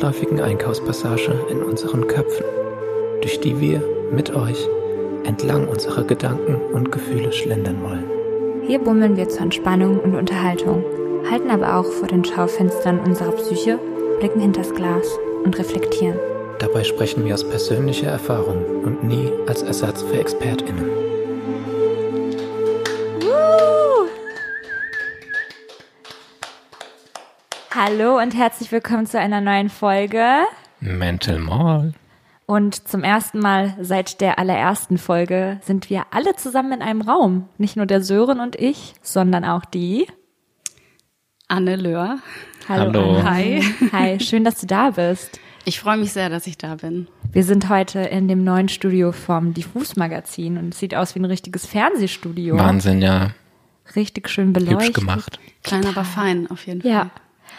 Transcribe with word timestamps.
der 0.00 0.08
weitläufigen 0.08 0.40
Einkaufspassage 0.40 1.32
in 1.50 1.62
unseren 1.62 2.06
Köpfen, 2.06 2.44
durch 3.20 3.40
die 3.40 3.60
wir 3.60 3.82
mit 4.10 4.34
euch 4.34 4.66
entlang 5.24 5.68
unserer 5.68 6.04
Gedanken 6.04 6.56
und 6.72 6.90
Gefühle 6.90 7.32
schlendern 7.32 7.82
wollen. 7.82 8.04
Hier 8.66 8.78
bummeln 8.78 9.16
wir 9.16 9.28
zur 9.28 9.42
Entspannung 9.42 10.00
und 10.00 10.14
Unterhaltung, 10.14 10.84
halten 11.30 11.50
aber 11.50 11.76
auch 11.76 11.84
vor 11.84 12.08
den 12.08 12.24
Schaufenstern 12.24 13.00
unserer 13.00 13.32
Psyche, 13.32 13.78
blicken 14.18 14.40
hinters 14.40 14.74
Glas 14.74 15.06
und 15.44 15.58
reflektieren. 15.58 16.18
Dabei 16.58 16.84
sprechen 16.84 17.24
wir 17.24 17.34
aus 17.34 17.44
persönlicher 17.44 18.08
Erfahrung 18.08 18.64
und 18.84 19.04
nie 19.04 19.30
als 19.46 19.62
Ersatz 19.62 20.02
für 20.02 20.18
ExpertInnen. 20.18 21.09
Hallo 27.82 28.18
und 28.18 28.36
herzlich 28.36 28.70
willkommen 28.72 29.06
zu 29.06 29.18
einer 29.18 29.40
neuen 29.40 29.70
Folge. 29.70 30.42
Mental 30.80 31.38
Mall. 31.38 31.94
Und 32.44 32.86
zum 32.86 33.02
ersten 33.02 33.38
Mal 33.38 33.74
seit 33.80 34.20
der 34.20 34.38
allerersten 34.38 34.98
Folge 34.98 35.58
sind 35.62 35.88
wir 35.88 36.04
alle 36.10 36.36
zusammen 36.36 36.72
in 36.72 36.82
einem 36.82 37.00
Raum. 37.00 37.48
Nicht 37.56 37.76
nur 37.76 37.86
der 37.86 38.02
Sören 38.02 38.38
und 38.38 38.54
ich, 38.54 38.92
sondern 39.00 39.46
auch 39.46 39.64
die 39.64 40.06
Anne 41.48 41.76
Löhr. 41.76 42.18
Hallo. 42.68 43.16
Anne. 43.16 43.24
Hi. 43.24 43.64
Hi, 43.92 44.20
schön, 44.20 44.44
dass 44.44 44.60
du 44.60 44.66
da 44.66 44.90
bist. 44.90 45.40
Ich 45.64 45.80
freue 45.80 45.96
mich 45.96 46.12
sehr, 46.12 46.28
dass 46.28 46.46
ich 46.46 46.58
da 46.58 46.74
bin. 46.74 47.08
Wir 47.32 47.44
sind 47.44 47.70
heute 47.70 48.00
in 48.00 48.28
dem 48.28 48.44
neuen 48.44 48.68
Studio 48.68 49.10
vom 49.10 49.54
Diffus 49.54 49.96
Magazin 49.96 50.58
und 50.58 50.74
es 50.74 50.80
sieht 50.80 50.94
aus 50.94 51.14
wie 51.14 51.20
ein 51.20 51.24
richtiges 51.24 51.64
Fernsehstudio. 51.64 52.58
Wahnsinn, 52.58 53.00
ja. 53.00 53.30
Richtig 53.96 54.28
schön 54.28 54.52
beleuchtet. 54.52 54.88
Hübsch 54.88 54.92
gemacht. 54.92 55.40
Klein, 55.62 55.86
aber 55.86 56.04
fein 56.04 56.46
auf 56.50 56.66
jeden 56.66 56.82
Fall. 56.82 56.90
Ja. 56.90 57.10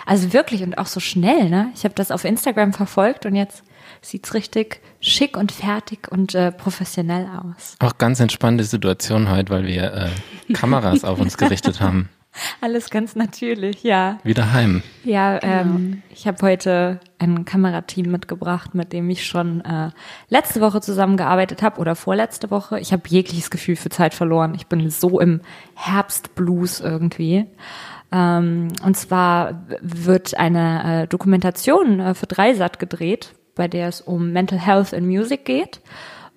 Also 0.05 0.33
wirklich 0.33 0.63
und 0.63 0.77
auch 0.77 0.87
so 0.87 0.99
schnell, 0.99 1.49
ne? 1.49 1.71
Ich 1.75 1.83
habe 1.83 1.95
das 1.95 2.11
auf 2.11 2.25
Instagram 2.25 2.73
verfolgt 2.73 3.25
und 3.25 3.35
jetzt 3.35 3.63
sieht's 4.01 4.33
richtig 4.33 4.81
schick 4.99 5.37
und 5.37 5.51
fertig 5.51 6.11
und 6.11 6.35
äh, 6.35 6.51
professionell 6.51 7.27
aus. 7.27 7.75
Auch 7.79 7.97
ganz 7.97 8.19
entspannte 8.19 8.63
Situation 8.63 9.29
heute, 9.29 9.51
weil 9.51 9.65
wir 9.65 10.11
äh, 10.49 10.53
Kameras 10.53 11.03
auf 11.03 11.19
uns 11.19 11.37
gerichtet 11.37 11.79
haben. 11.81 12.09
Alles 12.61 12.89
ganz 12.89 13.15
natürlich, 13.15 13.83
ja. 13.83 14.19
Wieder 14.23 14.53
heim. 14.53 14.83
Ja, 15.03 15.41
ähm, 15.43 16.01
ich 16.09 16.27
habe 16.27 16.37
heute 16.45 16.99
ein 17.19 17.43
Kamerateam 17.43 18.09
mitgebracht, 18.09 18.73
mit 18.73 18.93
dem 18.93 19.09
ich 19.09 19.25
schon 19.25 19.61
äh, 19.61 19.91
letzte 20.29 20.61
Woche 20.61 20.81
zusammengearbeitet 20.81 21.61
habe 21.61 21.79
oder 21.79 21.95
vorletzte 21.95 22.49
Woche. 22.49 22.79
Ich 22.79 22.93
habe 22.93 23.03
jegliches 23.07 23.49
Gefühl 23.49 23.75
für 23.75 23.89
Zeit 23.89 24.13
verloren. 24.13 24.53
Ich 24.55 24.67
bin 24.67 24.89
so 24.89 25.19
im 25.19 25.41
Herbstblues 25.75 26.79
irgendwie. 26.79 27.47
Ähm, 28.11 28.67
und 28.83 28.97
zwar 28.97 29.65
wird 29.81 30.37
eine 30.37 31.03
äh, 31.03 31.07
Dokumentation 31.07 31.99
äh, 31.99 32.13
für 32.13 32.27
Dreisat 32.27 32.79
gedreht, 32.79 33.33
bei 33.55 33.67
der 33.67 33.87
es 33.87 34.01
um 34.01 34.31
Mental 34.31 34.59
Health 34.59 34.93
in 34.93 35.07
Music 35.07 35.45
geht. 35.45 35.81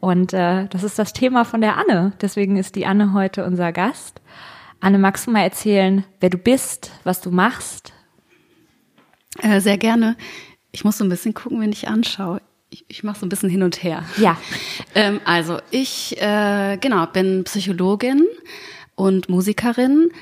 Und 0.01 0.33
äh, 0.33 0.67
das 0.69 0.85
ist 0.85 0.99
das 0.99 1.13
Thema 1.13 1.45
von 1.45 1.61
der 1.61 1.77
Anne. 1.77 2.13
Deswegen 2.21 2.57
ist 2.57 2.77
die 2.77 2.87
Anne 2.87 3.13
heute 3.13 3.45
unser 3.45 3.73
Gast. 3.73 4.21
Anne, 4.81 4.99
magst 4.99 5.27
du 5.27 5.31
mal 5.31 5.43
erzählen, 5.43 6.05
wer 6.21 6.31
du 6.31 6.39
bist, 6.39 6.93
was 7.05 7.21
du 7.21 7.31
machst? 7.31 7.93
Sehr 9.59 9.79
gerne. 9.79 10.17
Ich 10.71 10.85
muss 10.85 10.99
so 10.99 11.05
ein 11.05 11.09
bisschen 11.09 11.35
gucken, 11.35 11.61
wenn 11.61 11.73
ich 11.73 11.89
anschaue. 11.89 12.41
Ich, 12.71 12.85
ich 12.89 13.03
mache 13.03 13.19
so 13.19 13.27
ein 13.27 13.29
bisschen 13.29 13.49
hin 13.49 13.63
und 13.63 13.83
her. 13.83 14.05
Ja. 14.17 14.37
Ähm, 14.97 15.21
also 15.25 15.59
ich 15.73 16.21
äh, 16.23 16.77
genau 16.81 17.07
bin 17.07 17.43
Psychologin 17.43 18.29
und 18.95 19.29
Musikerin 19.29 20.13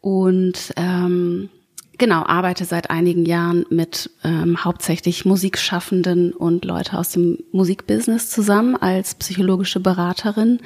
und 0.00 0.72
ähm, 0.76 1.50
genau 1.98 2.24
arbeite 2.24 2.64
seit 2.64 2.90
einigen 2.90 3.26
Jahren 3.26 3.66
mit 3.70 4.10
ähm, 4.24 4.64
hauptsächlich 4.64 5.24
Musikschaffenden 5.24 6.32
und 6.32 6.64
Leute 6.64 6.96
aus 6.96 7.10
dem 7.10 7.38
Musikbusiness 7.52 8.30
zusammen 8.30 8.76
als 8.76 9.16
psychologische 9.16 9.80
Beraterin 9.80 10.60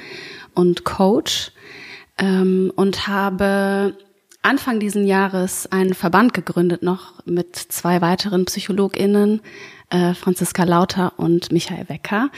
und 0.53 0.83
Coach 0.83 1.51
ähm, 2.17 2.71
und 2.75 3.07
habe 3.07 3.97
Anfang 4.43 4.79
diesen 4.79 5.07
Jahres 5.07 5.71
einen 5.71 5.93
Verband 5.93 6.33
gegründet, 6.33 6.83
noch 6.83 7.25
mit 7.25 7.55
zwei 7.55 8.01
weiteren 8.01 8.45
PsychologInnen, 8.45 9.41
äh, 9.89 10.13
Franziska 10.13 10.65
Lauter 10.65 11.13
und 11.17 11.51
Michael 11.51 11.87
Wecker, 11.87 12.29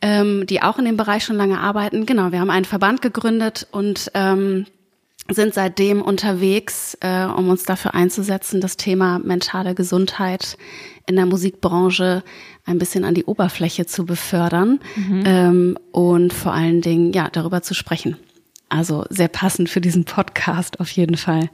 ähm, 0.00 0.46
die 0.46 0.62
auch 0.62 0.78
in 0.78 0.84
dem 0.84 0.96
Bereich 0.96 1.24
schon 1.24 1.36
lange 1.36 1.58
arbeiten. 1.58 2.06
Genau, 2.06 2.30
wir 2.30 2.38
haben 2.38 2.50
einen 2.50 2.64
Verband 2.64 3.02
gegründet 3.02 3.66
und 3.72 4.10
ähm, 4.14 4.66
sind 5.30 5.54
seitdem 5.54 6.02
unterwegs, 6.02 6.96
äh, 7.00 7.24
um 7.24 7.48
uns 7.48 7.64
dafür 7.64 7.94
einzusetzen, 7.94 8.60
das 8.60 8.76
Thema 8.76 9.18
mentale 9.20 9.74
Gesundheit 9.74 10.58
in 11.06 11.16
der 11.16 11.26
Musikbranche 11.26 12.22
ein 12.64 12.78
bisschen 12.78 13.04
an 13.04 13.14
die 13.14 13.24
Oberfläche 13.24 13.86
zu 13.86 14.04
befördern 14.04 14.80
ähm, 15.24 15.78
und 15.90 16.32
vor 16.32 16.52
allen 16.52 16.80
Dingen 16.80 17.12
ja 17.12 17.28
darüber 17.30 17.62
zu 17.62 17.74
sprechen. 17.74 18.16
Also 18.68 19.04
sehr 19.10 19.28
passend 19.28 19.68
für 19.68 19.80
diesen 19.80 20.04
Podcast 20.04 20.80
auf 20.80 20.90
jeden 20.90 21.16
Fall, 21.16 21.50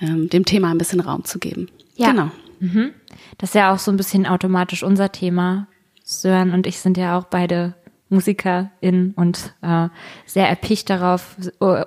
ähm, 0.00 0.28
dem 0.28 0.44
Thema 0.44 0.70
ein 0.70 0.78
bisschen 0.78 1.00
Raum 1.00 1.24
zu 1.24 1.38
geben. 1.38 1.68
Ja. 1.94 2.10
Genau. 2.10 2.30
Mhm. 2.60 2.92
Das 3.38 3.50
ist 3.50 3.54
ja 3.54 3.72
auch 3.72 3.78
so 3.78 3.90
ein 3.90 3.96
bisschen 3.96 4.26
automatisch 4.26 4.82
unser 4.82 5.12
Thema. 5.12 5.68
Sören 6.02 6.52
und 6.52 6.66
ich 6.66 6.78
sind 6.78 6.96
ja 6.96 7.18
auch 7.18 7.24
beide 7.24 7.74
MusikerInnen 8.08 9.12
und 9.14 9.54
äh, 9.62 9.88
sehr 10.26 10.48
erpicht 10.48 10.90
darauf, 10.90 11.36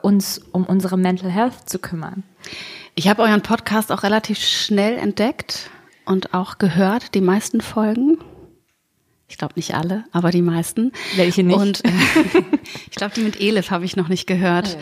uns 0.01 0.39
um 0.51 0.65
unsere 0.65 0.97
Mental 0.97 1.29
Health 1.29 1.69
zu 1.69 1.79
kümmern. 1.79 2.23
Ich 2.95 3.07
habe 3.07 3.21
euren 3.21 3.41
Podcast 3.41 3.91
auch 3.91 4.03
relativ 4.03 4.39
schnell 4.39 4.97
entdeckt 4.97 5.69
und 6.05 6.33
auch 6.33 6.57
gehört, 6.57 7.15
die 7.15 7.21
meisten 7.21 7.61
Folgen. 7.61 8.17
Ich 9.29 9.37
glaube 9.37 9.53
nicht 9.55 9.75
alle, 9.75 10.05
aber 10.11 10.31
die 10.31 10.41
meisten. 10.41 10.91
Welche 11.15 11.43
nicht? 11.43 11.57
Und 11.57 11.85
äh, 11.85 11.89
ich 12.89 12.95
glaube, 12.95 13.13
die 13.15 13.21
mit 13.21 13.39
Elif 13.39 13.71
habe 13.71 13.85
ich 13.85 13.95
noch 13.95 14.09
nicht 14.09 14.25
gehört. 14.25 14.77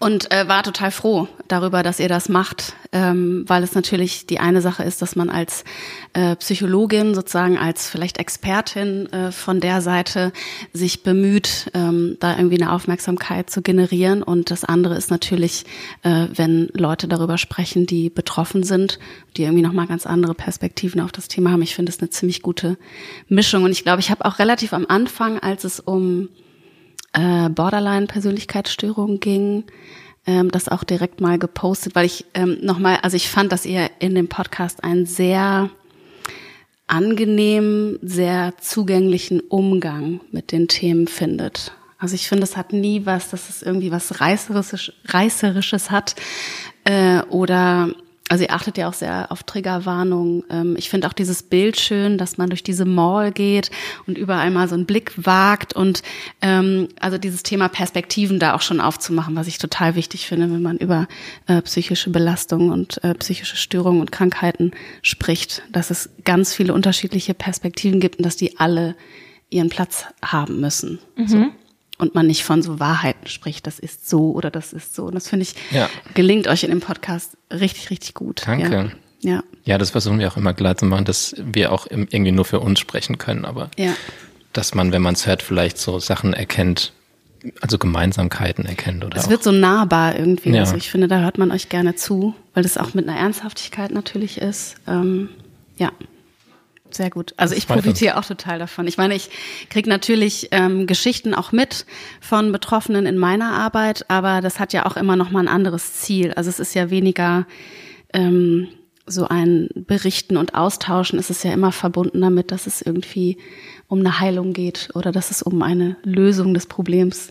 Und 0.00 0.30
äh, 0.30 0.46
war 0.46 0.62
total 0.62 0.92
froh 0.92 1.26
darüber, 1.48 1.82
dass 1.82 1.98
ihr 1.98 2.08
das 2.08 2.28
macht, 2.28 2.74
ähm, 2.92 3.44
weil 3.48 3.64
es 3.64 3.74
natürlich 3.74 4.26
die 4.26 4.38
eine 4.38 4.60
Sache 4.60 4.84
ist, 4.84 5.02
dass 5.02 5.16
man 5.16 5.28
als 5.28 5.64
äh, 6.12 6.36
Psychologin 6.36 7.16
sozusagen 7.16 7.58
als 7.58 7.90
vielleicht 7.90 8.18
Expertin 8.18 9.12
äh, 9.12 9.32
von 9.32 9.58
der 9.58 9.80
Seite 9.80 10.32
sich 10.72 11.02
bemüht, 11.02 11.72
ähm, 11.74 12.16
da 12.20 12.36
irgendwie 12.36 12.62
eine 12.62 12.72
Aufmerksamkeit 12.72 13.50
zu 13.50 13.60
generieren. 13.60 14.22
Und 14.22 14.52
das 14.52 14.62
andere 14.62 14.94
ist 14.94 15.10
natürlich, 15.10 15.64
äh, 16.04 16.28
wenn 16.32 16.68
Leute 16.74 17.08
darüber 17.08 17.36
sprechen, 17.36 17.86
die 17.86 18.08
betroffen 18.08 18.62
sind, 18.62 19.00
die 19.36 19.42
irgendwie 19.42 19.62
nochmal 19.62 19.88
ganz 19.88 20.06
andere 20.06 20.34
Perspektiven 20.34 21.00
auf 21.00 21.10
das 21.10 21.26
Thema 21.26 21.50
haben. 21.50 21.62
Ich 21.62 21.74
finde 21.74 21.90
es 21.90 21.98
eine 21.98 22.10
ziemlich 22.10 22.42
gute 22.42 22.78
Mischung. 23.28 23.64
Und 23.64 23.72
ich 23.72 23.82
glaube, 23.82 23.98
ich 23.98 24.12
habe 24.12 24.24
auch 24.24 24.38
relativ 24.38 24.72
am 24.72 24.86
Anfang, 24.88 25.40
als 25.40 25.64
es 25.64 25.80
um 25.80 26.28
äh, 27.12 27.48
Borderline-Persönlichkeitsstörung 27.48 29.20
ging, 29.20 29.64
ähm, 30.26 30.50
das 30.50 30.68
auch 30.68 30.84
direkt 30.84 31.20
mal 31.20 31.38
gepostet, 31.38 31.94
weil 31.94 32.06
ich 32.06 32.26
ähm, 32.34 32.58
nochmal, 32.60 32.98
also 33.02 33.16
ich 33.16 33.28
fand, 33.28 33.52
dass 33.52 33.66
ihr 33.66 33.90
in 33.98 34.14
dem 34.14 34.28
Podcast 34.28 34.84
einen 34.84 35.06
sehr 35.06 35.70
angenehmen, 36.86 37.98
sehr 38.02 38.54
zugänglichen 38.60 39.40
Umgang 39.40 40.20
mit 40.32 40.52
den 40.52 40.68
Themen 40.68 41.06
findet. 41.06 41.72
Also 41.98 42.14
ich 42.14 42.28
finde, 42.28 42.44
es 42.44 42.56
hat 42.56 42.72
nie 42.72 43.06
was, 43.06 43.30
dass 43.30 43.48
es 43.48 43.62
irgendwie 43.62 43.90
was 43.90 44.20
Reißerisches, 44.20 44.92
Reißerisches 45.06 45.90
hat 45.90 46.14
äh, 46.84 47.22
oder 47.24 47.92
also 48.28 48.44
ihr 48.44 48.52
achtet 48.52 48.78
ja 48.78 48.88
auch 48.88 48.94
sehr 48.94 49.30
auf 49.30 49.42
Triggerwarnung. 49.42 50.44
Ähm, 50.50 50.76
ich 50.78 50.90
finde 50.90 51.06
auch 51.06 51.12
dieses 51.12 51.42
Bild 51.42 51.78
schön, 51.80 52.18
dass 52.18 52.38
man 52.38 52.50
durch 52.50 52.62
diese 52.62 52.84
Mall 52.84 53.32
geht 53.32 53.70
und 54.06 54.18
überall 54.18 54.50
mal 54.50 54.68
so 54.68 54.74
einen 54.74 54.86
Blick 54.86 55.12
wagt 55.16 55.74
und 55.74 56.02
ähm, 56.42 56.88
also 57.00 57.18
dieses 57.18 57.42
Thema 57.42 57.68
Perspektiven 57.68 58.38
da 58.38 58.54
auch 58.54 58.62
schon 58.62 58.80
aufzumachen, 58.80 59.36
was 59.36 59.46
ich 59.46 59.58
total 59.58 59.94
wichtig 59.94 60.26
finde, 60.26 60.50
wenn 60.50 60.62
man 60.62 60.76
über 60.76 61.08
äh, 61.46 61.62
psychische 61.62 62.10
Belastung 62.10 62.70
und 62.70 63.02
äh, 63.02 63.14
psychische 63.14 63.56
Störungen 63.56 64.00
und 64.00 64.12
Krankheiten 64.12 64.72
spricht, 65.02 65.62
dass 65.72 65.90
es 65.90 66.10
ganz 66.24 66.54
viele 66.54 66.74
unterschiedliche 66.74 67.34
Perspektiven 67.34 68.00
gibt 68.00 68.16
und 68.18 68.26
dass 68.26 68.36
die 68.36 68.58
alle 68.58 68.94
ihren 69.50 69.70
Platz 69.70 70.04
haben 70.22 70.60
müssen. 70.60 70.98
So 71.26 71.46
und 71.98 72.14
man 72.14 72.26
nicht 72.26 72.44
von 72.44 72.62
so 72.62 72.78
Wahrheiten 72.80 73.26
spricht, 73.26 73.66
das 73.66 73.78
ist 73.78 74.08
so 74.08 74.32
oder 74.32 74.50
das 74.50 74.72
ist 74.72 74.94
so. 74.94 75.04
Und 75.06 75.14
das 75.14 75.28
finde 75.28 75.42
ich, 75.44 75.54
Ja. 75.70 75.88
gelingt 76.14 76.46
euch 76.48 76.62
in 76.64 76.70
dem 76.70 76.80
Podcast 76.80 77.36
richtig, 77.52 77.90
richtig 77.90 78.14
gut. 78.14 78.42
Danke. 78.46 78.70
Ja. 78.70 78.88
Ja. 79.20 79.42
Ja, 79.64 79.78
das 79.78 79.90
versuchen 79.90 80.20
wir 80.20 80.28
auch 80.32 80.36
immer 80.36 80.54
klar 80.54 80.76
zu 80.76 80.86
machen, 80.86 81.04
dass 81.04 81.34
wir 81.38 81.72
auch 81.72 81.86
irgendwie 81.90 82.30
nur 82.32 82.44
für 82.44 82.60
uns 82.60 82.78
sprechen 82.78 83.18
können, 83.18 83.44
aber 83.44 83.70
ja. 83.76 83.92
dass 84.52 84.74
man, 84.74 84.92
wenn 84.92 85.02
man 85.02 85.14
es 85.14 85.26
hört, 85.26 85.42
vielleicht 85.42 85.76
so 85.78 85.98
Sachen 85.98 86.32
erkennt, 86.34 86.92
also 87.60 87.78
Gemeinsamkeiten 87.78 88.64
erkennt 88.64 89.04
oder 89.04 89.16
Es 89.18 89.28
wird 89.28 89.42
so 89.42 89.50
nahbar 89.52 90.16
irgendwie. 90.16 90.50
Ja. 90.50 90.60
Also 90.60 90.76
ich 90.76 90.90
finde, 90.90 91.08
da 91.08 91.18
hört 91.20 91.36
man 91.36 91.50
euch 91.50 91.68
gerne 91.68 91.96
zu, 91.96 92.34
weil 92.54 92.62
das 92.62 92.78
auch 92.78 92.94
mit 92.94 93.08
einer 93.08 93.18
Ernsthaftigkeit 93.18 93.90
natürlich 93.90 94.38
ist. 94.38 94.76
Ähm, 94.86 95.28
ja. 95.78 95.90
Sehr 96.90 97.10
gut. 97.10 97.34
Also 97.36 97.54
ich 97.54 97.66
profitiere 97.66 98.16
auch 98.16 98.24
total 98.24 98.58
davon. 98.58 98.86
Ich 98.86 98.96
meine, 98.96 99.14
ich 99.14 99.30
kriege 99.68 99.88
natürlich 99.88 100.48
ähm, 100.52 100.86
Geschichten 100.86 101.34
auch 101.34 101.52
mit 101.52 101.84
von 102.20 102.50
Betroffenen 102.50 103.06
in 103.06 103.18
meiner 103.18 103.52
Arbeit, 103.52 104.06
aber 104.08 104.40
das 104.40 104.58
hat 104.58 104.72
ja 104.72 104.86
auch 104.86 104.96
immer 104.96 105.16
noch 105.16 105.30
mal 105.30 105.40
ein 105.40 105.48
anderes 105.48 105.94
Ziel. 105.94 106.32
Also 106.32 106.48
es 106.48 106.58
ist 106.58 106.74
ja 106.74 106.90
weniger 106.90 107.46
ähm, 108.14 108.68
so 109.06 109.28
ein 109.28 109.68
Berichten 109.74 110.36
und 110.36 110.54
Austauschen 110.54 111.18
ist 111.18 111.30
es 111.30 111.42
ja 111.42 111.52
immer 111.52 111.72
verbunden 111.72 112.20
damit, 112.20 112.52
dass 112.52 112.66
es 112.66 112.82
irgendwie 112.82 113.38
um 113.86 114.00
eine 114.00 114.20
Heilung 114.20 114.52
geht 114.52 114.90
oder 114.94 115.12
dass 115.12 115.30
es 115.30 115.42
um 115.42 115.62
eine 115.62 115.96
Lösung 116.02 116.54
des 116.54 116.66
Problems 116.66 117.30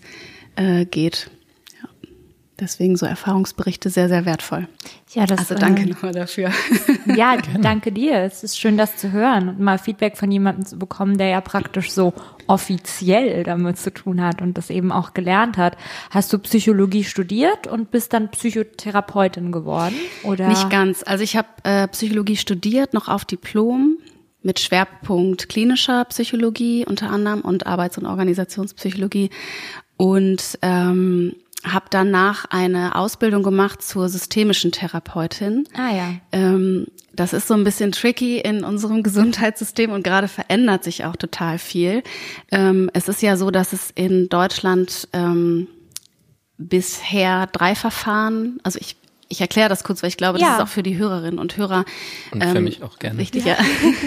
äh, 0.56 0.86
geht. 0.86 1.30
Deswegen 2.60 2.96
so 2.96 3.06
Erfahrungsberichte 3.06 3.92
sehr, 3.92 4.10
sehr 4.10 4.26
wertvoll. 4.26 4.68
Ja, 5.14 5.28
das, 5.28 5.40
also 5.40 5.56
danke 5.56 5.84
äh, 5.84 5.86
nochmal 5.86 6.12
dafür. 6.12 6.52
Ja, 7.16 7.38
danke 7.62 7.92
dir. 7.92 8.16
Es 8.18 8.44
ist 8.44 8.60
schön, 8.60 8.78
das 8.78 8.98
zu 8.98 9.12
hören 9.12 9.48
und 9.48 9.60
mal 9.60 9.78
Feedback 9.78 10.18
von 10.18 10.30
jemandem 10.30 10.66
zu 10.66 10.78
bekommen, 10.78 11.18
der 11.18 11.28
ja 11.28 11.40
praktisch 11.40 11.92
so 11.92 12.14
offiziell 12.48 13.44
damit 13.44 13.78
zu 13.78 13.94
tun 13.94 14.22
hat 14.22 14.42
und 14.42 14.58
das 14.58 14.70
eben 14.70 14.92
auch 14.92 15.14
gelernt 15.14 15.58
hat. 15.58 15.78
Hast 16.10 16.34
du 16.34 16.40
Psychologie 16.40 17.04
studiert 17.04 17.68
und 17.68 17.92
bist 17.92 18.12
dann 18.12 18.30
Psychotherapeutin 18.30 19.52
geworden? 19.52 19.96
Oder? 20.24 20.50
Nicht 20.50 20.70
ganz. 20.70 21.04
Also 21.06 21.24
ich 21.24 21.38
habe 21.38 21.48
äh, 21.64 21.88
Psychologie 21.88 22.36
studiert, 22.36 22.94
noch 22.94 23.08
auf 23.08 23.24
Diplom 23.24 23.98
mit 24.44 24.60
Schwerpunkt 24.60 25.50
klinischer 25.50 26.06
Psychologie 26.06 26.86
unter 26.86 27.10
anderem 27.10 27.42
und 27.42 27.68
Arbeits- 27.68 27.98
und 27.98 28.06
Organisationspsychologie 28.06 29.30
und 29.98 30.60
ähm, 30.62 31.34
habe 31.74 31.86
danach 31.90 32.46
eine 32.50 32.96
Ausbildung 32.96 33.44
gemacht 33.44 33.82
zur 33.82 34.10
systemischen 34.10 34.72
Therapeutin. 34.72 35.68
Ah 35.76 35.96
ja. 35.96 36.14
Ähm, 36.32 36.88
das 37.14 37.34
ist 37.34 37.48
so 37.48 37.54
ein 37.54 37.64
bisschen 37.64 37.92
tricky 37.92 38.40
in 38.40 38.64
unserem 38.64 39.04
Gesundheitssystem 39.04 39.92
und 39.92 40.04
gerade 40.04 40.28
verändert 40.28 40.84
sich 40.84 41.06
auch 41.06 41.16
total 41.16 41.58
viel. 41.60 42.04
Ähm, 42.52 42.90
es 42.94 43.08
ist 43.08 43.22
ja 43.22 43.38
so, 43.38 43.52
dass 43.52 43.74
es 43.74 43.92
in 43.92 44.30
Deutschland 44.30 45.08
ähm, 45.14 45.68
bisher 46.58 47.48
drei 47.48 47.76
Verfahren, 47.76 48.60
also 48.64 48.80
ich 48.80 48.96
ich 49.30 49.42
erkläre 49.42 49.70
das 49.70 49.84
kurz, 49.84 50.02
weil 50.04 50.10
ich 50.10 50.18
glaube, 50.18 50.40
das 50.40 50.48
Ja. 50.48 50.56
ist 50.56 50.62
auch 50.62 50.68
für 50.68 50.84
die 50.84 50.98
Hörerinnen 50.98 51.40
und 51.40 51.58
Hörer 51.58 51.86
Und 52.32 52.44
für 52.44 52.62
mich 52.62 52.82
auch 52.82 52.98
gerne. 53.00 53.20
Richtig, 53.20 53.46
ja. 53.46 53.58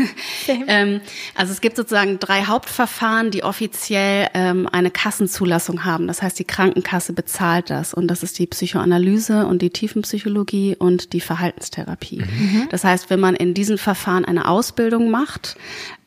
ähm, 0.66 1.00
also 1.34 1.52
es 1.52 1.60
gibt 1.60 1.76
sozusagen 1.76 2.18
drei 2.18 2.44
Hauptverfahren, 2.44 3.30
die 3.30 3.42
offiziell 3.44 4.28
ähm, 4.34 4.66
eine 4.70 4.90
Kassenzulassung 4.90 5.84
haben. 5.84 6.06
Das 6.06 6.22
heißt, 6.22 6.38
die 6.38 6.44
Krankenkasse 6.44 7.12
bezahlt 7.12 7.70
das. 7.70 7.92
Und 7.92 8.08
das 8.08 8.22
ist 8.22 8.38
die 8.38 8.46
Psychoanalyse 8.46 9.46
und 9.46 9.62
die 9.62 9.70
Tiefenpsychologie 9.70 10.76
und 10.76 11.12
die 11.12 11.20
Verhaltenstherapie. 11.20 12.22
Das 12.70 12.84
heißt, 12.84 13.10
wenn 13.10 13.20
man 13.20 13.34
in 13.34 13.52
diesen 13.54 13.78
Verfahren 13.78 14.24
eine 14.24 14.48
Ausbildung 14.48 15.10
macht, 15.10 15.56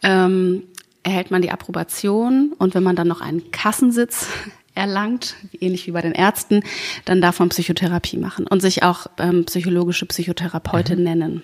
ähm, 0.02 0.64
erhält 1.04 1.32
man 1.32 1.42
die 1.42 1.52
Approbation 1.52 2.54
und 2.58 2.74
wenn 2.76 2.84
man 2.84 2.96
dann 2.96 3.08
noch 3.08 3.22
einen 3.22 3.52
Kassensitz 3.52 4.28
erlangt, 4.76 5.36
ähnlich 5.60 5.88
wie 5.88 5.92
bei 5.92 6.02
den 6.02 6.14
Ärzten, 6.14 6.64
dann 7.06 7.22
darf 7.22 7.40
man 7.40 7.50
Psychotherapie 7.50 8.18
machen 8.18 8.48
und 8.48 8.62
sich 8.62 8.84
auch 8.84 9.08
ähm, 9.18 9.46
psychologische 9.46 10.06
Psychotherapeutin 10.06 11.04
nennen. 11.04 11.44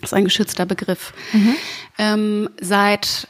Das 0.00 0.10
ist 0.10 0.14
ein 0.14 0.24
geschützter 0.24 0.66
Begriff. 0.66 1.12
Ähm, 1.98 2.50
seit 2.60 3.28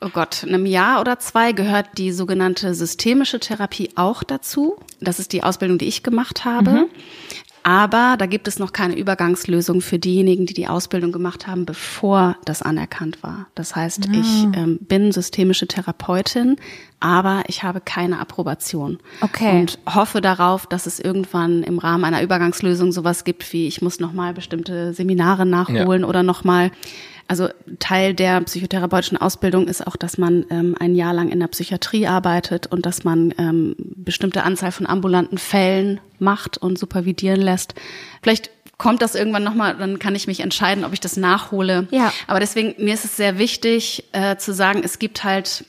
oh 0.00 0.08
Gott, 0.08 0.44
einem 0.44 0.66
Jahr 0.66 1.00
oder 1.00 1.18
zwei 1.18 1.52
gehört 1.52 1.86
die 1.98 2.12
sogenannte 2.12 2.74
systemische 2.74 3.40
Therapie 3.40 3.90
auch 3.96 4.22
dazu. 4.22 4.78
Das 5.00 5.18
ist 5.18 5.32
die 5.32 5.42
Ausbildung, 5.42 5.78
die 5.78 5.86
ich 5.86 6.02
gemacht 6.02 6.44
habe. 6.44 6.88
Aber 7.68 8.16
da 8.16 8.24
gibt 8.24 8.48
es 8.48 8.58
noch 8.58 8.72
keine 8.72 8.96
Übergangslösung 8.96 9.82
für 9.82 9.98
diejenigen, 9.98 10.46
die 10.46 10.54
die 10.54 10.68
Ausbildung 10.68 11.12
gemacht 11.12 11.46
haben, 11.46 11.66
bevor 11.66 12.38
das 12.46 12.62
anerkannt 12.62 13.22
war. 13.22 13.48
Das 13.54 13.76
heißt, 13.76 14.08
ich 14.10 14.44
ähm, 14.54 14.78
bin 14.80 15.12
systemische 15.12 15.66
Therapeutin, 15.66 16.56
aber 16.98 17.42
ich 17.46 17.64
habe 17.64 17.82
keine 17.82 18.20
Approbation. 18.20 18.98
Okay. 19.20 19.60
Und 19.60 19.78
hoffe 19.86 20.22
darauf, 20.22 20.66
dass 20.66 20.86
es 20.86 20.98
irgendwann 20.98 21.62
im 21.62 21.78
Rahmen 21.78 22.04
einer 22.04 22.22
Übergangslösung 22.22 22.90
sowas 22.90 23.24
gibt 23.24 23.52
wie, 23.52 23.68
ich 23.68 23.82
muss 23.82 24.00
nochmal 24.00 24.32
bestimmte 24.32 24.94
Seminare 24.94 25.44
nachholen 25.44 26.04
oder 26.04 26.22
nochmal 26.22 26.70
also 27.28 27.48
Teil 27.78 28.14
der 28.14 28.40
psychotherapeutischen 28.40 29.18
Ausbildung 29.18 29.68
ist 29.68 29.86
auch, 29.86 29.96
dass 29.96 30.18
man 30.18 30.46
ähm, 30.50 30.74
ein 30.80 30.94
Jahr 30.94 31.12
lang 31.12 31.28
in 31.28 31.38
der 31.38 31.48
Psychiatrie 31.48 32.06
arbeitet 32.06 32.66
und 32.66 32.86
dass 32.86 33.04
man 33.04 33.34
ähm, 33.38 33.76
bestimmte 33.78 34.42
Anzahl 34.42 34.72
von 34.72 34.86
ambulanten 34.86 35.38
Fällen 35.38 36.00
macht 36.18 36.58
und 36.58 36.78
supervidieren 36.78 37.40
lässt. 37.40 37.74
Vielleicht 38.22 38.50
kommt 38.78 39.02
das 39.02 39.14
irgendwann 39.14 39.44
nochmal, 39.44 39.76
dann 39.76 39.98
kann 39.98 40.14
ich 40.14 40.26
mich 40.26 40.40
entscheiden, 40.40 40.84
ob 40.84 40.92
ich 40.92 41.00
das 41.00 41.16
nachhole. 41.16 41.86
Ja. 41.90 42.12
Aber 42.26 42.40
deswegen, 42.40 42.82
mir 42.82 42.94
ist 42.94 43.04
es 43.04 43.16
sehr 43.16 43.38
wichtig 43.38 44.04
äh, 44.12 44.36
zu 44.36 44.54
sagen, 44.54 44.80
es 44.82 44.98
gibt 44.98 45.22
halt 45.24 45.64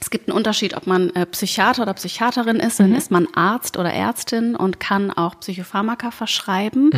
es 0.00 0.08
gibt 0.08 0.28
einen 0.28 0.36
Unterschied, 0.36 0.74
ob 0.74 0.86
man 0.86 1.10
äh, 1.10 1.26
Psychiater 1.26 1.82
oder 1.82 1.92
Psychiaterin 1.92 2.56
ist. 2.56 2.80
Dann 2.80 2.94
ist 2.94 3.10
man 3.10 3.28
Arzt 3.34 3.76
oder 3.76 3.92
Ärztin 3.92 4.56
und 4.56 4.80
kann 4.80 5.10
auch 5.10 5.38
Psychopharmaka 5.40 6.10
verschreiben. 6.10 6.90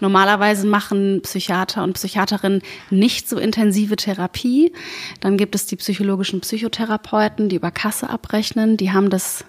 Normalerweise 0.00 0.66
machen 0.66 1.20
Psychiater 1.22 1.84
und 1.84 1.92
Psychiaterinnen 1.92 2.62
nicht 2.90 3.28
so 3.28 3.38
intensive 3.38 3.96
Therapie. 3.96 4.72
Dann 5.20 5.36
gibt 5.36 5.54
es 5.54 5.66
die 5.66 5.76
psychologischen 5.76 6.40
Psychotherapeuten, 6.40 7.50
die 7.50 7.56
über 7.56 7.70
Kasse 7.70 8.08
abrechnen. 8.08 8.78
Die 8.78 8.92
haben 8.92 9.10
das 9.10 9.44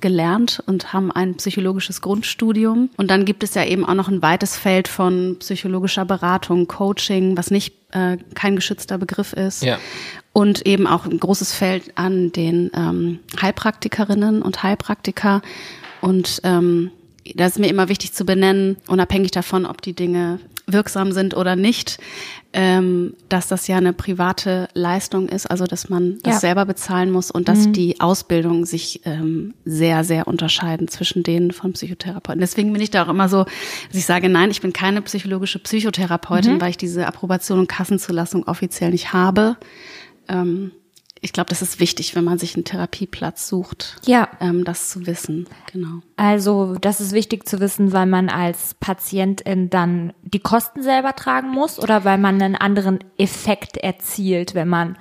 gelernt 0.00 0.62
und 0.66 0.92
haben 0.92 1.10
ein 1.10 1.36
psychologisches 1.36 2.02
Grundstudium. 2.02 2.90
Und 2.98 3.10
dann 3.10 3.24
gibt 3.24 3.42
es 3.42 3.54
ja 3.54 3.64
eben 3.64 3.84
auch 3.84 3.94
noch 3.94 4.08
ein 4.08 4.22
weites 4.22 4.56
Feld 4.56 4.88
von 4.88 5.36
psychologischer 5.38 6.04
Beratung, 6.04 6.68
Coaching, 6.68 7.36
was 7.36 7.50
nicht 7.50 7.74
äh, 7.96 8.18
kein 8.34 8.56
geschützter 8.56 8.98
Begriff 8.98 9.32
ist. 9.32 9.62
Ja. 9.62 9.78
Und 10.32 10.66
eben 10.66 10.86
auch 10.86 11.06
ein 11.06 11.18
großes 11.18 11.54
Feld 11.54 11.92
an 11.94 12.30
den 12.30 12.70
ähm, 12.74 13.20
Heilpraktikerinnen 13.40 14.42
und 14.42 14.62
Heilpraktiker. 14.62 15.40
Und 16.02 16.40
ähm, 16.44 16.90
das 17.34 17.52
ist 17.52 17.58
mir 17.58 17.68
immer 17.68 17.88
wichtig 17.88 18.12
zu 18.12 18.24
benennen, 18.24 18.76
unabhängig 18.88 19.30
davon, 19.30 19.66
ob 19.66 19.82
die 19.82 19.94
Dinge 19.94 20.38
wirksam 20.68 21.12
sind 21.12 21.36
oder 21.36 21.54
nicht, 21.54 21.98
ähm, 22.52 23.14
dass 23.28 23.46
das 23.46 23.68
ja 23.68 23.76
eine 23.76 23.92
private 23.92 24.68
Leistung 24.74 25.28
ist, 25.28 25.46
also 25.48 25.64
dass 25.64 25.88
man 25.88 26.18
das 26.22 26.34
Ja. 26.34 26.40
selber 26.40 26.64
bezahlen 26.66 27.12
muss 27.12 27.30
und 27.30 27.48
dass 27.48 27.70
die 27.70 28.00
Ausbildungen 28.00 28.64
sich 28.64 29.00
ähm, 29.04 29.54
sehr, 29.64 30.02
sehr 30.02 30.26
unterscheiden 30.26 30.88
zwischen 30.88 31.22
denen 31.22 31.52
von 31.52 31.72
Psychotherapeuten. 31.74 32.40
Deswegen 32.40 32.72
bin 32.72 32.82
ich 32.82 32.90
da 32.90 33.04
auch 33.04 33.08
immer 33.10 33.28
so, 33.28 33.44
dass 33.44 33.96
ich 33.96 34.06
sage, 34.06 34.28
nein, 34.28 34.50
ich 34.50 34.60
bin 34.60 34.72
keine 34.72 35.02
psychologische 35.02 35.60
Psychotherapeutin, 35.60 36.60
weil 36.60 36.70
ich 36.70 36.76
diese 36.78 37.06
Approbation 37.06 37.60
und 37.60 37.68
Kassenzulassung 37.68 38.42
offiziell 38.48 38.90
nicht 38.90 39.12
habe. 39.12 39.56
Ähm, 40.28 40.72
ich 41.20 41.32
glaube, 41.32 41.48
das 41.48 41.62
ist 41.62 41.80
wichtig, 41.80 42.14
wenn 42.14 42.24
man 42.24 42.38
sich 42.38 42.54
einen 42.54 42.64
Therapieplatz 42.64 43.48
sucht, 43.48 43.96
Ja. 44.04 44.28
ähm, 44.40 44.64
das 44.64 44.90
zu 44.90 45.06
wissen. 45.06 45.46
Genau. 45.72 46.00
Also, 46.16 46.76
das 46.80 47.00
ist 47.00 47.12
wichtig 47.12 47.48
zu 47.48 47.58
wissen, 47.60 47.92
weil 47.92 48.06
man 48.06 48.28
als 48.28 48.74
Patientin 48.74 49.70
dann 49.70 50.12
die 50.22 50.40
Kosten 50.40 50.82
selber 50.82 51.14
tragen 51.14 51.48
muss 51.50 51.78
oder 51.78 52.04
weil 52.04 52.18
man 52.18 52.40
einen 52.40 52.54
anderen 52.56 52.98
Effekt 53.18 53.76
erzielt, 53.78 54.54
wenn 54.54 54.68
man 54.68 54.96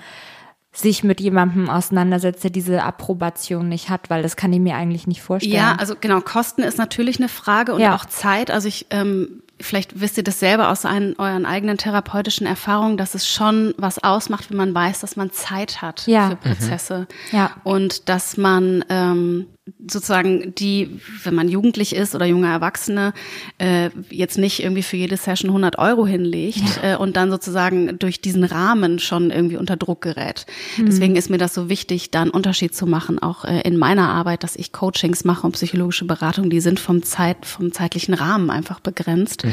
sich 0.72 1.03
mit 1.05 1.22
jemandem 1.22 1.69
auseinandersetzt, 1.69 2.43
der 2.43 2.51
diese 2.51 2.84
Approbation 2.84 3.69
nicht 3.69 3.89
hat, 3.89 4.10
weil 4.10 4.22
das 4.24 4.36
kann 4.36 4.51
ich 4.51 4.60
mir 4.60 4.75
eigentlich 4.75 5.07
nicht 5.07 5.22
vorstellen. 5.22 5.53
Ja, 5.55 5.75
also 5.77 5.95
genau, 6.00 6.19
Kosten 6.19 6.63
ist 6.63 6.77
natürlich 6.77 7.17
eine 7.17 7.29
Frage 7.29 7.74
und 7.74 7.79
Ja. 7.79 7.95
auch 7.95 8.05
Zeit. 8.05 8.51
Also 8.51 8.67
ich, 8.67 8.88
ähm, 8.89 9.41
vielleicht 9.59 10.00
wisst 10.01 10.17
ihr 10.17 10.24
das 10.24 10.39
selber 10.39 10.69
aus 10.69 10.85
ein, 10.85 11.15
euren 11.17 11.45
eigenen 11.45 11.77
therapeutischen 11.77 12.45
Erfahrungen, 12.47 12.97
dass 12.97 13.15
es 13.15 13.27
schon 13.27 13.74
was 13.77 14.03
ausmacht, 14.03 14.50
wenn 14.50 14.57
man 14.57 14.75
weiß, 14.75 15.00
dass 15.01 15.15
man 15.15 15.31
Zeit 15.31 15.81
hat 15.81 16.05
Ja. 16.07 16.29
für 16.29 16.35
Prozesse. 16.35 17.07
Ja. 17.31 17.51
Und 17.63 18.09
dass 18.09 18.38
man 18.38 18.83
ähm, 18.89 19.47
sozusagen 19.88 20.53
die, 20.55 21.00
wenn 21.24 21.34
man 21.34 21.50
jugendlich 21.50 21.95
ist 21.95 22.13
oder 22.13 22.25
junge 22.27 22.48
Erwachsene, 22.48 23.13
äh, 23.57 23.89
jetzt 24.12 24.38
nicht 24.38 24.62
irgendwie 24.62 24.84
für 24.84 24.95
jede 24.95 25.17
Session 25.17 25.50
100 25.50 25.79
Euro 25.79 26.05
hinlegt 26.05 26.63
äh, 26.84 26.95
und 26.95 27.17
dann 27.17 27.31
sozusagen 27.31 27.98
durch 27.98 28.22
diesen 28.22 28.43
Rahmen 28.43 29.00
schon 29.00 29.31
irgendwie 29.31 29.57
unter 29.57 29.75
Druck 29.75 30.01
gerät. 30.01 30.45
Deswegen 30.77 31.15
ist 31.15 31.31
mir 31.31 31.39
das 31.39 31.55
so 31.55 31.67
wichtig, 31.67 32.12
da 32.12 32.22
einen 32.22 32.31
Unterschied 32.31 32.75
zu 32.75 32.86
machen, 32.86 33.17
auch 33.17 33.43
äh, 33.43 33.62
in 33.62 33.77
meiner 33.77 34.10
Arbeit, 34.10 34.43
dass 34.43 34.55
ich 34.55 34.72
Coachings 34.72 35.24
mache 35.24 35.48
und 35.48 35.53
psychologische 35.53 36.05
Beratung, 36.05 36.51
die 36.51 36.60
sind 36.60 36.79
vom 36.79 37.01
Zeit, 37.01 37.45
vom 37.45 37.72
zeitlichen 37.72 38.13
Rahmen 38.13 38.51
einfach 38.51 38.79
begrenzt. 38.79 39.45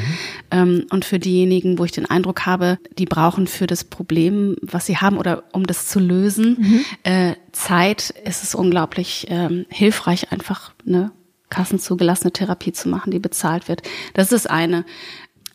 Ähm, 0.51 0.87
und 0.91 1.07
für 1.07 1.19
diejenigen, 1.19 1.79
wo 1.79 1.85
ich 1.85 1.93
den 1.93 2.11
Eindruck 2.11 2.45
habe, 2.45 2.79
die 2.99 3.07
brauchen 3.07 3.47
für 3.47 3.67
das 3.67 3.85
Problem, 3.85 4.57
was 4.61 4.85
sie 4.85 4.99
haben 4.99 5.17
oder 5.17 5.45
um 5.53 5.67
das 5.67 5.89
zu 5.89 6.01
lösen, 6.01 6.85
äh, 7.03 7.35
Zeit, 7.53 8.15
ist 8.25 8.43
es 8.43 8.55
unglaublich 8.55 9.27
ähm, 9.29 9.67
hilfreich, 9.69 10.02
einfach 10.33 10.73
eine 10.87 11.13
kassenzugelassene 11.51 12.33
Therapie 12.33 12.73
zu 12.73 12.89
machen, 12.89 13.11
die 13.11 13.19
bezahlt 13.19 13.69
wird. 13.69 13.83
Das 14.15 14.33
ist 14.33 14.49
eine. 14.49 14.85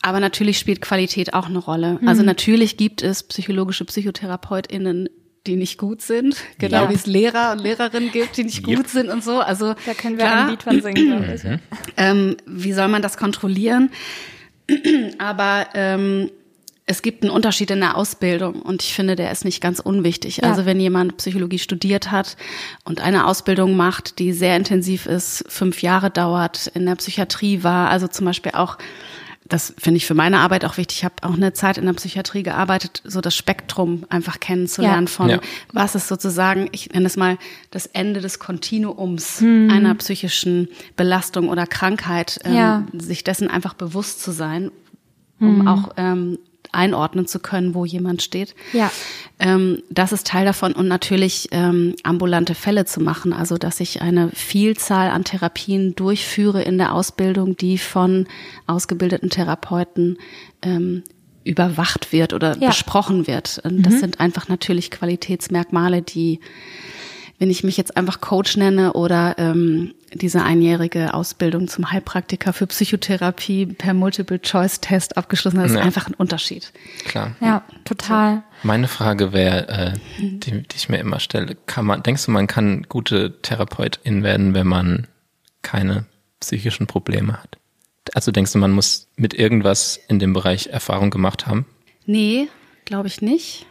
Aber 0.01 0.19
natürlich 0.19 0.59
spielt 0.59 0.81
Qualität 0.81 1.33
auch 1.33 1.47
eine 1.47 1.57
Rolle. 1.57 1.99
Also 2.05 2.21
natürlich 2.23 2.77
gibt 2.77 3.01
es 3.01 3.23
psychologische 3.23 3.83
PsychotherapeutInnen, 3.83 5.09
die 5.47 5.55
nicht 5.55 5.77
gut 5.79 6.01
sind, 6.01 6.35
genau 6.59 6.83
Ja. 6.83 6.89
wie 6.89 6.93
es 6.93 7.07
Lehrer 7.07 7.53
und 7.53 7.59
Lehrerinnen 7.59 8.11
gibt, 8.11 8.37
die 8.37 8.43
nicht 8.43 8.63
gut 8.63 8.87
sind 8.89 9.09
und 9.09 9.23
so. 9.23 9.39
Also 9.39 9.73
Da 9.85 9.93
können 9.95 10.17
wir 10.17 10.25
klar, 10.25 10.43
ein 10.43 10.49
Lied 10.51 10.63
von 10.63 10.81
singen, 10.81 11.07
glaube 11.07 11.33
ich. 11.33 11.41
ähm, 11.97 12.37
wie 12.45 12.73
soll 12.73 12.89
man 12.89 13.01
das 13.01 13.17
kontrollieren? 13.17 13.89
Aber 15.17 15.67
ähm, 15.73 16.29
es 16.89 17.01
gibt 17.01 17.22
einen 17.24 17.32
Unterschied 17.32 17.70
in 17.70 17.82
der 17.82 17.98
Ausbildung 17.98 18.62
und 18.62 18.82
ich 18.82 18.94
finde, 18.94 19.15
der 19.17 19.29
ist 19.32 19.44
nicht 19.46 19.62
ganz 19.62 19.79
unwichtig. 19.79 20.38
Ja. 20.38 20.44
Also 20.50 20.65
wenn 20.65 20.79
jemand 20.79 21.17
Psychologie 21.17 21.60
studiert 21.60 22.12
hat 22.12 22.38
und 22.86 23.01
eine 23.01 23.27
Ausbildung 23.27 23.75
macht, 23.75 24.20
die 24.20 24.32
sehr 24.32 24.56
intensiv 24.56 25.06
ist, 25.06 25.44
fünf 25.50 25.82
Jahre 25.82 26.10
dauert, 26.10 26.67
in 26.74 26.86
der 26.86 26.96
Psychiatrie 26.96 27.62
war, 27.63 27.89
also 27.89 28.08
zum 28.08 28.25
Beispiel 28.25 28.53
auch 28.53 28.77
das 29.50 29.74
finde 29.77 29.96
ich 29.98 30.06
für 30.06 30.13
meine 30.13 30.39
Arbeit 30.39 30.65
auch 30.65 30.75
wichtig. 30.75 30.98
Ich 30.98 31.06
habe 31.06 31.15
auch 31.22 31.34
eine 31.36 31.53
Zeit 31.53 31.77
in 31.77 31.86
der 31.86 31.94
Psychiatrie 31.94 32.44
gearbeitet, 32.44 33.01
so 33.06 33.22
das 33.22 33.34
Spektrum 33.34 34.06
einfach 34.10 34.41
kennenzulernen 34.41 35.08
Ja. 35.08 35.12
von, 35.13 35.29
Ja. 35.29 35.39
was 35.72 35.96
ist 35.96 36.10
sozusagen, 36.10 36.67
ich 36.74 36.89
nenne 36.89 37.06
es 37.06 37.15
mal 37.15 37.38
das 37.72 37.86
Ende 37.86 38.20
des 38.20 38.39
Kontinuums 38.39 39.39
Hm. 39.39 39.70
einer 39.72 39.96
psychischen 39.96 40.67
Belastung 40.98 41.48
oder 41.48 41.65
Krankheit, 41.65 42.39
ähm, 42.44 42.53
Ja. 42.56 42.84
sich 42.98 43.24
dessen 43.24 43.50
einfach 43.50 43.74
bewusst 43.74 44.22
zu 44.22 44.32
sein, 44.32 44.70
um 45.39 45.60
Hm. 45.62 45.67
auch 45.70 45.91
ähm, 45.96 46.39
einordnen 46.71 47.27
zu 47.27 47.39
können, 47.39 47.74
wo 47.74 47.86
jemand 47.86 48.21
steht. 48.21 48.55
Ja. 48.74 48.91
Ähm, 49.39 49.81
das 49.89 50.12
ist 50.12 50.27
Teil 50.27 50.45
davon 50.45 50.74
und 50.74 50.88
natürlich 50.88 51.50
ähm, 51.51 51.95
ambulante 52.03 52.55
Fälle 52.55 52.86
zu 52.86 53.01
machen, 53.01 53.33
also 53.33 53.57
dass 53.57 53.79
ich 53.79 54.01
eine 54.01 54.29
Vielzahl 54.33 55.09
an 55.09 55.24
Therapien 55.24 55.95
durchführe 55.95 56.62
in 56.63 56.77
der 56.77 56.93
Ausbildung, 56.93 57.57
die 57.57 57.77
von 57.77 58.27
ausgebildeten 58.65 59.29
Therapeuten 59.29 60.17
ähm, 60.62 61.03
überwacht 61.43 62.12
wird 62.12 62.33
oder 62.33 62.57
Ja. 62.57 62.69
besprochen 62.69 63.25
wird. 63.27 63.62
Und 63.63 63.83
das 63.83 64.00
sind 64.00 64.19
einfach 64.19 64.50
natürlich 64.50 64.91
Qualitätsmerkmale, 64.91 66.01
die 66.01 66.39
wenn 67.39 67.51
ich 67.51 67.63
mich 67.63 67.77
jetzt 67.77 67.95
einfach 67.95 68.19
Coach 68.19 68.57
nenne 68.57 68.93
oder 68.93 69.36
ähm, 69.38 69.93
diese 70.13 70.43
einjährige 70.43 71.13
Ausbildung 71.13 71.67
zum 71.67 71.91
Heilpraktiker 71.91 72.53
für 72.53 72.67
Psychotherapie 72.67 73.65
per 73.65 73.93
Multiple-Choice-Test 73.93 75.17
abgeschlossen, 75.17 75.57
das 75.57 75.71
ist 75.71 75.77
Ja. 75.77 75.83
einfach 75.83 76.07
ein 76.07 76.13
Unterschied. 76.13 76.71
Klar. 77.05 77.35
Ja, 77.41 77.63
total. 77.85 78.43
Meine 78.63 78.87
Frage 78.87 79.33
wäre, 79.33 79.67
äh, 79.67 79.93
die, 80.19 80.51
die 80.63 80.75
ich 80.75 80.89
mir 80.89 80.97
immer 80.99 81.19
stelle, 81.19 81.55
kann 81.65 81.85
man, 81.85 82.03
denkst 82.03 82.25
du, 82.25 82.31
man 82.31 82.47
kann 82.47 82.83
gute 82.89 83.41
Therapeutin 83.41 84.23
werden, 84.23 84.53
wenn 84.53 84.67
man 84.67 85.07
keine 85.61 86.05
psychischen 86.39 86.87
Probleme 86.87 87.33
hat? 87.33 87.57
Also 88.13 88.31
denkst 88.31 88.53
du, 88.53 88.59
man 88.59 88.71
muss 88.71 89.07
mit 89.17 89.33
irgendwas 89.33 89.99
in 90.07 90.19
dem 90.19 90.31
Bereich 90.33 90.67
Erfahrung 90.67 91.09
gemacht 91.09 91.45
haben? 91.47 91.65
Nee, 92.05 92.47
glaube 92.85 93.07
ich 93.07 93.21
nicht. 93.21 93.65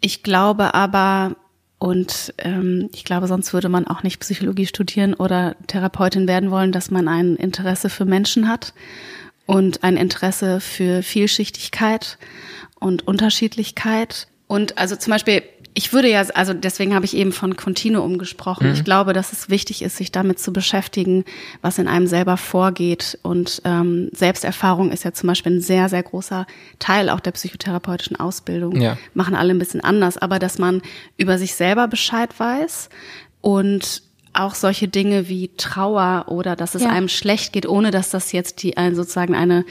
Ich 0.00 0.22
glaube 0.22 0.74
aber, 0.74 1.34
und 1.80 2.34
ähm, 2.36 2.90
ich 2.92 3.04
glaube, 3.04 3.26
sonst 3.26 3.54
würde 3.54 3.70
man 3.70 3.86
auch 3.86 4.02
nicht 4.02 4.20
Psychologie 4.20 4.66
studieren 4.66 5.14
oder 5.14 5.56
Therapeutin 5.66 6.28
werden 6.28 6.50
wollen, 6.50 6.72
dass 6.72 6.90
man 6.90 7.08
ein 7.08 7.36
Interesse 7.36 7.88
für 7.88 8.04
Menschen 8.04 8.48
hat 8.48 8.74
und 9.46 9.82
ein 9.82 9.96
Interesse 9.96 10.60
für 10.60 11.02
Vielschichtigkeit 11.02 12.18
und 12.78 13.08
Unterschiedlichkeit. 13.08 14.28
Und 14.46 14.76
also 14.76 14.94
zum 14.94 15.12
Beispiel, 15.12 15.42
ich 15.74 15.92
würde 15.92 16.10
ja, 16.10 16.20
also 16.34 16.52
deswegen 16.52 16.94
habe 16.94 17.04
ich 17.04 17.16
eben 17.16 17.32
von 17.32 17.56
Kontinuum 17.56 18.18
gesprochen. 18.18 18.72
Ich 18.72 18.82
glaube, 18.84 19.12
dass 19.12 19.32
es 19.32 19.48
wichtig 19.50 19.82
ist, 19.82 19.96
sich 19.96 20.10
damit 20.10 20.38
zu 20.40 20.52
beschäftigen, 20.52 21.24
was 21.62 21.78
in 21.78 21.86
einem 21.86 22.06
selber 22.08 22.36
vorgeht. 22.36 23.18
Und 23.22 23.62
ähm, 23.64 24.08
Selbsterfahrung 24.12 24.90
ist 24.90 25.04
ja 25.04 25.12
zum 25.12 25.28
Beispiel 25.28 25.52
ein 25.52 25.60
sehr, 25.60 25.88
sehr 25.88 26.02
großer 26.02 26.46
Teil 26.80 27.08
auch 27.08 27.20
der 27.20 27.30
psychotherapeutischen 27.32 28.18
Ausbildung. 28.18 28.80
Ja. 28.80 28.98
Machen 29.14 29.34
alle 29.36 29.52
ein 29.54 29.58
bisschen 29.60 29.80
anders, 29.80 30.18
aber 30.18 30.38
dass 30.40 30.58
man 30.58 30.82
über 31.16 31.38
sich 31.38 31.54
selber 31.54 31.86
Bescheid 31.86 32.30
weiß 32.38 32.88
und 33.40 34.02
auch 34.32 34.54
solche 34.56 34.88
Dinge 34.88 35.28
wie 35.28 35.50
Trauer 35.56 36.26
oder 36.28 36.56
dass 36.56 36.74
es 36.74 36.82
Ja. 36.82 36.90
einem 36.90 37.08
schlecht 37.08 37.52
geht, 37.52 37.66
ohne 37.68 37.90
dass 37.90 38.10
das 38.10 38.32
jetzt 38.32 38.62
die 38.62 38.76
ein, 38.76 38.94
sozusagen 38.96 39.34
eine 39.34 39.64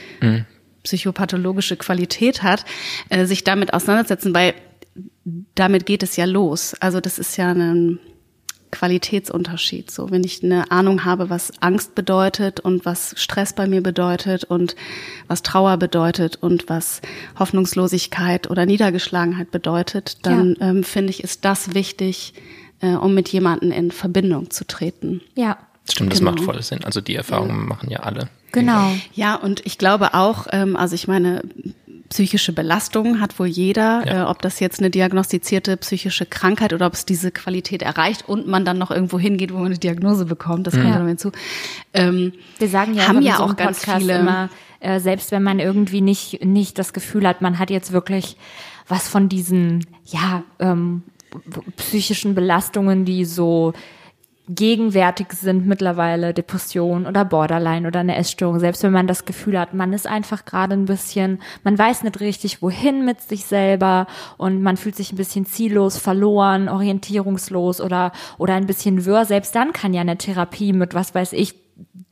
psychopathologische 0.83 1.75
Qualität 1.75 2.41
hat, 2.43 2.65
äh, 3.09 3.25
sich 3.25 3.43
damit 3.43 3.73
auseinandersetzen, 3.73 4.33
weil 4.33 4.53
damit 5.55 5.85
geht 5.85 6.03
es 6.03 6.15
ja 6.15 6.25
los. 6.25 6.75
Also 6.79 6.99
das 7.01 7.19
ist 7.19 7.37
ja 7.37 7.51
ein 7.51 7.99
Qualitätsunterschied. 8.71 9.89
So, 9.91 10.11
wenn 10.11 10.23
ich 10.23 10.43
eine 10.43 10.71
Ahnung 10.71 11.03
habe, 11.05 11.29
was 11.29 11.51
Angst 11.61 11.95
bedeutet 11.95 12.59
und 12.59 12.85
was 12.85 13.13
Stress 13.17 13.53
bei 13.53 13.67
mir 13.67 13.81
bedeutet 13.81 14.43
und 14.43 14.75
was 15.27 15.43
Trauer 15.43 15.77
bedeutet 15.77 16.37
und 16.41 16.69
was 16.69 17.01
Hoffnungslosigkeit 17.37 18.49
oder 18.49 18.65
Niedergeschlagenheit 18.65 19.51
bedeutet, 19.51 20.25
dann 20.25 20.55
ähm, 20.61 20.83
finde 20.83 21.09
ich, 21.11 21.23
ist 21.23 21.45
das 21.45 21.73
wichtig, 21.73 22.33
äh, 22.81 22.93
um 22.93 23.13
mit 23.13 23.29
jemandem 23.29 23.71
in 23.71 23.91
Verbindung 23.91 24.49
zu 24.49 24.65
treten. 24.65 25.21
Ja, 25.35 25.57
Stimmt, 25.91 26.11
das 26.11 26.19
Genau. 26.19 26.31
macht 26.31 26.41
voll 26.41 26.61
Sinn. 26.61 26.83
Also 26.83 27.01
die 27.01 27.15
Erfahrungen 27.15 27.67
machen 27.67 27.89
ja 27.89 28.01
alle. 28.01 28.29
genau. 28.51 28.91
Ja, 29.15 29.33
und 29.35 29.65
ich 29.65 29.79
glaube 29.79 30.13
auch, 30.13 30.45
ähm, 30.51 30.75
also 30.75 30.93
ich 30.93 31.07
meine, 31.07 31.41
psychische 32.09 32.53
Belastung 32.53 33.19
hat 33.21 33.37
wohl 33.39 33.47
jeder, 33.47 34.03
Ja. 34.05 34.23
äh, 34.23 34.25
ob 34.29 34.41
das 34.41 34.59
jetzt 34.59 34.79
eine 34.79 34.89
diagnostizierte 34.89 35.77
psychische 35.77 36.25
Krankheit 36.25 36.73
oder 36.73 36.87
ob 36.87 36.93
es 36.93 37.05
diese 37.05 37.31
Qualität 37.31 37.81
erreicht 37.83 38.27
und 38.27 38.47
man 38.47 38.65
dann 38.65 38.77
noch 38.77 38.91
irgendwo 38.91 39.19
hingeht, 39.19 39.53
wo 39.53 39.57
man 39.57 39.67
eine 39.67 39.77
Diagnose 39.77 40.25
bekommt, 40.25 40.67
das 40.67 40.73
kommt 40.73 40.87
Ja. 40.87 40.97
dann 40.97 41.07
hinzu. 41.07 41.31
Ähm, 41.93 42.33
Wir 42.57 42.67
sagen 42.69 42.95
ja 42.95 43.07
haben 43.07 43.21
ja 43.21 43.37
so 43.37 43.43
auch 43.43 43.55
ganz 43.55 43.79
Podcast 43.81 44.01
viele 44.01 44.19
immer, 44.19 44.49
äh, 44.79 44.99
selbst 44.99 45.31
wenn 45.31 45.43
man 45.43 45.59
irgendwie 45.59 46.01
nicht, 46.01 46.43
nicht 46.43 46.77
das 46.79 46.93
Gefühl 46.93 47.27
hat, 47.27 47.41
man 47.41 47.59
hat 47.59 47.69
jetzt 47.69 47.91
wirklich 47.91 48.37
was 48.87 49.07
von 49.07 49.29
diesen, 49.29 49.85
ja, 50.05 50.43
ähm, 50.59 51.03
psychischen 51.77 52.33
Belastungen, 52.33 53.05
die 53.05 53.23
so 53.25 53.73
gegenwärtig 54.49 55.31
sind 55.33 55.67
mittlerweile, 55.67 56.33
Depression 56.33 57.05
oder 57.05 57.23
Borderline 57.23 57.87
oder 57.87 57.99
eine 57.99 58.15
Essstörung, 58.15 58.59
selbst 58.59 58.81
wenn 58.81 58.91
man 58.91 59.05
das 59.05 59.25
Gefühl 59.25 59.59
hat, 59.59 59.75
man 59.75 59.93
ist 59.93 60.07
einfach 60.07 60.43
gerade 60.43 60.73
ein 60.73 60.85
bisschen, 60.85 61.39
man 61.63 61.77
weiß 61.77 62.03
nicht 62.03 62.19
richtig, 62.19 62.61
wohin 62.63 63.05
mit 63.05 63.21
sich 63.21 63.45
selber 63.45 64.07
und 64.37 64.63
man 64.63 64.75
fühlt 64.75 64.95
sich 64.95 65.13
ein 65.13 65.17
bisschen 65.17 65.45
ziellos, 65.45 65.97
verloren, 65.97 66.67
orientierungslos 66.67 67.79
oder, 67.79 68.11
oder 68.39 68.55
ein 68.55 68.65
bisschen 68.65 69.05
wirr, 69.05 69.25
selbst 69.25 69.55
dann 69.55 69.71
kann 69.71 69.93
ja 69.93 70.01
eine 70.01 70.17
Therapie 70.17 70.73
mit, 70.73 70.95
was 70.95 71.13
weiß 71.13 71.33
ich, 71.33 71.53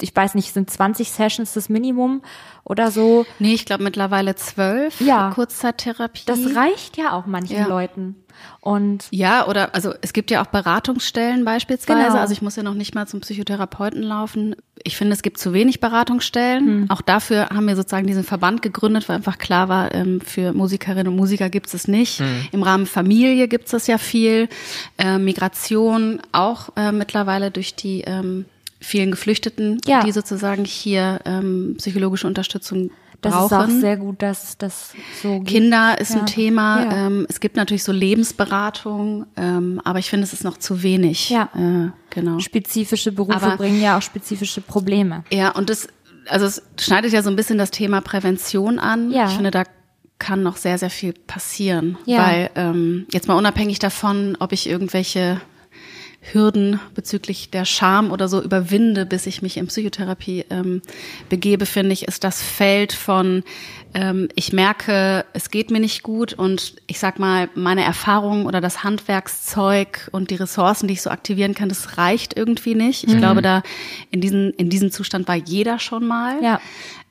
ich 0.01 0.15
weiß 0.15 0.35
nicht, 0.35 0.53
sind 0.53 0.69
20 0.69 1.11
Sessions 1.11 1.53
das 1.53 1.69
Minimum 1.69 2.21
oder 2.63 2.91
so. 2.91 3.25
nee, 3.39 3.53
ich 3.53 3.65
glaube 3.65 3.83
mittlerweile 3.83 4.35
zwölf 4.35 4.99
Ja. 5.01 5.31
Kurzzeittherapie. 5.33 6.23
Das 6.25 6.55
reicht 6.55 6.97
ja 6.97 7.13
auch 7.13 7.25
manchen 7.25 7.57
Ja. 7.57 7.67
Leuten. 7.67 8.15
Und 8.59 9.07
Ja, 9.09 9.47
oder 9.47 9.73
also 9.73 9.93
es 10.01 10.13
gibt 10.13 10.29
ja 10.29 10.43
auch 10.43 10.47
Beratungsstellen 10.47 11.43
beispielsweise. 11.43 12.09
Genau. 12.09 12.19
Also 12.19 12.33
ich 12.33 12.41
muss 12.43 12.55
ja 12.55 12.61
noch 12.61 12.75
nicht 12.75 12.93
mal 12.93 13.07
zum 13.07 13.21
Psychotherapeuten 13.21 14.03
laufen. 14.03 14.55
Ich 14.83 14.95
finde, 14.95 15.13
es 15.13 15.23
gibt 15.23 15.39
zu 15.39 15.53
wenig 15.53 15.79
Beratungsstellen. 15.79 16.65
Hm. 16.65 16.85
Auch 16.89 17.01
dafür 17.01 17.49
haben 17.49 17.67
wir 17.67 17.75
sozusagen 17.75 18.05
diesen 18.05 18.23
Verband 18.23 18.61
gegründet, 18.61 19.09
weil 19.09 19.15
einfach 19.15 19.39
klar 19.39 19.69
war, 19.69 19.91
ähm, 19.95 20.21
für 20.21 20.53
Musikerinnen 20.53 21.07
und 21.07 21.15
Musiker 21.15 21.49
gibt 21.49 21.65
es 21.67 21.73
es 21.73 21.87
nicht. 21.87 22.19
Hm. 22.19 22.47
Im 22.51 22.61
Rahmen 22.61 22.85
Familie 22.85 23.47
gibt 23.47 23.65
es 23.65 23.71
das 23.71 23.87
ja 23.87 23.97
viel. 23.97 24.49
Äh, 24.99 25.17
Migration 25.17 26.21
auch 26.31 26.69
äh, 26.75 26.91
mittlerweile 26.91 27.49
durch 27.49 27.75
die 27.75 28.01
ähm, 28.01 28.45
vielen 28.79 29.11
Geflüchteten, 29.11 29.79
Ja. 29.85 30.03
die 30.03 30.11
sozusagen 30.11 30.65
hier 30.65 31.19
ähm, 31.25 31.75
psychologische 31.77 32.27
Unterstützung 32.27 32.91
das 33.21 33.33
brauchen. 33.33 33.45
ist 33.45 33.53
auch 33.77 33.79
sehr 33.81 33.97
gut, 33.97 34.21
dass 34.21 34.57
das 34.59 34.93
so 35.23 35.39
geht. 35.39 35.47
Kinder 35.47 35.99
ist 35.99 36.13
Ja. 36.13 36.19
ein 36.19 36.25
Thema. 36.27 36.83
Ja. 36.83 37.07
Ähm, 37.07 37.25
es 37.29 37.39
gibt 37.39 37.55
natürlich 37.55 37.83
so 37.83 37.91
Lebensberatung, 37.91 39.25
ähm, 39.35 39.81
aber 39.83 39.99
ich 39.99 40.09
finde, 40.09 40.23
es 40.25 40.33
ist 40.33 40.43
noch 40.43 40.57
zu 40.57 40.83
wenig. 40.83 41.29
Ja. 41.31 41.49
Äh, 41.55 41.89
genau. 42.11 42.39
Spezifische 42.39 43.11
Berufe 43.11 43.37
Aber- 43.41 43.57
bringen 43.57 43.81
ja 43.81 43.97
auch 43.97 44.01
spezifische 44.03 44.61
Probleme. 44.61 45.23
Ja, 45.31 45.49
und 45.49 45.69
das, 45.71 45.87
also 46.29 46.45
es 46.45 46.61
schneidet 46.79 47.11
ja 47.11 47.23
so 47.23 47.29
ein 47.31 47.35
bisschen 47.35 47.57
das 47.57 47.71
Thema 47.71 48.01
Prävention 48.01 48.77
an. 48.79 49.09
Ja. 49.11 49.25
Ich 49.27 49.33
finde, 49.33 49.49
da 49.51 49.63
kann 50.19 50.43
noch 50.43 50.57
sehr, 50.57 50.77
sehr 50.77 50.89
viel 50.91 51.13
passieren. 51.13 51.97
Ja. 52.05 52.25
Weil 52.27 52.49
ähm, 52.55 53.07
jetzt 53.11 53.27
mal 53.27 53.35
unabhängig 53.35 53.79
davon, 53.79 54.35
ob 54.39 54.51
ich 54.51 54.67
irgendwelche 54.69 55.41
Hürden 56.33 56.79
bezüglich 56.93 57.51
der 57.51 57.65
Scham 57.65 58.11
oder 58.11 58.27
so 58.27 58.41
überwinde, 58.41 59.05
bis 59.05 59.25
ich 59.25 59.41
mich 59.41 59.57
in 59.57 59.67
Psychotherapie 59.67 60.45
ähm, 60.49 60.81
begebe, 61.29 61.65
finde 61.65 61.93
ich, 61.93 62.07
ist 62.07 62.23
das 62.23 62.41
Feld 62.41 62.93
von, 62.93 63.43
ähm, 63.93 64.27
ich 64.35 64.53
merke, 64.53 65.25
es 65.33 65.49
geht 65.49 65.71
mir 65.71 65.79
nicht 65.79 66.03
gut 66.03 66.33
und 66.33 66.75
ich 66.87 66.99
sag 66.99 67.19
mal, 67.19 67.49
meine 67.55 67.83
Erfahrungen 67.83 68.45
oder 68.45 68.61
das 68.61 68.83
Handwerkszeug 68.83 70.09
und 70.11 70.29
die 70.29 70.35
Ressourcen, 70.35 70.87
die 70.87 70.93
ich 70.93 71.01
so 71.01 71.09
aktivieren 71.09 71.53
kann, 71.53 71.69
das 71.69 71.97
reicht 71.97 72.35
irgendwie 72.35 72.75
nicht. 72.75 73.05
Ich 73.05 73.17
glaube, 73.17 73.41
da 73.41 73.63
in 74.11 74.21
diesen, 74.21 74.51
in 74.51 74.69
diesem 74.69 74.91
Zustand 74.91 75.27
war 75.27 75.35
jeder 75.35 75.79
schon 75.79 76.05
mal. 76.05 76.43
Ja. 76.43 76.59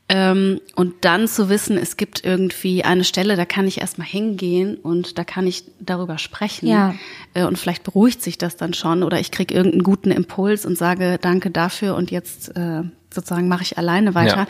Ähm, 0.08 0.60
und 0.76 1.04
dann 1.04 1.26
zu 1.26 1.48
wissen, 1.48 1.76
es 1.76 1.96
gibt 1.96 2.24
irgendwie 2.24 2.84
eine 2.84 3.02
Stelle, 3.02 3.34
da 3.34 3.44
kann 3.44 3.66
ich 3.66 3.80
erstmal 3.80 4.06
hingehen 4.06 4.76
und 4.76 5.18
da 5.18 5.24
kann 5.24 5.48
ich 5.48 5.64
darüber 5.80 6.18
sprechen. 6.18 6.68
Ja. 6.68 6.94
Äh, 7.34 7.44
und 7.44 7.58
vielleicht 7.58 7.82
beruhigt 7.82 8.22
sich 8.22 8.38
das 8.38 8.56
dann 8.56 8.72
schon 8.72 9.02
oder 9.02 9.18
ich 9.18 9.32
kriege 9.32 9.52
irgendeinen 9.52 9.82
guten 9.82 10.12
Impuls 10.12 10.64
und 10.64 10.78
sage 10.78 11.18
danke 11.20 11.50
dafür 11.50 11.96
und 11.96 12.12
jetzt 12.12 12.56
äh, 12.56 12.82
sozusagen 13.12 13.48
mache 13.48 13.62
ich 13.62 13.78
alleine 13.78 14.14
weiter. 14.14 14.46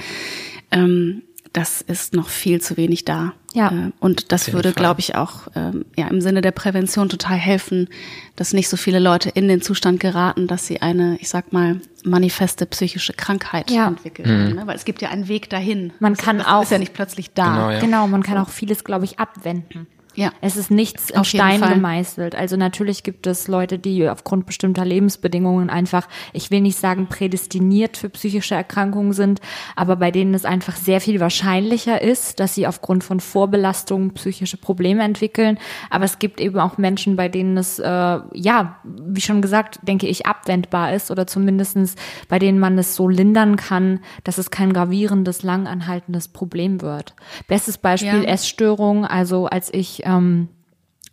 Ähm, 0.71 1.23
das 1.53 1.81
ist 1.81 2.13
noch 2.15 2.29
viel 2.29 2.61
zu 2.61 2.77
wenig 2.77 3.05
da. 3.05 3.33
Ja. 3.55 3.69
Äh, 3.71 3.93
und 4.01 4.33
das 4.33 4.53
würde, 4.53 4.73
glaube 4.73 5.01
ich, 5.01 5.15
auch 5.15 5.49
ähm, 5.55 5.87
ja, 5.97 6.09
im 6.09 6.21
Sinne 6.21 6.43
der 6.43 6.51
Prävention 6.53 7.09
total 7.09 7.37
helfen, 7.37 7.89
dass 8.37 8.53
nicht 8.53 8.69
so 8.69 8.77
viele 8.77 8.99
Leute 8.99 9.31
in 9.31 9.49
den 9.49 9.63
Zustand 9.63 9.99
geraten, 10.01 10.47
dass 10.47 10.67
sie 10.67 10.83
eine, 10.83 11.17
ich 11.21 11.29
sag 11.29 11.53
mal, 11.53 11.81
manifeste 12.05 12.67
psychische 12.67 13.13
Krankheit 13.15 13.71
Ja. 13.71 13.87
entwickeln. 13.89 14.29
haben, 14.29 14.55
Ne? 14.57 14.67
Weil 14.67 14.77
es 14.77 14.85
gibt 14.85 15.01
ja 15.03 15.09
einen 15.11 15.29
Weg 15.29 15.49
dahin. 15.51 15.93
Man 16.01 16.15
das, 16.15 16.25
kann 16.25 16.39
das 16.39 16.47
auch- 16.47 16.63
ist 16.63 16.71
ja 16.73 16.79
nicht 16.79 16.93
plötzlich 16.93 17.33
da. 17.33 17.45
Genau, 17.55 17.71
ja. 17.71 17.81
Genau, 17.81 18.07
man 18.09 18.23
kann 18.23 18.39
auch 18.39 18.49
vieles, 18.51 18.85
glaube 18.85 19.05
ich, 19.07 19.19
abwenden. 19.19 19.87
Ja. 20.17 20.33
Es 20.41 20.57
ist 20.57 20.71
nichts 20.71 21.11
in 21.11 21.25
Stein 21.25 21.61
Fall. 21.61 21.75
gemeißelt. 21.75 22.35
Also 22.35 22.57
natürlich 22.57 23.03
gibt 23.03 23.27
es 23.27 23.49
Leute, 23.49 23.79
die 23.79 24.09
aufgrund 24.09 24.47
bestimmter 24.47 24.85
Lebensbedingungen 24.85 25.71
einfach, 25.71 26.09
ich 26.33 26.51
will 26.51 26.61
nicht 26.63 26.79
sagen 26.79 27.07
prädestiniert 27.07 27.97
für 27.97 28.09
psychische 28.09 28.55
Erkrankungen 28.55 29.13
sind, 29.13 29.41
aber 29.77 29.97
bei 29.97 30.11
denen 30.11 30.35
es 30.35 30.45
einfach 30.45 30.77
sehr 30.77 31.01
viel 31.01 31.21
wahrscheinlicher 31.21 32.01
ist, 32.01 32.41
dass 32.41 32.55
sie 32.55 32.67
aufgrund 32.67 33.05
von 33.05 33.21
Vorbelastungen 33.21 34.15
psychische 34.15 34.57
Probleme 34.57 35.03
entwickeln. 35.03 35.59
Aber 35.91 36.05
es 36.05 36.19
gibt 36.19 36.41
eben 36.41 36.59
auch 36.59 36.79
Menschen, 36.79 37.17
bei 37.17 37.29
denen 37.29 37.57
es, 37.59 37.79
äh, 37.79 37.85
ja, 38.33 38.77
wie 38.85 39.21
schon 39.21 39.43
gesagt, 39.43 39.81
denke 39.83 40.07
ich, 40.07 40.27
abwendbar 40.27 40.95
ist 40.95 41.11
oder 41.11 41.27
zumindestens 41.27 41.95
bei 42.29 42.39
denen 42.39 42.59
man 42.59 42.79
es 42.79 42.97
so 42.97 43.09
lindern 43.09 43.57
kann, 43.57 44.01
dass 44.25 44.39
es 44.39 44.51
kein 44.51 44.73
gravierendes, 44.73 45.43
langanhaltendes 45.43 46.29
Problem 46.29 46.81
wird. 46.81 47.15
Bestes 47.49 47.79
Beispiel 47.79 48.23
Ja. 48.23 48.29
Essstörung. 48.31 49.05
Also 49.05 49.47
als 49.47 49.73
ich 49.73 50.06
ähm, 50.07 50.49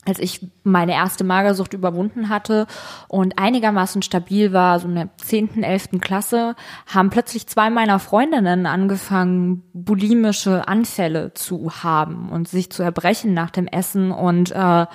als 0.06 0.20
ich 0.20 0.46
meine 0.64 0.94
erste 0.94 1.24
Magersucht 1.24 1.74
überwunden 1.74 2.30
hatte 2.30 2.68
und 3.08 3.40
einigermaßen 3.40 4.02
stabil 4.02 4.52
war, 4.52 4.80
so 4.80 4.88
in 4.88 4.96
der 4.96 5.10
10., 5.18 5.64
11. 5.64 6.02
Klasse, 6.02 6.56
haben 6.88 7.10
plötzlich 7.10 7.48
zwei 7.48 7.70
meiner 7.70 8.00
Freundinnen 8.00 8.66
angefangen, 8.66 9.64
bulimische 9.74 10.68
Anfälle 10.68 11.34
zu 11.34 11.72
haben 11.84 12.30
und 12.30 12.48
sich 12.48 12.70
zu 12.70 12.84
erbrechen 12.84 13.34
nach 13.34 13.50
dem 13.50 13.68
Essen. 13.68 14.12
Und 14.12 14.52
äh, 14.52 14.86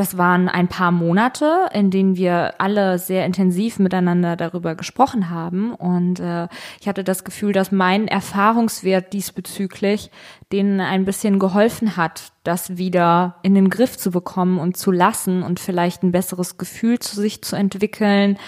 das 0.00 0.16
waren 0.16 0.48
ein 0.48 0.66
paar 0.66 0.92
Monate, 0.92 1.68
in 1.74 1.90
denen 1.90 2.16
wir 2.16 2.54
alle 2.56 2.98
sehr 2.98 3.26
intensiv 3.26 3.78
miteinander 3.78 4.34
darüber 4.34 4.74
gesprochen 4.74 5.28
haben. 5.28 5.74
Und 5.74 6.20
äh, 6.20 6.48
ich 6.80 6.88
hatte 6.88 7.04
das 7.04 7.22
Gefühl, 7.22 7.52
dass 7.52 7.70
mein 7.70 8.08
Erfahrungswert 8.08 9.12
diesbezüglich 9.12 10.10
denen 10.52 10.80
ein 10.80 11.04
bisschen 11.04 11.38
geholfen 11.38 11.98
hat, 11.98 12.32
das 12.44 12.78
wieder 12.78 13.36
in 13.42 13.54
den 13.54 13.68
Griff 13.68 13.98
zu 13.98 14.10
bekommen 14.10 14.58
und 14.58 14.78
zu 14.78 14.90
lassen 14.90 15.42
und 15.42 15.60
vielleicht 15.60 16.02
ein 16.02 16.12
besseres 16.12 16.56
Gefühl 16.56 16.98
zu 16.98 17.20
sich 17.20 17.42
zu 17.42 17.54
entwickeln. 17.54 18.38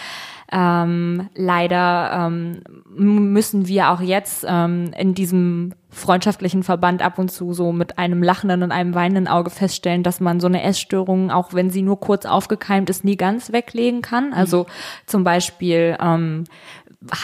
Ähm, 0.53 1.31
leider 1.35 2.27
ähm, 2.27 2.61
müssen 2.95 3.69
wir 3.69 3.91
auch 3.91 4.01
jetzt 4.01 4.45
ähm, 4.47 4.93
in 4.99 5.15
diesem 5.15 5.73
freundschaftlichen 5.89 6.63
Verband 6.63 7.03
ab 7.03 7.19
und 7.19 7.31
zu 7.31 7.55
so 7.55 7.73
mit 7.73 7.99
einem 7.99 8.23
lachenden 8.23 8.63
und 8.63 8.71
einem 8.71 8.95
weinenden 8.95 9.29
Auge 9.29 9.51
feststellen, 9.51 10.03
dass 10.03 10.21
man 10.21 10.41
so 10.41 10.47
eine 10.47 10.63
Essstörung, 10.63 11.31
auch 11.31 11.55
wenn 11.55 11.71
sie 11.71 11.83
nur 11.83 12.01
kurz 12.01 12.27
aufgekeimt 12.27 12.91
ist, 12.91 13.05
nie 13.05 13.17
ganz 13.17 13.53
weglegen 13.53 14.03
kann. 14.03 14.35
Also 14.35 14.67
zum 15.07 15.25
Beispiel 15.25 15.97
ähm, 16.01 16.45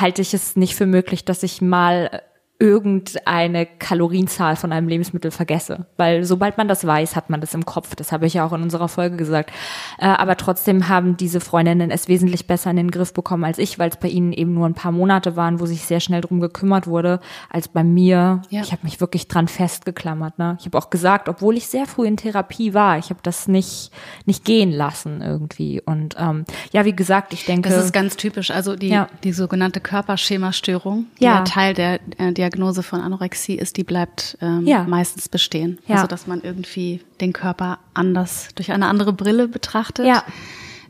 halte 0.01 0.23
ich 0.23 0.33
es 0.33 0.57
nicht 0.57 0.75
für 0.75 0.87
möglich, 0.87 1.25
dass 1.25 1.43
ich 1.43 1.61
mal 1.61 2.23
irgendeine 2.61 3.67
Kalorienzahl 3.67 4.57
von 4.57 4.73
einem 4.73 4.89
Lebensmittel 4.89 5.31
vergesse. 5.31 5.87
Weil 5.97 6.25
sobald 6.25 6.59
man 6.59 6.67
das 6.67 6.85
weiß, 6.85 7.15
hat 7.15 7.31
man 7.31 7.41
das 7.41 7.55
im 7.55 7.65
Kopf. 7.65 7.95
Das 7.95 8.11
habe 8.11 8.27
ich 8.27 8.35
ja 8.35 8.45
auch 8.45 8.53
in 8.53 8.63
unserer 8.63 8.89
Folge 8.89 9.17
gesagt. 9.17 9.51
Äh, 9.99 10.07
aber 10.07 10.37
trotzdem 10.37 10.89
haben 10.89 11.17
diese 11.17 11.39
Freundinnen 11.39 11.93
es 11.93 12.09
wesentlich 12.09 12.49
besser 12.49 12.71
in 12.71 12.77
den 12.77 12.91
Griff 12.91 13.15
bekommen 13.15 13.45
als 13.45 13.59
ich, 13.59 13.79
weil 13.79 13.91
es 13.91 13.97
bei 13.97 14.09
ihnen 14.09 14.33
eben 14.33 14.55
nur 14.55 14.67
ein 14.67 14.75
paar 14.75 14.91
Monate 14.91 15.37
waren, 15.37 15.61
wo 15.61 15.67
sich 15.67 15.85
sehr 15.85 16.01
schnell 16.01 16.21
drum 16.21 16.41
gekümmert 16.41 16.89
wurde, 16.89 17.21
als 17.49 17.69
bei 17.69 17.85
mir. 17.85 18.43
Ja. 18.51 18.63
Ich 18.63 18.73
habe 18.73 18.83
mich 18.83 19.01
wirklich 19.01 19.29
dran 19.29 19.47
festgeklammert. 19.47 20.39
Ne? 20.39 20.57
Ich 20.59 20.67
habe 20.67 20.79
auch 20.79 20.91
gesagt, 20.91 21.29
obwohl 21.29 21.57
ich 21.57 21.69
sehr 21.69 21.87
früh 21.87 22.09
in 22.09 22.17
Therapie 22.17 22.75
war, 22.75 22.99
ich 22.99 23.11
habe 23.11 23.21
das 23.23 23.47
nicht, 23.47 23.93
nicht 24.27 24.45
gehen 24.45 24.73
lassen 24.73 25.23
irgendwie. 25.23 25.81
Und 25.81 26.17
ähm, 26.19 26.45
ja, 26.73 26.85
wie 26.85 26.97
gesagt, 26.97 27.33
ich 27.33 27.45
denke. 27.45 27.69
Das 27.69 27.85
ist 27.85 27.93
ganz 27.93 28.17
typisch. 28.17 28.51
Also 28.51 28.75
die, 28.75 28.89
Ja. 28.89 29.07
die 29.23 29.33
sogenannte 29.33 29.79
Körperschemastörung, 29.81 31.07
die 31.21 31.25
Ja. 31.25 31.37
ja 31.37 31.45
Teil 31.45 31.75
der 31.75 32.01
äh, 32.19 32.33
Diagnose 32.51 32.83
von 32.83 33.01
Anorexie 33.01 33.55
ist, 33.57 33.77
die 33.77 33.85
bleibt 33.85 34.39
ähm, 34.41 34.67
Ja. 34.67 34.85
meistens 34.85 35.29
bestehen. 35.29 35.79
Ja. 35.87 35.97
Also 35.97 36.07
dass 36.07 36.27
man 36.27 36.41
irgendwie 36.43 37.01
den 37.21 37.33
Körper 37.33 37.79
anders 37.95 38.49
durch 38.55 38.73
eine 38.73 38.87
andere 38.87 39.13
Brille 39.13 39.49
betrachtet. 39.49 40.07
Ja. 40.07 40.23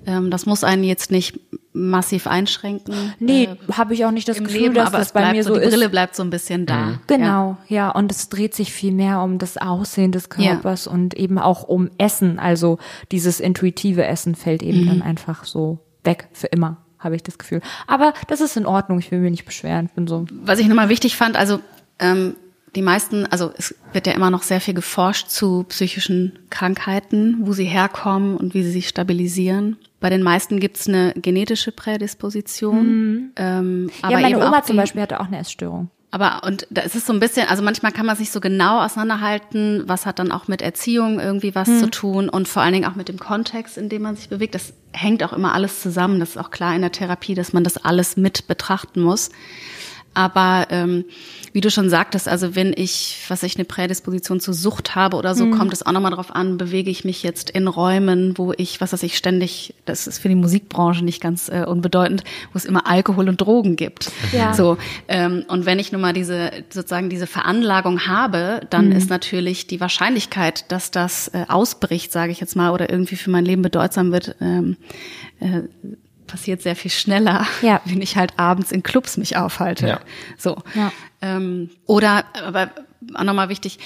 Ähm, 0.07 0.31
das 0.31 0.47
muss 0.47 0.63
einen 0.63 0.85
jetzt 0.85 1.11
nicht 1.11 1.41
massiv 1.73 2.27
einschränken. 2.29 2.95
nee, 3.19 3.45
äh, 3.45 3.57
habe 3.73 3.95
ich 3.95 4.05
auch 4.05 4.11
nicht 4.13 4.29
das 4.29 4.39
Gefühl, 4.39 4.61
Leben, 4.63 4.75
dass 4.75 4.87
aber 4.89 4.99
das 4.99 5.09
es 5.09 5.13
bei 5.13 5.21
bleibt 5.21 5.37
mir 5.37 5.45
so 5.45 5.55
die 5.55 5.61
ist. 5.61 5.71
Brille 5.71 5.89
bleibt 5.89 6.15
so 6.17 6.23
ein 6.23 6.31
bisschen 6.31 6.67
da. 6.67 7.01
Genau, 7.09 7.57
ja. 7.69 7.91
Und 7.91 8.11
es 8.13 8.29
dreht 8.29 8.55
sich 8.55 8.73
viel 8.73 8.93
mehr 8.93 9.21
um 9.23 9.39
das 9.39 9.57
Aussehen 9.57 10.13
des 10.13 10.29
Körpers 10.29 10.87
und 10.87 11.15
eben 11.15 11.39
auch 11.39 11.65
um 11.65 11.91
Essen. 11.99 12.39
Also 12.39 12.79
dieses 13.11 13.41
intuitive 13.41 14.05
Essen 14.07 14.35
fällt 14.37 14.63
eben 14.63 14.83
Mhm. 14.83 14.87
dann 14.87 15.03
einfach 15.03 15.45
so 15.45 15.79
weg 16.05 16.29
für 16.33 16.47
immer, 16.47 16.79
habe 16.99 17.17
ich 17.17 17.23
das 17.23 17.39
Gefühl. 17.39 17.61
Aber 17.87 18.13
das 18.29 18.41
ist 18.41 18.57
in 18.57 18.67
Ordnung. 18.67 18.99
Ich 18.99 19.11
will 19.11 19.21
mich 19.21 19.31
nicht 19.31 19.45
beschweren. 19.47 19.87
Ich 19.87 19.93
bin 19.93 20.07
so. 20.07 20.27
Was 20.31 20.59
ich 20.59 20.67
nochmal 20.69 20.89
wichtig 20.89 21.17
fand, 21.17 21.37
also 21.37 21.61
ähm, 21.99 22.35
die 22.75 22.83
meisten, 22.83 23.25
also 23.27 23.51
es 23.57 23.75
wird 23.93 24.07
ja 24.07 24.13
immer 24.13 24.31
noch 24.31 24.43
sehr 24.43 24.61
viel 24.61 24.75
geforscht 24.75 25.29
zu 25.31 25.65
psychischen 25.69 26.39
Krankheiten, 26.51 27.39
wo 27.41 27.53
sie 27.53 27.65
herkommen 27.65 28.37
und 28.37 28.53
wie 28.55 28.63
sie 28.63 28.71
sich 28.73 28.89
stabilisieren. 28.89 29.77
Bei 30.01 30.11
den 30.11 30.23
meisten 30.23 30.61
gibt's 30.61 30.87
eine 30.87 31.13
genetische 31.15 31.73
Prädisposition. 31.73 33.33
Ähm, 33.37 33.91
aber 34.03 34.17
Mhm. 34.17 34.23
ja, 34.23 34.29
meine 34.29 34.47
Oma 34.47 34.63
zum 34.63 34.77
Beispiel 34.77 35.03
hatte 35.03 35.21
auch 35.21 35.27
eine 35.27 35.39
Essstörung. 35.39 35.91
Aber 36.11 36.43
und 36.45 36.67
da 36.71 36.81
ist 36.83 36.95
es 36.95 37.05
so 37.05 37.13
ein 37.13 37.21
bisschen, 37.21 37.47
also 37.49 37.63
manchmal 37.63 37.93
kann 37.93 38.07
man 38.07 38.17
sich 38.17 38.31
so 38.31 38.41
genau 38.41 38.83
auseinanderhalten, 38.83 39.83
was 39.87 40.07
hat 40.07 40.19
dann 40.19 40.33
auch 40.33 40.49
mit 40.49 40.63
Erziehung 40.63 41.21
irgendwie 41.21 41.55
was 41.55 41.69
Hm. 41.69 41.81
zu 41.81 41.91
tun 41.91 42.29
und 42.31 42.49
vor 42.49 42.63
allen 42.63 42.73
Dingen 42.73 42.87
auch 42.91 42.95
mit 42.95 43.09
dem 43.09 43.19
Kontext, 43.19 43.77
in 43.77 43.91
dem 43.91 44.03
man 44.03 44.17
sich 44.17 44.31
bewegt. 44.31 44.55
Das 44.55 44.73
hängt 44.93 45.23
auch 45.23 45.35
immer 45.35 45.53
alles 45.53 45.83
zusammen. 45.83 46.19
Das 46.19 46.31
ist 46.31 46.37
auch 46.39 46.51
klar 46.51 46.75
in 46.75 46.81
der 46.81 46.93
Therapie, 46.93 47.35
dass 47.35 47.53
man 47.53 47.63
das 47.63 47.77
alles 47.77 48.17
mit 48.17 48.47
betrachten 48.49 49.03
muss. 49.03 49.31
Aber 50.15 50.67
ähm, 50.71 51.05
wie 51.53 51.61
du 51.61 51.71
schon 51.71 51.91
sagtest, 51.91 52.29
also 52.29 52.55
wenn 52.57 52.73
ich, 52.77 53.19
was 53.29 53.43
ich 53.43 53.57
eine 53.57 53.65
Prädisposition 53.65 54.41
zur 54.41 54.55
Sucht 54.55 54.95
habe 54.95 55.17
oder 55.17 55.35
so, 55.35 55.51
kommt 55.51 55.73
es 55.73 55.87
auch 55.87 55.93
nochmal 55.93 56.11
drauf 56.11 56.35
an, 56.35 56.59
bewege 56.59 56.91
ich 56.91 57.05
mich 57.05 57.23
jetzt 57.23 57.51
in 57.51 57.69
Räumen, 57.69 58.37
wo 58.37 58.53
ich, 58.57 58.81
was 58.81 58.93
weiß 58.93 59.03
ich, 59.05 59.17
ständig, 59.17 59.75
das 59.85 60.07
ist 60.07 60.19
für 60.19 60.29
die 60.29 60.35
Musikbranche 60.35 61.05
nicht 61.05 61.21
ganz 61.21 61.49
äh, 61.49 61.65
unbedeutend, 61.67 62.25
wo 62.53 62.57
es 62.57 62.65
immer 62.65 62.87
Alkohol 62.87 63.29
und 63.29 63.41
Drogen 63.41 63.77
gibt. 63.77 64.11
Ja. 64.33 64.55
So, 64.55 64.77
ähm, 65.09 65.45
und 65.49 65.67
wenn 65.67 65.79
ich 65.79 65.93
nun 65.93 66.01
mal 66.01 66.13
diese, 66.13 66.51
sozusagen 66.71 67.11
diese 67.11 67.27
Veranlagung 67.27 68.07
habe, 68.07 68.61
dann 68.71 68.93
ist 68.93 69.11
natürlich 69.11 69.67
die 69.67 69.81
Wahrscheinlichkeit, 69.81 70.71
dass 70.71 70.91
das 70.91 71.29
äh, 71.29 71.45
ausbricht, 71.49 72.13
sage 72.13 72.33
ich 72.33 72.41
jetzt 72.41 72.57
mal, 72.57 72.71
oder 72.71 72.91
irgendwie 72.91 73.17
für 73.17 73.31
mein 73.31 73.45
Leben 73.45 73.63
bedeutsam 73.63 74.13
wird, 74.13 74.37
ähm, 74.41 74.77
äh, 75.41 75.63
passiert 76.29 76.63
sehr 76.63 76.77
viel 76.77 76.93
schneller, 76.93 77.45
Ja. 77.63 77.81
wenn 77.87 78.01
ich 78.01 78.17
halt 78.17 78.39
abends 78.39 78.71
in 78.71 78.85
Clubs 78.85 79.17
mich 79.17 79.37
aufhalte. 79.37 79.89
Ja. 79.89 80.01
So. 80.37 80.57
Ja. 80.75 80.93
Ähm, 81.21 81.71
oder, 81.87 82.25
aber 82.47 82.71
auch 83.15 83.25
nochmal 83.25 83.49
wichtig, 83.49 83.81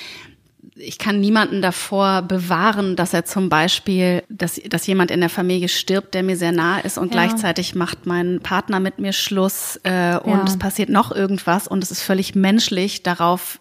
ich 0.74 0.98
kann 0.98 1.20
niemanden 1.20 1.60
davor 1.60 2.22
bewahren, 2.22 2.96
dass 2.96 3.12
er 3.14 3.24
zum 3.24 3.48
Beispiel, 3.48 4.22
dass, 4.30 4.60
dass 4.68 4.86
jemand 4.86 5.10
in 5.10 5.20
der 5.20 5.28
Familie 5.28 5.68
stirbt, 5.68 6.14
der 6.14 6.22
mir 6.22 6.36
sehr 6.36 6.52
nahe 6.52 6.80
ist 6.82 6.98
und 6.98 7.14
Ja. 7.14 7.20
gleichzeitig 7.24 7.74
macht 7.74 8.06
mein 8.06 8.40
Partner 8.42 8.80
mit 8.80 8.98
mir 8.98 9.12
Schluss 9.12 9.78
äh, 9.84 10.16
und 10.18 10.30
Ja. 10.38 10.44
es 10.46 10.58
passiert 10.58 10.88
noch 10.88 11.12
irgendwas 11.14 11.68
und 11.68 11.82
es 11.84 11.90
ist 11.90 12.02
völlig 12.02 12.34
menschlich, 12.34 13.02
darauf 13.02 13.60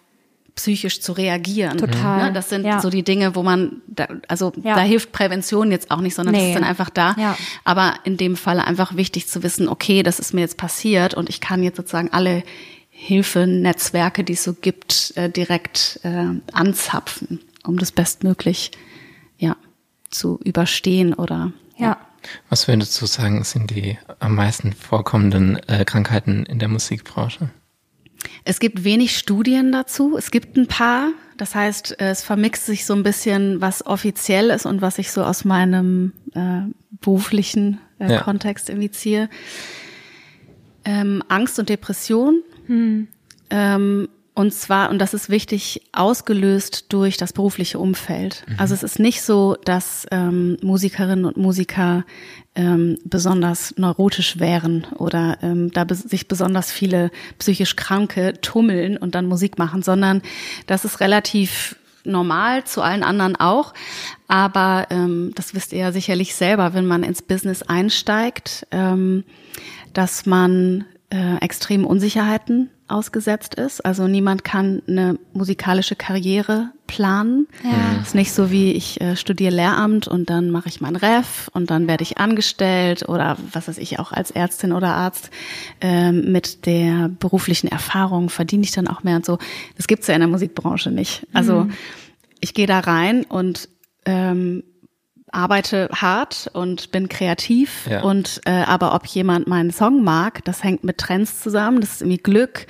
psychisch 0.54 1.00
zu 1.00 1.12
reagieren. 1.12 1.78
Total. 1.78 2.26
Ne? 2.26 2.32
Das 2.32 2.48
sind 2.50 2.64
Ja. 2.66 2.80
so 2.80 2.90
die 2.90 3.02
Dinge, 3.02 3.34
wo 3.34 3.42
man, 3.42 3.80
da, 3.86 4.06
also 4.28 4.52
Ja. 4.62 4.74
da 4.76 4.82
hilft 4.82 5.10
Prävention 5.12 5.70
jetzt 5.70 5.90
auch 5.90 6.00
nicht, 6.00 6.14
sondern 6.14 6.34
das 6.34 6.42
Nee. 6.42 6.50
ist 6.50 6.54
dann 6.56 6.64
einfach 6.64 6.90
da. 6.90 7.14
Ja. 7.18 7.36
Aber 7.64 7.94
in 8.04 8.16
dem 8.18 8.36
Falle 8.36 8.64
einfach 8.66 8.94
wichtig 8.96 9.28
zu 9.28 9.42
wissen, 9.42 9.68
okay, 9.68 10.02
das 10.02 10.18
ist 10.18 10.34
mir 10.34 10.42
jetzt 10.42 10.58
passiert 10.58 11.14
und 11.14 11.28
ich 11.30 11.40
kann 11.40 11.62
jetzt 11.62 11.76
sozusagen 11.78 12.12
alle 12.12 12.42
Hilfenetzwerke, 12.90 14.24
die 14.24 14.34
es 14.34 14.44
so 14.44 14.52
gibt, 14.54 15.12
äh, 15.16 15.28
direkt 15.30 16.00
äh, 16.02 16.26
anzapfen, 16.52 17.40
um 17.64 17.78
das 17.78 17.92
bestmöglich 17.92 18.70
ja, 19.38 19.56
zu 20.10 20.38
überstehen 20.44 21.14
oder 21.14 21.52
Ja. 21.76 21.98
Was 22.48 22.68
würdest 22.68 23.00
du 23.02 23.06
sagen, 23.06 23.42
sind 23.42 23.70
die 23.72 23.98
am 24.20 24.36
meisten 24.36 24.72
vorkommenden 24.72 25.56
äh, 25.68 25.84
Krankheiten 25.84 26.46
in 26.46 26.58
der 26.60 26.68
Musikbranche? 26.68 27.50
Es 28.44 28.60
gibt 28.60 28.84
wenig 28.84 29.16
Studien 29.16 29.72
dazu. 29.72 30.16
Es 30.16 30.30
gibt 30.30 30.56
ein 30.56 30.66
paar. 30.66 31.10
Das 31.36 31.54
heißt, 31.54 31.96
es 31.98 32.22
vermixt 32.22 32.66
sich 32.66 32.84
so 32.84 32.94
ein 32.94 33.02
bisschen, 33.02 33.60
was 33.60 33.84
offiziell 33.86 34.50
ist 34.50 34.66
und 34.66 34.80
was 34.82 34.98
ich 34.98 35.10
so 35.10 35.22
aus 35.24 35.44
meinem 35.44 36.12
äh, 36.34 36.62
beruflichen 37.00 37.80
äh, 37.98 38.12
Ja. 38.12 38.20
Kontext 38.22 38.68
irgendwie 38.68 38.90
ziehe. 38.90 39.28
Ähm, 40.84 41.22
Angst 41.28 41.58
und 41.58 41.68
Depression. 41.68 42.42
Ähm, 43.50 44.08
und 44.34 44.54
zwar, 44.54 44.88
und 44.88 44.98
das 44.98 45.12
ist 45.12 45.28
wichtig, 45.28 45.82
ausgelöst 45.92 46.86
durch 46.92 47.18
das 47.18 47.34
berufliche 47.34 47.78
Umfeld. 47.78 48.46
Also 48.56 48.72
es 48.72 48.82
ist 48.82 48.98
nicht 48.98 49.20
so, 49.20 49.56
dass 49.66 50.06
ähm, 50.10 50.56
Musikerinnen 50.62 51.26
und 51.26 51.36
Musiker 51.36 52.04
ähm, 52.54 52.96
besonders 53.04 53.74
neurotisch 53.76 54.38
wären 54.38 54.86
oder 54.96 55.36
ähm, 55.42 55.70
da 55.72 55.84
bes 55.84 56.00
sich 56.00 56.28
besonders 56.28 56.72
viele 56.72 57.10
psychisch 57.38 57.76
Kranke 57.76 58.40
tummeln 58.40 58.96
und 58.96 59.14
dann 59.14 59.26
Musik 59.26 59.58
machen, 59.58 59.82
sondern 59.82 60.22
das 60.66 60.86
ist 60.86 61.00
relativ 61.00 61.76
normal, 62.04 62.64
zu 62.64 62.80
allen 62.80 63.02
anderen 63.02 63.36
auch. 63.36 63.74
Aber 64.28 64.86
ähm, 64.88 65.32
das 65.34 65.54
wisst 65.54 65.74
ihr 65.74 65.80
ja 65.80 65.92
sicherlich 65.92 66.34
selber, 66.34 66.72
wenn 66.72 66.86
man 66.86 67.02
ins 67.02 67.20
Business 67.20 67.62
einsteigt, 67.62 68.66
ähm, 68.70 69.24
dass 69.92 70.24
man 70.24 70.86
äh, 71.10 71.36
extremen 71.36 71.84
Unsicherheiten 71.84 72.70
ausgesetzt 72.92 73.54
ist. 73.54 73.84
Also 73.84 74.06
niemand 74.06 74.44
kann 74.44 74.82
eine 74.86 75.18
musikalische 75.32 75.96
Karriere 75.96 76.70
planen. 76.86 77.48
Ja. 77.64 78.02
Ist 78.02 78.14
nicht 78.14 78.32
so 78.32 78.50
wie 78.50 78.72
ich 78.72 79.00
äh, 79.00 79.16
studiere 79.16 79.54
Lehramt 79.54 80.06
und 80.06 80.30
dann 80.30 80.50
mache 80.50 80.68
ich 80.68 80.80
mein 80.80 80.96
Ref 80.96 81.48
und 81.52 81.70
dann 81.70 81.88
werde 81.88 82.02
ich 82.02 82.18
angestellt 82.18 83.08
oder 83.08 83.36
was 83.52 83.68
weiß 83.68 83.78
ich 83.78 83.98
auch 83.98 84.12
als 84.12 84.30
Ärztin 84.30 84.72
oder 84.72 84.94
Arzt 84.94 85.30
ähm, 85.80 86.30
mit 86.30 86.66
der 86.66 87.10
beruflichen 87.18 87.68
Erfahrung 87.68 88.28
verdiene 88.28 88.64
ich 88.64 88.72
dann 88.72 88.88
auch 88.88 89.02
mehr 89.02 89.16
und 89.16 89.24
so. 89.24 89.38
Das 89.76 89.86
gibt's 89.86 90.06
ja 90.06 90.14
in 90.14 90.20
der 90.20 90.28
Musikbranche 90.28 90.90
nicht. 90.90 91.26
Also 91.32 91.68
ich 92.40 92.54
gehe 92.54 92.66
da 92.66 92.80
rein 92.80 93.24
und 93.24 93.68
ähm, 94.04 94.64
arbeite 95.32 95.88
hart 95.94 96.48
und 96.52 96.90
bin 96.92 97.08
kreativ 97.08 97.86
Ja. 97.90 98.02
und 98.02 98.40
äh, 98.44 98.50
aber 98.62 98.94
ob 98.94 99.06
jemand 99.06 99.48
meinen 99.48 99.70
Song 99.70 100.04
mag, 100.04 100.44
das 100.44 100.62
hängt 100.62 100.84
mit 100.84 100.98
Trends 100.98 101.40
zusammen. 101.40 101.80
Das 101.80 101.92
ist 101.94 102.02
irgendwie 102.02 102.22
Glück, 102.22 102.66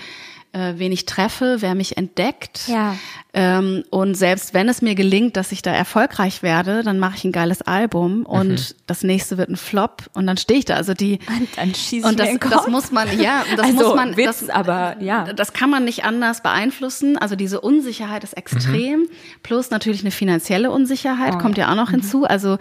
äh, 0.52 0.74
wen 0.76 0.92
ich 0.92 1.06
treffe, 1.06 1.56
wer 1.60 1.74
mich 1.74 1.96
entdeckt. 1.96 2.68
Ja. 2.68 2.96
Ähm, 3.34 3.84
und 3.90 4.14
selbst 4.14 4.52
wenn 4.52 4.68
es 4.68 4.82
mir 4.82 4.94
gelingt, 4.94 5.36
dass 5.36 5.52
ich 5.52 5.62
da 5.62 5.72
erfolgreich 5.72 6.42
werde, 6.42 6.82
dann 6.82 6.98
mache 6.98 7.16
ich 7.16 7.24
ein 7.24 7.32
geiles 7.32 7.62
Album 7.62 8.26
und 8.26 8.76
das 8.86 9.02
nächste 9.02 9.38
wird 9.38 9.48
ein 9.48 9.56
Flop 9.56 10.10
und 10.12 10.26
dann 10.26 10.36
stehe 10.36 10.58
ich 10.58 10.66
da. 10.66 10.74
Also 10.74 10.92
die 10.92 11.18
Und 11.26 11.48
dann 11.56 11.74
schießt 11.74 12.06
und 12.06 12.18
das, 12.20 12.26
mir 12.26 12.32
in 12.34 12.38
den 12.38 12.50
das 12.50 12.66
muss 12.68 12.92
man, 12.92 13.18
ja, 13.18 13.44
das 13.56 13.66
Also, 13.66 13.86
muss 13.86 13.96
man, 13.96 14.16
Witz, 14.18 14.40
das, 14.40 14.50
aber 14.50 14.96
ja. 15.00 15.32
das 15.32 15.54
kann 15.54 15.70
man 15.70 15.84
nicht 15.84 16.04
anders 16.04 16.42
beeinflussen. 16.42 17.16
Also 17.16 17.34
diese 17.34 17.60
Unsicherheit 17.62 18.22
ist 18.22 18.34
extrem, 18.34 19.06
plus 19.42 19.70
natürlich 19.70 20.02
eine 20.02 20.10
finanzielle 20.10 20.70
Unsicherheit 20.70 21.34
Oh, 21.36 21.38
kommt 21.38 21.56
ja 21.56 21.70
auch 21.70 21.76
noch 21.76 21.90
hinzu. 21.90 22.24
Also 22.24 22.58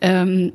ähm, 0.00 0.52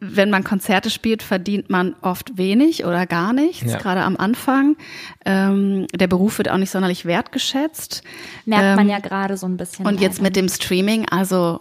wenn 0.00 0.30
man 0.30 0.44
Konzerte 0.44 0.90
spielt, 0.90 1.22
verdient 1.22 1.70
man 1.70 1.96
oft 2.02 2.38
wenig 2.38 2.84
oder 2.84 3.04
gar 3.06 3.32
nichts, 3.32 3.72
Ja. 3.72 3.78
gerade 3.78 4.02
am 4.02 4.16
Anfang. 4.16 4.76
Ähm, 5.24 5.86
der 5.94 6.06
Beruf 6.06 6.38
wird 6.38 6.48
auch 6.50 6.56
nicht 6.56 6.70
sonderlich 6.70 7.04
wertgeschätzt. 7.04 8.02
Merkt 8.44 8.76
man 8.76 8.86
Ähm, 8.86 8.90
ja 8.92 8.98
gerade 9.00 9.36
so 9.36 9.46
ein 9.46 9.56
bisschen. 9.56 9.86
und 9.86 10.00
jetzt 10.00 10.22
mit 10.22 10.36
dem 10.36 10.48
Streaming, 10.48 11.06
also 11.08 11.60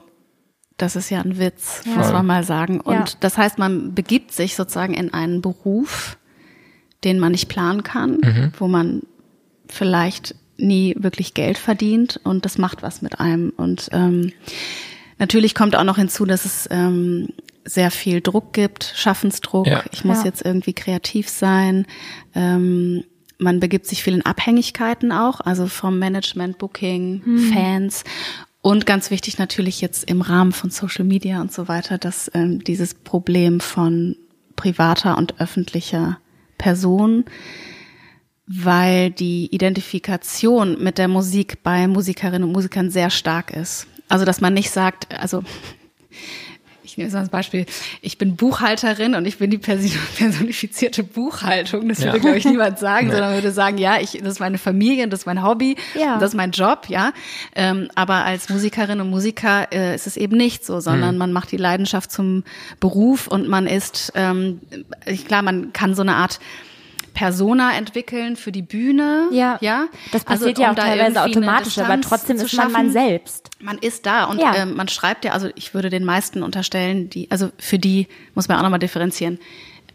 das 0.77 0.95
ist 0.95 1.09
ja 1.09 1.21
ein 1.21 1.39
Witz, 1.39 1.81
Ja. 1.85 1.95
muss 1.95 2.11
man 2.11 2.25
mal 2.27 2.43
sagen. 2.43 2.79
Und 2.79 2.93
Ja. 2.93 3.05
das 3.21 3.37
heißt, 3.37 3.57
man 3.57 3.95
begibt 3.95 4.31
sich 4.31 4.55
sozusagen 4.55 4.93
in 4.93 5.11
einen 5.13 5.41
Beruf, 5.41 6.17
den 7.03 7.17
man 7.19 7.31
nicht 7.31 7.49
planen 7.49 7.81
kann, 7.83 8.51
wo 8.59 8.67
man 8.67 9.01
vielleicht 9.67 10.35
nie 10.57 10.95
wirklich 10.97 11.33
Geld 11.33 11.57
verdient 11.57 12.19
und 12.23 12.45
das 12.45 12.57
macht 12.57 12.83
was 12.83 13.01
mit 13.01 13.19
einem. 13.19 13.51
Und 13.57 13.89
ähm, 13.91 14.31
natürlich 15.19 15.55
kommt 15.55 15.75
auch 15.75 15.83
noch 15.83 15.97
hinzu, 15.97 16.25
dass 16.25 16.45
es 16.45 16.67
ähm, 16.71 17.29
sehr 17.67 17.91
viel 17.91 18.21
Druck 18.21 18.53
gibt, 18.53 18.93
Schaffensdruck. 18.95 19.67
Ja. 19.67 19.83
Ich 19.91 20.03
muss 20.05 20.19
Ja. 20.19 20.25
jetzt 20.25 20.43
irgendwie 20.43 20.73
kreativ 20.73 21.29
sein. 21.29 21.85
Ähm, 22.33 23.03
man 23.37 23.59
begibt 23.59 23.85
sich 23.85 24.03
viel 24.03 24.13
in 24.15 24.25
Abhängigkeiten 24.25 25.11
auch, 25.11 25.41
also 25.41 25.67
vom 25.67 25.99
Management, 25.99 26.57
Booking, 26.57 27.21
Fans. 27.53 28.03
Und 28.61 28.85
ganz 28.85 29.11
wichtig 29.11 29.37
natürlich 29.37 29.79
jetzt 29.81 30.09
im 30.09 30.21
Rahmen 30.21 30.51
von 30.51 30.71
Social 30.71 31.05
Media 31.05 31.39
und 31.39 31.53
so 31.53 31.67
weiter, 31.67 31.97
dass 31.97 32.31
ähm, 32.33 32.63
dieses 32.63 32.95
Problem 32.95 33.59
von 33.59 34.15
privater 34.55 35.17
und 35.17 35.39
öffentlicher 35.39 36.17
Person, 36.57 37.25
weil 38.47 39.11
die 39.11 39.53
Identifikation 39.53 40.81
mit 40.81 40.97
der 40.97 41.07
Musik 41.07 41.61
bei 41.63 41.87
Musikerinnen 41.87 42.43
und 42.45 42.53
Musikern 42.53 42.89
sehr 42.89 43.09
stark 43.11 43.51
ist. 43.51 43.87
Also 44.09 44.25
dass 44.25 44.41
man 44.41 44.53
nicht 44.53 44.71
sagt, 44.71 45.13
also 45.19 45.43
ich 46.97 47.01
nehme 47.01 47.11
so 47.11 47.19
als 47.19 47.29
Beispiel, 47.29 47.67
ich 48.01 48.17
bin 48.17 48.35
Buchhalterin 48.35 49.13
und 49.13 49.27
ich 49.27 49.37
bin 49.37 49.51
die 49.51 49.57
personifizierte 50.17 51.03
Buchhaltung. 51.03 51.87
Das 51.89 51.99
Ja. 51.99 52.05
würde, 52.07 52.21
glaube 52.21 52.37
ich, 52.39 52.45
niemand 52.45 52.79
sagen, 52.79 53.07
Nee. 53.07 53.13
sondern 53.13 53.35
würde 53.35 53.51
sagen, 53.51 53.77
ja, 53.77 53.99
ich, 54.01 54.13
das 54.13 54.33
ist 54.33 54.39
meine 54.39 54.57
Familie, 54.57 55.07
das 55.07 55.21
ist 55.21 55.25
mein 55.27 55.43
Hobby, 55.43 55.75
Ja. 55.93 56.17
das 56.17 56.31
ist 56.31 56.35
mein 56.35 56.49
Job, 56.51 56.85
ja. 56.89 57.13
Ähm, 57.55 57.87
aber 57.93 58.25
als 58.25 58.49
Musikerin 58.49 58.99
und 58.99 59.11
Musiker 59.11 59.71
äh, 59.71 59.93
ist 59.93 60.07
es 60.07 60.17
eben 60.17 60.37
nicht 60.37 60.65
so, 60.65 60.79
sondern 60.79 61.13
Mhm. 61.13 61.19
man 61.19 61.33
macht 61.33 61.51
die 61.51 61.57
Leidenschaft 61.57 62.11
zum 62.11 62.43
Beruf 62.79 63.27
und 63.27 63.47
man 63.47 63.67
ist, 63.67 64.13
ähm, 64.15 64.59
ich, 65.05 65.27
klar, 65.27 65.43
man 65.43 65.73
kann 65.73 65.93
so 65.93 66.01
eine 66.01 66.15
Art 66.15 66.39
Persona 67.17 67.75
entwickeln 67.75 68.35
für 68.35 68.51
die 68.51 68.61
Bühne. 68.61 69.27
Ja, 69.31 69.57
ja. 69.59 69.87
das 70.11 70.27
Also, 70.27 70.41
passiert 70.45 70.59
ja 70.59 70.65
um 70.67 70.71
auch 70.73 70.75
da 70.75 70.83
teilweise 70.83 71.23
automatisch, 71.23 71.79
aber 71.79 71.99
trotzdem 71.99 72.37
ist 72.37 72.53
man 72.53 72.71
man 72.71 72.91
selbst. 72.91 73.49
Man 73.59 73.79
ist 73.79 74.05
da 74.05 74.25
und 74.25 74.39
Ja. 74.39 74.53
ähm, 74.55 74.75
man 74.75 74.87
schreibt 74.87 75.25
ja, 75.25 75.31
also 75.31 75.49
ich 75.55 75.73
würde 75.73 75.89
den 75.89 76.05
meisten 76.05 76.43
unterstellen, 76.43 77.09
die, 77.09 77.31
also 77.31 77.49
für 77.57 77.79
die 77.79 78.07
muss 78.35 78.47
man 78.47 78.59
auch 78.59 78.61
nochmal 78.61 78.77
differenzieren. 78.77 79.39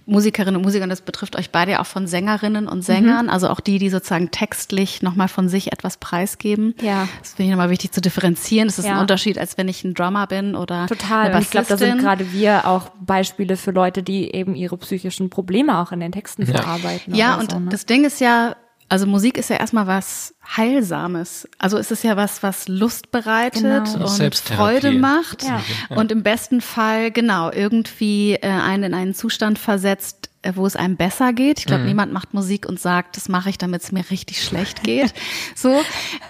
Musikerinnen 0.07 0.57
und 0.57 0.63
Musiker, 0.63 0.85
und 0.85 0.91
das 0.91 1.01
betrifft 1.01 1.37
euch 1.37 1.51
beide 1.51 1.73
ja 1.73 1.81
auch 1.81 1.87
von 1.87 2.07
Sängerinnen 2.07 2.69
und 2.69 2.83
Sängern, 2.83 3.29
also 3.29 3.49
auch 3.49 3.61
die, 3.61 3.79
die 3.79 3.89
sozusagen 3.89 4.31
textlich 4.31 5.03
nochmal 5.03 5.29
von 5.29 5.49
sich 5.49 5.73
etwas 5.73 5.97
preisgeben. 5.97 6.75
Ja. 6.81 7.09
Das 7.21 7.35
finde 7.35 7.45
ich 7.45 7.51
nochmal 7.51 7.71
wichtig 7.71 7.93
zu 7.93 8.01
differenzieren. 8.01 8.69
Das 8.69 8.79
ist 8.79 8.87
Ja. 8.87 8.95
ein 8.95 9.01
Unterschied, 9.01 9.39
als 9.39 9.57
wenn 9.59 9.69
ich 9.69 9.85
ein 9.85 9.95
Drummer 9.95 10.27
bin 10.27 10.55
oder 10.57 10.87
Total. 10.87 11.41
ich 11.41 11.51
glaube, 11.51 11.67
da 11.69 11.77
sind 11.77 11.99
gerade 11.99 12.33
wir 12.33 12.67
auch 12.67 12.89
Beispiele 13.01 13.57
für 13.57 13.71
Leute, 13.71 14.03
die 14.03 14.35
eben 14.35 14.55
ihre 14.55 14.77
psychischen 14.79 15.31
Probleme 15.31 15.79
auch 15.79 15.93
in 15.93 16.01
den 16.01 16.13
Texten 16.13 16.47
verarbeiten. 16.47 17.15
Ja, 17.15 17.37
und 17.39 17.51
so, 17.53 17.59
ne? 17.59 17.69
das 17.71 17.87
Ding 17.87 18.05
ist 18.05 18.21
ja, 18.21 18.57
also 18.93 19.07
Musik 19.07 19.39
ist 19.39 19.49
ja 19.49 19.57
erstmal 19.57 19.87
was 19.87 20.35
Heilsames. 20.55 21.49
Also 21.57 21.79
es 21.79 21.91
ist 21.91 22.05
ja 22.05 22.19
was, 22.19 22.43
was 22.43 22.69
Lust 22.69 23.11
bereitet 23.11 23.63
Genau. 23.63 24.07
und. 24.07 24.35
Freude 24.37 24.93
macht. 24.93 25.45
Ja. 25.45 25.63
Und 25.89 26.13
im 26.13 26.23
besten 26.23 26.61
Fall, 26.61 27.11
genau, 27.11 27.51
irgendwie 27.51 28.35
äh, 28.35 28.49
einen 28.49 28.83
in 28.83 28.95
einen 28.95 29.15
Zustand 29.15 29.59
versetzt, 29.59 30.29
äh, 30.43 30.53
wo 30.57 30.67
es 30.67 30.77
einem 30.77 30.97
besser 30.99 31.33
geht. 31.33 31.59
Ich 31.61 31.65
glaube, 31.65 31.85
niemand 31.85 32.13
macht 32.13 32.35
Musik 32.35 32.67
und 32.69 32.79
sagt, 32.79 33.17
das 33.17 33.31
mache 33.31 33.49
ich, 33.49 33.57
damit 33.57 33.83
es 33.83 33.93
mir 33.93 34.05
richtig 34.11 34.45
schlecht 34.45 34.83
geht. 34.83 35.15
so. 35.55 35.81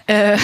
Äh, 0.06 0.38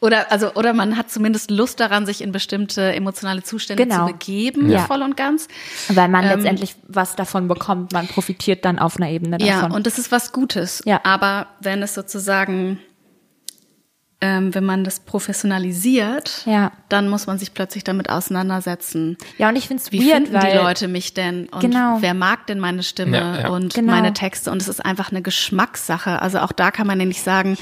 oder, 0.00 0.32
also, 0.32 0.54
oder 0.54 0.72
man 0.72 0.96
hat 0.96 1.10
zumindest 1.10 1.50
Lust 1.50 1.78
daran, 1.80 2.06
sich 2.06 2.22
in 2.22 2.32
bestimmte 2.32 2.94
emotionale 2.94 3.42
Zustände 3.42 3.82
Genau. 3.84 4.06
zu 4.06 4.12
begeben, 4.12 4.70
Ja. 4.70 4.80
voll 4.86 5.02
und 5.02 5.16
ganz. 5.16 5.46
Weil 5.88 6.08
man 6.08 6.24
ähm, 6.24 6.30
letztendlich 6.36 6.74
was 6.88 7.16
davon 7.16 7.48
bekommt. 7.48 7.92
Man 7.92 8.08
profitiert 8.08 8.64
dann 8.64 8.78
auf 8.78 8.96
einer 8.96 9.10
Ebene 9.10 9.36
Ja, 9.40 9.56
davon. 9.56 9.72
und 9.72 9.86
das 9.86 9.98
ist 9.98 10.10
was 10.10 10.32
Gutes. 10.32 10.82
Ja. 10.86 11.00
Aber 11.04 11.48
wenn 11.60 11.82
es 11.82 11.94
sozusagen, 11.94 12.78
ähm, 14.22 14.54
wenn 14.54 14.64
man 14.64 14.84
das 14.84 15.00
professionalisiert, 15.00 16.42
Ja. 16.46 16.72
dann 16.88 17.08
muss 17.08 17.26
man 17.26 17.38
sich 17.38 17.54
plötzlich 17.54 17.84
damit 17.84 18.10
auseinandersetzen. 18.10 19.16
ja, 19.38 19.48
und 19.48 19.56
ich 19.56 19.66
finde 19.68 19.82
es 19.82 19.92
Wie 19.92 20.00
weird, 20.00 20.28
finden 20.28 20.32
weil 20.34 20.52
die 20.52 20.58
Leute 20.58 20.88
mich 20.88 21.14
denn? 21.14 21.48
Und 21.48 21.60
Genau. 21.60 21.98
wer 22.00 22.14
mag 22.14 22.46
denn 22.46 22.60
meine 22.60 22.82
Stimme 22.82 23.16
Ja, 23.16 23.40
ja. 23.42 23.48
und 23.48 23.74
Genau. 23.74 23.92
meine 23.92 24.12
Texte? 24.12 24.50
Und 24.50 24.60
es 24.60 24.68
ist 24.68 24.84
einfach 24.84 25.10
eine 25.10 25.22
Geschmackssache. 25.22 26.20
Also 26.20 26.38
auch 26.40 26.52
da 26.52 26.70
kann 26.70 26.86
man 26.86 27.00
ja 27.00 27.06
nicht 27.06 27.22
sagen, 27.22 27.56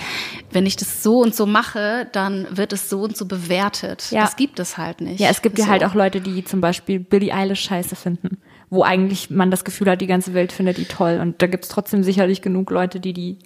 wenn 0.50 0.66
ich 0.66 0.76
das 0.76 1.02
so 1.02 1.20
und 1.20 1.34
so 1.34 1.46
mache, 1.46 2.08
dann 2.12 2.46
wird 2.50 2.72
es 2.72 2.88
so 2.90 3.02
und 3.02 3.16
so 3.16 3.26
bewertet. 3.26 4.10
Ja. 4.10 4.22
Das 4.22 4.36
gibt 4.36 4.58
es 4.58 4.76
halt 4.76 5.00
nicht. 5.00 5.20
Ja, 5.20 5.28
es 5.30 5.42
gibt 5.42 5.58
ja 5.58 5.66
So. 5.66 5.70
halt 5.70 5.84
auch 5.84 5.94
Leute, 5.94 6.20
die 6.20 6.44
zum 6.44 6.60
Beispiel 6.60 6.98
Billie 6.98 7.32
Eilish 7.32 7.60
scheiße 7.62 7.94
finden, 7.96 8.38
wo 8.70 8.82
eigentlich 8.82 9.30
man 9.30 9.50
das 9.50 9.64
Gefühl 9.64 9.88
hat, 9.90 10.00
die 10.00 10.06
ganze 10.06 10.34
Welt 10.34 10.52
findet 10.52 10.76
die 10.78 10.84
toll. 10.86 11.18
Und 11.22 11.40
da 11.40 11.46
gibt's 11.46 11.68
trotzdem 11.68 12.02
sicherlich 12.02 12.42
genug 12.42 12.70
Leute, 12.70 12.98
die 13.00 13.12
die 13.12 13.38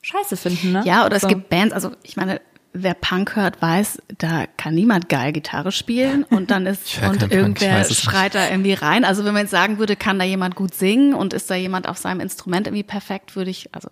scheiße 0.00 0.36
finden, 0.36 0.72
ne? 0.72 0.82
Ja, 0.84 1.04
oder 1.04 1.18
so. 1.18 1.26
es 1.26 1.28
gibt 1.34 1.48
Bands, 1.50 1.74
also 1.74 1.90
ich 2.02 2.16
meine, 2.16 2.40
wer 2.72 2.94
Punk 2.94 3.36
hört, 3.36 3.60
weiß, 3.60 4.02
da 4.18 4.46
kann 4.56 4.74
niemand 4.74 5.08
geil 5.08 5.32
Gitarre 5.32 5.72
spielen 5.72 6.24
und 6.24 6.50
dann 6.50 6.66
ist 6.66 7.00
und 7.02 7.32
irgendwer 7.32 7.84
schreit 7.84 8.34
da 8.34 8.48
irgendwie 8.48 8.74
rein. 8.74 9.04
Also 9.04 9.24
wenn 9.24 9.32
man 9.32 9.42
jetzt 9.42 9.50
sagen 9.50 9.78
würde, 9.78 9.96
kann 9.96 10.18
da 10.18 10.24
jemand 10.24 10.54
gut 10.54 10.74
singen 10.74 11.14
und 11.14 11.32
ist 11.32 11.50
da 11.50 11.54
jemand 11.54 11.88
auf 11.88 11.98
seinem 11.98 12.20
Instrument 12.20 12.66
irgendwie 12.66 12.82
perfekt, 12.82 13.36
würde 13.36 13.50
ich, 13.50 13.74
also 13.74 13.88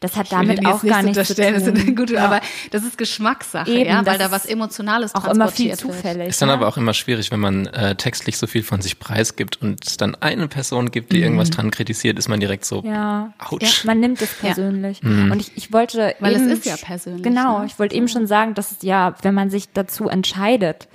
Das 0.00 0.16
hat 0.16 0.26
ich 0.26 0.32
will 0.32 0.38
damit 0.56 0.66
auch 0.66 0.82
gar 0.82 1.02
nicht 1.02 1.14
nichts 1.16 1.28
zu 1.28 1.34
unterstellen, 1.34 1.54
das 1.54 1.64
sind 1.64 1.78
tun. 1.78 1.94
gute, 1.96 2.14
Ja. 2.14 2.24
aber 2.24 2.40
das 2.72 2.82
ist 2.84 2.98
Geschmackssache, 2.98 3.70
Eben, 3.70 3.88
ja, 3.90 4.04
weil 4.04 4.18
da 4.18 4.30
was 4.32 4.44
ist 4.44 4.50
Emotionales 4.50 5.14
auch 5.14 5.24
immer 5.26 5.48
viel 5.48 5.68
transportiert 5.68 5.84
wird. 5.84 5.94
zufällig. 6.02 6.28
Ist 6.30 6.42
dann 6.42 6.48
ne? 6.48 6.54
aber 6.54 6.66
auch 6.68 6.76
immer 6.76 6.94
schwierig, 6.94 7.30
wenn 7.30 7.38
man 7.40 7.66
äh, 7.66 7.94
textlich 7.94 8.36
so 8.38 8.46
viel 8.48 8.62
von 8.64 8.80
sich 8.82 8.98
preisgibt 8.98 9.60
und 9.62 9.86
es 9.86 9.96
dann 9.96 10.16
eine 10.16 10.48
Person 10.48 10.90
gibt, 10.90 11.12
die 11.12 11.18
Mhm. 11.18 11.22
irgendwas 11.24 11.50
dran 11.50 11.70
kritisiert, 11.70 12.18
ist 12.18 12.28
man 12.28 12.40
direkt 12.40 12.64
so, 12.64 12.82
Ja. 12.84 13.32
ouch. 13.38 13.84
Man 13.84 14.00
nimmt 14.00 14.20
es 14.20 14.30
Ja. 14.42 14.48
persönlich. 14.48 15.02
Und 15.02 15.38
ich, 15.40 15.52
ich 15.56 15.72
wollte 15.72 16.16
Weil 16.18 16.34
es 16.34 16.42
eben, 16.42 16.50
ist 16.50 16.64
ja 16.66 16.76
persönlich, 16.76 17.22
Genau, 17.22 17.60
ne? 17.60 17.66
ich 17.66 17.78
wollte 17.78 17.94
eben 17.94 18.08
schon 18.08 18.26
sagen, 18.26 18.54
dass 18.54 18.72
es 18.72 18.78
ja, 18.82 19.14
wenn 19.22 19.34
man 19.34 19.50
sich 19.50 19.68
dazu 19.72 20.08
entscheidet, 20.08 20.88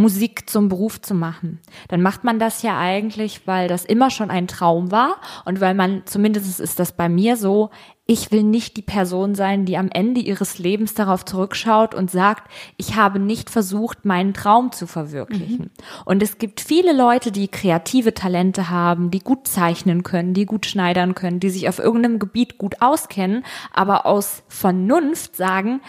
Musik 0.00 0.48
zum 0.48 0.68
Beruf 0.68 1.00
zu 1.00 1.14
machen, 1.14 1.60
dann 1.88 2.00
macht 2.02 2.24
man 2.24 2.38
das 2.38 2.62
ja 2.62 2.78
eigentlich, 2.78 3.46
weil 3.46 3.68
das 3.68 3.84
immer 3.84 4.10
schon 4.10 4.30
ein 4.30 4.48
Traum 4.48 4.90
war 4.90 5.16
und 5.44 5.60
weil 5.60 5.74
man, 5.74 6.02
zumindest 6.06 6.58
ist 6.58 6.78
das 6.78 6.92
bei 6.92 7.08
mir 7.08 7.36
so, 7.36 7.70
ich 8.06 8.32
will 8.32 8.42
nicht 8.42 8.76
die 8.76 8.82
Person 8.82 9.36
sein, 9.36 9.66
die 9.66 9.76
am 9.76 9.88
Ende 9.88 10.20
ihres 10.20 10.58
Lebens 10.58 10.94
darauf 10.94 11.24
zurückschaut 11.24 11.94
und 11.94 12.10
sagt, 12.10 12.50
ich 12.76 12.96
habe 12.96 13.20
nicht 13.20 13.50
versucht, 13.50 14.04
meinen 14.04 14.34
Traum 14.34 14.72
zu 14.72 14.88
verwirklichen. 14.88 15.70
Und 16.04 16.20
es 16.20 16.38
gibt 16.38 16.60
viele 16.60 16.92
Leute, 16.92 17.30
die 17.30 17.46
kreative 17.46 18.12
Talente 18.12 18.68
haben, 18.68 19.12
die 19.12 19.20
gut 19.20 19.46
zeichnen 19.46 20.02
können, 20.02 20.34
die 20.34 20.44
gut 20.44 20.66
schneidern 20.66 21.14
können, 21.14 21.38
die 21.38 21.50
sich 21.50 21.68
auf 21.68 21.78
irgendeinem 21.78 22.18
Gebiet 22.18 22.58
gut 22.58 22.82
auskennen, 22.82 23.44
aber 23.72 24.06
aus 24.06 24.42
Vernunft 24.48 25.36
sagen, 25.36 25.80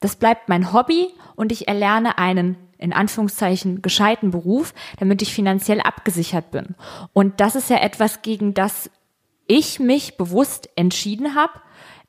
das 0.00 0.16
bleibt 0.16 0.48
mein 0.48 0.72
Hobby 0.72 1.08
und 1.36 1.52
ich 1.52 1.68
erlerne 1.68 2.18
einen 2.18 2.56
in 2.78 2.92
Anführungszeichen 2.92 3.82
gescheiten 3.82 4.30
Beruf, 4.30 4.72
damit 4.98 5.20
ich 5.22 5.34
finanziell 5.34 5.80
abgesichert 5.80 6.50
bin. 6.50 6.74
Und 7.12 7.40
das 7.40 7.56
ist 7.56 7.70
ja 7.70 7.78
etwas, 7.78 8.22
gegen 8.22 8.54
das 8.54 8.90
ich 9.46 9.80
mich 9.80 10.16
bewusst 10.16 10.68
entschieden 10.76 11.34
habe. 11.34 11.54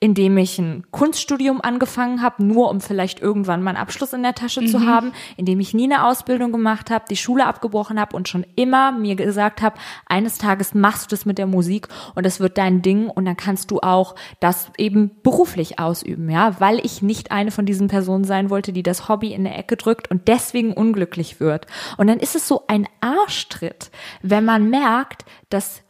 Indem 0.02 0.38
ich 0.38 0.58
ein 0.58 0.86
Kunststudium 0.92 1.60
angefangen 1.60 2.22
habe, 2.22 2.44
nur 2.44 2.70
um 2.70 2.80
vielleicht 2.80 3.20
irgendwann 3.20 3.62
meinen 3.62 3.76
Abschluss 3.76 4.14
in 4.14 4.24
der 4.24 4.34
Tasche 4.34 4.62
mhm. 4.62 4.68
zu 4.68 4.86
haben, 4.86 5.12
indem 5.36 5.60
ich 5.60 5.74
nie 5.74 5.92
eine 5.92 6.06
Ausbildung 6.06 6.54
gemacht 6.54 6.90
habe, 6.90 7.04
die 7.10 7.18
Schule 7.18 7.46
abgebrochen 7.46 8.00
habe 8.00 8.16
und 8.16 8.30
schon 8.30 8.46
immer 8.56 8.94
mir 8.94 9.16
gesagt 9.16 9.62
habe, 9.62 9.78
eines 10.06 10.38
Tages 10.38 10.74
machst 10.74 11.12
du 11.12 11.16
das 11.16 11.26
mit 11.26 11.38
der 11.38 11.48
Musik 11.48 11.90
und 12.16 12.26
das 12.26 12.40
wird 12.40 12.58
dein 12.58 12.82
Ding 12.82 13.10
und 13.10 13.26
dann 13.26 13.36
kannst 13.36 13.72
du 13.72 13.80
auch 13.82 14.16
das 14.40 14.72
eben 14.78 15.12
beruflich 15.22 15.80
ausüben, 15.80 16.30
ja, 16.30 16.60
weil 16.62 16.80
ich 16.86 17.02
nicht 17.02 17.32
eine 17.32 17.52
von 17.52 17.66
diesen 17.66 17.90
Personen 17.90 18.24
sein 18.24 18.50
wollte, 18.50 18.72
die 18.72 18.84
das 18.84 19.10
Hobby 19.10 19.34
in 19.34 19.44
der 19.44 19.58
Ecke 19.58 19.76
drückt 19.76 20.10
und 20.10 20.30
deswegen 20.30 20.72
unglücklich 20.72 21.42
wird. 21.42 21.68
Und 21.98 22.08
dann 22.08 22.20
ist 22.20 22.36
es 22.36 22.48
so 22.48 22.64
ein 22.68 22.88
Arschtritt, 23.02 23.92
wenn 24.22 24.46
man 24.46 24.70
merkt, 24.70 25.26
dass 25.50 25.82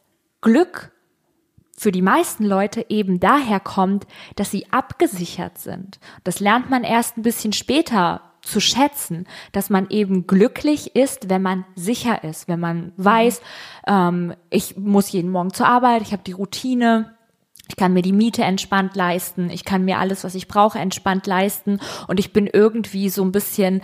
Glück 0.41 0.91
für 1.79 1.93
die 1.93 2.01
meisten 2.01 2.43
Leute 2.43 2.85
eben 2.89 3.21
daher 3.21 3.61
kommt, 3.61 4.05
dass 4.35 4.51
sie 4.51 4.69
abgesichert 4.69 5.57
sind. 5.57 6.01
Das 6.25 6.41
lernt 6.41 6.69
man 6.69 6.83
erst 6.83 7.15
ein 7.15 7.21
bisschen 7.21 7.53
später 7.53 8.21
zu 8.41 8.59
schätzen, 8.59 9.25
dass 9.53 9.69
man 9.69 9.89
eben 9.89 10.27
glücklich 10.27 10.93
ist, 10.97 11.29
wenn 11.29 11.41
man 11.41 11.63
sicher 11.75 12.25
ist, 12.25 12.49
wenn 12.49 12.59
man 12.59 12.91
weiß, 12.97 13.41
ähm, 13.87 14.33
ich 14.49 14.75
muss 14.75 15.11
jeden 15.13 15.31
Morgen 15.31 15.53
zur 15.53 15.67
Arbeit, 15.67 16.01
ich 16.01 16.11
habe 16.11 16.23
die 16.25 16.33
Routine, 16.33 17.15
ich 17.69 17.77
kann 17.77 17.93
mir 17.93 18.01
die 18.01 18.11
Miete 18.11 18.43
entspannt 18.43 18.97
leisten, 18.97 19.49
ich 19.49 19.63
kann 19.63 19.85
mir 19.85 19.99
alles, 19.99 20.25
was 20.25 20.35
ich 20.35 20.49
brauche, 20.49 20.79
entspannt 20.79 21.27
leisten 21.27 21.79
und 22.07 22.19
ich 22.19 22.33
bin 22.33 22.45
irgendwie 22.47 23.09
so 23.09 23.23
ein 23.23 23.31
bisschen 23.31 23.81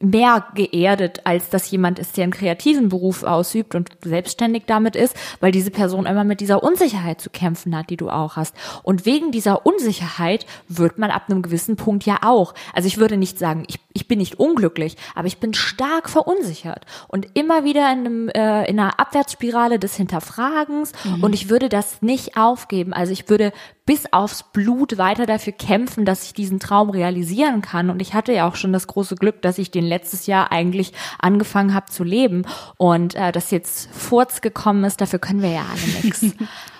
mehr 0.00 0.46
geerdet, 0.54 1.20
als 1.24 1.48
dass 1.48 1.70
jemand 1.70 1.98
ist, 1.98 2.16
der 2.16 2.24
einen 2.24 2.32
kreativen 2.32 2.88
Beruf 2.88 3.22
ausübt 3.22 3.74
und 3.74 3.90
selbstständig 4.04 4.64
damit 4.66 4.96
ist, 4.96 5.16
weil 5.40 5.52
diese 5.52 5.70
Person 5.70 6.06
immer 6.06 6.24
mit 6.24 6.40
dieser 6.40 6.62
Unsicherheit 6.62 7.20
zu 7.20 7.30
kämpfen 7.30 7.76
hat, 7.76 7.90
die 7.90 7.96
du 7.96 8.10
auch 8.10 8.36
hast. 8.36 8.54
Und 8.82 9.06
wegen 9.06 9.32
dieser 9.32 9.64
Unsicherheit 9.64 10.46
wird 10.68 10.98
man 10.98 11.10
ab 11.10 11.24
einem 11.28 11.42
gewissen 11.42 11.76
Punkt 11.76 12.04
ja 12.04 12.18
auch. 12.22 12.54
Also 12.74 12.86
ich 12.86 12.98
würde 12.98 13.16
nicht 13.16 13.38
sagen, 13.38 13.64
ich, 13.68 13.78
ich 13.94 14.08
bin 14.08 14.18
nicht 14.18 14.38
unglücklich, 14.38 14.96
aber 15.14 15.26
ich 15.26 15.38
bin 15.38 15.54
stark 15.54 16.10
verunsichert 16.10 16.84
und 17.08 17.28
immer 17.34 17.64
wieder 17.64 17.90
in, 17.92 17.98
einem, 17.98 18.28
äh, 18.28 18.68
in 18.68 18.78
einer 18.78 19.00
Abwärtsspirale 19.00 19.78
des 19.78 19.96
Hinterfragens 19.96 20.92
mhm. 21.04 21.24
und 21.24 21.34
ich 21.34 21.48
würde 21.48 21.68
das 21.68 22.02
nicht 22.02 22.36
aufgeben. 22.36 22.92
Also 22.92 23.12
ich 23.12 23.28
würde 23.28 23.52
bis 23.86 24.12
aufs 24.12 24.42
Blut 24.42 24.98
weiter 24.98 25.26
dafür 25.26 25.52
kämpfen, 25.52 26.04
dass 26.04 26.24
ich 26.24 26.34
diesen 26.34 26.58
Traum 26.58 26.90
realisieren 26.90 27.62
kann. 27.62 27.88
Und 27.88 28.02
ich 28.02 28.14
hatte 28.14 28.32
ja 28.32 28.48
auch 28.48 28.56
schon 28.56 28.72
das 28.72 28.88
große 28.88 29.14
Glück, 29.14 29.40
dass 29.42 29.58
ich 29.58 29.70
den 29.70 29.84
letztes 29.84 30.26
Jahr 30.26 30.50
eigentlich 30.50 30.92
angefangen 31.20 31.72
habe 31.72 31.86
zu 31.86 32.02
leben. 32.02 32.44
Und 32.76 33.14
äh, 33.14 33.30
dass 33.30 33.52
jetzt 33.52 33.88
Furz 33.92 34.40
gekommen 34.40 34.84
ist, 34.84 35.00
dafür 35.00 35.20
können 35.20 35.40
wir 35.40 35.50
ja 35.50 35.64
alle 35.70 36.02
nichts. 36.02 36.26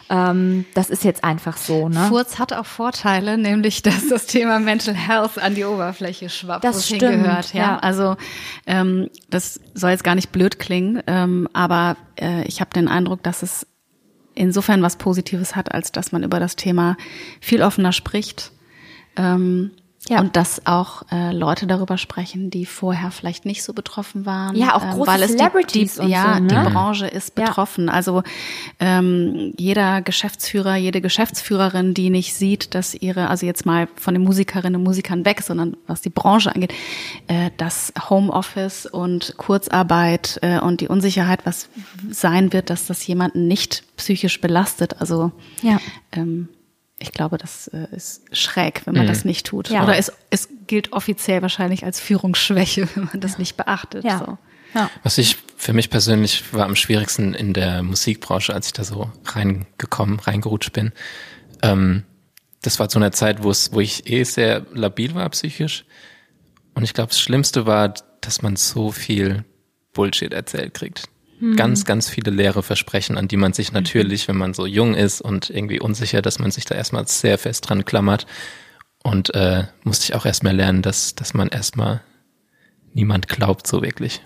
Ähm, 0.09 0.67
das 0.75 0.91
ist 0.91 1.05
jetzt 1.05 1.25
einfach 1.25 1.57
so. 1.57 1.89
Ne? 1.89 2.07
Furz 2.09 2.39
hat 2.39 2.53
auch 2.53 2.67
Vorteile, 2.67 3.37
nämlich 3.37 3.83
dass 3.83 4.09
das 4.09 4.27
Thema 4.27 4.61
Mental 4.61 4.95
Health 4.95 5.39
an 5.39 5.55
die 5.55 5.65
Oberfläche 5.65 6.29
schwappt, 6.29 6.65
das 6.65 6.87
stimmt, 6.87 7.03
hingehört. 7.03 7.53
Ja? 7.53 7.63
ja. 7.63 7.79
Also 7.79 8.17
ähm, 8.67 9.11
das 9.31 9.61
soll 9.75 9.91
jetzt 9.91 10.05
gar 10.05 10.15
nicht 10.15 10.31
blöd 10.31 10.59
klingen, 10.61 11.03
ähm, 11.09 11.49
aber 11.53 11.97
äh, 12.21 12.45
ich 12.45 12.61
habe 12.61 12.71
den 12.73 12.87
Eindruck, 12.87 13.23
dass 13.25 13.43
es 13.43 13.67
insofern 14.37 14.83
was 14.83 14.97
Positives 14.97 15.57
hat, 15.57 15.73
als 15.73 15.91
dass 15.91 16.13
man 16.13 16.23
über 16.23 16.39
das 16.39 16.55
Thema 16.55 16.97
viel 17.41 17.63
offener 17.63 17.93
spricht. 17.93 18.53
Ähm, 19.17 19.73
ja. 20.09 20.21
Und 20.21 20.37
dass 20.37 20.67
auch 20.67 21.03
äh, 21.11 21.33
Leute 21.33 21.67
darüber 21.67 21.99
sprechen, 21.99 22.51
die 22.51 22.65
vorher 22.65 23.11
vielleicht 23.11 23.45
nicht 23.45 23.63
so 23.63 23.73
betroffen 23.73 24.25
waren. 24.25 24.55
Ja, 24.55 24.75
auch 24.75 24.83
ähm, 24.83 24.91
große 24.91 25.11
weil 25.11 25.23
es 25.23 25.33
Celebrities 25.33 25.95
die, 25.95 26.03
die, 26.03 26.09
ja, 26.13 26.35
so, 26.37 26.43
ne? 26.43 26.49
die 26.49 26.73
Branche 26.73 27.07
ist 27.09 27.35
betroffen. 27.35 27.87
Ja. 27.87 27.93
Also 27.93 28.23
ähm, 28.79 29.53
jeder 29.59 30.03
Geschäftsführer, 30.03 30.77
jede 30.77 31.01
Geschäftsführerin, 31.01 31.93
die 31.93 32.11
nicht 32.11 32.35
sieht, 32.35 32.75
dass 32.75 32.95
ihre, 32.95 33.29
also 33.29 33.47
jetzt 33.47 33.67
mal 33.67 33.89
von 33.97 34.15
den 34.15 34.23
Musikerinnen 34.23 34.77
und 34.77 34.85
Musikern 34.85 35.25
weg, 35.25 35.43
sondern 35.43 35.77
was 35.87 36.03
die 36.03 36.11
Branche 36.11 36.55
angeht, 36.55 36.73
äh, 37.27 37.51
dass 37.57 37.93
Homeoffice 38.09 38.87
und 38.87 39.35
Kurzarbeit 39.37 40.39
äh, 40.43 40.61
und 40.61 40.81
die 40.81 40.89
Unsicherheit, 40.89 41.45
was 41.45 41.69
sein 42.11 42.53
wird, 42.53 42.71
dass 42.71 42.87
das 42.87 43.05
jemanden 43.07 43.49
nicht 43.49 43.83
psychisch 43.97 44.41
belastet. 44.41 45.01
Also 45.01 45.33
ja. 45.63 45.81
ähm, 46.13 46.49
ich 46.99 47.13
glaube, 47.13 47.37
das 47.39 47.69
äh, 47.69 47.89
ist 47.95 48.23
schräg, 48.33 48.87
wenn 48.87 48.95
man 48.95 49.05
mhm. 49.05 49.09
das 49.09 49.25
nicht 49.25 49.47
tut. 49.47 49.69
Ja. 49.69 49.85
Oder 49.85 49.99
es, 49.99 50.13
es 50.31 50.49
gilt 50.67 50.93
offiziell 50.93 51.43
wahrscheinlich 51.43 51.85
als 51.85 52.01
Führungsschwäche, 52.01 52.89
wenn 52.95 53.05
man 53.05 53.21
das 53.21 53.33
ja. 53.33 53.39
nicht 53.39 53.57
beachtet. 53.57 54.05
Ja. 54.05 54.19
So. 54.19 54.39
Ja. 54.75 54.91
Was 55.03 55.19
ich 55.19 55.37
für 55.57 55.73
mich 55.73 55.91
persönlich 55.91 56.53
war 56.53 56.67
am 56.67 56.77
schwierigsten 56.77 57.35
in 57.35 57.53
der 57.53 57.83
Musikbranche, 57.83 58.53
als 58.53 58.67
ich 58.67 58.73
da 58.73 58.85
so 58.85 59.11
reingekommen, 59.25 60.21
reingerutscht 60.21 60.73
bin. 60.73 60.93
Ähm, 61.63 62.05
das 62.63 62.79
war 62.79 62.89
zu 62.89 62.99
einer 62.99 63.13
Zeit, 63.13 63.43
wo 63.43 63.51
es, 63.51 63.73
wo 63.73 63.81
ich 63.81 64.11
eh 64.11 64.25
sehr 64.25 64.67
labil 64.73 65.15
war 65.15 65.29
psychisch. 65.31 65.85
Und 66.75 66.83
ich 66.83 66.95
glaube, 66.95 67.09
das 67.09 67.21
Schlimmste 67.21 67.65
war, 67.67 67.95
dass 68.21 68.43
man 68.43 68.57
so 68.57 68.91
viel 68.91 69.45
Bullshit 69.93 70.33
erzählt 70.33 70.75
kriegt. 70.75 71.09
Mhm. 71.39 71.57
Ganz, 71.57 71.85
ganz 71.85 72.09
viele 72.09 72.31
leere 72.31 72.63
Versprechen, 72.63 73.19
an 73.19 73.29
die 73.29 73.37
man 73.37 73.53
sich 73.53 73.73
natürlich, 73.73 74.29
wenn 74.29 74.37
man 74.37 74.55
so 74.55 74.67
jung 74.67 74.95
ist 74.95 75.21
und 75.21 75.51
irgendwie 75.51 75.81
unsicher, 75.81 76.23
dass 76.23 76.39
man 76.39 76.51
sich 76.51 76.65
da 76.65 76.75
erstmal 76.75 77.07
sehr 77.07 77.39
fest 77.39 77.69
dran 77.69 77.85
klammert. 77.85 78.27
Und 79.03 79.35
äh, 79.35 79.65
musste 79.85 80.05
ich 80.05 80.15
auch 80.15 80.27
erstmal 80.27 80.57
lernen, 80.57 80.83
dass, 80.83 81.15
dass 81.15 81.35
man 81.35 81.49
erstmal 81.49 82.01
niemand 82.93 83.29
glaubt 83.29 83.67
so 83.67 83.83
wirklich. 83.83 84.23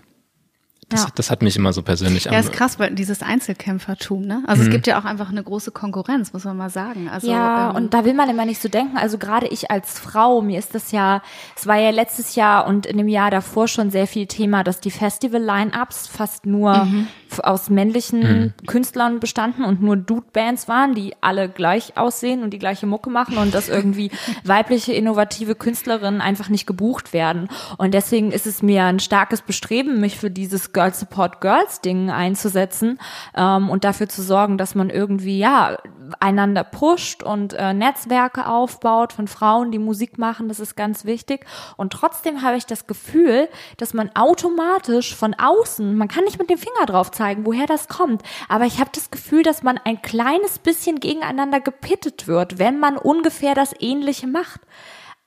Das, 0.91 1.05
ja. 1.05 1.09
das 1.15 1.31
hat 1.31 1.43
mich 1.43 1.57
immer 1.57 1.73
so 1.73 1.83
persönlich 1.83 2.25
Ja, 2.25 2.39
ist 2.39 2.53
krass, 2.53 2.81
weil 2.81 2.95
dieses 2.95 3.23
Einzelkämpfertum, 3.23 4.23
ne? 4.23 4.43
Also 4.47 4.63
mhm. 4.63 4.69
es 4.69 4.75
gibt 4.75 4.87
ja 4.89 4.99
auch 5.01 5.05
einfach 5.05 5.31
eine 5.31 5.43
große 5.43 5.71
Konkurrenz, 5.71 6.33
muss 6.33 6.45
man 6.45 6.57
mal 6.57 6.69
sagen. 6.69 7.09
Also, 7.09 7.31
ja, 7.31 7.71
ähm, 7.71 7.77
und 7.77 7.95
da 7.95 8.05
will 8.05 8.13
man 8.13 8.29
immer 8.29 8.45
nicht 8.45 8.61
so 8.61 8.69
denken. 8.69 8.99
Also 8.99 9.17
gerade 9.17 9.47
ich 9.47 9.71
als 9.71 10.01
Frau, 10.01 10.43
mir 10.43 10.59
ist 10.59 10.75
das 10.75 10.91
ja, 10.91 11.23
es 11.57 11.69
war 11.69 11.79
ja 11.79 11.91
letztes 11.91 12.35
Jahr 12.35 12.67
und 12.67 12.87
in 12.87 12.97
dem 12.97 13.07
Jahr 13.07 13.31
davor 13.31 13.69
schon 13.69 13.91
sehr 13.91 14.09
viel 14.09 14.27
Thema, 14.27 14.65
dass 14.65 14.81
die 14.81 14.91
Festival-Line-Ups 14.91 16.09
fast 16.09 16.45
nur 16.45 16.85
mhm. 16.85 17.07
aus 17.43 17.71
männlichen 17.71 18.21
mhm. 18.21 18.67
Künstlern 18.67 19.21
bestanden 19.21 19.65
und 19.65 19.81
nur 19.81 19.97
Dude-Bands 19.97 20.67
waren, 20.67 20.97
die 20.97 21.15
alle 21.21 21.49
gleich 21.49 21.97
aussehen 21.97 22.43
und 22.43 22.51
die 22.51 22.59
gleiche 22.59 22.87
Mucke 22.87 23.11
machen 23.11 23.39
und 23.39 23.55
dass 23.55 23.69
irgendwie 23.69 24.11
weibliche, 24.45 24.93
innovative 24.93 25.55
Künstlerinnen 25.55 26.21
einfach 26.21 26.49
nicht 26.49 26.67
gebucht 26.67 27.13
werden. 27.13 27.49
Und 27.79 27.95
deswegen 27.95 28.33
ist 28.33 28.49
es 28.49 28.61
mir 28.61 28.85
ein 28.85 28.99
starkes 28.99 29.43
Bestreben, 29.43 30.01
mich 30.01 30.19
für 30.19 30.31
dieses 30.33 30.73
Girls 30.81 30.99
Support 30.99 31.43
Girls 31.43 31.83
Ding 31.83 32.09
einzusetzen 32.09 32.99
ähm, 33.37 33.69
und 33.69 33.85
dafür 33.85 34.09
zu 34.09 34.23
sorgen, 34.23 34.57
dass 34.57 34.75
man 34.75 34.89
irgendwie 34.89 35.39
ja 35.39 35.77
einander 36.21 36.65
pusht 36.65 37.23
und 37.23 37.53
äh, 37.53 37.75
Netzwerke 37.75 38.47
aufbaut 38.47 39.13
von 39.13 39.29
Frauen, 39.29 39.73
die 39.73 39.79
Musik 39.79 40.17
machen. 40.17 40.49
Das 40.49 40.59
ist 40.59 40.77
ganz 40.77 41.05
wichtig. 41.05 41.45
Und 41.77 41.93
trotzdem 41.93 42.41
habe 42.41 42.57
ich 42.57 42.65
das 42.65 42.87
Gefühl, 42.87 43.51
dass 43.77 43.93
man 43.93 44.11
automatisch 44.15 45.15
von 45.15 45.35
außen, 45.35 45.95
man 45.99 46.09
kann 46.09 46.25
nicht 46.25 46.39
mit 46.39 46.49
dem 46.49 46.57
Finger 46.57 46.87
drauf 46.87 47.11
zeigen, 47.11 47.45
woher 47.45 47.67
das 47.67 47.89
kommt, 47.89 48.23
aber 48.49 48.65
ich 48.65 48.81
habe 48.81 48.91
das 48.95 49.11
Gefühl, 49.11 49.43
dass 49.43 49.63
man 49.63 49.79
ein 49.85 50.01
kleines 50.01 50.59
bisschen 50.59 50.99
gegeneinander 50.99 51.61
gepittet 51.61 52.27
wird, 52.27 52.59
wenn 52.59 52.79
man 52.79 52.97
ungefähr 52.97 53.55
das 53.55 53.75
Ähnliche 53.79 54.27
macht 54.27 54.63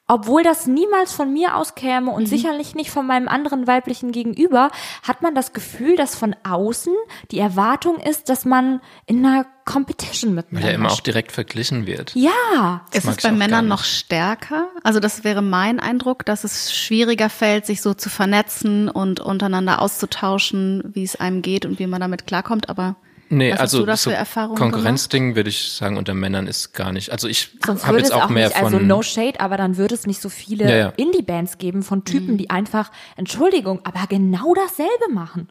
obwohl 0.08 0.44
das 0.44 0.68
niemals 0.68 1.14
von 1.14 1.32
mir 1.32 1.56
auskäme 1.56 2.12
und 2.12 2.24
mhm. 2.24 2.28
sicherlich 2.28 2.76
nicht 2.76 2.92
von 2.92 3.08
meinem 3.08 3.30
anderen 3.30 3.68
weiblichen 3.68 4.12
Gegenüber, 4.12 4.70
hat 5.02 5.22
man 5.22 5.34
das 5.34 5.54
Gefühl, 5.54 5.96
dass 5.96 6.16
von 6.16 6.36
außen 6.44 6.94
die 7.32 7.40
Erwartung 7.40 7.98
ist, 7.98 8.28
dass 8.28 8.44
man 8.44 8.82
in 9.06 9.26
einer 9.26 9.46
Competition 9.64 10.34
mit 10.34 10.48
Weil 10.52 10.64
ja 10.64 10.70
immer 10.72 10.92
auch 10.92 11.00
direkt 11.00 11.32
verglichen 11.32 11.86
wird. 11.86 12.14
Ja. 12.16 12.86
Das 12.92 13.06
ist 13.06 13.18
es 13.18 13.24
bei 13.24 13.32
Männern 13.32 13.68
noch 13.68 13.86
stärker? 13.86 14.68
Also 14.84 15.00
das 15.00 15.24
wäre 15.24 15.42
mein 15.42 15.80
Eindruck, 15.80 16.26
dass 16.26 16.44
es 16.44 16.76
schwieriger 16.76 17.30
fällt, 17.30 17.66
sich 17.66 17.82
so 17.82 17.94
zu 17.94 18.10
vernetzen 18.10 18.90
und 18.90 19.22
untereinander 19.22 19.82
auszutauschen, 19.82 20.84
wie 20.94 21.04
es 21.04 21.16
einem 21.16 21.42
geht 21.42 21.66
und 21.66 21.80
wie 21.80 21.88
man 21.88 22.02
damit 22.02 22.28
klarkommt, 22.28 22.68
aber 22.68 22.98
Nee, 23.34 23.52
Was 23.52 23.60
also 23.60 23.88
hast 23.88 24.06
du 24.06 24.12
da 24.12 24.26
so 24.26 24.56
Konkurrenzding 24.56 25.36
würde 25.36 25.50
ich 25.50 25.72
sagen 25.72 25.98
unter 25.98 26.14
Männern 26.14 26.46
ist 26.46 26.74
gar 26.74 26.92
nicht. 26.92 27.12
Also 27.12 27.28
ich 27.28 27.50
habe 27.68 27.98
jetzt 27.98 28.14
auch, 28.14 28.26
auch 28.26 28.30
mehr 28.30 28.48
nicht, 28.48 28.58
von 28.58 28.74
also 28.74 28.80
no 28.80 29.02
shade, 29.02 29.40
aber 29.40 29.58
dann 29.58 29.78
würde 29.78 29.96
es 29.96 30.06
nicht 30.06 30.22
so 30.22 30.30
viele 30.30 30.70
ja, 30.70 30.78
ja. 30.78 30.94
Indie-Bands 30.98 31.58
geben 31.58 31.82
von 31.82 32.06
Typen, 32.06 32.34
mhm. 32.34 32.38
die 32.38 32.50
einfach 32.52 32.92
Entschuldigung, 33.16 33.82
aber 33.86 34.06
genau 34.08 34.54
dasselbe 34.54 35.12
machen. 35.12 35.50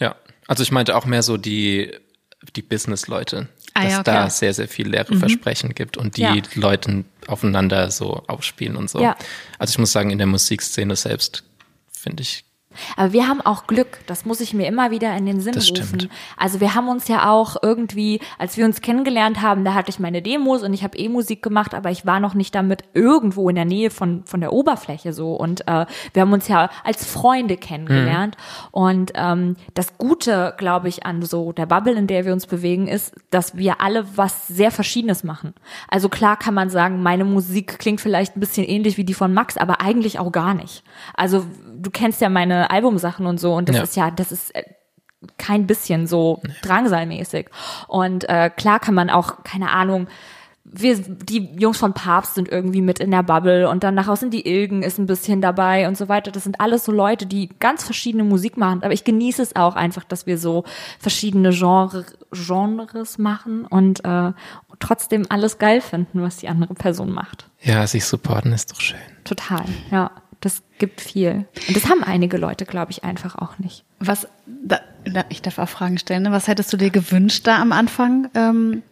Ja, 0.00 0.16
also 0.48 0.62
ich 0.64 0.72
meinte 0.72 0.96
auch 0.96 1.06
mehr 1.06 1.22
so 1.22 1.36
die 1.36 1.92
die 2.56 2.62
Business-Leute, 2.62 3.48
ah, 3.74 3.84
dass 3.84 3.92
ja, 3.92 4.00
okay. 4.00 4.10
da 4.10 4.30
sehr 4.30 4.52
sehr 4.52 4.66
viel 4.66 4.88
leere 4.88 5.14
mhm. 5.14 5.20
Versprechen 5.20 5.74
gibt 5.76 5.96
und 5.96 6.16
die 6.16 6.22
Ja. 6.22 6.34
Leute 6.54 7.04
aufeinander 7.28 7.92
so 7.92 8.24
aufspielen 8.26 8.76
und 8.76 8.90
so. 8.90 8.98
Also 9.58 9.70
ich 9.70 9.78
muss 9.78 9.92
sagen, 9.92 10.10
in 10.10 10.18
der 10.18 10.26
Musikszene 10.26 10.96
selbst 10.96 11.44
finde 11.92 12.22
ich 12.22 12.44
Aber 12.96 13.12
wir 13.12 13.28
haben 13.28 13.40
auch 13.40 13.66
Glück, 13.66 14.00
das 14.06 14.24
muss 14.24 14.40
ich 14.40 14.54
mir 14.54 14.66
immer 14.66 14.90
wieder 14.90 15.16
in 15.16 15.26
den 15.26 15.40
Sinn 15.40 15.52
Das 15.52 15.70
rufen. 15.70 15.86
stimmt. 15.86 16.08
Also 16.36 16.60
wir 16.60 16.74
haben 16.74 16.88
uns 16.88 17.08
ja 17.08 17.30
auch 17.30 17.56
irgendwie, 17.62 18.20
als 18.38 18.56
wir 18.56 18.64
uns 18.64 18.80
kennengelernt 18.80 19.40
haben, 19.42 19.64
da 19.64 19.74
hatte 19.74 19.90
ich 19.90 19.98
meine 19.98 20.22
Demos 20.22 20.62
und 20.62 20.72
ich 20.72 20.82
habe 20.82 20.96
E-Musik 20.96 21.42
gemacht, 21.42 21.74
aber 21.74 21.90
ich 21.90 22.06
war 22.06 22.20
noch 22.20 22.34
nicht 22.34 22.54
damit 22.54 22.84
irgendwo 22.94 23.48
in 23.48 23.56
der 23.56 23.64
Nähe 23.64 23.90
von, 23.90 24.24
von 24.24 24.40
der 24.40 24.52
Oberfläche 24.52 25.12
so. 25.12 25.34
Und 25.34 25.66
äh, 25.68 25.86
wir 26.12 26.22
haben 26.22 26.32
uns 26.32 26.48
ja 26.48 26.70
als 26.84 27.04
Freunde 27.04 27.56
kennengelernt. 27.56 28.36
Und 28.70 29.12
ähm, 29.14 29.56
das 29.74 29.98
Gute, 29.98 30.54
glaube 30.58 30.88
ich, 30.88 31.04
an 31.06 31.22
so 31.22 31.52
der 31.52 31.66
Bubble, 31.66 31.94
in 31.94 32.06
der 32.06 32.24
wir 32.24 32.32
uns 32.32 32.46
bewegen, 32.46 32.88
ist, 32.88 33.14
dass 33.30 33.56
wir 33.56 33.80
alle 33.80 34.06
was 34.16 34.46
sehr 34.48 34.70
Verschiedenes 34.70 35.24
machen. 35.24 35.54
Also 35.88 36.08
klar 36.08 36.36
kann 36.36 36.54
man 36.54 36.70
sagen, 36.70 37.02
meine 37.02 37.24
Musik 37.24 37.78
klingt 37.78 38.00
vielleicht 38.00 38.36
ein 38.36 38.40
bisschen 38.40 38.66
ähnlich 38.66 38.96
wie 38.96 39.04
die 39.04 39.14
von 39.14 39.32
Max, 39.34 39.56
aber 39.56 39.80
eigentlich 39.80 40.18
auch 40.18 40.32
gar 40.32 40.54
nicht. 40.54 40.82
Also 41.14 41.44
du 41.82 41.90
kennst 41.90 42.20
ja 42.20 42.28
meine 42.28 42.70
Albumsachen 42.70 43.26
und 43.26 43.38
so 43.40 43.54
und 43.54 43.68
das 43.68 43.76
Ja. 43.76 43.82
ist 43.82 43.96
ja, 43.96 44.10
das 44.10 44.32
ist 44.32 44.54
äh, 44.54 44.62
kein 45.38 45.66
bisschen 45.66 46.06
so 46.06 46.40
drangsalmäßig. 46.62 47.48
Und 47.88 48.28
äh, 48.28 48.50
klar 48.50 48.80
kann 48.80 48.94
man 48.94 49.10
auch, 49.10 49.44
keine 49.44 49.70
Ahnung, 49.70 50.08
wir, 50.64 50.96
die 50.96 51.48
Jungs 51.58 51.78
von 51.78 51.92
Papst 51.92 52.36
sind 52.36 52.48
irgendwie 52.48 52.82
mit 52.82 53.00
in 53.00 53.10
der 53.10 53.24
Bubble 53.24 53.68
und 53.68 53.82
dann 53.82 53.94
nachher 53.96 54.14
sind 54.16 54.32
die 54.32 54.46
Ilgen 54.46 54.82
ist 54.84 54.96
ein 54.98 55.06
bisschen 55.06 55.40
dabei 55.40 55.88
und 55.88 55.96
so 55.96 56.08
weiter. 56.08 56.30
Das 56.30 56.44
sind 56.44 56.60
alles 56.60 56.84
so 56.84 56.92
Leute, 56.92 57.26
die 57.26 57.48
ganz 57.58 57.82
verschiedene 57.82 58.22
Musik 58.24 58.56
machen. 58.56 58.82
Aber 58.84 58.92
ich 58.92 59.02
genieße 59.04 59.42
es 59.42 59.56
auch 59.56 59.74
einfach, 59.74 60.04
dass 60.04 60.26
wir 60.26 60.38
so 60.38 60.62
verschiedene 61.00 61.50
Genre, 61.50 62.04
Genres 62.30 63.18
machen 63.18 63.66
und 63.66 64.04
äh, 64.04 64.32
trotzdem 64.78 65.26
alles 65.28 65.58
geil 65.58 65.80
finden, 65.80 66.22
was 66.22 66.36
die 66.36 66.48
andere 66.48 66.74
Person 66.74 67.10
macht. 67.10 67.48
Ja, 67.60 67.84
sich 67.86 68.04
supporten 68.04 68.52
ist 68.52 68.72
doch 68.72 68.80
schön. 68.80 68.98
Total, 69.24 69.64
ja. 69.90 70.12
Das 70.42 70.62
gibt 70.78 71.00
viel. 71.00 71.46
Und 71.68 71.76
das 71.76 71.86
haben 71.88 72.02
einige 72.04 72.36
Leute, 72.36 72.66
glaube 72.66 72.90
ich, 72.90 73.04
einfach 73.04 73.36
auch 73.36 73.58
nicht. 73.58 73.84
Was, 74.00 74.26
da, 74.46 74.80
da, 75.04 75.24
ich 75.30 75.40
darf 75.40 75.58
auch 75.58 75.68
Fragen 75.68 75.98
stellen, 75.98 76.24
ne? 76.24 76.32
was 76.32 76.48
hättest 76.48 76.72
du 76.72 76.76
dir 76.76 76.90
gewünscht 76.90 77.46
da 77.46 77.62
am 77.62 77.72
Anfang, 77.72 78.28
ähm, 78.34 78.82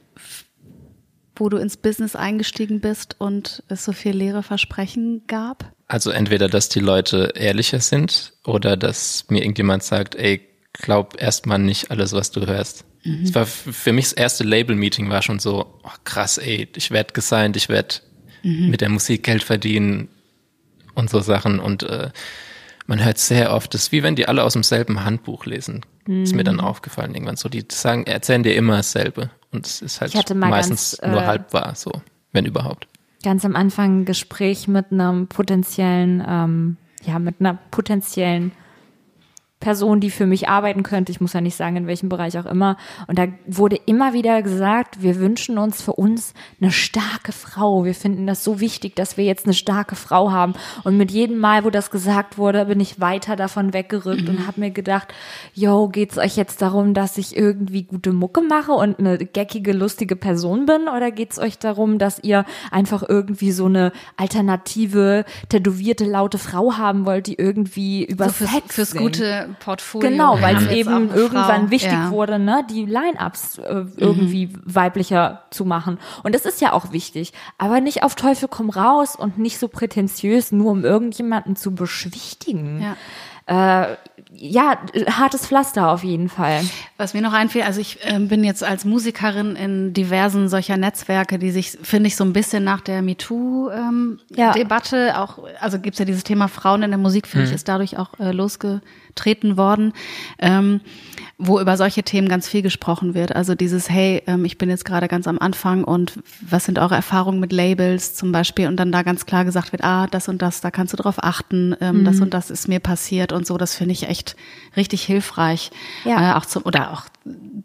wo 1.36 1.48
du 1.48 1.56
ins 1.56 1.76
Business 1.76 2.16
eingestiegen 2.16 2.80
bist 2.80 3.16
und 3.18 3.62
es 3.68 3.84
so 3.84 3.92
viel 3.92 4.12
leere 4.12 4.42
Versprechen 4.42 5.22
gab? 5.26 5.72
Also 5.88 6.10
entweder, 6.10 6.48
dass 6.48 6.68
die 6.68 6.80
Leute 6.80 7.32
ehrlicher 7.34 7.80
sind 7.80 8.34
oder 8.44 8.76
dass 8.76 9.24
mir 9.28 9.40
irgendjemand 9.42 9.82
sagt, 9.82 10.14
ey, 10.14 10.46
glaub 10.72 11.20
erstmal 11.20 11.58
nicht 11.58 11.90
alles, 11.90 12.12
was 12.12 12.30
du 12.30 12.46
hörst. 12.46 12.84
Es 13.24 13.34
war 13.34 13.42
f- 13.42 13.66
für 13.72 13.92
mich 13.92 14.04
das 14.04 14.12
erste 14.12 14.44
Label-Meeting 14.44 15.08
war 15.08 15.22
schon 15.22 15.38
so, 15.38 15.80
oh, 15.82 15.88
krass, 16.04 16.36
ey, 16.38 16.68
ich 16.76 16.90
werd 16.90 17.14
gesigned, 17.14 17.56
ich 17.56 17.68
werd 17.70 18.02
mit 18.42 18.80
der 18.82 18.88
Musik 18.90 19.22
Geld 19.24 19.42
verdienen 19.42 20.08
und 20.94 21.10
so 21.10 21.20
Sachen 21.20 21.60
und 21.60 21.82
äh, 21.82 22.10
man 22.86 23.04
hört 23.04 23.18
sehr 23.18 23.52
oft, 23.52 23.72
das 23.72 23.84
ist 23.84 23.92
wie 23.92 24.02
wenn 24.02 24.16
die 24.16 24.26
alle 24.26 24.42
aus 24.42 24.54
demselben 24.54 25.04
Handbuch 25.04 25.46
lesen. 25.46 25.84
Ist 26.06 26.34
mir 26.34 26.42
dann 26.42 26.58
aufgefallen 26.58 27.14
irgendwann 27.14 27.36
so, 27.36 27.48
die 27.48 27.64
sagen, 27.70 28.04
erzählen 28.04 28.42
dir 28.42 28.56
immer 28.56 28.78
dasselbe 28.78 29.30
und 29.52 29.64
es 29.64 29.80
ist 29.80 30.00
halt 30.00 30.12
meistens 30.34 30.98
ganz, 31.00 31.12
nur 31.12 31.22
äh, 31.22 31.26
halb 31.26 31.52
wahr, 31.52 31.74
so, 31.76 31.92
wenn 32.32 32.46
überhaupt. 32.46 32.88
ganz 33.22 33.44
am 33.44 33.54
Anfang 33.54 34.00
ein 34.00 34.04
Gespräch 34.06 34.66
mit 34.66 34.90
einem 34.90 35.28
potenziellen, 35.28 36.24
ähm, 36.26 36.76
ja, 37.04 37.20
mit 37.20 37.36
einer 37.38 37.58
potenziellen 37.70 38.50
Person, 39.60 40.00
die 40.00 40.10
für 40.10 40.24
mich 40.24 40.48
arbeiten 40.48 40.82
könnte. 40.82 41.12
Ich 41.12 41.20
muss 41.20 41.34
ja 41.34 41.42
nicht 41.42 41.54
sagen, 41.54 41.76
in 41.76 41.86
welchem 41.86 42.08
Bereich 42.08 42.38
auch 42.38 42.46
immer. 42.46 42.78
Und 43.06 43.18
da 43.18 43.26
wurde 43.46 43.76
immer 43.84 44.14
wieder 44.14 44.40
gesagt, 44.40 45.02
wir 45.02 45.20
wünschen 45.20 45.58
uns 45.58 45.82
für 45.82 45.92
uns 45.92 46.32
eine 46.60 46.72
starke 46.72 47.32
Frau. 47.32 47.84
Wir 47.84 47.94
finden 47.94 48.26
das 48.26 48.42
so 48.42 48.58
wichtig, 48.58 48.96
dass 48.96 49.18
wir 49.18 49.24
jetzt 49.24 49.44
eine 49.44 49.52
starke 49.52 49.96
Frau 49.96 50.32
haben. 50.32 50.54
Und 50.82 50.96
mit 50.96 51.10
jedem 51.10 51.38
Mal, 51.38 51.64
wo 51.64 51.70
das 51.70 51.90
gesagt 51.90 52.38
wurde, 52.38 52.64
bin 52.64 52.80
ich 52.80 53.00
weiter 53.00 53.36
davon 53.36 53.74
weggerückt 53.74 54.30
und 54.30 54.46
habe 54.46 54.60
mir 54.60 54.70
gedacht, 54.70 55.12
yo, 55.52 55.88
geht's 55.88 56.16
euch 56.16 56.36
jetzt 56.36 56.62
darum, 56.62 56.94
dass 56.94 57.18
ich 57.18 57.36
irgendwie 57.36 57.82
gute 57.82 58.12
Mucke 58.12 58.40
mache 58.40 58.72
und 58.72 58.98
eine 58.98 59.18
geckige, 59.18 59.72
lustige 59.72 60.16
Person 60.16 60.64
bin? 60.64 60.88
Oder 60.88 61.10
geht's 61.10 61.38
euch 61.38 61.58
darum, 61.58 61.98
dass 61.98 62.18
ihr 62.22 62.46
einfach 62.70 63.02
irgendwie 63.06 63.52
so 63.52 63.66
eine 63.66 63.92
alternative, 64.16 65.26
tätowierte, 65.50 66.06
laute 66.06 66.38
Frau 66.38 66.78
haben 66.78 67.04
wollt, 67.04 67.26
die 67.26 67.34
irgendwie 67.34 68.06
über 68.06 68.30
So 68.30 68.46
fürs, 68.46 68.62
fürs 68.68 68.94
gute 68.94 69.49
Portfolio. 69.58 70.08
Genau, 70.08 70.40
weil 70.40 70.56
es 70.56 70.66
eben 70.68 71.10
irgendwann 71.14 71.62
Frau. 71.62 71.70
wichtig 71.70 71.92
ja. 71.92 72.10
wurde, 72.10 72.38
ne, 72.38 72.64
die 72.68 72.86
Line-Ups 72.86 73.58
äh, 73.58 73.84
irgendwie 73.96 74.52
weiblicher 74.64 75.44
zu 75.50 75.64
machen. 75.64 75.98
Und 76.22 76.34
das 76.34 76.44
ist 76.44 76.60
ja 76.60 76.72
auch 76.72 76.92
wichtig, 76.92 77.32
aber 77.58 77.80
nicht 77.80 78.02
auf 78.02 78.14
Teufel 78.14 78.48
komm 78.48 78.70
raus 78.70 79.16
und 79.16 79.38
nicht 79.38 79.58
so 79.58 79.68
prätentiös, 79.68 80.52
nur 80.52 80.70
um 80.72 80.84
irgendjemanden 80.84 81.56
zu 81.56 81.74
beschwichtigen. 81.74 82.80
Ja. 82.82 82.96
Äh, 83.50 83.96
ja, 84.32 84.78
hartes 85.08 85.48
Pflaster 85.48 85.90
auf 85.90 86.04
jeden 86.04 86.28
Fall. 86.28 86.62
Was 86.96 87.14
mir 87.14 87.20
noch 87.20 87.32
einfällt, 87.32 87.66
also 87.66 87.80
ich 87.80 87.98
ähm, 88.04 88.28
bin 88.28 88.44
jetzt 88.44 88.62
als 88.62 88.84
Musikerin 88.84 89.56
in 89.56 89.92
diversen 89.92 90.48
solcher 90.48 90.76
Netzwerke, 90.76 91.40
die 91.40 91.50
sich, 91.50 91.76
finde 91.82 92.06
ich, 92.06 92.14
so 92.16 92.22
ein 92.22 92.32
bisschen 92.32 92.62
nach 92.62 92.80
der 92.80 92.96
Ja. 92.96 93.02
MeToo-Debatte 93.02 95.18
auch, 95.18 95.40
also 95.60 95.80
gibt's 95.80 95.98
ja 95.98 96.04
dieses 96.04 96.22
Thema 96.22 96.46
Frauen 96.46 96.84
in 96.84 96.90
der 96.90 96.98
Musik, 96.98 97.26
finde 97.26 97.48
ich, 97.48 97.52
ist 97.52 97.66
dadurch 97.68 97.98
auch 97.98 98.20
äh, 98.20 98.30
losgetreten 98.30 99.56
worden, 99.56 99.94
ähm, 100.38 100.80
wo 101.42 101.58
über 101.58 101.78
solche 101.78 102.02
Themen 102.02 102.28
ganz 102.28 102.46
viel 102.46 102.60
gesprochen 102.60 103.14
wird. 103.14 103.34
Also 103.34 103.54
dieses, 103.54 103.88
hey, 103.88 104.22
ähm, 104.26 104.44
ich 104.44 104.58
bin 104.58 104.68
jetzt 104.68 104.84
gerade 104.84 105.08
ganz 105.08 105.26
am 105.26 105.38
Anfang 105.38 105.84
und 105.84 106.12
was 106.42 106.66
sind 106.66 106.78
eure 106.78 106.94
Erfahrungen 106.94 107.40
mit 107.40 107.50
Labels 107.50 108.14
zum 108.14 108.30
Beispiel? 108.30 108.68
Und 108.68 108.76
dann 108.76 108.92
da 108.92 109.02
ganz 109.02 109.24
klar 109.24 109.46
gesagt 109.46 109.72
wird, 109.72 109.82
ah, 109.82 110.06
das 110.06 110.28
und 110.28 110.42
das, 110.42 110.60
da 110.60 110.70
kannst 110.70 110.92
du 110.92 110.98
drauf 110.98 111.16
achten, 111.18 111.74
ähm, 111.80 112.04
das 112.04 112.20
und 112.20 112.34
das 112.34 112.50
ist 112.50 112.68
mir 112.68 112.78
passiert 112.78 113.32
und 113.32 113.46
so. 113.46 113.56
Das 113.56 113.74
finde 113.74 113.92
ich 113.92 114.06
echt 114.06 114.36
richtig 114.76 115.02
hilfreich. 115.02 115.70
Ja. 116.04 116.32
Äh, 116.32 116.34
auch 116.36 116.44
zum, 116.44 116.62
oder 116.64 116.92
auch 116.92 117.04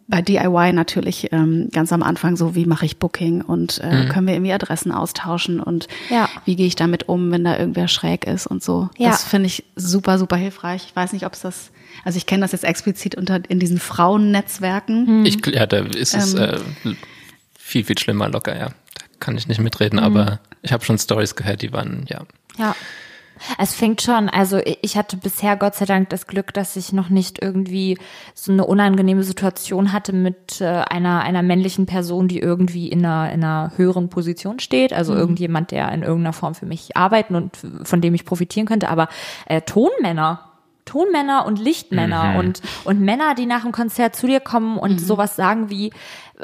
bei 0.08 0.22
DIY 0.22 0.72
natürlich 0.74 1.34
ähm, 1.34 1.70
ganz 1.74 1.92
am 1.92 2.02
Anfang 2.04 2.38
so, 2.38 2.56
wie 2.56 2.66
mache 2.66 2.86
ich 2.86 2.98
Booking 2.98 3.42
und 3.42 3.80
äh, 3.80 4.08
können 4.08 4.28
wir 4.28 4.36
irgendwie 4.36 4.54
Adressen 4.54 4.92
austauschen 4.94 5.60
und 5.60 5.88
Ja. 6.10 6.30
wie 6.46 6.56
gehe 6.56 6.68
ich 6.68 6.76
damit 6.76 7.10
um, 7.10 7.32
wenn 7.32 7.44
da 7.44 7.58
irgendwer 7.58 7.88
schräg 7.90 8.26
ist 8.26 8.48
und 8.48 8.64
so. 8.64 8.90
Ja. 8.98 9.10
Das 9.10 9.24
finde 9.24 9.48
ich 9.48 9.66
super, 9.76 10.18
super 10.18 10.36
hilfreich. 10.38 10.86
Ich 10.88 10.96
weiß 10.96 11.12
nicht, 11.14 11.26
ob 11.26 11.34
es 11.34 11.42
das, 11.42 11.72
also 12.06 12.18
ich 12.18 12.28
kenne 12.28 12.42
das 12.42 12.52
jetzt 12.52 12.64
explizit 12.64 13.16
unter 13.16 13.42
in 13.50 13.60
diesen 13.60 13.80
Frauennetzwerken. 13.80 15.26
Ich, 15.26 15.44
ja, 15.48 15.66
da 15.66 15.80
ist 15.80 16.14
es 16.14 16.36
äh, 16.36 16.60
viel, 17.58 17.84
viel 17.84 17.98
schlimmer 17.98 18.30
locker, 18.30 18.56
ja. 18.56 18.70
Da 18.70 19.06
kann 19.20 19.38
ich 19.38 19.48
nicht 19.48 19.60
mitreden, 19.60 19.98
aber 20.00 20.40
ich 20.62 20.72
habe 20.72 20.86
schon 20.86 21.00
Stories 21.00 21.36
gehört, 21.36 21.64
die 21.64 21.74
waren, 21.74 22.06
ja. 22.08 22.22
Ja. 22.58 22.76
Es 23.60 23.74
fängt 23.76 24.02
schon, 24.02 24.30
also 24.30 24.62
ich 24.82 24.96
hatte 24.96 25.18
bisher 25.18 25.58
Gott 25.58 25.76
sei 25.76 25.86
Dank 25.86 26.10
das 26.10 26.26
Glück, 26.26 26.54
dass 26.54 26.78
ich 26.78 26.94
noch 26.94 27.10
nicht 27.10 27.42
irgendwie 27.42 27.98
so 28.34 28.54
eine 28.54 28.66
unangenehme 28.66 29.24
Situation 29.24 29.92
hatte 29.92 30.14
mit 30.14 30.62
äh, 30.62 30.66
einer, 30.66 31.22
einer 31.22 31.44
männlichen 31.44 31.86
Person, 31.86 32.30
die 32.30 32.40
irgendwie 32.40 32.88
in 32.88 33.06
einer, 33.06 33.34
in 33.34 33.44
einer 33.44 33.74
höheren 33.76 34.08
Position 34.08 34.60
steht. 34.60 34.94
Also 34.94 35.14
irgendjemand, 35.14 35.72
der 35.72 35.92
in 35.92 36.04
irgendeiner 36.04 36.32
Form 36.32 36.56
für 36.56 36.66
mich 36.66 36.96
arbeiten 36.96 37.36
und 37.36 37.58
von 37.84 38.00
dem 38.00 38.14
ich 38.14 38.24
profitieren 38.24 38.68
könnte. 38.68 38.88
Aber 38.88 39.10
äh, 39.48 39.60
Tonmänner, 39.62 40.55
Tonmänner 40.86 41.46
und 41.46 41.60
Lichtmänner 41.60 42.36
und, 42.38 42.62
und 42.86 43.02
Männer, 43.02 43.36
die 43.36 43.46
nach 43.46 43.64
dem 43.64 43.72
Konzert 43.72 44.16
zu 44.16 44.28
dir 44.28 44.40
kommen 44.40 44.78
und 44.78 45.00
sowas 45.00 45.36
sagen 45.36 45.70
wie, 45.70 45.92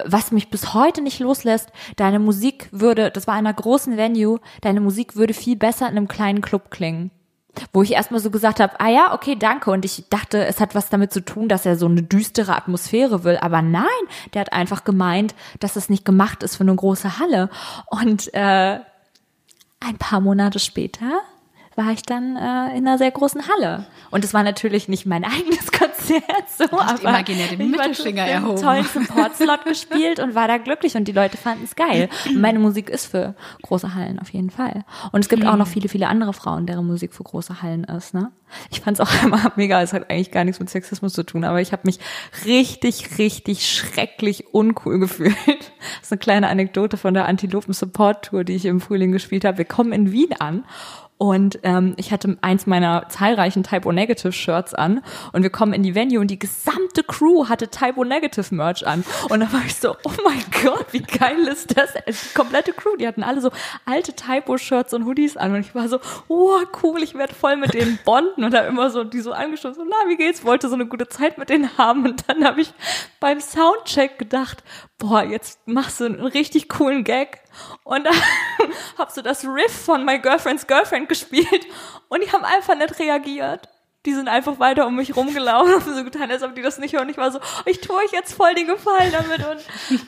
was 0.06 0.32
mich 0.32 0.50
bis 0.50 0.74
heute 0.74 1.02
nicht 1.02 1.20
loslässt, 1.20 1.70
deine 1.96 2.20
Musik 2.20 2.68
würde, 2.72 3.12
das 3.12 3.28
war 3.28 3.36
in 3.36 3.46
einer 3.46 3.54
großen 3.54 3.98
Venue, 3.98 4.40
deine 4.62 4.82
Musik 4.82 5.16
würde 5.16 5.34
viel 5.34 5.56
besser 5.56 5.88
in 5.88 5.98
einem 5.98 6.08
kleinen 6.08 6.42
Club 6.42 6.72
klingen. 6.72 7.12
Wo 7.74 7.84
ich 7.84 7.92
erstmal 7.92 8.22
so 8.22 8.32
gesagt 8.32 8.62
habe, 8.62 8.80
ah 8.80 8.88
ja, 8.88 9.14
okay, 9.14 9.36
danke. 9.36 9.72
Und 9.72 9.84
ich 9.84 10.06
dachte, 10.10 10.46
es 10.46 10.62
hat 10.62 10.74
was 10.74 10.88
damit 10.88 11.12
zu 11.12 11.20
tun, 11.20 11.50
dass 11.50 11.66
er 11.66 11.76
so 11.76 11.86
eine 11.86 12.02
düstere 12.02 12.56
Atmosphäre 12.56 13.26
will. 13.26 13.38
Aber 13.42 13.62
nein, 13.62 13.84
der 14.34 14.40
hat 14.40 14.54
einfach 14.54 14.86
gemeint, 14.86 15.36
dass 15.60 15.76
es 15.76 15.90
nicht 15.90 16.06
gemacht 16.06 16.44
ist 16.44 16.56
für 16.56 16.64
eine 16.64 16.74
große 16.74 17.20
Halle. 17.20 17.50
Und 17.88 18.34
äh, 18.34 18.80
ein 19.82 19.98
paar 20.00 20.22
Monate 20.22 20.60
später 20.60 21.22
war 21.76 21.92
ich 21.92 22.04
dann 22.04 22.36
äh, 22.36 22.78
in 22.78 22.88
einer 22.88 22.98
sehr 22.98 23.12
großen 23.12 23.48
Halle. 23.48 23.86
Und 24.10 24.26
es 24.26 24.34
war 24.34 24.44
natürlich 24.44 24.88
nicht 24.88 25.06
mein 25.06 25.24
eigenes 25.26 25.72
Konzert, 25.72 26.50
so, 26.58 26.66
aber 26.80 27.02
imaginär 27.02 27.48
den 27.48 27.62
ich 27.62 27.68
Mittelfinger 27.70 28.24
erhoben. 28.24 28.62
toll 28.62 28.84
Support-Slot 28.84 29.66
gespielt 29.66 30.20
und 30.20 30.36
war 30.36 30.48
da 30.48 30.58
glücklich 30.58 30.96
und 30.96 31.08
die 31.08 31.14
Leute 31.14 31.38
fanden 31.38 31.64
es 31.64 31.76
geil. 31.76 32.10
Und 32.28 32.42
meine 32.42 32.60
Musik 32.60 32.90
ist 32.90 33.08
für 33.08 33.36
große 33.62 33.96
Hallen 33.96 34.20
auf 34.20 34.30
jeden 34.32 34.50
Fall. 34.50 34.84
Und 35.12 35.22
es 35.22 35.30
gibt 35.30 35.46
auch 35.46 35.56
noch 35.56 35.68
viele, 35.68 35.90
viele 35.90 36.08
andere 36.08 36.34
Frauen, 36.34 36.66
deren 36.66 36.86
Musik 36.86 37.14
für 37.14 37.24
große 37.24 37.62
Hallen 37.62 37.86
ist. 37.86 38.14
Ne? 38.14 38.32
Ich 38.70 38.82
fand 38.82 39.00
es 39.00 39.02
auch 39.02 39.24
immer 39.24 39.52
mega, 39.56 39.82
es 39.82 39.94
hat 39.94 40.10
eigentlich 40.10 40.32
gar 40.32 40.44
nichts 40.44 40.60
mit 40.60 40.70
Sexismus 40.70 41.14
zu 41.14 41.24
tun, 41.24 41.44
aber 41.44 41.62
ich 41.62 41.72
habe 41.72 41.84
mich 41.86 42.00
richtig, 42.46 43.18
richtig 43.18 43.70
schrecklich 43.70 44.54
uncool 44.54 45.00
gefühlt. 45.00 45.36
Das 45.48 46.04
ist 46.04 46.12
eine 46.12 46.20
kleine 46.20 46.48
Anekdote 46.50 46.98
von 46.98 47.14
der 47.14 47.26
Antilopen 47.26 47.74
Support 47.74 48.26
Tour, 48.26 48.44
die 48.44 48.56
ich 48.56 48.66
im 48.66 48.82
Frühling 48.82 49.12
gespielt 49.12 49.46
habe. 49.46 49.58
Wir 49.58 49.66
kommen 49.66 49.94
in 49.94 50.12
Wien 50.12 50.34
an 50.40 50.66
Und 51.22 51.60
ähm, 51.62 51.94
ich 51.98 52.12
hatte 52.12 52.36
eins 52.42 52.66
meiner 52.66 53.08
zahlreichen 53.08 53.62
Typo 53.62 53.92
Negative 53.92 54.32
Shirts 54.32 54.74
an 54.74 55.04
und 55.34 55.44
wir 55.44 55.52
kommen 55.52 55.72
in 55.72 55.84
die 55.84 55.94
Venue 55.94 56.20
und 56.20 56.32
die 56.32 56.40
gesamte 56.40 57.04
Crew 57.04 57.48
hatte 57.48 57.68
Typo 57.68 58.04
Negative 58.04 58.56
Merch 58.56 58.88
an. 58.88 59.06
Und 59.30 59.40
da 59.40 59.54
war 59.54 59.62
ich 59.64 59.76
so, 59.76 59.96
oh 60.04 60.12
mein 60.26 60.44
Gott, 60.64 60.88
wie 60.94 61.04
geil 61.04 61.48
ist 61.48 61.78
das? 61.78 61.94
Die 61.94 62.34
komplette 62.34 62.74
Crew, 62.74 62.96
die 62.96 63.06
hatten 63.06 63.22
alle 63.22 63.40
so 63.40 63.52
alte 63.86 64.16
Typo-Shirts 64.16 64.96
und 64.96 65.06
Hoodies 65.06 65.38
an. 65.38 65.54
Und 65.54 65.60
ich 65.60 65.76
war 65.76 65.88
so, 65.90 66.00
oh 66.28 66.58
cool, 66.82 67.04
ich 67.04 67.14
werde 67.14 67.36
voll 67.36 67.56
mit 67.56 67.76
denen 67.76 68.00
bonden. 68.04 68.44
Und 68.44 68.52
da 68.52 68.62
immer 68.62 68.90
so, 68.90 69.04
die 69.04 69.22
so 69.22 69.32
angeschaut, 69.32 69.76
so, 69.76 69.84
na, 69.88 70.10
wie 70.10 70.18
geht's? 70.18 70.44
Wollte 70.44 70.70
so 70.70 70.74
eine 70.74 70.88
gute 70.88 71.08
Zeit 71.08 71.38
mit 71.38 71.50
denen 71.50 71.78
haben. 71.78 72.04
Und 72.04 72.24
dann 72.28 72.44
habe 72.44 72.62
ich 72.62 72.74
beim 73.20 73.40
Soundcheck 73.40 74.18
gedacht, 74.18 74.64
boah, 75.02 75.24
jetzt 75.24 75.60
machst 75.66 76.00
du 76.00 76.06
einen 76.06 76.22
richtig 76.22 76.70
coolen 76.70 77.04
Gag. 77.04 77.42
Und 77.84 78.06
dann 78.06 78.16
hab 78.98 79.12
so 79.12 79.22
das 79.22 79.44
Riff 79.44 79.72
von 79.72 80.06
My 80.06 80.20
Girlfriend's 80.20 80.68
Girlfriend 80.68 81.10
gespielt 81.10 81.66
und 82.08 82.24
die 82.24 82.32
haben 82.32 82.46
einfach 82.46 82.78
nicht 82.78 82.98
reagiert. 83.00 83.68
Die 84.06 84.14
sind 84.14 84.30
einfach 84.30 84.60
weiter 84.60 84.88
um 84.88 84.96
mich 84.96 85.16
rumgelaufen 85.16 85.76
und 85.76 85.84
so 85.84 86.04
getan, 86.04 86.32
als 86.32 86.44
ob 86.44 86.56
die 86.56 86.62
das 86.62 86.80
nicht 86.80 86.96
hören. 86.96 87.10
Ich 87.10 87.18
war 87.18 87.32
so, 87.32 87.40
ich 87.66 87.82
tue 87.82 87.96
euch 87.96 88.12
jetzt 88.14 88.34
voll 88.34 88.54
den 88.56 88.68
Gefallen 88.68 89.12
damit 89.12 89.46
und 89.46 89.60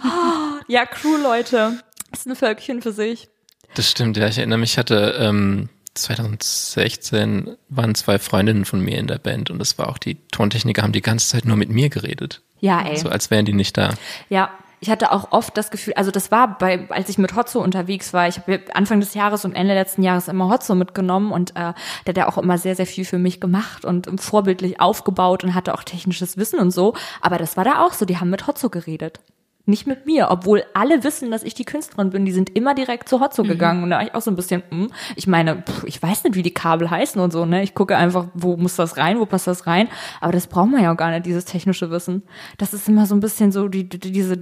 oh, 0.03 0.61
ja, 0.67 0.85
Crew, 0.85 1.17
Leute, 1.17 1.79
ist 2.11 2.25
ein 2.25 2.35
Völkchen 2.35 2.81
für 2.81 2.91
sich. 2.91 3.29
Das 3.75 3.89
stimmt, 3.89 4.17
ja. 4.17 4.27
Ich 4.27 4.37
erinnere 4.37 4.59
mich, 4.59 4.73
ich 4.73 4.77
hatte 4.77 5.15
ähm, 5.19 5.69
2016 5.95 7.57
waren 7.69 7.95
zwei 7.95 8.17
Freundinnen 8.19 8.65
von 8.65 8.79
mir 8.79 8.97
in 8.97 9.07
der 9.07 9.19
Band 9.19 9.51
und 9.51 9.59
das 9.59 9.77
war 9.77 9.89
auch 9.89 9.97
die 9.97 10.15
Tontechniker, 10.29 10.81
haben 10.81 10.93
die 10.93 11.01
ganze 11.01 11.27
Zeit 11.27 11.45
nur 11.45 11.57
mit 11.57 11.69
mir 11.69 11.89
geredet. 11.89 12.41
Ja, 12.59 12.81
ey. 12.87 12.97
So 12.97 13.09
als 13.09 13.29
wären 13.29 13.45
die 13.45 13.53
nicht 13.53 13.77
da. 13.77 13.93
Ja, 14.29 14.51
ich 14.83 14.89
hatte 14.89 15.13
auch 15.13 15.31
oft 15.31 15.55
das 15.55 15.71
Gefühl, 15.71 15.93
also 15.93 16.11
das 16.11 16.29
war 16.29 16.57
bei, 16.57 16.89
als 16.89 17.07
ich 17.07 17.17
mit 17.17 17.37
Hotzo 17.37 17.61
unterwegs 17.61 18.11
war, 18.11 18.27
ich 18.27 18.39
habe 18.39 18.59
Anfang 18.73 18.99
des 18.99 19.13
Jahres 19.13 19.45
und 19.45 19.55
Ende 19.55 19.73
letzten 19.73 20.03
Jahres 20.03 20.27
immer 20.27 20.49
Hotzo 20.49 20.75
mitgenommen 20.75 21.31
und 21.31 21.51
äh, 21.51 21.71
der 22.05 22.09
hat 22.09 22.17
ja 22.17 22.27
auch 22.27 22.37
immer 22.37 22.57
sehr, 22.57 22.75
sehr 22.75 22.85
viel 22.85 23.05
für 23.05 23.17
mich 23.17 23.39
gemacht 23.39 23.85
und 23.85 24.19
vorbildlich 24.19 24.81
aufgebaut 24.81 25.45
und 25.45 25.55
hatte 25.55 25.73
auch 25.73 25.83
technisches 25.83 26.35
Wissen 26.35 26.59
und 26.59 26.71
so. 26.71 26.95
Aber 27.21 27.37
das 27.37 27.55
war 27.55 27.63
da 27.63 27.81
auch 27.81 27.93
so, 27.93 28.03
die 28.03 28.17
haben 28.17 28.29
mit 28.29 28.45
Hotzo 28.45 28.69
geredet 28.69 29.21
nicht 29.65 29.87
mit 29.87 30.05
mir, 30.05 30.27
obwohl 30.29 30.63
alle 30.73 31.03
wissen, 31.05 31.31
dass 31.31 31.43
ich 31.43 31.53
die 31.53 31.63
Künstlerin 31.63 32.09
bin. 32.09 32.25
Die 32.25 32.33
sind 32.33 32.55
immer 32.55 32.75
direkt 32.75 33.07
zu 33.07 33.21
Hotzo 33.21 33.43
mhm. 33.43 33.47
gegangen 33.47 33.83
und 33.83 33.91
da 33.91 33.97
war 33.97 34.03
ich 34.03 34.13
auch 34.13 34.21
so 34.21 34.29
ein 34.29 34.35
bisschen, 34.35 34.61
mh, 34.69 34.77
hm, 34.77 34.91
ich 35.15 35.25
meine, 35.25 35.61
pff, 35.61 35.85
ich 35.85 36.01
weiß 36.03 36.25
nicht, 36.25 36.35
wie 36.35 36.43
die 36.43 36.53
Kabel 36.53 36.89
heißen 36.89 37.21
und 37.21 37.31
so, 37.31 37.45
ne? 37.45 37.63
Ich 37.63 37.73
gucke 37.73 37.95
einfach, 37.95 38.27
wo 38.33 38.57
muss 38.57 38.75
das 38.75 38.97
rein, 38.97 39.19
wo 39.19 39.25
passt 39.25 39.47
das 39.47 39.65
rein. 39.65 39.87
Aber 40.19 40.33
das 40.33 40.47
braucht 40.47 40.69
man 40.69 40.83
ja 40.83 40.91
auch 40.91 40.97
gar 40.97 41.11
nicht, 41.11 41.25
dieses 41.25 41.45
technische 41.45 41.89
Wissen. 41.91 42.23
Das 42.57 42.73
ist 42.73 42.89
immer 42.89 43.05
so 43.05 43.15
ein 43.15 43.21
bisschen 43.21 43.53
so 43.53 43.69
die, 43.69 43.87
die 43.87 43.99
diese, 43.99 44.37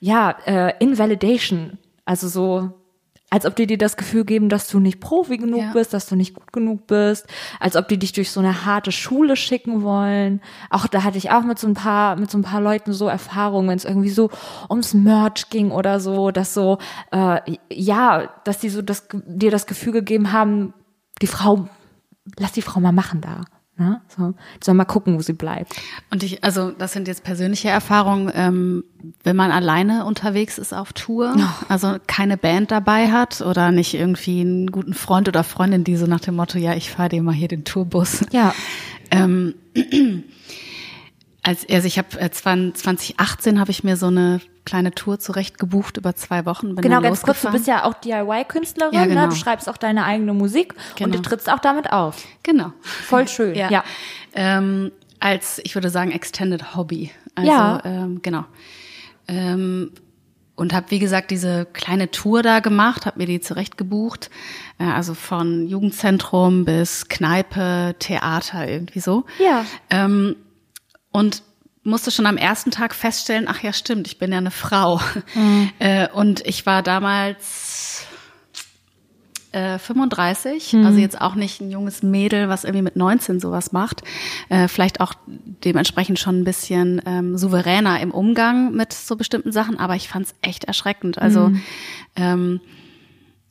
ja, 0.00 0.36
äh, 0.44 0.74
Invalidation. 0.80 1.78
Also 2.04 2.28
so, 2.28 2.72
als 3.30 3.44
ob 3.44 3.56
die 3.56 3.66
dir 3.66 3.78
das 3.78 3.96
Gefühl 3.96 4.24
geben, 4.24 4.48
dass 4.48 4.68
du 4.68 4.80
nicht 4.80 5.00
Profi 5.00 5.36
genug 5.36 5.60
ja. 5.60 5.72
bist, 5.72 5.92
dass 5.92 6.06
du 6.06 6.16
nicht 6.16 6.34
gut 6.34 6.52
genug 6.52 6.86
bist, 6.86 7.26
als 7.60 7.76
ob 7.76 7.88
die 7.88 7.98
dich 7.98 8.12
durch 8.12 8.30
so 8.30 8.40
eine 8.40 8.64
harte 8.64 8.90
Schule 8.90 9.36
schicken 9.36 9.82
wollen. 9.82 10.40
Auch 10.70 10.86
da 10.86 11.04
hatte 11.04 11.18
ich 11.18 11.30
auch 11.30 11.42
mit 11.42 11.58
so 11.58 11.66
ein 11.66 11.74
paar 11.74 12.16
mit 12.16 12.30
so 12.30 12.38
ein 12.38 12.42
paar 12.42 12.60
Leuten 12.60 12.92
so 12.92 13.06
Erfahrungen, 13.06 13.68
wenn 13.68 13.76
es 13.76 13.84
irgendwie 13.84 14.10
so 14.10 14.30
ums 14.70 14.94
Merch 14.94 15.50
ging 15.50 15.70
oder 15.70 16.00
so, 16.00 16.30
dass 16.30 16.54
so 16.54 16.78
äh, 17.12 17.40
ja, 17.70 18.28
dass 18.44 18.58
die 18.58 18.70
so 18.70 18.82
das 18.82 19.08
dir 19.10 19.50
das 19.50 19.66
Gefühl 19.66 19.92
gegeben 19.92 20.32
haben, 20.32 20.72
die 21.20 21.26
Frau 21.26 21.68
lass 22.38 22.52
die 22.52 22.62
Frau 22.62 22.80
mal 22.80 22.92
machen 22.92 23.20
da. 23.20 23.42
Ne? 23.78 24.00
So, 24.08 24.34
soll 24.62 24.74
mal 24.74 24.84
gucken, 24.84 25.16
wo 25.16 25.22
sie 25.22 25.34
bleibt. 25.34 25.76
Und 26.10 26.24
ich, 26.24 26.42
also 26.42 26.72
das 26.72 26.92
sind 26.92 27.06
jetzt 27.06 27.22
persönliche 27.22 27.68
Erfahrungen, 27.68 28.30
ähm, 28.34 28.84
wenn 29.22 29.36
man 29.36 29.52
alleine 29.52 30.04
unterwegs 30.04 30.58
ist 30.58 30.74
auf 30.74 30.92
Tour, 30.92 31.36
oh. 31.38 31.64
also 31.68 31.96
keine 32.08 32.36
Band 32.36 32.72
dabei 32.72 33.12
hat 33.12 33.40
oder 33.40 33.70
nicht 33.70 33.94
irgendwie 33.94 34.40
einen 34.40 34.72
guten 34.72 34.94
Freund 34.94 35.28
oder 35.28 35.44
Freundin, 35.44 35.84
die 35.84 35.96
so 35.96 36.06
nach 36.06 36.18
dem 36.18 36.34
Motto, 36.34 36.58
ja, 36.58 36.74
ich 36.74 36.90
fahre 36.90 37.10
dir 37.10 37.22
mal 37.22 37.34
hier 37.34 37.46
den 37.46 37.64
Tourbus. 37.64 38.24
Ja. 38.32 38.52
Ähm, 39.12 39.54
also 41.48 41.86
ich 41.86 41.98
habe 41.98 42.20
äh, 42.20 42.30
2018 42.30 43.60
habe 43.60 43.70
ich 43.70 43.84
mir 43.84 43.96
so 43.96 44.06
eine 44.06 44.40
kleine 44.64 44.92
Tour 44.92 45.18
zurecht 45.18 45.58
gebucht 45.58 45.96
über 45.96 46.14
zwei 46.14 46.44
Wochen. 46.44 46.74
Bin 46.74 46.82
genau, 46.82 47.00
ganz 47.00 47.22
kurz, 47.22 47.40
du 47.40 47.50
bist 47.50 47.66
ja 47.66 47.84
auch 47.84 47.94
DIY-Künstlerin, 47.94 48.94
ja, 48.94 49.06
genau. 49.06 49.22
ne? 49.22 49.28
du 49.28 49.34
schreibst 49.34 49.68
auch 49.68 49.78
deine 49.78 50.04
eigene 50.04 50.34
Musik 50.34 50.74
genau. 50.96 51.06
und 51.06 51.14
du 51.14 51.22
trittst 51.22 51.48
auch 51.50 51.58
damit 51.58 51.92
auf. 51.92 52.22
Genau. 52.42 52.72
Voll 52.82 53.28
schön, 53.28 53.54
ja. 53.54 53.70
ja. 53.70 53.84
Ähm, 54.34 54.92
als, 55.20 55.60
ich 55.64 55.74
würde 55.74 55.90
sagen, 55.90 56.10
Extended 56.10 56.76
Hobby. 56.76 57.10
Also, 57.34 57.50
ja. 57.50 57.82
Ähm, 57.84 58.20
genau. 58.22 58.44
Ähm, 59.26 59.92
und 60.54 60.74
habe 60.74 60.90
wie 60.90 60.98
gesagt 60.98 61.30
diese 61.30 61.66
kleine 61.72 62.10
Tour 62.10 62.42
da 62.42 62.58
gemacht, 62.58 63.06
habe 63.06 63.18
mir 63.18 63.26
die 63.26 63.40
zurecht 63.40 63.78
gebucht, 63.78 64.28
äh, 64.78 64.84
also 64.84 65.14
von 65.14 65.66
Jugendzentrum 65.68 66.64
bis 66.64 67.08
Kneipe, 67.08 67.94
Theater 68.00 68.68
irgendwie 68.68 69.00
so. 69.00 69.24
Ja. 69.38 69.64
Und 71.18 71.42
musste 71.84 72.10
schon 72.10 72.26
am 72.26 72.36
ersten 72.36 72.70
Tag 72.70 72.94
feststellen, 72.94 73.46
ach 73.48 73.62
ja, 73.62 73.72
stimmt, 73.72 74.06
ich 74.06 74.18
bin 74.18 74.30
ja 74.30 74.38
eine 74.38 74.50
Frau. 74.50 75.00
Mhm. 75.34 75.70
Äh, 75.80 76.08
und 76.08 76.44
ich 76.44 76.66
war 76.66 76.82
damals 76.82 78.04
äh, 79.52 79.78
35, 79.78 80.72
mhm. 80.72 80.86
also 80.86 80.98
jetzt 80.98 81.20
auch 81.20 81.34
nicht 81.34 81.60
ein 81.60 81.70
junges 81.70 82.02
Mädel, 82.02 82.48
was 82.48 82.64
irgendwie 82.64 82.82
mit 82.82 82.96
19 82.96 83.38
sowas 83.38 83.72
macht. 83.72 84.02
Äh, 84.48 84.68
vielleicht 84.68 85.00
auch 85.00 85.14
dementsprechend 85.64 86.18
schon 86.18 86.40
ein 86.40 86.44
bisschen 86.44 87.00
ähm, 87.06 87.38
souveräner 87.38 88.00
im 88.00 88.10
Umgang 88.10 88.72
mit 88.72 88.92
so 88.92 89.16
bestimmten 89.16 89.52
Sachen, 89.52 89.78
aber 89.78 89.94
ich 89.94 90.08
fand 90.08 90.26
es 90.26 90.34
echt 90.42 90.64
erschreckend. 90.64 91.18
Also 91.18 91.48
mhm. 91.48 91.62
ähm, 92.16 92.60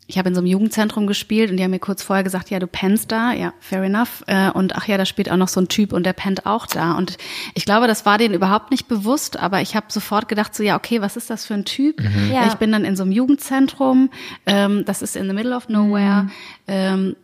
ich 0.10 0.18
habe 0.18 0.30
in 0.30 0.36
so 0.36 0.40
einem 0.40 0.48
Jugendzentrum 0.48 1.06
gespielt 1.06 1.52
und 1.52 1.58
die 1.58 1.64
haben 1.64 1.72
mir 1.72 1.80
kurz 1.80 2.02
vorher 2.02 2.24
gesagt, 2.24 2.50
ja, 2.50 2.60
du 2.60 2.68
pennst 2.68 3.12
da, 3.12 3.34
ja, 3.34 3.54
fair 3.60 3.84
enough. 3.84 4.24
Äh, 4.28 4.50
und 4.52 4.74
ach 4.76 4.88
ja, 4.88 4.98
da 4.98 5.06
spielt 5.06 5.30
auch 5.30 5.36
noch 5.36 5.50
so 5.50 5.60
ein 5.60 5.68
Typ 5.68 5.92
und 5.92 6.06
der 6.06 6.14
pennt 6.14 6.46
auch 6.46 6.66
da. 6.66 6.94
Und 6.94 7.18
ich 7.56 7.66
glaube, 7.66 7.88
das 7.88 8.06
war 8.06 8.18
denen 8.18 8.34
überhaupt 8.34 8.72
nicht 8.72 8.88
bewusst, 8.88 9.38
aber 9.38 9.62
ich 9.62 9.76
habe 9.76 9.88
sofort 9.90 10.30
gedacht, 10.30 10.56
so 10.56 10.64
ja, 10.64 10.78
okay, 10.78 11.02
was 11.02 11.18
ist 11.18 11.30
das 11.30 11.46
für 11.46 11.56
ein 11.56 11.66
Typ? 11.66 12.00
Mhm. 12.00 12.32
Ja. 12.32 12.48
Ich 12.48 12.56
bin 12.56 12.72
dann 12.72 12.86
in 12.86 12.96
so 12.96 13.04
einem 13.04 13.12
Jugendzentrum, 13.12 14.10
ähm, 14.46 14.86
das 14.86 15.02
ist 15.02 15.18
in 15.18 15.28
the 15.28 15.34
middle 15.34 15.56
of 15.56 15.68
nowhere, 15.68 16.24
mhm. 16.24 16.32
ähm, 16.68 17.16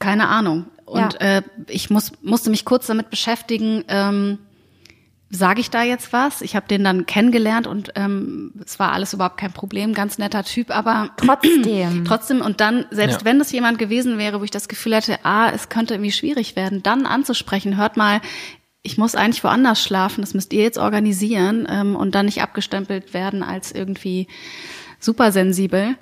keine 0.00 0.26
Ahnung. 0.26 0.66
Und 0.84 1.14
ja. 1.20 1.38
äh, 1.38 1.42
ich 1.68 1.90
muss, 1.90 2.10
musste 2.22 2.50
mich 2.50 2.64
kurz 2.64 2.86
damit 2.86 3.08
beschäftigen, 3.08 3.84
ähm, 3.86 4.38
sage 5.28 5.60
ich 5.60 5.70
da 5.70 5.82
jetzt 5.82 6.12
was? 6.12 6.40
Ich 6.40 6.54
habe 6.54 6.68
den 6.68 6.84
dann 6.84 7.06
kennengelernt 7.06 7.66
und 7.66 7.92
ähm, 7.96 8.52
es 8.64 8.78
war 8.78 8.92
alles 8.92 9.12
überhaupt 9.12 9.38
kein 9.38 9.52
Problem, 9.52 9.92
ganz 9.92 10.18
netter 10.18 10.44
Typ, 10.44 10.70
aber 10.70 11.10
trotzdem. 11.16 12.04
trotzdem 12.04 12.40
und 12.40 12.60
dann, 12.60 12.86
selbst 12.90 13.20
ja. 13.20 13.24
wenn 13.24 13.38
das 13.38 13.50
jemand 13.52 13.78
gewesen 13.78 14.18
wäre, 14.18 14.40
wo 14.40 14.44
ich 14.44 14.50
das 14.50 14.68
Gefühl 14.68 14.94
hätte, 14.94 15.24
ah, 15.24 15.50
es 15.50 15.68
könnte 15.68 15.94
irgendwie 15.94 16.12
schwierig 16.12 16.54
werden, 16.54 16.82
dann 16.82 17.06
anzusprechen, 17.06 17.76
hört 17.76 17.96
mal, 17.96 18.20
ich 18.82 18.98
muss 18.98 19.16
eigentlich 19.16 19.42
woanders 19.42 19.82
schlafen, 19.82 20.20
das 20.20 20.32
müsst 20.32 20.52
ihr 20.52 20.62
jetzt 20.62 20.78
organisieren 20.78 21.66
ähm, 21.68 21.96
und 21.96 22.14
dann 22.14 22.26
nicht 22.26 22.40
abgestempelt 22.40 23.12
werden 23.12 23.42
als 23.42 23.72
irgendwie 23.72 24.28
supersensibel. 25.00 25.96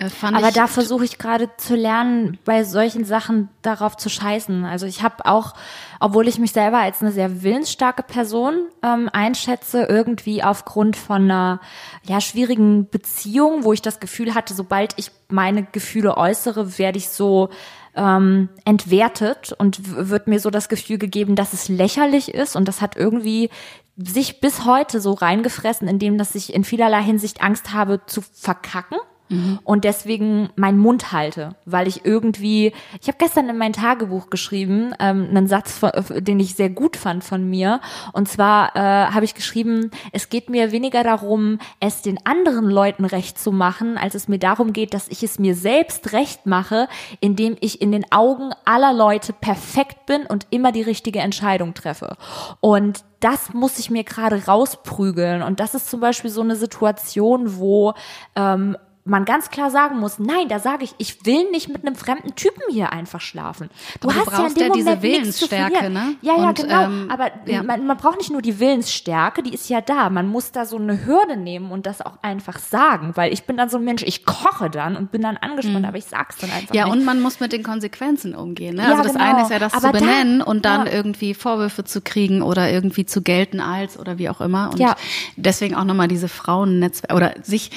Äh, 0.00 0.08
Aber 0.22 0.50
da 0.50 0.66
versuche 0.66 1.04
ich 1.04 1.18
gerade 1.18 1.50
zu 1.58 1.76
lernen, 1.76 2.38
bei 2.44 2.64
solchen 2.64 3.04
Sachen 3.04 3.50
darauf 3.60 3.96
zu 3.98 4.08
scheißen. 4.08 4.64
Also 4.64 4.86
ich 4.86 5.02
habe 5.02 5.26
auch, 5.26 5.52
obwohl 6.00 6.26
ich 6.26 6.38
mich 6.38 6.52
selber 6.52 6.78
als 6.78 7.02
eine 7.02 7.12
sehr 7.12 7.42
willensstarke 7.42 8.02
Person 8.02 8.54
ähm, 8.82 9.10
einschätze, 9.12 9.84
irgendwie 9.84 10.42
aufgrund 10.42 10.96
von 10.96 11.24
einer 11.24 11.60
ja 12.04 12.20
schwierigen 12.22 12.88
Beziehung, 12.88 13.64
wo 13.64 13.74
ich 13.74 13.82
das 13.82 14.00
Gefühl 14.00 14.34
hatte, 14.34 14.54
sobald 14.54 14.94
ich 14.96 15.10
meine 15.28 15.64
Gefühle 15.64 16.16
äußere, 16.16 16.78
werde 16.78 16.96
ich 16.96 17.10
so 17.10 17.50
ähm, 17.94 18.48
entwertet 18.64 19.52
und 19.58 19.96
wird 19.96 20.28
mir 20.28 20.40
so 20.40 20.48
das 20.48 20.70
Gefühl 20.70 20.96
gegeben, 20.96 21.36
dass 21.36 21.52
es 21.52 21.68
lächerlich 21.68 22.32
ist 22.32 22.56
und 22.56 22.66
das 22.68 22.80
hat 22.80 22.96
irgendwie 22.96 23.50
sich 23.96 24.40
bis 24.40 24.64
heute 24.64 24.98
so 25.00 25.12
reingefressen, 25.12 25.88
indem 25.88 26.16
dass 26.16 26.34
ich 26.34 26.54
in 26.54 26.64
vielerlei 26.64 27.02
Hinsicht 27.02 27.42
Angst 27.42 27.74
habe 27.74 28.00
zu 28.06 28.22
verkacken 28.22 28.96
Mhm. 29.30 29.60
und 29.62 29.84
deswegen 29.84 30.50
meinen 30.56 30.78
Mund 30.78 31.12
halte, 31.12 31.54
weil 31.64 31.86
ich 31.86 32.04
irgendwie, 32.04 32.72
ich 33.00 33.06
habe 33.06 33.18
gestern 33.18 33.48
in 33.48 33.56
mein 33.56 33.72
Tagebuch 33.72 34.28
geschrieben, 34.28 34.92
ähm, 34.98 35.28
einen 35.30 35.46
Satz, 35.46 35.78
von, 35.78 35.90
äh, 35.90 36.20
den 36.20 36.40
ich 36.40 36.56
sehr 36.56 36.68
gut 36.68 36.96
fand 36.96 37.22
von 37.22 37.48
mir, 37.48 37.80
und 38.12 38.28
zwar 38.28 38.74
äh, 38.74 38.80
habe 38.80 39.24
ich 39.24 39.34
geschrieben, 39.34 39.92
es 40.12 40.28
geht 40.28 40.50
mir 40.50 40.72
weniger 40.72 41.04
darum, 41.04 41.58
es 41.78 42.02
den 42.02 42.18
anderen 42.26 42.68
Leuten 42.68 43.04
recht 43.04 43.38
zu 43.38 43.52
machen, 43.52 43.96
als 43.96 44.16
es 44.16 44.26
mir 44.26 44.38
darum 44.38 44.72
geht, 44.72 44.94
dass 44.94 45.08
ich 45.08 45.22
es 45.22 45.38
mir 45.38 45.54
selbst 45.54 46.12
recht 46.12 46.46
mache, 46.46 46.88
indem 47.20 47.56
ich 47.60 47.80
in 47.80 47.92
den 47.92 48.10
Augen 48.10 48.50
aller 48.64 48.92
Leute 48.92 49.32
perfekt 49.32 50.06
bin 50.06 50.26
und 50.26 50.48
immer 50.50 50.72
die 50.72 50.82
richtige 50.82 51.20
Entscheidung 51.20 51.74
treffe. 51.74 52.16
Und 52.58 53.04
das 53.20 53.52
muss 53.52 53.78
ich 53.78 53.90
mir 53.90 54.02
gerade 54.02 54.46
rausprügeln. 54.46 55.42
Und 55.42 55.60
das 55.60 55.74
ist 55.74 55.90
zum 55.90 56.00
Beispiel 56.00 56.30
so 56.30 56.40
eine 56.40 56.56
Situation, 56.56 57.56
wo 57.58 57.94
ähm, 58.34 58.76
man 59.10 59.24
ganz 59.24 59.50
klar 59.50 59.70
sagen 59.70 59.98
muss, 59.98 60.18
nein, 60.18 60.48
da 60.48 60.58
sage 60.58 60.84
ich, 60.84 60.94
ich 60.98 61.26
will 61.26 61.50
nicht 61.50 61.68
mit 61.68 61.84
einem 61.86 61.96
fremden 61.96 62.34
Typen 62.36 62.62
hier 62.70 62.92
einfach 62.92 63.20
schlafen. 63.20 63.68
Du 64.00 64.08
Aber 64.08 64.14
du 64.14 64.20
hast 64.20 64.26
ja 64.30 64.36
in 64.38 64.42
brauchst 64.42 64.56
dem 64.56 64.62
ja 64.62 64.68
Moment 64.68 64.88
diese 64.88 65.02
Willensstärke, 65.02 65.90
ne? 65.90 66.14
Ja, 66.22 66.36
ja, 66.36 66.48
Und, 66.48 66.56
genau. 66.58 66.82
ähm, 66.84 67.08
Aber 67.10 67.30
ja. 67.46 67.62
Man, 67.62 67.86
man 67.86 67.96
braucht 67.96 68.18
nicht 68.18 68.30
nur 68.30 68.40
die 68.42 68.58
Willensstärke, 68.60 69.42
die 69.42 69.52
ist 69.52 69.68
ja 69.68 69.80
da. 69.80 70.10
Man 70.10 70.28
muss 70.28 70.52
da 70.52 70.64
so 70.64 70.76
eine 70.76 71.04
Hürde 71.06 71.36
nehmen 71.36 71.70
und 71.72 71.86
das 71.86 72.00
auch 72.00 72.18
einfach 72.22 72.58
sagen, 72.58 73.12
weil 73.16 73.32
ich 73.32 73.44
bin 73.44 73.56
dann 73.56 73.68
so 73.68 73.78
ein 73.78 73.84
Mensch, 73.84 74.02
ich 74.02 74.24
koche 74.24 74.70
dann 74.70 74.96
und 74.96 75.10
bin 75.10 75.22
dann 75.22 75.36
angespannt, 75.36 75.84
aber 75.86 75.98
ich 75.98 76.04
sag's 76.06 76.36
dann 76.38 76.50
einfach 76.50 76.70
Mhm. 76.70 76.76
Ja, 76.76 76.84
nicht. 76.84 76.94
und 76.94 77.04
man 77.04 77.20
muss 77.20 77.40
mit 77.40 77.52
den 77.52 77.62
Konsequenzen 77.62 78.34
umgehen. 78.34 78.76
Ne? 78.76 78.82
Ja, 78.82 78.90
also 78.90 79.02
das 79.02 79.12
genau. 79.14 79.24
eine 79.24 79.42
ist 79.42 79.50
ja 79.50 79.58
das 79.58 79.74
Aber 79.74 79.92
zu 79.92 80.04
benennen 80.04 80.40
und 80.42 80.64
dann 80.64 80.86
ja. 80.86 80.92
irgendwie 80.92 81.34
Vorwürfe 81.34 81.84
zu 81.84 82.00
kriegen 82.00 82.42
oder 82.42 82.70
irgendwie 82.70 83.06
zu 83.06 83.22
gelten 83.22 83.60
als 83.60 83.98
oder 83.98 84.18
wie 84.18 84.28
auch 84.28 84.40
immer. 84.40 84.70
Und 84.72 84.78
Ja. 84.78 84.94
deswegen 85.36 85.74
auch 85.74 85.84
nochmal 85.84 86.06
diese 86.08 86.28
Frauennetzwerke 86.28 87.14
oder 87.16 87.34
sich, 87.42 87.70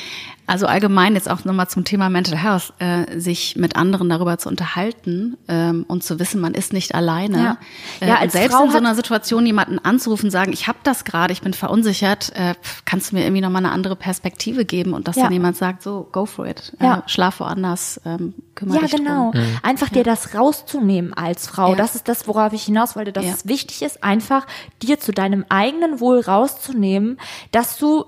also 0.45 0.65
allgemein 0.67 1.15
jetzt 1.15 1.29
auch 1.29 1.45
nochmal 1.45 1.67
zum 1.69 1.83
Thema 1.85 2.09
Mental 2.09 2.37
Health, 2.37 2.73
äh, 2.79 3.19
sich 3.19 3.55
mit 3.55 3.75
anderen 3.75 4.09
darüber 4.09 4.37
zu 4.37 4.49
unterhalten 4.49 5.37
ähm, 5.47 5.85
und 5.87 6.03
zu 6.03 6.19
wissen, 6.19 6.41
man 6.41 6.53
ist 6.53 6.73
nicht 6.73 6.93
alleine. 6.95 7.37
Ja. 7.37 7.57
Äh, 8.01 8.07
Ja, 8.09 8.15
und 8.15 8.21
als 8.21 8.33
selbst 8.33 8.55
Frau 8.55 8.65
in 8.65 8.71
so 8.71 8.77
einer 8.77 8.95
Situation 8.95 9.45
jemanden 9.45 9.79
anzurufen, 9.79 10.29
sagen, 10.29 10.51
ich 10.53 10.67
habe 10.67 10.77
das 10.83 11.05
gerade, 11.05 11.31
ich 11.33 11.41
bin 11.41 11.53
verunsichert, 11.53 12.31
äh, 12.35 12.55
kannst 12.85 13.11
du 13.11 13.15
mir 13.15 13.23
irgendwie 13.23 13.41
nochmal 13.41 13.63
eine 13.65 13.73
andere 13.73 13.95
Perspektive 13.95 14.65
geben 14.65 14.93
und 14.93 15.07
dass 15.07 15.15
Ja. 15.15 15.23
dann 15.23 15.33
jemand 15.33 15.55
sagt, 15.57 15.81
so, 15.83 16.07
go 16.11 16.25
for 16.25 16.45
it, 16.45 16.73
Ja. 16.81 16.97
äh, 16.99 17.01
schlaf 17.09 17.39
woanders, 17.39 18.01
ähm, 18.05 18.33
kümmere 18.55 18.77
Ja, 18.77 18.81
dich 18.83 18.91
drum. 18.91 19.05
genau. 19.05 19.31
Einfach 19.63 19.89
dir 19.89 20.03
das 20.03 20.35
rauszunehmen 20.35 21.13
als 21.13 21.47
Frau. 21.47 21.69
Ja. 21.71 21.75
Das 21.75 21.95
ist 21.95 22.07
das, 22.07 22.27
worauf 22.27 22.53
ich 22.53 22.63
hinaus 22.63 22.95
wollte, 22.95 23.11
dass 23.13 23.25
Ja. 23.25 23.31
es 23.33 23.47
wichtig 23.47 23.81
ist, 23.81 24.03
einfach 24.03 24.45
dir 24.81 24.99
zu 24.99 25.11
deinem 25.11 25.45
eigenen 25.49 25.99
Wohl 25.99 26.19
rauszunehmen, 26.19 27.17
dass 27.51 27.77
du 27.77 28.05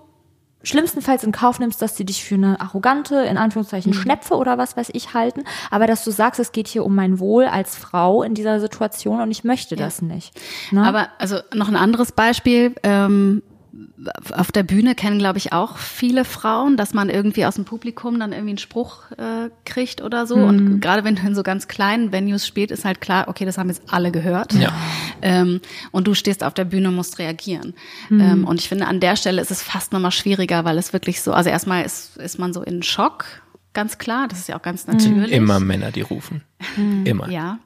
schlimmstenfalls 0.66 1.24
in 1.24 1.32
Kauf 1.32 1.60
nimmst, 1.60 1.82
dass 1.82 1.96
sie 1.96 2.06
dich 2.06 2.24
für 2.24 2.36
eine 2.36 2.60
arrogante, 2.60 3.16
in 3.22 3.38
Anführungszeichen 3.38 3.92
Mhm. 3.92 3.96
Schnepfe 3.98 4.36
oder 4.36 4.58
was 4.58 4.76
weiß 4.76 4.90
ich 4.94 5.14
halten, 5.14 5.44
aber 5.72 5.88
dass 5.88 6.04
du 6.04 6.12
sagst, 6.12 6.40
es 6.40 6.52
geht 6.52 6.68
hier 6.68 6.84
um 6.86 6.94
mein 6.96 7.20
Wohl 7.20 7.46
als 7.46 7.76
Frau 7.76 8.24
in 8.24 8.34
dieser 8.34 8.60
Situation 8.60 9.22
und 9.22 9.32
ich 9.32 9.44
möchte 9.44 9.76
das 9.76 10.02
nicht. 10.02 10.34
Ne? 10.72 10.86
Aber 10.86 11.08
also 11.20 11.40
noch 11.54 11.68
ein 11.70 11.76
anderes 11.76 12.12
Beispiel. 12.12 12.76
Ähm, 12.84 13.42
auf 14.32 14.52
der 14.52 14.64
Bühne 14.64 14.96
kennen, 14.96 15.20
glaube 15.20 15.38
ich, 15.38 15.52
auch 15.52 15.78
viele 15.78 16.24
Frauen, 16.24 16.78
dass 16.78 16.94
man 16.94 17.10
irgendwie 17.10 17.46
aus 17.46 17.56
dem 17.56 17.66
Publikum 17.66 18.20
dann 18.20 18.32
irgendwie 18.32 18.52
einen 18.52 18.58
Spruch 18.58 19.12
äh, 19.12 19.50
kriegt 19.66 20.02
oder 20.02 20.28
so. 20.28 20.38
Mhm. 20.38 20.44
Und 20.44 20.80
gerade 20.80 21.04
wenn 21.04 21.16
du 21.16 21.22
in 21.26 21.36
so 21.36 21.44
ganz 21.44 21.68
kleinen 21.68 22.12
Venues 22.12 22.48
spielst, 22.48 22.72
ist 22.72 22.86
halt 22.86 23.02
klar, 23.02 23.28
okay, 23.28 23.46
das 23.46 23.58
haben 23.58 23.68
jetzt 23.70 23.84
alle 23.88 24.12
gehört. 24.12 24.54
Ja. 24.54 24.74
Ähm, 25.22 25.62
und 25.92 26.08
du 26.08 26.14
stehst 26.14 26.44
auf 26.44 26.54
der 26.54 26.66
Bühne 26.66 26.90
und 26.90 26.96
musst 26.96 27.20
reagieren. 27.20 27.74
Mhm. 28.10 28.22
Ähm, 28.22 28.46
und 28.46 28.60
ich 28.60 28.70
finde, 28.70 28.88
an 28.88 29.00
der 29.00 29.16
Stelle 29.16 29.42
ist 29.42 29.52
es 29.52 29.62
fast 29.62 29.92
nochmal 29.92 30.12
schwieriger, 30.12 30.64
weil 30.64 30.78
es 30.78 30.94
wirklich 30.94 31.22
so, 31.22 31.34
also 31.34 31.50
erstmal 31.50 31.84
ist, 31.86 32.18
ist 32.18 32.40
man 32.40 32.54
so 32.54 32.62
in 32.62 32.82
Schock, 32.84 33.26
ganz 33.74 33.98
klar. 33.98 34.28
Das 34.28 34.40
ist 34.40 34.50
ja 34.50 34.58
auch 34.58 34.62
ganz 34.62 34.88
natürlich. 34.88 35.32
Immer 35.32 35.60
Männer, 35.60 35.92
die 35.92 36.02
rufen. 36.02 36.44
Immer. 37.06 37.30
Ja. 37.30 37.60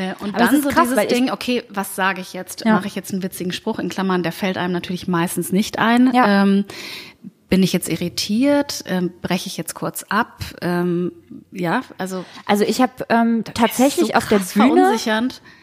Äh, 0.00 0.14
und 0.20 0.34
Aber 0.34 0.44
dann 0.44 0.54
ist 0.54 0.64
so 0.64 0.70
krass, 0.70 0.88
dieses 0.88 1.06
Ding, 1.08 1.30
okay, 1.30 1.62
was 1.68 1.94
sage 1.94 2.20
ich 2.20 2.32
jetzt? 2.32 2.64
Ja. 2.64 2.74
Mache 2.74 2.86
ich 2.86 2.94
jetzt 2.94 3.12
einen 3.12 3.22
witzigen 3.22 3.52
Spruch? 3.52 3.78
In 3.78 3.88
Klammern, 3.88 4.22
der 4.22 4.32
fällt 4.32 4.56
einem 4.56 4.72
natürlich 4.72 5.06
meistens 5.08 5.52
nicht 5.52 5.78
ein. 5.78 6.12
Ja. 6.14 6.42
Ähm, 6.42 6.64
bin 7.50 7.62
ich 7.64 7.72
jetzt 7.72 7.88
irritiert? 7.88 8.84
Ähm, 8.86 9.12
breche 9.20 9.48
ich 9.48 9.56
jetzt 9.56 9.74
kurz 9.74 10.04
ab? 10.08 10.42
Ähm, 10.62 11.12
ja, 11.50 11.82
also 11.98 12.24
also 12.46 12.64
ich 12.64 12.80
habe 12.80 12.92
ähm, 13.08 13.42
tatsächlich 13.44 14.08
so 14.08 14.14
auf 14.14 14.28
der 14.28 14.38
Bühne 14.38 14.96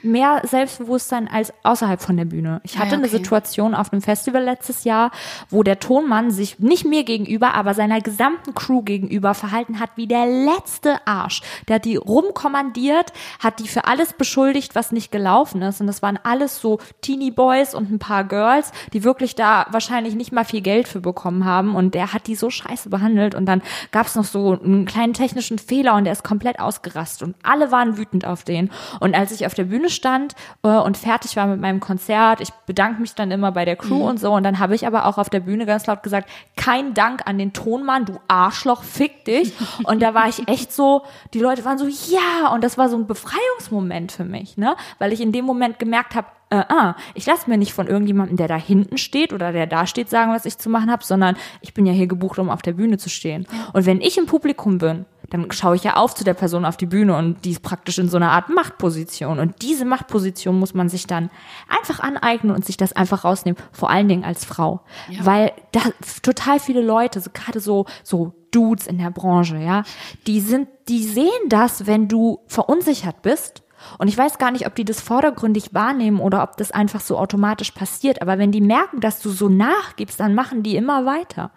mehr 0.04 0.42
Selbstbewusstsein 0.46 1.28
als 1.28 1.54
außerhalb 1.64 2.02
von 2.02 2.18
der 2.18 2.26
Bühne. 2.26 2.62
Ich 2.64 2.76
Ah, 2.78 2.80
hatte 2.82 2.96
eine 2.96 3.08
okay. 3.08 3.18
Situation 3.18 3.74
auf 3.74 3.92
einem 3.92 4.02
Festival 4.02 4.44
letztes 4.44 4.84
Jahr, 4.84 5.12
wo 5.50 5.64
der 5.64 5.80
Tonmann 5.80 6.30
sich 6.30 6.60
nicht 6.60 6.86
mir 6.86 7.04
gegenüber, 7.04 7.54
aber 7.54 7.74
seiner 7.74 8.02
gesamten 8.02 8.54
Crew 8.54 8.82
gegenüber 8.82 9.34
verhalten 9.34 9.80
hat 9.80 9.92
wie 9.96 10.08
der 10.08 10.26
letzte 10.26 11.08
Arsch. 11.08 11.42
Der 11.68 11.76
hat 11.76 11.86
die 11.86 11.96
rumkommandiert, 11.96 13.14
hat 13.40 13.60
die 13.60 13.68
für 13.68 13.86
alles 13.86 14.14
beschuldigt, 14.14 14.76
was 14.76 14.92
nicht 14.92 15.12
gelaufen 15.12 15.62
ist. 15.62 15.80
Und 15.80 15.88
das 15.88 16.02
waren 16.02 16.20
alles 16.22 16.60
so 16.60 16.80
Teenie 17.02 17.32
Boys 17.32 17.74
und 17.74 17.92
ein 17.92 18.00
paar 18.00 18.26
Girls, 18.26 18.72
die 18.94 19.04
wirklich 19.06 19.36
da 19.36 19.68
wahrscheinlich 19.72 20.16
nicht 20.16 20.34
mal 20.34 20.46
viel 20.46 20.62
Geld 20.62 20.88
für 20.88 21.00
bekommen 21.00 21.46
haben. 21.46 21.77
Und 21.78 21.94
der 21.94 22.12
hat 22.12 22.26
die 22.26 22.36
so 22.36 22.50
scheiße 22.50 22.90
behandelt. 22.90 23.36
Und 23.36 23.46
dann 23.46 23.62
gab 23.92 24.08
es 24.08 24.16
noch 24.16 24.24
so 24.24 24.60
einen 24.60 24.86
kleinen 24.86 25.14
technischen 25.14 25.60
Fehler 25.60 25.94
und 25.94 26.06
der 26.06 26.14
ist 26.14 26.24
komplett 26.24 26.60
ausgerastet. 26.60 27.28
Und 27.28 27.36
alle 27.44 27.72
waren 27.72 27.98
wütend 27.98 28.26
auf 28.26 28.44
den. 28.44 28.72
Und 29.00 29.16
als 29.16 29.32
ich 29.32 29.46
auf 29.46 29.54
der 29.54 29.66
Bühne 29.66 29.90
stand 29.90 30.34
äh, 30.64 30.70
und 30.70 30.98
fertig 30.98 31.36
war 31.36 31.46
mit 31.46 31.62
meinem 31.62 31.80
Konzert, 31.80 32.42
ich 32.42 32.50
bedanke 32.66 33.02
mich 33.02 33.14
dann 33.14 33.30
immer 33.30 33.52
bei 33.52 33.64
der 33.64 33.76
Crew 33.76 34.08
und 34.08 34.20
so. 34.20 34.34
Und 34.34 34.42
dann 34.44 34.58
habe 34.58 34.74
ich 34.74 34.88
aber 34.88 35.06
auch 35.06 35.20
auf 35.20 35.30
der 35.30 35.42
Bühne 35.42 35.68
ganz 35.68 35.86
laut 35.86 36.02
gesagt, 36.02 36.30
kein 36.56 36.96
Dank 36.96 37.22
an 37.26 37.38
den 37.38 37.54
Tonmann, 37.54 38.06
du 38.06 38.20
Arschloch, 38.28 38.84
fick 38.84 39.26
dich. 39.26 39.54
Und 39.84 40.02
da 40.02 40.16
war 40.16 40.28
ich 40.28 40.48
echt 40.48 40.74
so, 40.74 41.04
die 41.36 41.40
Leute 41.40 41.64
waren 41.64 41.78
so, 41.78 41.86
ja. 41.86 42.52
Und 42.54 42.64
das 42.64 42.78
war 42.80 42.90
so 42.90 42.98
ein 42.98 43.06
Befreiungsmoment 43.06 44.12
für 44.12 44.26
mich, 44.26 44.58
ne? 44.58 44.76
Weil 44.98 45.14
ich 45.14 45.22
in 45.22 45.32
dem 45.32 45.46
Moment 45.46 45.78
gemerkt 45.78 46.16
habe, 46.16 46.28
äh, 46.50 46.64
ah, 46.70 46.96
ich 47.14 47.26
lasse 47.26 47.50
mir 47.50 47.58
nicht 47.58 47.74
von 47.74 47.88
irgendjemandem, 47.88 48.38
der 48.38 48.48
da 48.48 48.56
hinten 48.56 48.98
steht 48.98 49.34
oder 49.34 49.52
der 49.52 49.68
da 49.68 49.86
steht, 49.86 50.10
sagen, 50.10 50.32
was 50.32 50.46
ich 50.46 50.58
zu 50.58 50.70
machen 50.70 50.90
habe, 50.90 51.04
sondern 51.04 51.36
ich 51.62 51.74
bin 51.74 51.86
ja 51.86 51.94
hier 51.94 52.08
gebucht, 52.08 52.40
um 52.40 52.50
auf 52.50 52.62
der 52.62 52.74
Bühne 52.74 52.98
zu 52.98 53.10
stehen. 53.10 53.46
Und 53.74 53.86
wenn 53.86 54.02
ich 54.02 54.18
im 54.18 54.26
Publikum 54.26 54.78
bin, 54.78 55.06
dann 55.30 55.52
schaue 55.52 55.76
ich 55.76 55.84
ja 55.84 55.98
auf 55.98 56.16
zu 56.16 56.24
der 56.24 56.34
Person 56.34 56.64
auf 56.64 56.78
die 56.78 56.86
Bühne 56.86 57.18
und 57.18 57.44
die 57.44 57.52
ist 57.52 57.62
praktisch 57.62 57.98
in 57.98 58.08
so 58.08 58.16
einer 58.16 58.32
Art 58.32 58.50
Machtposition. 58.50 59.40
Und 59.40 59.62
diese 59.62 59.84
Machtposition 59.84 60.58
muss 60.58 60.74
man 60.74 60.88
sich 60.88 61.06
dann 61.06 61.30
einfach 61.68 62.00
aneignen 62.00 62.56
und 62.56 62.66
sich 62.66 62.78
das 62.78 62.94
einfach 62.94 63.26
rausnehmen, 63.26 63.62
vor 63.74 63.90
allen 63.90 64.08
Dingen 64.08 64.24
als 64.24 64.46
Frau. 64.46 64.82
Weil 65.20 65.52
da 65.74 65.82
total 66.22 66.60
viele 66.62 66.82
Leute, 66.82 67.20
so 67.20 67.30
gerade 67.34 67.60
so, 67.60 67.86
so 68.04 68.34
Dudes 68.52 68.88
in 68.88 69.00
der 69.00 69.12
Branche, 69.12 69.58
ja, 69.58 69.84
die 70.28 70.40
sind, 70.40 70.70
die 70.88 71.04
sehen 71.04 71.50
das, 71.50 71.86
wenn 71.88 72.08
du 72.08 72.40
verunsichert 72.48 73.22
bist 73.22 73.64
und 73.98 74.08
ich 74.08 74.18
weiß 74.18 74.38
gar 74.38 74.52
nicht, 74.52 74.68
ob 74.68 74.76
die 74.76 74.86
das 74.86 75.02
vordergründig 75.02 75.74
wahrnehmen 75.74 76.20
oder 76.20 76.44
ob 76.44 76.58
das 76.58 76.72
einfach 76.72 77.02
so 77.02 77.18
automatisch 77.18 77.72
passiert. 77.72 78.22
Aber 78.22 78.38
wenn 78.38 78.52
die 78.52 78.62
merken, 78.62 79.00
dass 79.00 79.20
du 79.22 79.30
so 79.30 79.50
nachgibst, 79.50 80.20
dann 80.20 80.36
machen 80.36 80.64
die 80.64 80.76
immer 80.76 81.06
weiter. 81.06 81.52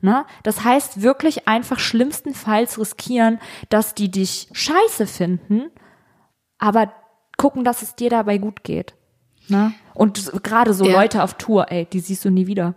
Ne? 0.00 0.24
Das 0.42 0.64
heißt 0.64 1.02
wirklich 1.02 1.46
einfach 1.46 1.78
schlimmstenfalls 1.78 2.78
riskieren, 2.78 3.38
dass 3.68 3.94
die 3.94 4.10
dich 4.10 4.48
scheiße 4.52 5.06
finden, 5.06 5.70
aber 6.58 6.92
gucken, 7.36 7.64
dass 7.64 7.82
es 7.82 7.96
dir 7.96 8.10
dabei 8.10 8.38
gut 8.38 8.64
geht. 8.64 8.94
Ne? 9.48 9.72
Und 9.94 10.42
gerade 10.42 10.72
so 10.74 10.84
Ja. 10.84 11.00
Leute 11.00 11.22
auf 11.22 11.34
Tour, 11.34 11.70
ey, 11.70 11.86
die 11.86 12.00
siehst 12.00 12.24
du 12.24 12.30
nie 12.30 12.46
wieder. 12.46 12.74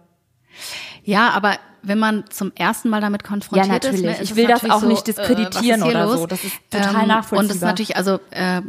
Ja, 1.03 1.29
aber 1.31 1.57
wenn 1.81 1.99
man 1.99 2.23
zum 2.29 2.51
ersten 2.55 2.89
Mal 2.89 3.01
damit 3.01 3.23
konfrontiert 3.23 3.67
Ja, 3.67 3.75
ist, 3.75 3.83
natürlich. 3.83 4.05
ne, 4.05 4.11
Ich 4.13 4.21
ist 4.21 4.31
es 4.31 4.35
will 4.37 4.47
das 4.47 4.63
auch 4.69 4.81
nicht 4.83 5.05
so, 5.05 5.11
äh, 5.11 5.15
diskreditieren 5.15 5.81
ist 5.81 5.85
hier 5.87 5.95
oder 5.95 6.05
los? 6.05 6.19
so. 6.19 6.27
Das 6.27 6.43
ist 6.43 6.53
total 6.71 7.01
Ähm, 7.01 7.07
nachvollziehbar. 7.09 7.39
Und 7.39 7.49
das 7.49 7.55
ist 7.57 7.61
natürlich, 7.63 7.97
also 7.97 8.19
äh, 8.31 8.61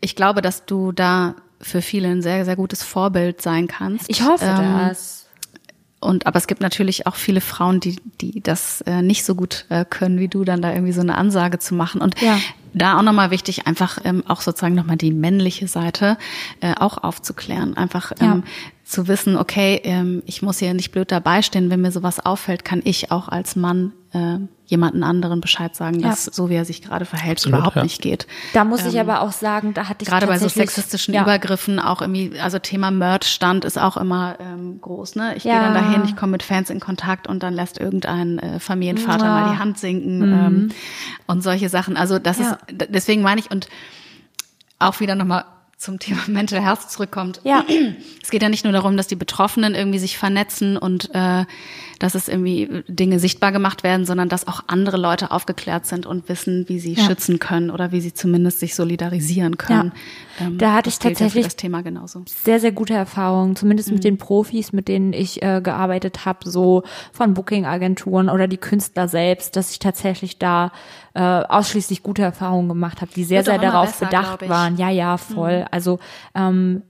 ich 0.00 0.16
glaube, 0.16 0.42
dass 0.42 0.66
du 0.66 0.92
da 0.92 1.34
für 1.60 1.80
viele 1.80 2.08
ein 2.08 2.22
sehr, 2.22 2.44
sehr 2.44 2.56
gutes 2.56 2.82
Vorbild 2.82 3.40
sein 3.40 3.68
kannst. 3.68 4.06
Ich 4.10 4.22
hoffe 4.22 4.44
Ähm, 4.44 4.56
das. 4.88 5.20
Und 6.00 6.26
aber 6.26 6.36
es 6.36 6.46
gibt 6.46 6.60
natürlich 6.60 7.06
auch 7.06 7.14
viele 7.14 7.40
Frauen, 7.40 7.80
die 7.80 7.96
die 8.20 8.42
das 8.42 8.82
äh, 8.82 9.00
nicht 9.00 9.24
so 9.24 9.34
gut 9.34 9.64
äh, 9.70 9.86
können 9.88 10.18
wie 10.18 10.28
du, 10.28 10.44
dann 10.44 10.60
da 10.60 10.70
irgendwie 10.72 10.92
so 10.92 11.00
eine 11.00 11.16
Ansage 11.16 11.58
zu 11.58 11.74
machen. 11.74 12.02
Und 12.02 12.20
Ja. 12.20 12.38
da 12.74 12.98
auch 12.98 13.02
nochmal 13.02 13.30
wichtig, 13.30 13.66
einfach 13.66 13.98
ähm, 14.04 14.22
auch 14.28 14.42
sozusagen 14.42 14.74
nochmal 14.74 14.98
die 14.98 15.12
männliche 15.12 15.66
Seite 15.66 16.18
äh, 16.60 16.74
auch 16.78 16.98
aufzuklären. 16.98 17.74
Einfach 17.78 18.12
ähm, 18.20 18.42
zu 18.84 19.08
wissen, 19.08 19.36
okay, 19.36 19.80
ähm, 19.84 20.22
ich 20.26 20.42
muss 20.42 20.58
hier 20.58 20.74
nicht 20.74 20.92
blöd 20.92 21.10
dabei 21.10 21.40
stehen, 21.40 21.70
wenn 21.70 21.80
mir 21.80 21.90
sowas 21.90 22.20
auffällt, 22.24 22.66
kann 22.66 22.82
ich 22.84 23.10
auch 23.10 23.28
als 23.28 23.56
Mann 23.56 23.92
äh, 24.12 24.36
jemanden 24.66 25.02
anderen 25.02 25.40
Bescheid 25.40 25.74
sagen, 25.74 26.00
Ja. 26.00 26.10
dass 26.10 26.24
so 26.26 26.50
wie 26.50 26.54
er 26.54 26.66
sich 26.66 26.82
gerade 26.82 27.06
verhält, 27.06 27.38
Absolut, 27.38 27.58
überhaupt 27.58 27.76
ja. 27.76 27.82
nicht 27.82 28.02
geht. 28.02 28.26
Da 28.52 28.62
muss 28.64 28.84
ich 28.84 29.00
aber 29.00 29.22
auch 29.22 29.32
sagen, 29.32 29.72
da 29.72 29.88
hatte 29.88 30.02
ich 30.02 30.08
Ähm, 30.08 30.12
Gerade 30.12 30.26
bei 30.26 30.38
so 30.38 30.48
sexistischen 30.48 31.14
ja. 31.14 31.22
Übergriffen 31.22 31.80
auch 31.80 32.02
irgendwie, 32.02 32.38
also 32.38 32.58
Thema 32.58 32.90
Merch-Stand 32.90 33.64
ist 33.64 33.78
auch 33.78 33.96
immer 33.96 34.36
ähm, 34.38 34.78
groß, 34.82 35.16
ne? 35.16 35.34
Ich 35.36 35.44
Ja. 35.44 35.52
gehe 35.54 35.60
dann 35.62 35.72
dahin, 35.74 36.04
ich 36.04 36.14
komme 36.14 36.32
mit 36.32 36.42
Fans 36.42 36.68
in 36.68 36.78
Kontakt 36.80 37.26
und 37.26 37.42
dann 37.42 37.54
lässt 37.54 37.78
irgendein 37.80 38.38
äh, 38.38 38.60
Familienvater 38.60 39.24
Ja. 39.24 39.32
mal 39.32 39.50
die 39.50 39.58
Hand 39.58 39.78
sinken 39.78 40.22
ähm, 40.24 40.68
und 41.26 41.42
solche 41.42 41.70
Sachen. 41.70 41.96
Also 41.96 42.18
das 42.18 42.38
Ja. 42.38 42.58
ist, 42.70 42.90
deswegen 42.90 43.22
meine 43.22 43.40
ich 43.40 43.50
und 43.50 43.68
auch 44.78 45.00
wieder 45.00 45.14
nochmal 45.14 45.44
zum 45.76 45.98
Thema 45.98 46.22
Mental 46.26 46.62
Health 46.62 46.90
zurückkommt. 46.90 47.40
Ja. 47.44 47.64
Es 48.22 48.30
geht 48.30 48.42
ja 48.42 48.48
nicht 48.48 48.64
nur 48.64 48.72
darum, 48.72 48.96
dass 48.96 49.06
die 49.06 49.16
Betroffenen 49.16 49.74
irgendwie 49.74 49.98
sich 49.98 50.16
vernetzen 50.16 50.78
und 50.78 51.10
äh, 51.14 51.44
dass 52.04 52.14
es 52.14 52.28
irgendwie 52.28 52.82
Dinge 52.86 53.18
sichtbar 53.18 53.50
gemacht 53.50 53.82
werden, 53.82 54.04
sondern 54.04 54.28
dass 54.28 54.46
auch 54.46 54.64
andere 54.66 54.98
Leute 54.98 55.30
aufgeklärt 55.30 55.86
sind 55.86 56.04
und 56.04 56.28
wissen, 56.28 56.68
wie 56.68 56.78
sie 56.78 56.92
Ja. 56.92 57.04
schützen 57.04 57.38
können 57.38 57.70
oder 57.70 57.92
wie 57.92 58.02
sie 58.02 58.12
zumindest 58.12 58.60
sich 58.60 58.74
solidarisieren 58.74 59.56
können. 59.56 59.92
Ähm, 60.38 60.58
Da 60.58 60.74
hatte 60.74 60.90
ich 60.90 60.96
ja 60.96 61.08
tatsächlich- 61.08 61.46
das 61.46 61.56
Thema 61.56 61.82
genauso. 61.82 62.22
sehr, 62.26 62.60
sehr 62.60 62.72
gute 62.72 62.92
Erfahrungen, 62.92 63.56
zumindest 63.56 63.88
Mhm. 63.88 63.94
mit 63.94 64.04
den 64.04 64.18
Profis, 64.18 64.74
mit 64.74 64.86
denen 64.88 65.14
ich 65.14 65.42
äh, 65.42 65.62
gearbeitet 65.62 66.26
habe, 66.26 66.50
so 66.50 66.82
von 67.10 67.32
Booking-Agenturen 67.32 68.28
oder 68.28 68.48
die 68.48 68.58
Künstler 68.58 69.08
selbst, 69.08 69.56
dass 69.56 69.70
ich 69.70 69.78
tatsächlich 69.78 70.38
da 70.38 70.72
äh, 71.16 71.20
ausschließlich 71.20 72.02
gute 72.02 72.22
Erfahrungen 72.22 72.68
gemacht 72.68 73.00
habe, 73.00 73.12
die 73.14 73.22
sehr, 73.24 73.38
Wird 73.38 73.46
sehr 73.46 73.58
darauf 73.58 73.86
besser, 73.92 74.06
bedacht. 74.06 74.42
Mhm. 74.42 74.48
waren. 74.48 74.76
Ja, 74.76 74.90
ja, 74.90 75.16
voll. 75.16 75.64
Also 75.70 76.00
ähm, 76.34 76.82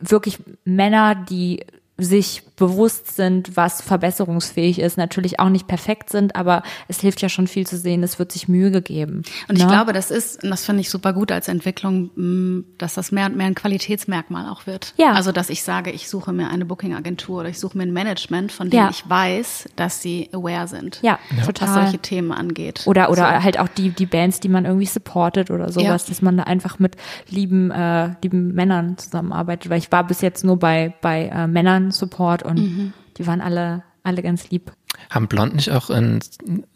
wirklich 0.00 0.38
Männer, 0.64 1.14
die 1.14 1.64
sich 1.96 2.42
bewusst 2.56 3.14
sind, 3.14 3.56
was 3.56 3.80
verbesserungsfähig 3.80 4.80
ist, 4.80 4.96
natürlich 4.96 5.38
auch 5.38 5.48
nicht 5.48 5.66
perfekt 5.68 6.10
sind, 6.10 6.34
aber 6.34 6.62
es 6.88 7.00
hilft 7.00 7.20
ja 7.22 7.28
schon 7.28 7.46
viel 7.46 7.66
zu 7.66 7.76
sehen, 7.76 8.02
es 8.02 8.18
wird 8.18 8.32
sich 8.32 8.48
Mühe 8.48 8.70
gegeben. 8.72 9.22
Und 9.48 9.56
ich 9.56 9.64
ne? 9.64 9.70
glaube, 9.70 9.92
das 9.92 10.10
ist, 10.10 10.42
und 10.42 10.50
das 10.50 10.64
finde 10.64 10.80
ich 10.80 10.90
super 10.90 11.12
gut 11.12 11.30
als 11.30 11.46
Entwicklung, 11.48 12.10
mh, 12.14 12.64
dass 12.78 12.94
das 12.94 13.12
mehr 13.12 13.26
und 13.26 13.36
mehr 13.36 13.46
ein 13.46 13.54
Qualitätsmerkmal 13.54 14.48
auch 14.48 14.66
wird. 14.66 14.92
Ja. 14.96 15.12
Also, 15.12 15.30
dass 15.32 15.50
ich 15.50 15.62
sage, 15.62 15.90
ich 15.90 16.08
suche 16.08 16.32
mir 16.32 16.48
eine 16.48 16.64
Booking-Agentur 16.64 17.40
oder 17.40 17.48
ich 17.48 17.58
suche 17.60 17.76
mir 17.78 17.84
ein 17.84 17.92
Management, 17.92 18.50
von 18.52 18.70
dem 18.70 18.78
Ja. 18.78 18.90
ich 18.90 19.08
weiß, 19.08 19.68
dass 19.76 20.02
sie 20.02 20.30
aware 20.32 20.66
sind. 20.68 20.98
ja, 21.02 21.18
Was 21.36 21.46
total. 21.46 21.74
solche 21.84 21.98
Themen 21.98 22.32
angeht. 22.32 22.82
Oder 22.86 23.10
oder 23.10 23.42
halt 23.42 23.58
auch 23.58 23.68
die 23.68 23.90
die 23.90 24.06
Bands, 24.06 24.40
die 24.40 24.48
man 24.48 24.64
irgendwie 24.64 24.86
supportet 24.86 25.50
oder 25.50 25.70
sowas, 25.70 26.04
Ja. 26.04 26.08
dass 26.08 26.22
man 26.22 26.36
da 26.36 26.44
einfach 26.44 26.78
mit 26.80 26.96
lieben 27.28 27.70
äh, 27.70 28.10
lieben 28.22 28.52
Männern 28.54 28.96
zusammenarbeitet. 28.98 29.70
Weil 29.70 29.78
ich 29.78 29.90
war 29.92 30.04
bis 30.06 30.20
jetzt 30.22 30.44
nur 30.44 30.58
bei 30.58 30.94
bei 31.00 31.26
äh, 31.26 31.46
Männern 31.46 31.83
Support 31.92 32.42
und 32.42 32.58
Mhm. 32.58 32.92
die 33.18 33.26
waren 33.26 33.40
alle 33.40 33.82
alle 34.02 34.22
ganz 34.22 34.50
lieb. 34.50 34.70
Haben 35.10 35.28
Blond 35.28 35.54
nicht 35.54 35.70
auch 35.70 35.88
einen, 35.90 36.20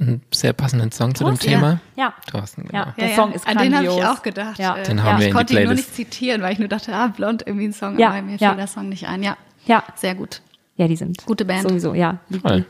einen 0.00 0.22
sehr 0.32 0.52
passenden 0.54 0.90
Song 0.92 1.14
zu 1.14 1.24
dem 1.24 1.30
Thorsten? 1.34 1.46
Thema? 1.50 1.80
Ja. 1.94 2.14
Thorsten, 2.30 2.64
genau. 2.64 2.78
Ja. 2.86 2.94
Der 2.98 3.14
Song 3.14 3.32
ist 3.32 3.46
An 3.46 3.58
den 3.58 3.74
habe 3.76 3.84
ich 3.84 3.90
grandios. 3.90 4.18
auch 4.18 4.22
gedacht. 4.22 4.58
Ja. 4.58 4.74
Den 4.82 5.02
haben 5.02 5.18
wir 5.18 5.26
ich 5.26 5.30
in 5.30 5.30
die 5.30 5.36
konnte 5.36 5.58
ihn 5.60 5.64
nur 5.66 5.74
nicht 5.74 5.94
zitieren, 5.94 6.40
weil 6.42 6.54
ich 6.54 6.58
nur 6.58 6.68
dachte, 6.68 6.94
ah, 6.94 7.08
blond, 7.08 7.42
irgendwie 7.46 7.66
ein 7.66 7.72
Song, 7.74 7.98
Ja, 7.98 8.08
aber 8.10 8.22
mir 8.22 8.36
ja. 8.36 8.48
fiel 8.48 8.56
der 8.56 8.66
Song 8.66 8.88
nicht 8.88 9.06
ein. 9.06 9.22
Ja, 9.22 9.36
Ja, 9.66 9.84
sehr 9.94 10.14
gut. 10.14 10.40
ja, 10.76 10.88
die 10.88 10.96
sind 10.96 11.24
Gute 11.26 11.44
Band. 11.44 11.68
Sowieso, 11.68 11.92
ja. 11.94 12.18
Voll. 12.30 12.40
die. 12.40 12.64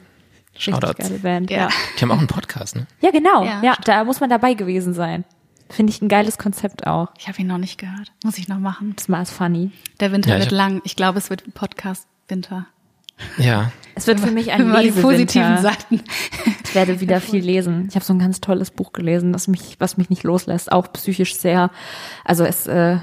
Richtig 0.56 0.74
Shoutouts. 0.74 0.98
geile 0.98 1.18
Band. 1.20 1.50
Ja. 1.52 1.68
Die 1.96 2.02
haben 2.02 2.10
auch 2.10 2.18
einen 2.18 2.26
Podcast, 2.26 2.74
ne? 2.74 2.86
Ja, 3.00 3.12
genau. 3.12 3.44
Ja, 3.44 3.62
Ja, 3.62 3.76
da 3.84 4.02
muss 4.02 4.18
man 4.20 4.28
dabei 4.30 4.54
gewesen 4.54 4.92
sein. 4.92 5.24
Finde 5.70 5.92
ich 5.92 6.02
ein 6.02 6.08
geiles 6.08 6.36
Konzept 6.36 6.86
auch. 6.86 7.08
Ich 7.16 7.28
habe 7.28 7.38
ihn 7.40 7.46
noch 7.46 7.58
nicht 7.58 7.78
gehört. 7.78 8.10
Muss 8.24 8.38
ich 8.38 8.48
noch 8.48 8.58
machen. 8.58 8.94
Das 8.96 9.08
war 9.08 9.24
funny. 9.24 9.70
Der 10.00 10.10
Winter 10.10 10.30
Ja, 10.34 10.38
wird 10.40 10.50
lang. 10.50 10.80
Ich 10.84 10.96
glaube, 10.96 11.18
es 11.18 11.30
wird 11.30 11.46
ein 11.46 11.52
Podcast 11.52 12.06
Winter. 12.28 12.66
Ja. 13.36 13.72
Es 13.94 14.06
wird 14.06 14.20
für 14.20 14.30
mich 14.30 14.52
ein 14.52 14.60
Immer 14.60 14.82
die 14.82 14.92
positiven 14.92 15.56
Lesewinter. 15.56 15.62
Seiten. 15.62 16.04
Ich 16.64 16.74
werde 16.74 17.00
wieder 17.00 17.20
viel 17.20 17.42
lesen. 17.42 17.86
Ich 17.88 17.94
habe 17.94 18.04
so 18.04 18.12
ein 18.12 18.18
ganz 18.18 18.40
tolles 18.40 18.70
Buch 18.70 18.92
gelesen, 18.92 19.32
das 19.32 19.48
mich, 19.48 19.76
was 19.80 19.96
mich 19.96 20.10
nicht 20.10 20.22
loslässt, 20.22 20.70
auch 20.70 20.92
psychisch 20.92 21.34
sehr. 21.34 21.70
Also 22.24 22.44
es 22.44 22.66
äh, 22.66 22.98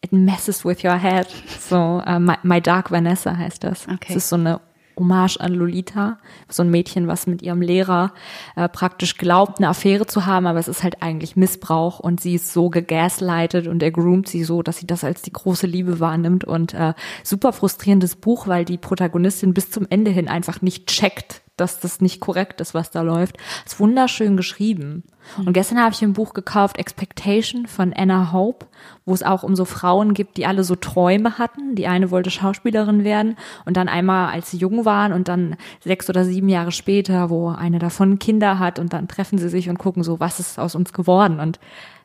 it 0.00 0.12
messes 0.12 0.64
with 0.64 0.82
your 0.82 0.98
head. 0.98 1.28
So 1.60 2.02
äh, 2.04 2.18
My, 2.18 2.34
My 2.42 2.60
Dark 2.60 2.90
Vanessa 2.90 3.36
heißt 3.36 3.62
das. 3.62 3.86
Okay. 3.86 4.06
Es 4.08 4.16
ist 4.16 4.28
so 4.28 4.36
eine 4.36 4.60
Hommage 4.96 5.38
an 5.40 5.52
Lolita, 5.52 6.18
so 6.48 6.62
ein 6.62 6.70
Mädchen, 6.70 7.06
was 7.06 7.26
mit 7.26 7.42
ihrem 7.42 7.62
Lehrer 7.62 8.12
äh, 8.56 8.68
praktisch 8.68 9.16
glaubt, 9.16 9.58
eine 9.58 9.68
Affäre 9.68 10.06
zu 10.06 10.26
haben, 10.26 10.46
aber 10.46 10.58
es 10.58 10.68
ist 10.68 10.82
halt 10.82 11.02
eigentlich 11.02 11.36
Missbrauch 11.36 12.00
und 12.00 12.20
sie 12.20 12.34
ist 12.34 12.52
so 12.52 12.70
gegaslightet 12.70 13.66
und 13.66 13.82
er 13.82 13.90
groomt 13.90 14.28
sie 14.28 14.44
so, 14.44 14.62
dass 14.62 14.78
sie 14.78 14.86
das 14.86 15.04
als 15.04 15.22
die 15.22 15.32
große 15.32 15.66
Liebe 15.66 16.00
wahrnimmt 16.00 16.44
und 16.44 16.74
äh, 16.74 16.94
super 17.22 17.52
frustrierendes 17.52 18.16
Buch, 18.16 18.46
weil 18.46 18.64
die 18.64 18.78
Protagonistin 18.78 19.54
bis 19.54 19.70
zum 19.70 19.86
Ende 19.88 20.10
hin 20.10 20.28
einfach 20.28 20.62
nicht 20.62 20.86
checkt, 20.86 21.42
dass 21.56 21.80
das 21.80 22.00
nicht 22.00 22.20
korrekt 22.20 22.60
ist, 22.60 22.74
was 22.74 22.90
da 22.90 23.00
läuft. 23.02 23.36
Ist 23.64 23.80
wunderschön 23.80 24.36
geschrieben. 24.36 25.04
Und 25.38 25.52
gestern 25.52 25.80
habe 25.80 25.92
ich 25.92 26.02
ein 26.02 26.12
Buch 26.12 26.34
gekauft, 26.34 26.78
Expectation 26.78 27.66
von 27.66 27.92
Anna 27.92 28.32
Hope, 28.32 28.66
wo 29.04 29.12
es 29.12 29.22
auch 29.22 29.42
um 29.42 29.56
so 29.56 29.64
Frauen 29.64 30.14
gibt, 30.14 30.36
die 30.36 30.46
alle 30.46 30.62
so 30.62 30.76
Träume 30.76 31.38
hatten. 31.38 31.74
Die 31.74 31.88
eine 31.88 32.10
wollte 32.10 32.30
Schauspielerin 32.30 33.02
werden 33.02 33.36
und 33.64 33.76
dann 33.76 33.88
einmal, 33.88 34.32
als 34.32 34.50
sie 34.50 34.58
jung 34.58 34.84
waren 34.84 35.12
und 35.12 35.28
dann 35.28 35.56
sechs 35.80 36.08
oder 36.08 36.24
sieben 36.24 36.48
Jahre 36.48 36.72
später, 36.72 37.30
wo 37.30 37.48
eine 37.48 37.78
davon 37.78 38.18
Kinder 38.18 38.58
hat 38.58 38.78
und 38.78 38.92
dann 38.92 39.08
treffen 39.08 39.38
sie 39.38 39.48
sich 39.48 39.68
und 39.68 39.78
gucken 39.78 40.04
so, 40.04 40.20
was 40.20 40.38
ist 40.38 40.58
aus 40.58 40.74
uns 40.74 40.92
geworden 40.92 41.40
und 41.40 41.58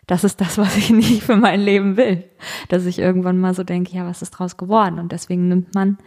das 0.08 0.24
ist 0.24 0.42
das, 0.42 0.58
was 0.58 0.76
ich 0.78 0.90
nicht 0.92 1.24
für 1.24 1.36
mein 1.36 1.62
Leben 1.62 1.96
will. 1.98 2.24
Dass 2.70 2.86
ich 2.86 3.00
irgendwann 3.00 3.38
mal 3.38 3.54
so 3.54 3.64
denke, 3.64 3.96
ja, 3.96 4.06
was 4.06 4.22
ist 4.22 4.32
draus 4.32 4.58
geworden? 4.58 5.00
Und 5.00 5.12
deswegen 5.12 5.48
nimmt 5.48 5.76
man, 5.76 5.98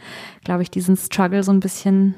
glaube 0.45 0.63
ich, 0.63 0.71
diesen 0.71 0.97
Struggle 0.97 1.43
so 1.43 1.53
ein 1.53 1.61
bisschen 1.61 2.15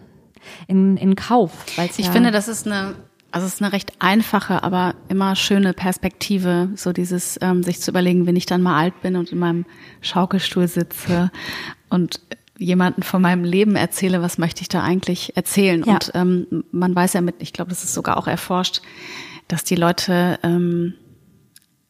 in, 0.66 0.96
in 0.96 1.16
Kauf. 1.16 1.52
Ich 1.76 2.06
ja, 2.06 2.12
finde, 2.12 2.30
das 2.30 2.48
ist 2.48 2.66
eine, 2.66 2.94
also 3.30 3.46
es 3.46 3.54
ist 3.54 3.62
eine 3.62 3.72
recht 3.72 3.92
einfache, 3.98 4.62
aber 4.62 4.94
immer 5.08 5.36
schöne 5.36 5.72
Perspektive, 5.72 6.70
so 6.74 6.92
dieses, 6.92 7.38
ähm, 7.42 7.62
sich 7.62 7.80
zu 7.80 7.90
überlegen, 7.90 8.26
wenn 8.26 8.36
ich 8.36 8.46
dann 8.46 8.62
mal 8.62 8.78
alt 8.78 9.00
bin 9.02 9.16
und 9.16 9.32
in 9.32 9.38
meinem 9.38 9.66
Schaukelstuhl 10.00 10.68
sitze 10.68 11.30
und 11.88 12.20
jemanden 12.58 13.02
von 13.02 13.20
meinem 13.20 13.44
Leben 13.44 13.76
erzähle, 13.76 14.22
was 14.22 14.38
möchte 14.38 14.62
ich 14.62 14.68
da 14.68 14.82
eigentlich 14.82 15.36
erzählen? 15.36 15.82
Ja. 15.84 15.94
Und 15.94 16.12
ähm, 16.14 16.64
man 16.72 16.94
weiß 16.94 17.12
ja 17.12 17.20
mit, 17.20 17.36
ich 17.40 17.52
glaube, 17.52 17.70
das 17.70 17.84
ist 17.84 17.94
sogar 17.94 18.16
auch 18.16 18.26
erforscht, 18.26 18.80
dass 19.48 19.64
die 19.64 19.76
Leute 19.76 20.38
ähm, 20.42 20.94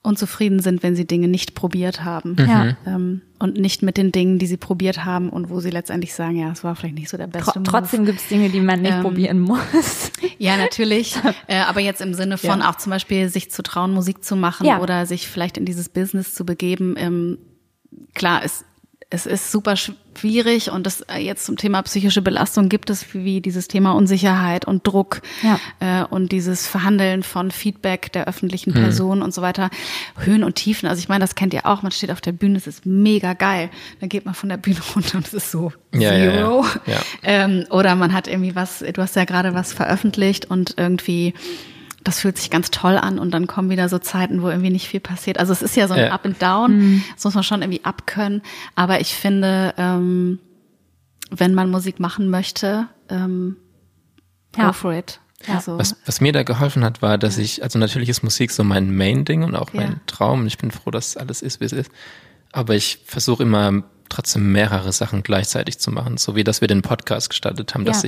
unzufrieden 0.03 0.61
sind, 0.61 0.83
wenn 0.83 0.97
sie 0.97 1.07
Dinge 1.07 1.29
nicht 1.29 1.55
probiert 1.55 2.05
haben. 2.05 2.37
Ja. 2.39 2.77
Ähm, 2.87 3.23
und 3.39 3.59
nicht 3.59 3.83
mit 3.83 3.97
den 3.97 4.13
Dingen, 4.13 4.39
die 4.39 4.47
sie 4.47 4.57
probiert 4.57 5.05
haben 5.05 5.29
und 5.29 5.51
wo 5.51 5.61
sie 5.61 5.71
letztendlich 5.71 6.15
sagen, 6.15 6.37
ja, 6.39 6.51
es 6.53 6.65
war 6.65 6.75
vielleicht 6.77 6.95
nicht 6.95 7.09
so 7.11 7.17
der 7.17 7.27
beste 7.27 7.59
Move. 7.59 7.69
trotzdem 7.71 8.05
gibt 8.07 8.21
es 8.21 8.29
Dinge, 8.29 8.49
die 8.49 8.61
man 8.61 8.83
nicht 8.83 8.93
Ähm, 8.95 9.03
probieren 9.03 9.41
muss. 9.41 10.11
Ja, 10.39 10.57
natürlich. 10.57 11.17
äh, 11.47 11.57
aber 11.61 11.81
jetzt 11.81 12.01
im 12.03 12.13
Sinne 12.15 12.37
von 12.39 12.61
Ja. 12.61 12.71
auch 12.71 12.77
zum 12.77 12.91
Beispiel 12.91 13.29
sich 13.29 13.51
zu 13.51 13.63
trauen, 13.63 13.93
Musik 13.95 14.23
zu 14.25 14.37
machen 14.37 14.67
Ja. 14.67 14.81
oder 14.81 15.07
sich 15.07 15.29
vielleicht 15.29 15.57
in 15.59 15.65
dieses 15.65 15.89
Business 15.89 16.35
zu 16.35 16.45
begeben. 16.45 16.95
Ähm, 16.99 17.39
klar, 18.15 18.43
es, 18.45 18.65
es 19.09 19.25
ist 19.25 19.53
super 19.53 19.77
schwierig 19.77 20.71
und 20.73 20.85
das 20.85 21.03
äh, 21.03 21.19
jetzt 21.19 21.47
zum 21.47 21.57
Thema 21.57 21.81
psychische 21.83 22.23
Belastung 22.23 22.69
gibt 22.69 22.91
es 22.91 23.15
wie 23.15 23.41
dieses 23.41 23.69
Thema 23.69 23.93
Unsicherheit 23.93 24.65
und 24.65 24.85
Druck 24.85 25.23
Ja. 25.43 25.61
äh, 25.79 26.05
und 26.05 26.33
dieses 26.33 26.67
Verhandeln 26.67 27.23
von 27.23 27.53
Feedback 27.53 28.11
der 28.13 28.27
öffentlichen 28.27 28.73
Person 28.73 29.23
und 29.23 29.33
so 29.33 29.43
weiter. 29.43 29.71
Höhen 30.19 30.43
und 30.43 30.57
Tiefen. 30.57 30.89
Also 30.89 30.99
ich 30.99 31.09
meine, 31.09 31.21
das 31.23 31.37
kennt 31.37 31.55
ihr 31.55 31.67
auch. 31.67 31.83
Man 31.83 31.93
steht 31.93 32.11
auf 32.11 32.21
der 32.21 32.33
Bühne, 32.33 32.59
es 32.59 32.67
ist 32.67 32.85
mega 32.85 33.35
geil. 33.35 33.71
Dann 34.01 34.09
geht 34.09 34.25
man 34.25 34.35
von 34.35 34.49
der 34.49 34.57
Bühne 34.57 34.81
runter 34.97 35.19
und 35.19 35.27
es 35.29 35.35
ist 35.35 35.53
so 35.53 35.73
Ja, 35.95 36.13
ja, 36.13 36.25
ja. 36.25 36.33
zero. 36.33 36.65
Ja. 36.87 37.01
Ähm, 37.23 37.65
oder 37.71 37.95
man 37.95 38.13
hat 38.13 38.27
irgendwie 38.27 38.57
was, 38.57 38.81
du 38.81 39.01
hast 39.03 39.15
ja 39.15 39.25
gerade 39.25 39.55
was 39.55 39.73
veröffentlicht 39.73 40.47
und 40.51 40.75
irgendwie 40.79 41.33
das 42.07 42.21
fühlt 42.21 42.39
sich 42.39 42.51
ganz 42.51 42.71
toll 42.71 42.97
an 42.97 43.19
und 43.19 43.33
dann 43.33 43.47
kommen 43.49 43.69
wieder 43.69 43.89
so 43.89 43.99
Zeiten, 43.99 44.41
wo 44.41 44.49
irgendwie 44.49 44.71
nicht 44.71 44.87
viel 44.87 45.01
passiert. 45.01 45.39
Also 45.39 45.53
es 45.53 45.61
ist 45.61 45.75
ja 45.75 45.89
so 45.89 45.95
ein 45.95 46.05
Ja. 46.07 46.13
Up 46.13 46.25
and 46.25 46.41
Down, 46.41 47.03
das 47.15 47.25
muss 47.25 47.35
man 47.35 47.43
schon 47.43 47.63
irgendwie 47.63 47.85
abkönnen. 47.85 48.43
Aber 48.77 49.01
ich 49.01 49.15
finde, 49.15 49.75
ähm, 49.77 50.39
wenn 51.31 51.53
man 51.55 51.69
Musik 51.71 51.99
machen 51.99 52.31
möchte, 52.31 52.87
ähm, 53.09 53.57
Ja. 54.57 54.69
go 54.69 54.73
for 54.73 54.93
it. 54.95 55.19
Also, 55.49 55.79
Was, 55.79 55.97
was 56.07 56.21
mir 56.21 56.33
da 56.33 56.45
geholfen 56.45 56.85
hat, 56.85 57.03
war, 57.03 57.19
dass 57.19 57.39
ich, 57.39 57.63
also 57.63 57.79
natürlich 57.79 58.09
ist 58.09 58.23
Musik 58.23 58.51
so 58.53 58.63
mein 58.65 58.97
Main-Ding 58.97 59.43
und 59.43 59.55
auch 59.57 59.73
Ja. 59.75 59.81
mein 59.83 60.01
Traum. 60.07 60.41
Und 60.43 60.47
ich 60.47 60.59
bin 60.59 60.71
froh, 60.71 60.91
dass 60.91 61.17
alles 61.17 61.43
ist, 61.43 61.61
wie 61.61 61.65
es 61.65 61.73
ist. 61.73 61.91
Aber 62.53 62.75
ich 62.75 63.01
versuche 63.05 63.43
immer 63.43 63.83
trotzdem 64.09 64.53
mehrere 64.53 64.93
Sachen 64.93 65.23
gleichzeitig 65.25 65.79
zu 65.79 65.91
machen, 65.91 66.17
so 66.17 66.37
wie 66.37 66.45
dass 66.45 66.61
wir 66.61 66.69
den 66.69 66.83
Podcast 66.83 67.29
gestartet 67.31 67.75
haben, 67.75 67.85
dass 67.85 68.03
Ja. 68.03 68.07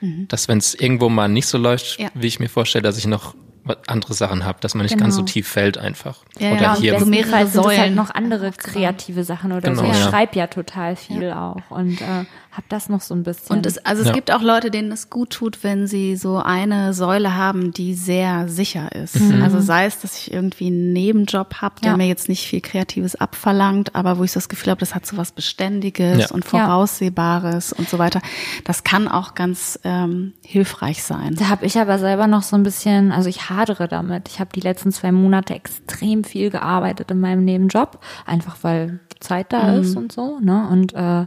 Ich, 0.00 0.28
dass 0.28 0.48
wenn 0.48 0.58
es 0.58 0.74
irgendwo 0.74 1.08
mal 1.08 1.28
nicht 1.28 1.46
so 1.46 1.58
läuft, 1.58 1.98
Ja. 1.98 2.08
wie 2.14 2.26
ich 2.26 2.40
mir 2.40 2.48
vorstelle, 2.48 2.82
dass 2.82 2.98
ich 2.98 3.06
noch 3.06 3.34
was- 3.64 3.78
andere 3.88 4.14
Sachen 4.14 4.44
habe, 4.44 4.58
dass 4.60 4.74
man 4.74 4.84
nicht 4.84 4.96
ganz 4.96 5.14
so 5.16 5.22
Genau. 5.22 5.32
tief 5.32 5.48
fällt 5.48 5.76
einfach. 5.76 6.18
Ja, 6.38 6.52
Oder 6.52 6.60
ja, 6.62 6.70
und 6.74 6.80
hier, 6.80 7.00
so 7.00 7.06
mehrere 7.06 7.26
es 7.28 7.34
halt 7.34 7.52
Säulen 7.52 7.94
noch 7.96 8.10
andere 8.14 8.52
kreative 8.52 9.24
Sachen 9.24 9.50
oder 9.52 9.62
Genau, 9.70 9.82
so. 9.82 9.90
Ich 9.90 9.98
ja. 9.98 10.08
schreibe 10.08 10.36
ja 10.38 10.46
total 10.46 10.94
viel 10.94 11.32
auch 11.32 11.60
und 11.70 12.00
äh, 12.00 12.24
habe 12.56 12.66
das 12.68 12.88
noch 12.88 13.00
so 13.02 13.14
ein 13.14 13.22
bisschen. 13.22 13.56
Und 13.56 13.66
es, 13.66 13.78
also 13.84 14.02
es 14.02 14.08
Ja. 14.08 14.14
gibt 14.14 14.30
auch 14.32 14.40
Leute, 14.42 14.70
denen 14.70 14.90
es 14.92 15.10
gut 15.10 15.30
tut, 15.30 15.62
wenn 15.62 15.86
sie 15.86 16.16
so 16.16 16.38
eine 16.38 16.94
Säule 16.94 17.36
haben, 17.36 17.72
die 17.72 17.94
sehr 17.94 18.48
sicher 18.48 18.92
ist. 18.92 19.16
Also 19.42 19.60
sei 19.60 19.86
es, 19.86 20.00
dass 20.00 20.18
ich 20.18 20.32
irgendwie 20.32 20.68
einen 20.68 20.92
Nebenjob 20.92 21.56
habe, 21.60 21.74
der 21.82 21.92
Ja. 21.92 21.96
mir 21.96 22.06
jetzt 22.08 22.28
nicht 22.28 22.46
viel 22.46 22.60
Kreatives 22.60 23.14
abverlangt, 23.16 23.94
aber 23.94 24.18
wo 24.18 24.24
ich 24.24 24.32
so 24.32 24.38
das 24.38 24.48
Gefühl 24.48 24.70
habe, 24.70 24.80
das 24.80 24.94
hat 24.94 25.04
so 25.06 25.16
was 25.16 25.32
Beständiges 25.32 26.18
Ja. 26.18 26.30
und 26.30 26.44
Voraussehbares 26.44 27.72
und 27.72 27.88
so 27.88 27.98
weiter. 27.98 28.20
Das 28.64 28.84
kann 28.84 29.08
auch 29.08 29.34
ganz 29.34 29.78
ähm, 29.84 30.32
hilfreich 30.44 31.02
sein. 31.02 31.34
Da 31.36 31.48
habe 31.48 31.66
ich 31.66 31.78
aber 31.78 31.98
selber 31.98 32.26
noch 32.26 32.42
so 32.42 32.56
ein 32.56 32.62
bisschen, 32.62 33.12
also 33.12 33.28
ich 33.28 33.50
hadere 33.50 33.88
damit. 33.88 34.28
Ich 34.28 34.40
habe 34.40 34.50
die 34.54 34.60
letzten 34.60 34.92
zwei 34.92 35.12
Monate 35.12 35.54
extrem 35.54 36.24
viel 36.24 36.50
gearbeitet 36.50 37.10
in 37.10 37.20
meinem 37.20 37.44
Nebenjob, 37.44 37.98
einfach 38.24 38.56
weil 38.62 39.00
Zeit 39.20 39.52
da 39.52 39.72
Mhm. 39.72 39.80
ist 39.80 39.96
und 39.96 40.12
so. 40.12 40.38
Ne? 40.40 40.68
Und 40.70 40.94
äh, 40.94 41.26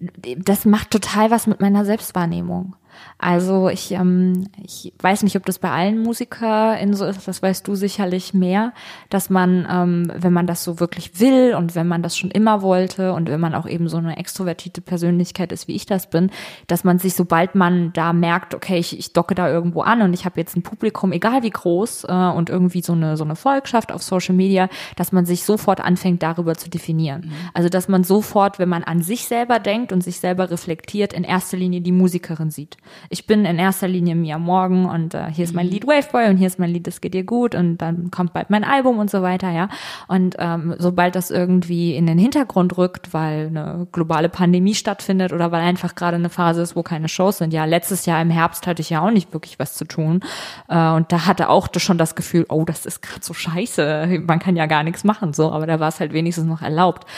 das 0.00 0.64
macht 0.64 0.90
total 0.90 1.30
was 1.30 1.46
mit 1.46 1.60
meiner 1.60 1.84
Selbstwahrnehmung. 1.84 2.76
Also 3.20 3.68
ich, 3.68 3.92
ähm, 3.92 4.48
ich 4.64 4.94
weiß 4.98 5.24
nicht, 5.24 5.36
ob 5.36 5.44
das 5.44 5.58
bei 5.58 5.70
allen 5.70 6.02
MusikerInnen 6.02 6.94
so 6.94 7.04
ist, 7.04 7.28
das 7.28 7.42
weißt 7.42 7.68
du 7.68 7.74
sicherlich 7.74 8.32
mehr, 8.32 8.72
dass 9.10 9.28
man, 9.28 9.66
ähm, 9.70 10.10
wenn 10.16 10.32
man 10.32 10.46
das 10.46 10.64
so 10.64 10.80
wirklich 10.80 11.20
will 11.20 11.54
und 11.54 11.74
wenn 11.74 11.86
man 11.86 12.02
das 12.02 12.16
schon 12.16 12.30
immer 12.30 12.62
wollte 12.62 13.12
und 13.12 13.28
wenn 13.28 13.38
man 13.38 13.54
auch 13.54 13.68
eben 13.68 13.90
so 13.90 13.98
eine 13.98 14.16
extrovertierte 14.16 14.80
Persönlichkeit 14.80 15.52
ist, 15.52 15.68
wie 15.68 15.74
ich 15.74 15.84
das 15.84 16.08
bin, 16.08 16.30
dass 16.66 16.82
man 16.82 16.98
sich, 16.98 17.12
sobald 17.14 17.54
man 17.54 17.92
da 17.92 18.14
merkt, 18.14 18.54
okay, 18.54 18.78
ich, 18.78 18.98
ich 18.98 19.12
docke 19.12 19.34
da 19.34 19.50
irgendwo 19.50 19.82
an 19.82 20.00
und 20.00 20.14
ich 20.14 20.24
habe 20.24 20.40
jetzt 20.40 20.56
ein 20.56 20.62
Publikum, 20.62 21.12
egal 21.12 21.42
wie 21.42 21.50
groß, 21.50 22.04
äh, 22.04 22.12
und 22.12 22.48
irgendwie 22.48 22.80
so 22.80 22.94
eine, 22.94 23.18
so 23.18 23.24
eine 23.24 23.36
Volkschaft 23.36 23.92
auf 23.92 24.02
Social 24.02 24.34
Media, 24.34 24.70
dass 24.96 25.12
man 25.12 25.26
sich 25.26 25.44
sofort 25.44 25.82
anfängt, 25.82 26.22
darüber 26.22 26.54
zu 26.54 26.70
definieren. 26.70 27.30
Also 27.52 27.68
dass 27.68 27.86
man 27.86 28.02
sofort, 28.02 28.58
wenn 28.58 28.70
man 28.70 28.82
an 28.82 29.02
sich 29.02 29.26
selber 29.26 29.58
denkt 29.58 29.92
und 29.92 30.02
sich 30.02 30.20
selber 30.20 30.50
reflektiert, 30.50 31.12
in 31.12 31.24
erster 31.24 31.58
Linie 31.58 31.82
die 31.82 31.92
Musikerin 31.92 32.50
sieht. 32.50 32.78
Ich 33.12 33.26
bin 33.26 33.44
in 33.44 33.58
erster 33.58 33.88
Linie 33.88 34.14
Mia 34.14 34.38
Morgan 34.38 34.86
und 34.86 35.14
äh, 35.14 35.26
hier 35.32 35.42
ist 35.42 35.52
mein 35.52 35.66
Lied 35.66 35.84
Waveboy 35.84 36.28
und 36.28 36.36
hier 36.36 36.46
ist 36.46 36.60
mein 36.60 36.70
Lied 36.70 36.86
Das 36.86 37.00
geht 37.00 37.12
dir 37.12 37.24
gut 37.24 37.56
und 37.56 37.78
dann 37.78 38.12
kommt 38.12 38.32
bald 38.32 38.50
mein 38.50 38.62
Album 38.62 38.98
und 38.98 39.10
so 39.10 39.20
weiter, 39.20 39.50
ja. 39.50 39.68
Und 40.06 40.36
ähm, 40.38 40.76
sobald 40.78 41.16
das 41.16 41.32
irgendwie 41.32 41.96
in 41.96 42.06
den 42.06 42.18
Hintergrund 42.18 42.78
rückt, 42.78 43.12
weil 43.12 43.48
eine 43.48 43.88
globale 43.90 44.28
Pandemie 44.28 44.76
stattfindet 44.76 45.32
oder 45.32 45.50
weil 45.50 45.60
einfach 45.60 45.96
gerade 45.96 46.18
eine 46.18 46.28
Phase 46.28 46.62
ist, 46.62 46.76
wo 46.76 46.84
keine 46.84 47.08
Shows 47.08 47.38
sind. 47.38 47.52
Ja, 47.52 47.64
letztes 47.64 48.06
Jahr 48.06 48.22
im 48.22 48.30
Herbst 48.30 48.68
hatte 48.68 48.80
ich 48.80 48.90
ja 48.90 49.00
auch 49.00 49.10
nicht 49.10 49.32
wirklich 49.32 49.58
was 49.58 49.74
zu 49.74 49.86
tun. 49.86 50.20
Äh, 50.68 50.90
und 50.92 51.10
da 51.10 51.26
hatte 51.26 51.48
auch 51.48 51.66
schon 51.78 51.98
das 51.98 52.14
Gefühl, 52.14 52.46
oh, 52.48 52.64
das 52.64 52.86
ist 52.86 53.02
gerade 53.02 53.24
so 53.24 53.34
scheiße, 53.34 54.22
man 54.24 54.38
kann 54.38 54.54
ja 54.54 54.66
gar 54.66 54.84
nichts 54.84 55.02
machen, 55.02 55.32
so, 55.32 55.50
aber 55.50 55.66
da 55.66 55.80
war 55.80 55.88
es 55.88 55.98
halt 55.98 56.12
wenigstens 56.12 56.46
noch 56.46 56.62
erlaubt. 56.62 57.08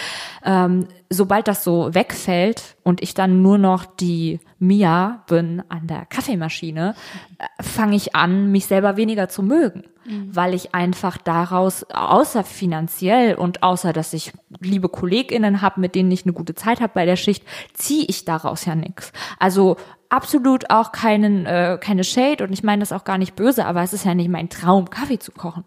Ähm, 0.43 0.87
sobald 1.13 1.49
das 1.49 1.65
so 1.65 1.95
wegfällt 1.95 2.77
und 2.83 3.03
ich 3.03 3.15
dann 3.15 3.43
nur 3.43 3.59
noch 3.59 3.85
die 3.85 4.41
Mia 4.59 5.25
bin 5.29 5.63
an 5.69 5.87
der 5.87 6.07
Kaffeemaschine, 6.07 6.95
äh, 7.39 7.63
fange 7.63 7.97
ich 7.97 8.15
an, 8.15 8.51
mich 8.51 8.67
selber 8.67 8.97
weniger 8.97 9.29
zu 9.29 9.43
mögen, 9.43 9.85
mhm. 10.05 10.35
weil 10.35 10.55
ich 10.55 10.75
einfach 10.75 11.19
daraus, 11.19 11.85
außer 11.93 12.45
finanziell 12.45 13.35
und 13.35 13.63
außer, 13.63 13.93
dass 13.93 14.13
ich 14.13 14.33
liebe 14.61 14.89
KollegInnen 14.89 15.63
habe, 15.63 15.81
mit 15.81 15.95
denen 15.95 16.11
ich 16.11 16.25
eine 16.25 16.33
gute 16.33 16.55
Zeit 16.55 16.81
habe 16.81 16.93
bei 16.95 17.07
der 17.07 17.17
Schicht, 17.17 17.45
ziehe 17.75 18.07
ich 18.07 18.25
daraus 18.25 18.65
ja 18.65 18.75
nichts. 18.75 19.13
Also 19.39 19.77
absolut 20.09 20.71
auch 20.71 20.93
keinen, 20.93 21.47
äh, 21.47 21.79
keine 21.81 22.05
Shade 22.05 22.45
und 22.45 22.53
ich 22.53 22.63
meine 22.63 22.81
das 22.81 22.93
auch 22.93 23.05
gar 23.05 23.19
nicht 23.19 23.37
böse, 23.37 23.67
aber 23.67 23.83
es 23.83 23.93
ist 23.93 24.05
ja 24.05 24.15
nicht 24.15 24.29
mein 24.31 24.49
Traum, 24.49 24.91
Kaffee 24.91 25.19
zu 25.19 25.33
kochen. 25.33 25.65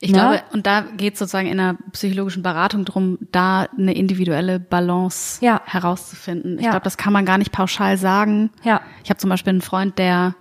Ich 0.00 0.10
ne? 0.10 0.18
glaube, 0.18 0.42
und 0.52 0.66
da 0.66 0.82
geht 0.82 1.14
es 1.14 1.18
sozusagen 1.18 1.48
in 1.48 1.58
einer 1.58 1.76
psychologischen 1.92 2.42
Beratung 2.42 2.84
drum, 2.84 3.18
da 3.32 3.66
eine 3.78 3.94
individuelle 3.94 4.60
Balance 4.60 5.44
ja. 5.44 5.60
herauszufinden. 5.64 6.58
Ich 6.58 6.64
ja. 6.64 6.70
glaube, 6.70 6.84
das 6.84 6.96
kann 6.96 7.12
man 7.12 7.24
gar 7.24 7.38
nicht 7.38 7.52
pauschal 7.52 7.96
sagen. 7.96 8.50
Ja. 8.62 8.80
Ich 9.04 9.10
habe 9.10 9.18
zum 9.18 9.30
Beispiel 9.30 9.52
einen 9.52 9.62
Freund, 9.62 9.98
der 9.98 10.34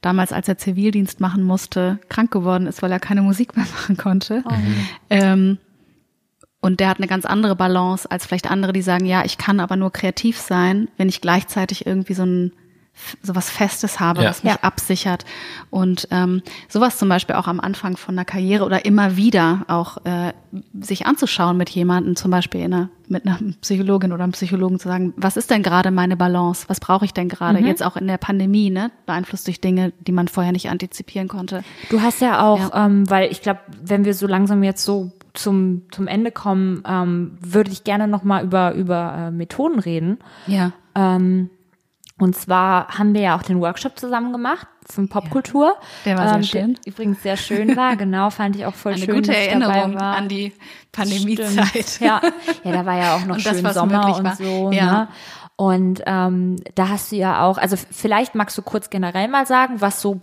damals, 0.00 0.32
als 0.32 0.48
er 0.48 0.58
Zivildienst 0.58 1.20
machen 1.20 1.42
musste, 1.42 1.98
krank 2.08 2.30
geworden 2.30 2.66
ist, 2.66 2.82
weil 2.82 2.92
er 2.92 3.00
keine 3.00 3.22
Musik 3.22 3.56
mehr 3.56 3.66
machen 3.72 3.96
konnte. 3.96 4.42
Oh. 4.44 4.54
Ähm, 5.10 5.58
und 6.60 6.80
der 6.80 6.88
hat 6.88 6.98
eine 6.98 7.06
ganz 7.06 7.24
andere 7.24 7.54
Balance 7.54 8.10
als 8.10 8.26
vielleicht 8.26 8.50
andere, 8.50 8.72
die 8.72 8.82
sagen, 8.82 9.06
ja, 9.06 9.24
ich 9.24 9.38
kann 9.38 9.60
aber 9.60 9.76
nur 9.76 9.92
kreativ 9.92 10.38
sein, 10.38 10.88
wenn 10.96 11.08
ich 11.08 11.20
gleichzeitig 11.20 11.86
irgendwie 11.86 12.14
so 12.14 12.24
ein 12.24 12.52
sowas 13.22 13.50
Festes 13.50 14.00
habe, 14.00 14.22
ja. 14.22 14.30
was 14.30 14.44
mich 14.44 14.54
ja. 14.54 14.58
absichert. 14.62 15.24
Und 15.70 16.08
ähm, 16.10 16.42
sowas 16.68 16.98
zum 16.98 17.08
Beispiel 17.08 17.36
auch 17.36 17.46
am 17.46 17.60
Anfang 17.60 17.96
von 17.96 18.14
einer 18.14 18.24
Karriere 18.24 18.64
oder 18.64 18.84
immer 18.84 19.16
wieder 19.16 19.64
auch 19.68 19.98
äh, 20.04 20.32
sich 20.80 21.06
anzuschauen 21.06 21.56
mit 21.56 21.70
jemandem, 21.70 22.16
zum 22.16 22.30
Beispiel 22.30 22.62
in 22.62 22.74
einer, 22.74 22.88
mit 23.08 23.26
einer 23.26 23.38
Psychologin 23.60 24.12
oder 24.12 24.24
einem 24.24 24.32
Psychologen 24.32 24.78
zu 24.78 24.88
sagen, 24.88 25.14
was 25.16 25.36
ist 25.36 25.50
denn 25.50 25.62
gerade 25.62 25.90
meine 25.90 26.16
Balance? 26.16 26.64
Was 26.68 26.80
brauche 26.80 27.04
ich 27.04 27.12
denn 27.12 27.28
gerade? 27.28 27.60
Mhm. 27.60 27.66
Jetzt 27.66 27.82
auch 27.82 27.96
in 27.96 28.06
der 28.06 28.18
Pandemie, 28.18 28.70
ne? 28.70 28.90
Beeinflusst 29.06 29.46
durch 29.46 29.60
Dinge, 29.60 29.92
die 30.00 30.12
man 30.12 30.28
vorher 30.28 30.52
nicht 30.52 30.70
antizipieren 30.70 31.28
konnte. 31.28 31.62
Du 31.90 32.00
hast 32.00 32.20
ja 32.20 32.46
auch, 32.46 32.74
ja. 32.74 32.86
Ähm, 32.86 33.08
weil 33.10 33.30
ich 33.30 33.42
glaube, 33.42 33.60
wenn 33.82 34.04
wir 34.04 34.14
so 34.14 34.26
langsam 34.26 34.62
jetzt 34.62 34.84
so 34.84 35.12
zum, 35.34 35.82
zum 35.90 36.06
Ende 36.06 36.32
kommen, 36.32 36.82
ähm, 36.86 37.38
würde 37.40 37.70
ich 37.70 37.84
gerne 37.84 38.08
nochmal 38.08 38.44
über, 38.44 38.74
über 38.74 39.14
äh, 39.16 39.30
Methoden 39.30 39.78
reden. 39.78 40.18
Ja. 40.46 40.72
Ähm, 40.94 41.50
und 42.18 42.36
zwar 42.36 42.98
haben 42.98 43.14
wir 43.14 43.20
ja 43.20 43.36
auch 43.36 43.42
den 43.42 43.60
Workshop 43.60 43.98
zusammen 43.98 44.32
gemacht 44.32 44.66
zum 44.86 45.08
Popkultur. 45.08 45.76
Ja, 46.04 46.14
der 46.14 46.18
war 46.18 46.34
ähm, 46.34 46.42
sehr 46.42 46.62
schön. 46.62 46.78
übrigens 46.84 47.22
sehr 47.22 47.36
schön 47.36 47.76
war, 47.76 47.96
genau, 47.96 48.30
fand 48.30 48.56
ich 48.56 48.66
auch 48.66 48.74
voll 48.74 48.92
Eine 48.92 49.02
schön. 49.02 49.14
Eine 49.14 49.22
gute 49.22 49.36
Erinnerung 49.36 49.96
an 49.98 50.28
die 50.28 50.52
Pandemiezeit. 50.92 52.00
Ja. 52.00 52.20
ja, 52.64 52.72
da 52.72 52.86
war 52.86 52.98
ja 52.98 53.16
auch 53.16 53.24
noch 53.24 53.34
und 53.36 53.42
schön 53.42 53.62
das, 53.62 53.74
Sommer 53.74 54.16
und 54.16 54.36
so. 54.36 54.72
Ja. 54.72 54.92
Ne? 54.92 55.08
Und 55.60 56.02
ähm, 56.06 56.54
da 56.76 56.88
hast 56.88 57.10
du 57.10 57.16
ja 57.16 57.44
auch, 57.44 57.58
also 57.58 57.74
vielleicht 57.76 58.36
magst 58.36 58.56
du 58.56 58.62
kurz 58.62 58.90
generell 58.90 59.26
mal 59.26 59.44
sagen, 59.44 59.80
was 59.80 60.00
so, 60.00 60.20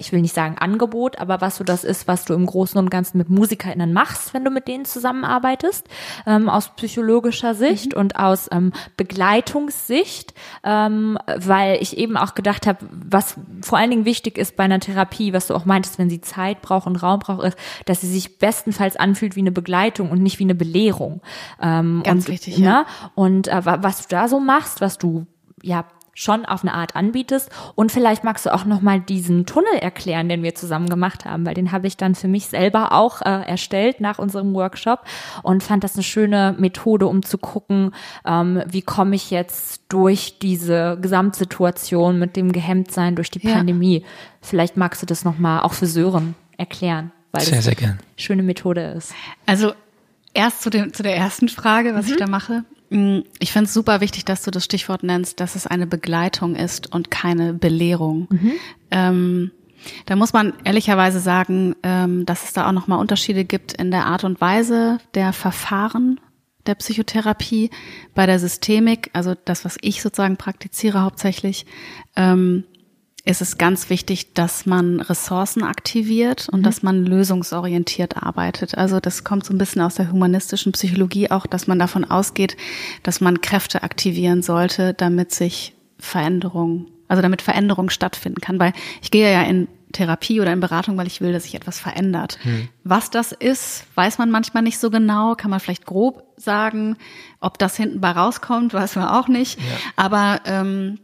ich 0.00 0.10
will 0.10 0.20
nicht 0.20 0.34
sagen 0.34 0.58
Angebot, 0.58 1.20
aber 1.20 1.40
was 1.40 1.54
so 1.54 1.62
das 1.62 1.84
ist, 1.84 2.08
was 2.08 2.24
du 2.24 2.34
im 2.34 2.46
Großen 2.46 2.76
und 2.76 2.90
Ganzen 2.90 3.16
mit 3.18 3.30
MusikerInnen 3.30 3.92
machst, 3.92 4.34
wenn 4.34 4.44
du 4.44 4.50
mit 4.50 4.66
denen 4.66 4.84
zusammenarbeitest, 4.84 5.86
ähm, 6.26 6.48
aus 6.48 6.70
psychologischer 6.74 7.54
Sicht 7.54 7.92
mhm. 7.92 8.00
und 8.00 8.16
aus 8.16 8.48
ähm, 8.50 8.72
Begleitungssicht, 8.96 10.34
ähm, 10.64 11.16
weil 11.36 11.80
ich 11.80 11.96
eben 11.96 12.16
auch 12.16 12.34
gedacht 12.34 12.66
habe, 12.66 12.86
was 12.90 13.36
vor 13.62 13.78
allen 13.78 13.90
Dingen 13.90 14.04
wichtig 14.04 14.36
ist 14.36 14.56
bei 14.56 14.64
einer 14.64 14.80
Therapie, 14.80 15.32
was 15.32 15.46
du 15.46 15.54
auch 15.54 15.64
meintest, 15.64 16.00
wenn 16.00 16.10
sie 16.10 16.22
Zeit 16.22 16.60
braucht 16.60 16.88
und 16.88 16.96
Raum 16.96 17.20
braucht, 17.20 17.44
ist, 17.44 17.58
dass 17.84 18.00
sie 18.00 18.10
sich 18.10 18.38
bestenfalls 18.38 18.96
anfühlt 18.96 19.36
wie 19.36 19.40
eine 19.42 19.52
Begleitung 19.52 20.10
und 20.10 20.24
nicht 20.24 20.40
wie 20.40 20.44
eine 20.44 20.56
Belehrung. 20.56 21.20
Ähm, 21.62 22.02
Ganz 22.04 22.24
und, 22.24 22.32
wichtig, 22.32 22.58
ja. 22.58 22.80
Ne? 22.80 22.86
Und 23.14 23.46
äh, 23.46 23.64
was 23.64 24.02
du 24.02 24.08
da 24.08 24.26
so 24.26 24.40
machst, 24.40 24.55
machst, 24.56 24.80
was 24.80 24.98
du 24.98 25.26
ja 25.62 25.84
schon 26.18 26.46
auf 26.46 26.62
eine 26.62 26.72
Art 26.72 26.96
anbietest. 26.96 27.50
Und 27.74 27.92
vielleicht 27.92 28.24
magst 28.24 28.46
du 28.46 28.54
auch 28.54 28.64
nochmal 28.64 29.00
diesen 29.00 29.44
Tunnel 29.44 29.74
erklären, 29.74 30.30
den 30.30 30.42
wir 30.42 30.54
zusammen 30.54 30.88
gemacht 30.88 31.26
haben, 31.26 31.44
weil 31.44 31.52
den 31.52 31.72
habe 31.72 31.86
ich 31.86 31.98
dann 31.98 32.14
für 32.14 32.26
mich 32.26 32.46
selber 32.46 32.92
auch 32.92 33.20
äh, 33.20 33.46
erstellt 33.46 34.00
nach 34.00 34.18
unserem 34.18 34.54
Workshop 34.54 35.04
und 35.42 35.62
fand 35.62 35.84
das 35.84 35.94
eine 35.94 36.02
schöne 36.02 36.54
Methode, 36.58 37.06
um 37.06 37.22
zu 37.22 37.36
gucken, 37.36 37.90
ähm, 38.24 38.62
wie 38.66 38.80
komme 38.80 39.14
ich 39.14 39.30
jetzt 39.30 39.82
durch 39.90 40.38
diese 40.38 40.96
Gesamtsituation 41.02 42.18
mit 42.18 42.34
dem 42.34 42.50
Gehemmtsein 42.50 43.14
durch 43.14 43.30
die 43.30 43.46
ja. 43.46 43.54
Pandemie. 43.54 44.02
Vielleicht 44.40 44.78
magst 44.78 45.02
du 45.02 45.06
das 45.06 45.22
nochmal 45.26 45.60
auch 45.60 45.74
für 45.74 45.86
Sören 45.86 46.34
erklären, 46.56 47.12
weil 47.32 47.42
sehr, 47.42 47.56
das 47.56 47.64
sehr 47.66 47.76
eine 47.78 47.98
schöne 48.16 48.42
Methode 48.42 48.80
ist. 48.96 49.12
Also 49.44 49.74
erst 50.32 50.62
zu, 50.62 50.70
dem, 50.70 50.94
zu 50.94 51.02
der 51.02 51.14
ersten 51.14 51.50
Frage, 51.50 51.94
was 51.94 52.06
mhm. 52.06 52.12
ich 52.12 52.18
da 52.18 52.26
mache. 52.26 52.64
Mm, 52.90 53.20
ich 53.38 53.52
finde 53.52 53.66
es 53.66 53.74
super 53.74 54.00
wichtig, 54.00 54.24
dass 54.24 54.42
du 54.42 54.50
das 54.50 54.64
Stichwort 54.64 55.02
nennst, 55.02 55.40
dass 55.40 55.54
es 55.54 55.66
eine 55.66 55.86
Begleitung 55.86 56.54
ist 56.56 56.92
und 56.92 57.10
keine 57.10 57.52
Belehrung. 57.54 58.28
Mhm. 58.30 58.52
Ähm, 58.90 59.50
da 60.06 60.16
muss 60.16 60.32
man 60.32 60.52
ehrlicherweise 60.64 61.20
sagen, 61.20 61.76
ähm, 61.82 62.26
dass 62.26 62.44
es 62.44 62.52
da 62.52 62.66
auch 62.66 62.72
nochmal 62.72 62.98
Unterschiede 62.98 63.44
gibt 63.44 63.72
in 63.72 63.90
der 63.90 64.06
Art 64.06 64.24
und 64.24 64.40
Weise 64.40 64.98
der 65.14 65.32
Verfahren 65.32 66.20
der 66.66 66.74
Psychotherapie. 66.74 67.70
Bei 68.14 68.26
der 68.26 68.38
Systemik, 68.38 69.10
also 69.12 69.34
das, 69.44 69.64
was 69.64 69.76
ich 69.80 70.02
sozusagen 70.02 70.36
praktiziere 70.36 71.02
hauptsächlich, 71.02 71.66
ähm, 72.16 72.64
ist 73.26 73.42
es 73.42 73.58
ganz 73.58 73.90
wichtig, 73.90 74.34
dass 74.34 74.66
man 74.66 75.00
Ressourcen 75.00 75.64
aktiviert 75.64 76.48
und 76.48 76.60
mhm. 76.60 76.62
dass 76.62 76.82
man 76.84 77.04
lösungsorientiert 77.04 78.16
arbeitet. 78.16 78.78
Also 78.78 79.00
das 79.00 79.24
kommt 79.24 79.44
so 79.44 79.52
ein 79.52 79.58
bisschen 79.58 79.82
aus 79.82 79.96
der 79.96 80.12
humanistischen 80.12 80.72
Psychologie 80.72 81.30
auch, 81.30 81.46
dass 81.46 81.66
man 81.66 81.78
davon 81.78 82.04
ausgeht, 82.04 82.56
dass 83.02 83.20
man 83.20 83.40
Kräfte 83.40 83.82
aktivieren 83.82 84.42
sollte, 84.42 84.94
damit 84.94 85.34
sich 85.34 85.74
Veränderung, 85.98 86.86
also 87.08 87.20
damit 87.20 87.42
Veränderung 87.42 87.90
stattfinden 87.90 88.40
kann. 88.40 88.60
Weil 88.60 88.72
ich 89.02 89.10
gehe 89.10 89.32
ja 89.32 89.42
in 89.42 89.66
Therapie 89.90 90.40
oder 90.40 90.52
in 90.52 90.60
Beratung, 90.60 90.96
weil 90.96 91.08
ich 91.08 91.20
will, 91.20 91.32
dass 91.32 91.44
sich 91.44 91.56
etwas 91.56 91.80
verändert. 91.80 92.38
Mhm. 92.44 92.68
Was 92.84 93.10
das 93.10 93.32
ist, 93.32 93.86
weiß 93.96 94.18
man 94.18 94.30
manchmal 94.30 94.62
nicht 94.62 94.78
so 94.78 94.88
genau, 94.88 95.34
kann 95.34 95.50
man 95.50 95.58
vielleicht 95.58 95.84
grob 95.84 96.22
sagen. 96.36 96.96
Ob 97.40 97.58
das 97.58 97.76
hinten 97.76 98.00
bei 98.00 98.12
rauskommt, 98.12 98.72
weiß 98.72 98.94
man 98.94 99.08
auch 99.08 99.26
nicht. 99.26 99.58
Ja. 99.58 99.64
Aber 99.96 100.40
ähm, 100.44 101.00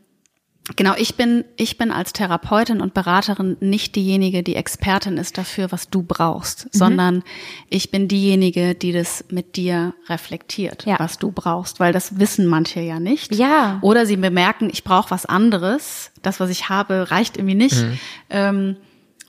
Genau, 0.76 0.94
ich 0.96 1.16
bin, 1.16 1.44
ich 1.56 1.76
bin 1.76 1.90
als 1.90 2.12
Therapeutin 2.12 2.80
und 2.80 2.94
Beraterin 2.94 3.56
nicht 3.58 3.96
diejenige, 3.96 4.44
die 4.44 4.54
Expertin 4.54 5.16
ist 5.16 5.36
dafür, 5.36 5.72
was 5.72 5.90
du 5.90 6.04
brauchst, 6.04 6.66
mhm. 6.66 6.70
sondern 6.72 7.24
ich 7.68 7.90
bin 7.90 8.06
diejenige, 8.06 8.76
die 8.76 8.92
das 8.92 9.24
mit 9.30 9.56
dir 9.56 9.94
reflektiert, 10.08 10.86
ja. 10.86 11.00
was 11.00 11.18
du 11.18 11.32
brauchst, 11.32 11.80
weil 11.80 11.92
das 11.92 12.20
wissen 12.20 12.46
manche 12.46 12.80
ja 12.80 13.00
nicht. 13.00 13.34
Ja. 13.34 13.78
Oder 13.82 14.06
sie 14.06 14.16
bemerken, 14.16 14.70
ich 14.72 14.84
brauche 14.84 15.10
was 15.10 15.26
anderes, 15.26 16.12
das, 16.22 16.38
was 16.38 16.48
ich 16.48 16.68
habe, 16.68 17.10
reicht 17.10 17.38
irgendwie 17.38 17.56
nicht. 17.56 17.82
Mhm. 17.82 17.98
Ähm, 18.30 18.76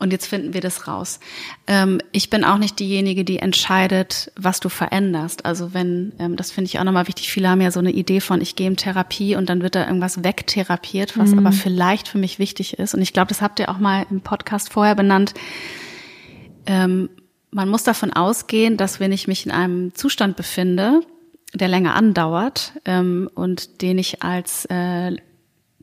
und 0.04 0.12
jetzt 0.12 0.28
finden 0.28 0.54
wir 0.54 0.60
das 0.60 0.86
raus. 0.86 1.22
Ähm, 1.66 2.02
ich 2.12 2.30
bin 2.30 2.44
auch 2.44 2.58
nicht 2.58 2.78
diejenige, 2.78 3.24
die 3.24 3.40
entscheidet, 3.40 4.34
was 4.36 4.60
du 4.60 4.68
veränderst. 4.68 5.46
Also 5.46 5.74
wenn, 5.74 6.12
ähm, 6.20 6.36
das 6.36 6.52
finde 6.52 6.68
ich 6.68 6.78
auch 6.78 6.84
nochmal 6.84 7.08
wichtig, 7.08 7.32
viele 7.32 7.48
haben 7.48 7.62
ja 7.62 7.72
so 7.72 7.80
eine 7.80 7.92
Idee 7.92 8.20
von, 8.20 8.42
ich 8.42 8.58
gehe 8.58 8.68
in 8.68 8.76
Therapie 8.76 9.38
und 9.38 9.50
dann 9.50 9.62
wird 9.62 9.76
da 9.76 9.88
irgendwas 9.88 10.22
wegtherapiert, 10.22 11.18
was 11.18 11.32
mhm. 11.32 11.40
aber 11.40 11.54
vielleicht 11.54 12.10
für 12.10 12.18
mich 12.18 12.38
wichtig 12.38 12.78
ist. 12.80 12.94
Und 12.94 13.02
ich 13.02 13.14
glaube, 13.14 13.30
das 13.30 13.42
habt 13.42 13.62
ihr 13.62 13.70
auch 13.70 13.80
mal 13.80 14.06
im 14.10 14.20
Podcast 14.20 14.74
vorher 14.74 14.96
benannt. 14.96 15.34
Ähm, 16.66 17.10
man 17.52 17.70
muss 17.70 17.84
davon 17.84 18.12
ausgehen, 18.12 18.76
dass 18.76 19.00
wenn 19.00 19.14
ich 19.14 19.30
mich 19.30 19.46
in 19.46 19.54
einem 19.54 19.96
Zustand 19.96 20.36
befinde, 20.36 21.00
der 21.54 21.70
länger 21.70 21.96
andauert 21.96 22.74
ähm, 22.84 23.30
und 23.36 23.82
den 23.82 24.00
ich 24.00 24.22
als 24.22 24.66
äh, 24.66 25.16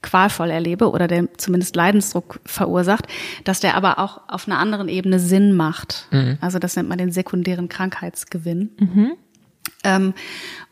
qualvoll 0.02 0.50
erlebe 0.50 0.90
oder 0.90 1.08
der 1.08 1.28
zumindest 1.36 1.76
Leidensdruck 1.76 2.40
verursacht, 2.44 3.06
dass 3.44 3.60
der 3.60 3.74
aber 3.74 3.98
auch 3.98 4.22
auf 4.28 4.46
einer 4.46 4.58
anderen 4.58 4.88
Ebene 4.88 5.18
Sinn 5.18 5.54
macht. 5.54 6.06
Mhm. 6.10 6.38
Also 6.40 6.58
das 6.58 6.76
nennt 6.76 6.88
man 6.88 6.98
den 6.98 7.12
sekundären 7.12 7.68
Krankheitsgewinn. 7.68 8.70
Mhm. 8.78 9.12
Ähm, 9.84 10.14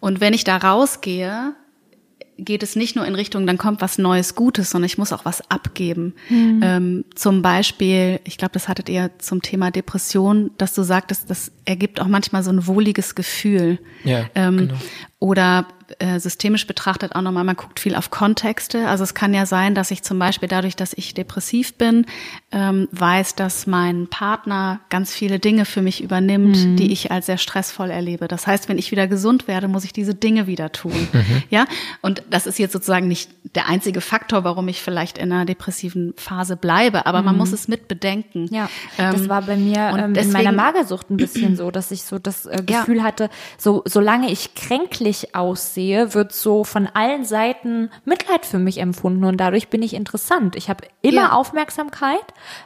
und 0.01 0.21
wenn 0.21 0.35
ich 0.35 0.45
da 0.45 0.57
rausgehe, 0.57 1.55
geht 2.39 2.63
es 2.63 2.77
nicht 2.77 2.95
nur 2.95 3.05
in 3.05 3.17
Richtung, 3.17 3.47
dann 3.47 3.59
kommt 3.59 3.81
was 3.81 3.99
Neues 3.99 4.37
Gutes, 4.37 4.71
sondern 4.71 4.87
ich 4.87 4.97
muss 4.97 5.13
auch 5.13 5.25
was 5.25 5.51
abgeben. 5.51 6.15
Mhm. 6.29 6.61
Ähm, 6.63 7.05
zum 7.15 7.43
Beispiel, 7.43 8.21
ich 8.25 8.39
glaube, 8.39 8.53
das 8.53 8.69
hattet 8.69 8.89
ihr 8.89 9.11
zum 9.19 9.43
Thema 9.43 9.73
Depression, 9.73 10.53
dass 10.57 10.73
du 10.73 10.83
sagtest, 10.83 11.29
das 11.31 11.51
ergibt 11.65 12.01
auch 12.01 12.07
manchmal 12.07 12.45
so 12.45 12.51
ein 12.51 12.67
wohliges 12.67 13.17
Gefühl. 13.17 13.81
Ja, 14.05 14.27
ähm, 14.37 14.57
genau. 14.57 14.75
Oder 15.21 15.67
äh, 15.99 16.21
systemisch 16.21 16.67
betrachtet 16.67 17.15
auch 17.15 17.23
nochmal, 17.23 17.45
man 17.45 17.57
guckt 17.57 17.81
viel 17.81 17.95
auf 17.95 18.11
Kontexte. 18.11 18.89
Also 18.89 19.05
es 19.05 19.15
kann 19.15 19.33
ja 19.33 19.47
sein, 19.47 19.75
dass 19.75 19.91
ich 19.91 20.03
zum 20.03 20.19
Beispiel 20.19 20.49
dadurch, 20.49 20.77
dass 20.77 20.93
ich 20.93 21.15
depressiv 21.15 21.75
bin, 21.75 22.05
ähm, 22.53 22.89
weiß, 22.93 23.35
dass 23.35 23.67
mein 23.67 24.07
Partner 24.09 24.81
ganz 24.91 25.15
viele 25.15 25.39
Dinge 25.39 25.65
für 25.65 25.81
mich 25.81 26.03
übernimmt, 26.03 26.57
mhm. 26.59 26.77
die 26.77 26.93
ich 26.93 27.11
als 27.11 27.27
sehr 27.27 27.39
stressvoll 27.39 27.91
erlebe. 27.91 28.29
Das 28.29 28.47
heißt, 28.47 28.69
wenn 28.69 28.79
ich 28.79 28.91
wieder 28.91 29.09
gesund 29.09 29.49
werde, 29.49 29.67
muss 29.67 29.85
ich 29.85 29.93
diese 29.93 30.15
Dinge 30.15 30.47
wieder 30.47 30.73
tun. 30.73 31.09
Mhm. 31.13 31.43
Ja, 31.51 31.65
und 32.03 32.23
das 32.29 32.47
ist 32.47 32.59
jetzt 32.59 32.73
sozusagen 32.73 33.09
nicht 33.09 33.31
der 33.55 33.69
einzige 33.69 34.03
Faktor, 34.03 34.45
warum 34.45 34.69
ich 34.69 34.83
vielleicht 34.83 35.17
in 35.17 35.33
einer 35.33 35.47
depressiven 35.47 36.13
Phase 36.17 36.57
bleibe, 36.57 37.07
aber 37.07 37.21
mhm. 37.21 37.27
man 37.27 37.37
muss 37.39 37.53
es 37.53 37.67
mit 37.67 37.89
bedenken. 37.89 38.47
Ja, 38.53 38.69
ähm, 38.99 39.13
das 39.13 39.29
war 39.29 39.43
bei 39.43 39.57
mir 39.57 39.95
ähm, 39.97 40.13
deswegen, 40.13 40.37
in 40.37 40.45
meiner 40.45 40.53
Magersucht 40.53 41.11
ein 41.11 41.17
bisschen 41.17 41.57
so, 41.57 41.71
dass 41.71 41.91
ich 41.91 42.03
so 42.03 42.19
das 42.19 42.45
äh, 42.45 42.63
Gefühl 42.65 42.99
ja. 42.99 43.03
hatte, 43.05 43.31
so 43.57 43.83
solange 43.87 44.31
ich 44.31 44.55
kränklich 44.55 45.08
aussehe, 45.35 45.79
sehe, 45.79 46.15
wird 46.15 46.33
so 46.33 46.65
von 46.65 46.87
allen 46.87 47.25
Seiten 47.25 47.91
Mitleid 48.05 48.47
für 48.47 48.59
mich 48.59 48.79
empfunden 48.79 49.25
und 49.25 49.39
dadurch 49.39 49.69
bin 49.69 49.83
ich 49.83 49.95
interessant. 49.95 50.57
Ich 50.57 50.69
habe 50.69 50.85
immer 51.03 51.23
ja. 51.23 51.33
Aufmerksamkeit 51.33 52.19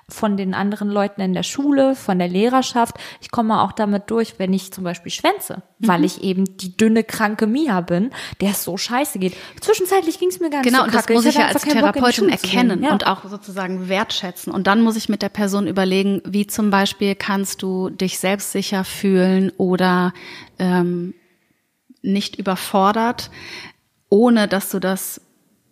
von 0.09 0.36
den 0.36 0.55
anderen 0.55 0.88
Leuten 0.88 1.20
in 1.20 1.34
der 1.34 1.43
Schule, 1.43 1.95
von 1.95 2.18
der 2.18 2.28
Lehrerschaft. 2.28 2.97
Ich 3.20 3.30
komme 3.30 3.61
auch 3.61 3.72
damit 3.72 4.11
durch, 4.11 4.38
wenn 4.38 4.53
ich 4.53 4.72
zum 4.72 4.84
Beispiel 4.84 5.12
schwänze, 5.12 5.62
mhm. 5.78 5.88
weil 5.88 6.05
ich 6.05 6.22
eben 6.22 6.45
die 6.57 6.76
dünne, 6.76 7.05
kranke 7.05 7.47
Mia 7.47 7.80
bin, 7.80 8.11
der 8.40 8.51
es 8.51 8.64
so 8.64 8.76
scheiße 8.76 9.18
geht. 9.18 9.34
Zwischenzeitlich 9.61 10.18
ging 10.18 10.28
es 10.28 10.40
mir 10.40 10.51
gar 10.51 10.61
nicht 10.61 10.68
genau, 10.68 10.84
so. 10.84 10.90
Genau, 10.90 10.97
das 10.97 11.09
muss 11.09 11.24
ich, 11.24 11.30
ich 11.30 11.36
ja 11.36 11.47
als 11.47 11.62
Therapeutin 11.62 12.28
erkennen 12.28 12.82
ja. 12.82 12.93
und 12.93 13.07
auch 13.07 13.24
sozusagen 13.24 13.88
wertschätzen. 13.88 14.53
Und 14.53 14.66
dann 14.66 14.82
muss 14.82 14.97
ich 14.97 15.09
mit 15.09 15.22
der 15.22 15.28
Person 15.28 15.66
überlegen, 15.66 16.22
wie 16.24 16.47
zum 16.47 16.70
Beispiel 16.70 17.14
kannst 17.14 17.62
du 17.62 17.90
dich 17.90 18.18
selbstsicher 18.18 18.84
fühlen 18.84 19.53
oder 19.59 20.12
ähm, 20.59 21.14
nicht 22.03 22.37
überfordert, 22.37 23.31
ohne 24.09 24.49
dass 24.49 24.71
du 24.71 24.79
das 24.79 25.21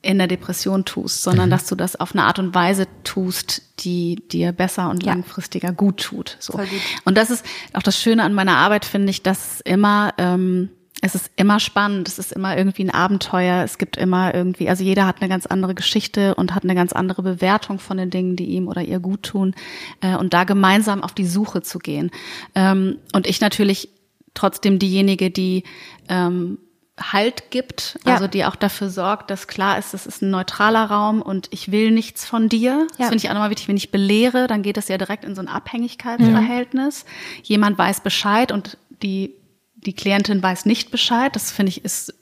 in 0.03 0.17
der 0.17 0.29
Depression 0.29 0.87
tust, 0.87 1.23
sondern 1.23 1.47
mhm. 1.47 1.51
dass 1.51 1.67
du 1.67 1.75
das 1.75 1.97
auf 1.97 2.13
eine 2.13 2.23
Art 2.23 2.39
und 2.39 2.55
Weise 2.55 2.87
tust, 3.05 3.63
die 3.85 4.17
dir 4.29 4.53
besser 4.53 4.89
und 4.89 5.05
ja. 5.05 5.13
langfristiger 5.13 5.73
gut 5.73 5.99
tut. 6.01 6.37
So. 6.41 6.55
Gut. 6.55 6.69
Und 7.05 7.19
das 7.19 7.31
ist 7.31 7.45
auch 7.75 7.83
das 7.83 8.01
Schöne 8.01 8.23
an 8.23 8.33
meiner 8.33 8.57
Arbeit, 8.57 8.87
finde 8.87 9.11
ich, 9.11 9.23
dass 9.23 9.61
immer 9.61 10.15
ähm, 10.17 10.71
es 11.03 11.15
ist 11.15 11.31
immer 11.37 11.61
spannend, 11.61 12.09
es 12.09 12.19
ist 12.19 12.33
immer 12.33 12.57
irgendwie 12.57 12.85
ein 12.85 12.91
Abenteuer, 12.91 13.65
es 13.65 13.79
gibt 13.79 13.97
immer 13.97 14.35
irgendwie, 14.35 14.69
also 14.69 14.85
jeder 14.85 15.07
hat 15.07 15.21
eine 15.21 15.29
ganz 15.29 15.47
andere 15.47 15.75
Geschichte 15.75 16.35
und 16.35 16.55
hat 16.55 16.65
eine 16.65 16.75
ganz 16.75 16.93
andere 16.93 17.23
Bewertung 17.23 17.79
von 17.79 17.97
den 17.97 18.11
Dingen, 18.11 18.37
die 18.37 18.47
ihm 18.47 18.69
oder 18.69 18.83
ihr 18.83 19.01
gut 19.01 19.23
tun 19.23 19.55
äh, 20.03 20.15
und 20.17 20.35
da 20.35 20.45
gemeinsam 20.45 21.03
auf 21.03 21.13
die 21.13 21.27
Suche 21.27 21.63
zu 21.63 21.79
gehen. 21.79 22.11
Ähm, 22.55 22.99
und 23.15 23.27
ich 23.27 23.41
natürlich 23.41 23.89
trotzdem 24.35 24.79
diejenige, 24.79 25.31
die 25.31 25.65
ähm, 26.09 26.59
Halt 27.01 27.51
gibt, 27.51 27.99
ja. 28.05 28.15
also 28.15 28.27
die 28.27 28.45
auch 28.45 28.57
dafür 28.57 28.91
sorgt, 28.91 29.31
dass 29.31 29.47
klar 29.47 29.79
ist, 29.79 29.95
es 29.95 30.07
ist 30.07 30.21
ein 30.21 30.31
neutraler 30.31 30.85
Raum 30.85 31.23
und 31.23 31.49
ich 31.51 31.73
will 31.73 31.93
nichts 31.93 32.27
von 32.27 32.51
dir. 32.51 32.73
Ja. 32.73 32.87
Das 32.99 33.09
finde 33.09 33.25
ich 33.25 33.31
auch 33.31 33.35
nochmal 33.35 33.49
wichtig, 33.49 33.69
wenn 33.69 33.77
ich 33.79 33.91
belehre, 33.91 34.47
dann 34.47 34.61
geht 34.61 34.77
das 34.77 34.89
ja 34.89 34.99
direkt 34.99 35.25
in 35.25 35.35
so 35.35 35.41
ein 35.41 35.49
Abhängigkeitsverhältnis. 35.49 37.05
Mhm. 37.05 37.41
Jemand 37.45 37.79
weiß 37.79 38.03
Bescheid 38.03 38.53
und 38.53 38.77
die, 39.03 39.35
die 39.77 39.95
Klientin 39.95 40.43
weiß 40.43 40.67
nicht 40.67 40.91
Bescheid. 40.91 41.35
Das 41.35 41.51
finde 41.51 41.71
ich 41.71 41.85
ist 41.87 42.13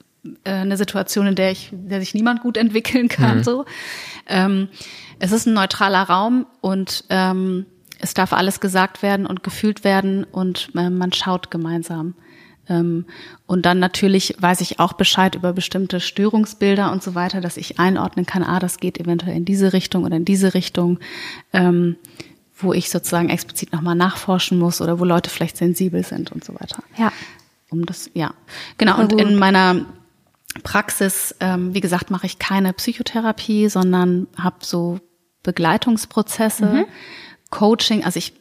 äh, 0.44 0.50
eine 0.50 0.76
Situation, 0.76 1.26
in 1.26 1.34
der 1.34 1.50
ich, 1.50 1.70
der 1.72 1.98
sich 1.98 2.14
niemand 2.14 2.42
gut 2.42 2.56
entwickeln 2.56 3.08
kann. 3.08 3.38
Mhm. 3.38 3.44
So, 3.44 3.64
ähm, 4.28 4.68
es 5.18 5.32
ist 5.32 5.46
ein 5.46 5.54
neutraler 5.54 6.02
Raum 6.02 6.46
und 6.60 7.04
ähm, 7.10 7.66
es 7.98 8.14
darf 8.14 8.32
alles 8.32 8.60
gesagt 8.60 9.02
werden 9.02 9.26
und 9.26 9.42
gefühlt 9.42 9.84
werden 9.84 10.24
und 10.24 10.70
äh, 10.76 10.90
man 10.90 11.12
schaut 11.12 11.50
gemeinsam. 11.50 12.14
Ähm, 12.68 13.06
und 13.46 13.66
dann 13.66 13.78
natürlich 13.78 14.36
weiß 14.38 14.60
ich 14.60 14.78
auch 14.78 14.92
Bescheid 14.92 15.34
über 15.34 15.52
bestimmte 15.52 16.00
Störungsbilder 16.00 16.92
und 16.92 17.02
so 17.02 17.14
weiter, 17.14 17.40
dass 17.40 17.56
ich 17.56 17.78
einordnen 17.78 18.26
kann, 18.26 18.42
ah, 18.42 18.58
das 18.58 18.78
geht 18.78 18.98
eventuell 18.98 19.36
in 19.36 19.44
diese 19.44 19.72
Richtung 19.72 20.04
oder 20.04 20.16
in 20.16 20.24
diese 20.24 20.54
Richtung, 20.54 20.98
ähm, 21.52 21.96
wo 22.56 22.72
ich 22.72 22.90
sozusagen 22.90 23.30
explizit 23.30 23.72
nochmal 23.72 23.94
nachforschen 23.94 24.58
muss 24.58 24.80
oder 24.80 24.98
wo 24.98 25.04
Leute 25.04 25.30
vielleicht 25.30 25.56
sensibel 25.56 26.04
sind 26.04 26.32
und 26.32 26.44
so 26.44 26.54
weiter. 26.54 26.82
Ja. 26.96 27.12
Um 27.70 27.84
das, 27.84 28.10
ja. 28.14 28.32
Genau, 28.78 28.98
und 28.98 29.12
in 29.12 29.36
meiner 29.36 29.84
Praxis, 30.62 31.34
ähm, 31.40 31.74
wie 31.74 31.80
gesagt, 31.80 32.10
mache 32.10 32.26
ich 32.26 32.38
keine 32.38 32.72
Psychotherapie, 32.72 33.68
sondern 33.68 34.26
habe 34.36 34.56
so 34.60 34.98
Begleitungsprozesse. 35.42 36.64
Mhm 36.64 36.84
Coaching, 37.50 38.04
also 38.04 38.18
ich 38.18 38.34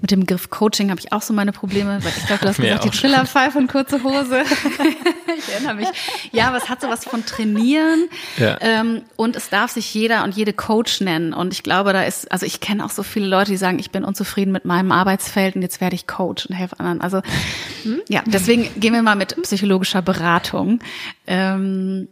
mit 0.00 0.10
dem 0.10 0.20
Begriff 0.20 0.48
Coaching 0.48 0.90
habe 0.90 0.98
ich 0.98 1.12
auch 1.12 1.20
so 1.20 1.34
meine 1.34 1.52
Probleme, 1.52 2.02
weil 2.02 2.12
ich 2.16 2.26
glaube, 2.26 2.42
du 2.42 2.48
hast 2.48 2.56
gesagt, 2.56 2.84
die 2.84 2.90
Trillerpfeife 2.90 3.58
und 3.58 3.70
kurze 3.70 4.02
Hose. 4.02 4.42
ich 5.38 5.52
erinnere 5.52 5.74
mich. 5.74 5.88
Ja, 6.32 6.48
aber 6.48 6.56
es 6.56 6.70
hat 6.70 6.80
sowas 6.80 7.04
von 7.04 7.26
Trainieren 7.26 8.08
ja. 8.38 8.56
ähm, 8.60 9.02
und 9.16 9.36
es 9.36 9.50
darf 9.50 9.72
sich 9.72 9.92
jeder 9.92 10.24
und 10.24 10.34
jede 10.34 10.54
Coach 10.54 11.02
nennen. 11.02 11.34
Und 11.34 11.52
ich 11.52 11.62
glaube, 11.62 11.92
da 11.92 12.02
ist, 12.02 12.32
also 12.32 12.46
ich 12.46 12.60
kenne 12.60 12.84
auch 12.84 12.90
so 12.90 13.02
viele 13.02 13.26
Leute, 13.26 13.50
die 13.50 13.58
sagen, 13.58 13.78
ich 13.78 13.90
bin 13.90 14.04
unzufrieden 14.04 14.52
mit 14.52 14.64
meinem 14.64 14.90
Arbeitsfeld 14.90 15.56
und 15.56 15.62
jetzt 15.62 15.82
werde 15.82 15.94
ich 15.94 16.06
Coach 16.06 16.46
und 16.46 16.54
helfe 16.54 16.80
anderen. 16.80 17.02
Also 17.02 17.20
hm? 17.82 18.00
ja, 18.08 18.22
deswegen 18.24 18.68
gehen 18.80 18.94
wir 18.94 19.02
mal 19.02 19.16
mit 19.16 19.40
psychologischer 19.42 20.00
Beratung. 20.00 20.80
Ähm, 21.26 22.08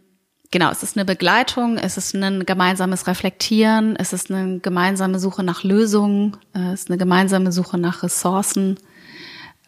genau, 0.51 0.71
es 0.71 0.83
ist 0.83 0.97
eine 0.97 1.05
Begleitung, 1.05 1.77
es 1.77 1.97
ist 1.97 2.15
ein 2.15 2.45
gemeinsames 2.45 3.07
Reflektieren, 3.07 3.95
es 3.95 4.13
ist 4.13 4.31
eine 4.31 4.59
gemeinsame 4.59 5.19
Suche 5.19 5.43
nach 5.43 5.63
Lösungen, 5.63 6.37
äh, 6.53 6.73
es 6.73 6.81
ist 6.81 6.89
eine 6.89 6.97
gemeinsame 6.97 7.51
Suche 7.51 7.77
nach 7.77 8.03
Ressourcen. 8.03 8.77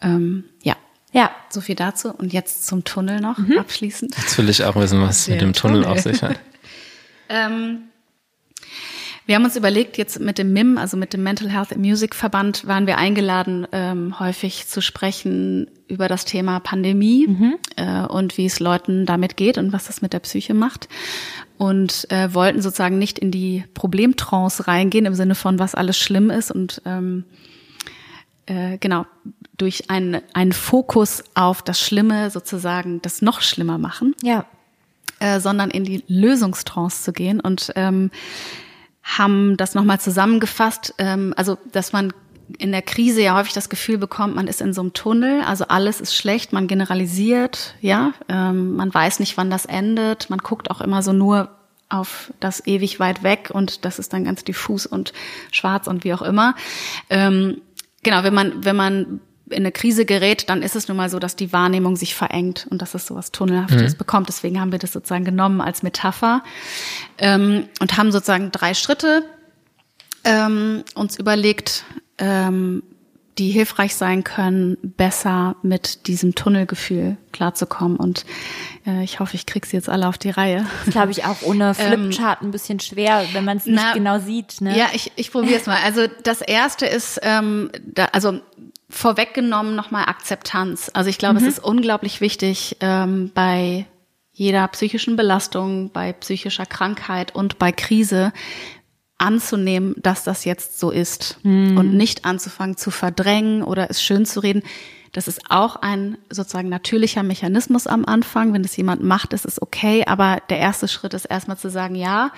Ähm, 0.00 0.44
ja. 0.62 0.76
Ja. 1.12 1.30
So 1.50 1.60
viel 1.60 1.74
dazu. 1.74 2.12
Und 2.12 2.32
jetzt 2.32 2.66
zum 2.66 2.84
Tunnel 2.84 3.20
noch 3.20 3.38
mhm. 3.38 3.58
abschließend. 3.58 4.16
Jetzt 4.16 4.38
will 4.38 4.48
ich 4.48 4.64
auch 4.64 4.74
wissen, 4.76 5.00
was 5.00 5.28
mit 5.28 5.40
dem 5.40 5.52
Tunnel, 5.52 5.82
Tunnel 5.82 5.96
auf 5.96 6.00
sich 6.00 6.22
hat. 6.22 6.40
ähm, 7.28 7.90
wir 9.26 9.36
haben 9.36 9.44
uns 9.44 9.56
überlegt, 9.56 9.98
jetzt 9.98 10.18
mit 10.20 10.38
dem 10.38 10.52
MIM, 10.52 10.78
also 10.78 10.96
mit 10.96 11.12
dem 11.12 11.22
Mental 11.22 11.48
Health 11.48 11.72
and 11.72 11.80
Music 11.80 12.14
Verband, 12.14 12.66
waren 12.66 12.86
wir 12.86 12.98
eingeladen, 12.98 13.66
ähm, 13.70 14.18
häufig 14.18 14.66
zu 14.66 14.80
sprechen 14.82 15.70
über 15.86 16.08
das 16.08 16.24
Thema 16.24 16.58
Pandemie 16.58 17.28
mhm. 17.28 17.54
äh, 17.76 18.02
und 18.02 18.36
wie 18.36 18.46
es 18.46 18.58
Leuten 18.58 19.06
damit 19.06 19.36
geht 19.36 19.58
und 19.58 19.72
was 19.72 19.86
das 19.86 20.02
mit 20.02 20.12
der 20.12 20.20
Psyche 20.20 20.54
macht. 20.54 20.88
Und 21.56 22.10
äh, 22.10 22.34
wollten 22.34 22.60
sozusagen 22.60 22.98
nicht 22.98 23.18
in 23.20 23.30
die 23.30 23.64
Problemtrance 23.74 24.66
reingehen, 24.66 25.06
im 25.06 25.14
Sinne 25.14 25.36
von, 25.36 25.60
was 25.60 25.76
alles 25.76 25.98
schlimm 25.98 26.30
ist 26.30 26.50
und 26.50 26.82
ähm, 26.84 27.24
äh, 28.46 28.78
genau 28.78 29.06
durch 29.56 29.88
einen, 29.88 30.20
einen 30.32 30.52
Fokus 30.52 31.22
auf 31.34 31.62
das 31.62 31.78
Schlimme 31.78 32.30
sozusagen 32.30 33.00
das 33.02 33.22
noch 33.22 33.40
schlimmer 33.42 33.78
machen. 33.78 34.16
Ja. 34.22 34.46
Äh, 35.22 35.38
sondern 35.38 35.70
in 35.70 35.84
die 35.84 36.02
Lösungstrance 36.08 37.04
zu 37.04 37.12
gehen 37.12 37.38
und 37.38 37.70
ähm, 37.76 38.10
haben 39.02 39.56
das 39.56 39.74
nochmal 39.74 40.00
zusammengefasst, 40.00 40.94
ähm, 40.98 41.34
also 41.36 41.58
dass 41.72 41.92
man 41.92 42.12
in 42.58 42.72
der 42.72 42.82
Krise 42.82 43.22
ja 43.22 43.36
häufig 43.36 43.52
das 43.52 43.68
Gefühl 43.68 43.98
bekommt, 43.98 44.34
man 44.34 44.46
ist 44.46 44.60
in 44.60 44.72
so 44.72 44.80
einem 44.80 44.92
Tunnel, 44.92 45.42
also 45.42 45.64
alles 45.68 46.00
ist 46.00 46.14
schlecht, 46.14 46.52
man 46.52 46.66
generalisiert, 46.66 47.74
ja, 47.80 48.12
ähm, 48.28 48.76
man 48.76 48.92
weiß 48.92 49.20
nicht, 49.20 49.36
wann 49.36 49.50
das 49.50 49.64
endet, 49.64 50.30
man 50.30 50.38
guckt 50.38 50.70
auch 50.70 50.80
immer 50.80 51.02
so 51.02 51.12
nur 51.12 51.50
auf 51.88 52.32
das 52.40 52.66
ewig 52.66 53.00
weit 53.00 53.22
weg 53.22 53.50
und 53.52 53.84
das 53.84 53.98
ist 53.98 54.12
dann 54.12 54.24
ganz 54.24 54.44
diffus 54.44 54.86
und 54.86 55.12
schwarz 55.50 55.86
und 55.86 56.04
wie 56.04 56.14
auch 56.14 56.22
immer. 56.22 56.54
Ähm, 57.10 57.60
genau, 58.02 58.24
wenn 58.24 58.34
man 58.34 58.64
wenn 58.64 58.76
man 58.76 59.20
in 59.52 59.62
eine 59.62 59.72
Krise 59.72 60.04
gerät, 60.04 60.48
dann 60.48 60.62
ist 60.62 60.76
es 60.76 60.88
nun 60.88 60.96
mal 60.96 61.08
so, 61.08 61.18
dass 61.18 61.36
die 61.36 61.52
Wahrnehmung 61.52 61.96
sich 61.96 62.14
verengt 62.14 62.66
und 62.70 62.82
dass 62.82 62.94
es 62.94 63.06
so 63.06 63.14
was 63.14 63.32
Tunnelhaftes 63.32 63.94
mhm. 63.94 63.98
bekommt. 63.98 64.28
Deswegen 64.28 64.60
haben 64.60 64.72
wir 64.72 64.78
das 64.78 64.92
sozusagen 64.92 65.24
genommen 65.24 65.60
als 65.60 65.82
Metapher 65.82 66.42
ähm, 67.18 67.68
und 67.80 67.96
haben 67.96 68.12
sozusagen 68.12 68.50
drei 68.50 68.74
Schritte 68.74 69.24
ähm, 70.24 70.84
uns 70.94 71.18
überlegt, 71.18 71.84
ähm, 72.18 72.82
die 73.38 73.50
hilfreich 73.50 73.96
sein 73.96 74.24
können, 74.24 74.76
besser 74.82 75.56
mit 75.62 76.06
diesem 76.06 76.34
Tunnelgefühl 76.34 77.16
klarzukommen. 77.32 77.96
Und 77.96 78.26
äh, 78.86 79.02
ich 79.02 79.20
hoffe, 79.20 79.36
ich 79.36 79.46
krieg 79.46 79.64
sie 79.64 79.76
jetzt 79.76 79.88
alle 79.88 80.06
auf 80.06 80.18
die 80.18 80.30
Reihe. 80.30 80.66
Das 80.84 80.92
glaube 80.92 81.12
ich 81.12 81.24
auch 81.24 81.40
ohne 81.42 81.74
ähm, 81.78 82.10
Flipchart 82.10 82.42
ein 82.42 82.50
bisschen 82.50 82.78
schwer, 82.78 83.24
wenn 83.32 83.44
man 83.44 83.56
es 83.56 83.64
nicht 83.64 83.76
na, 83.82 83.94
genau 83.94 84.18
sieht. 84.18 84.60
Ne? 84.60 84.76
Ja, 84.76 84.88
ich, 84.92 85.12
ich 85.16 85.32
probiere 85.32 85.58
es 85.58 85.66
mal. 85.66 85.78
Also 85.82 86.06
das 86.22 86.42
erste 86.42 86.84
ist, 86.84 87.20
ähm, 87.22 87.70
da, 87.82 88.06
also 88.12 88.40
vorweggenommen 88.92 89.74
nochmal 89.74 90.04
Akzeptanz. 90.04 90.90
Also 90.92 91.10
ich 91.10 91.18
glaube, 91.18 91.40
mhm. 91.40 91.46
es 91.46 91.54
ist 91.54 91.64
unglaublich 91.64 92.20
wichtig 92.20 92.76
ähm, 92.80 93.30
bei 93.34 93.86
jeder 94.32 94.68
psychischen 94.68 95.16
Belastung, 95.16 95.90
bei 95.92 96.12
psychischer 96.12 96.66
Krankheit 96.66 97.34
und 97.34 97.58
bei 97.58 97.72
Krise 97.72 98.32
anzunehmen, 99.18 99.94
dass 99.98 100.24
das 100.24 100.44
jetzt 100.44 100.78
so 100.78 100.90
ist 100.90 101.38
mhm. 101.42 101.76
und 101.76 101.94
nicht 101.94 102.24
anzufangen 102.24 102.76
zu 102.76 102.90
verdrängen 102.90 103.62
oder 103.62 103.88
es 103.90 104.02
schön 104.02 104.26
zu 104.26 104.40
reden. 104.40 104.62
Das 105.12 105.28
ist 105.28 105.50
auch 105.50 105.76
ein 105.76 106.18
sozusagen 106.30 106.68
natürlicher 106.68 107.22
Mechanismus 107.22 107.86
am 107.86 108.04
Anfang. 108.04 108.52
Wenn 108.52 108.64
es 108.64 108.76
jemand 108.76 109.02
macht, 109.02 109.32
ist 109.32 109.44
es 109.44 109.60
okay. 109.60 110.04
Aber 110.06 110.40
der 110.48 110.58
erste 110.58 110.88
Schritt 110.88 111.12
ist 111.14 111.26
erstmal 111.26 111.58
zu 111.58 111.70
sagen, 111.70 111.94
ja, 111.94 112.32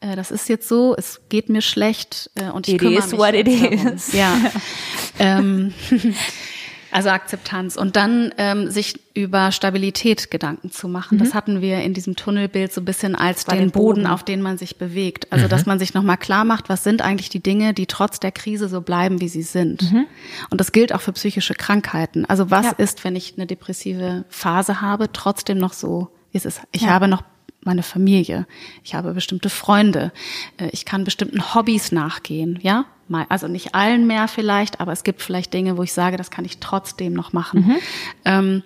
äh, 0.00 0.16
das 0.16 0.30
ist 0.30 0.48
jetzt 0.48 0.68
so, 0.68 0.94
es 0.96 1.20
geht 1.28 1.48
mir 1.48 1.62
schlecht 1.62 2.30
äh, 2.34 2.50
und 2.50 2.68
ich 2.68 2.74
it 2.74 2.80
kümmere 2.80 2.98
is 3.04 3.10
mich 3.12 3.20
what 3.20 3.34
it 3.34 3.48
is. 3.48 4.12
Ja. 4.12 4.36
ähm, 5.18 5.72
Also 6.90 7.10
Akzeptanz 7.10 7.76
und 7.76 7.96
dann 7.96 8.32
ähm, 8.38 8.70
sich 8.70 8.98
über 9.12 9.52
Stabilität 9.52 10.30
Gedanken 10.30 10.70
zu 10.70 10.88
machen. 10.88 11.18
Das 11.18 11.34
hatten 11.34 11.60
wir 11.60 11.82
in 11.82 11.92
diesem 11.92 12.16
Tunnelbild 12.16 12.72
so 12.72 12.80
ein 12.80 12.86
bisschen 12.86 13.14
als 13.14 13.44
den 13.44 13.58
den 13.58 13.70
Boden, 13.72 14.02
Boden. 14.02 14.06
auf 14.06 14.22
den 14.24 14.40
man 14.40 14.56
sich 14.56 14.78
bewegt. 14.78 15.30
Also 15.30 15.48
dass 15.48 15.66
man 15.66 15.78
sich 15.78 15.92
nochmal 15.92 16.16
klar 16.16 16.46
macht, 16.46 16.70
was 16.70 16.84
sind 16.84 17.02
eigentlich 17.02 17.28
die 17.28 17.42
Dinge, 17.42 17.74
die 17.74 17.84
trotz 17.84 18.20
der 18.20 18.32
Krise 18.32 18.68
so 18.68 18.80
bleiben, 18.80 19.20
wie 19.20 19.28
sie 19.28 19.42
sind. 19.42 19.82
Und 20.48 20.60
das 20.62 20.72
gilt 20.72 20.94
auch 20.94 21.02
für 21.02 21.12
psychische 21.12 21.52
Krankheiten. 21.52 22.24
Also 22.24 22.50
was 22.50 22.64
Ja. 22.64 22.72
ist, 22.78 23.04
wenn 23.04 23.16
ich 23.16 23.34
eine 23.36 23.46
depressive 23.46 24.24
Phase 24.30 24.80
habe, 24.80 25.12
trotzdem 25.12 25.58
noch 25.58 25.74
so, 25.74 26.08
wie 26.32 26.38
es 26.38 26.46
ist. 26.46 26.62
Ich 26.72 26.82
Ja. 26.82 26.88
habe 26.88 27.06
noch 27.06 27.22
meine 27.68 27.82
Familie, 27.82 28.46
ich 28.82 28.94
habe 28.94 29.12
bestimmte 29.12 29.50
Freunde, 29.50 30.10
äh, 30.56 30.68
ich 30.72 30.84
kann 30.86 31.04
bestimmten 31.04 31.54
Hobbys 31.54 31.92
nachgehen, 31.92 32.58
ja? 32.62 32.86
Mal- 33.08 33.26
Also 33.28 33.46
nicht 33.48 33.74
allen 33.74 34.06
mehr 34.06 34.26
vielleicht, 34.28 34.80
aber 34.80 34.92
es 34.92 35.04
gibt 35.04 35.22
vielleicht 35.22 35.52
Dinge, 35.54 35.76
wo 35.76 35.82
ich 35.82 35.92
sage, 35.92 36.16
das 36.16 36.30
kann 36.30 36.44
ich 36.44 36.58
trotzdem 36.58 37.12
noch 37.12 37.32
machen. 37.32 37.60
Mhm. 37.66 37.76
Ähm, 38.24 38.62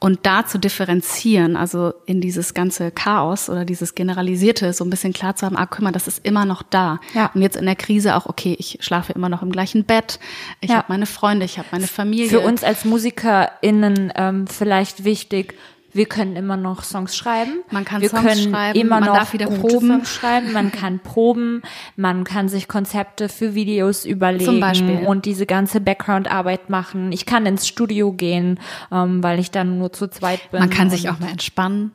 und 0.00 0.26
da 0.26 0.44
zu 0.46 0.58
differenzieren, 0.58 1.56
also 1.56 1.92
in 2.06 2.20
dieses 2.20 2.54
ganze 2.54 2.90
Chaos 2.90 3.48
oder 3.48 3.64
dieses 3.64 3.94
Generalisierte 3.94 4.72
so 4.72 4.82
ein 4.84 4.90
bisschen 4.90 5.12
klar 5.12 5.36
zu 5.36 5.46
haben, 5.46 5.56
ah, 5.56 5.66
guck 5.66 5.80
mal, 5.82 5.92
das 5.92 6.08
ist 6.08 6.26
immer 6.26 6.44
noch 6.44 6.62
da. 6.64 6.98
Ja. 7.14 7.30
Und 7.34 7.40
jetzt 7.42 7.56
in 7.56 7.66
der 7.66 7.76
Krise 7.76 8.16
auch, 8.16 8.26
okay, 8.26 8.56
ich 8.58 8.78
schlafe 8.80 9.12
immer 9.12 9.28
noch 9.28 9.42
im 9.42 9.52
gleichen 9.52 9.84
Bett, 9.84 10.18
ich 10.60 10.70
Ja. 10.70 10.76
habe 10.78 10.86
meine 10.88 11.06
Freunde, 11.06 11.44
ich 11.46 11.56
habe 11.58 11.68
meine 11.70 11.86
Familie. 11.86 12.28
Für 12.30 12.40
uns 12.40 12.64
als 12.64 12.84
MusikerInnen 12.84 14.12
ähm, 14.16 14.46
vielleicht 14.48 15.04
wichtig, 15.04 15.54
wir 15.92 16.06
können 16.06 16.36
immer 16.36 16.56
noch 16.56 16.84
Songs 16.84 17.16
schreiben. 17.16 17.62
Man 17.70 17.84
kann 17.84 18.00
wir 18.00 18.08
Songs 18.08 18.22
können 18.22 18.52
schreiben, 18.52 18.78
immer 18.78 19.00
man 19.00 19.08
noch 19.08 19.16
darf 19.16 19.32
wieder 19.32 19.46
proben. 19.46 19.88
Songs 19.88 20.14
schreiben, 20.14 20.52
man 20.52 20.72
kann 20.72 20.98
proben, 21.04 21.62
man 21.96 22.24
kann 22.24 22.48
sich 22.48 22.68
Konzepte 22.68 23.28
für 23.28 23.54
Videos 23.54 24.04
überlegen 24.04 24.44
Zum 24.44 24.60
Beispiel. 24.60 25.06
und 25.06 25.26
diese 25.26 25.46
ganze 25.46 25.80
Background-Arbeit 25.80 26.70
machen. 26.70 27.12
Ich 27.12 27.26
kann 27.26 27.46
ins 27.46 27.66
Studio 27.66 28.12
gehen, 28.12 28.58
ähm, 28.90 29.22
weil 29.22 29.38
ich 29.38 29.50
dann 29.50 29.78
nur 29.78 29.92
zu 29.92 30.08
zweit 30.08 30.50
bin. 30.50 30.60
Man 30.60 30.70
kann 30.70 30.90
sich 30.90 31.08
auch 31.08 31.18
mal 31.18 31.30
entspannen. 31.30 31.92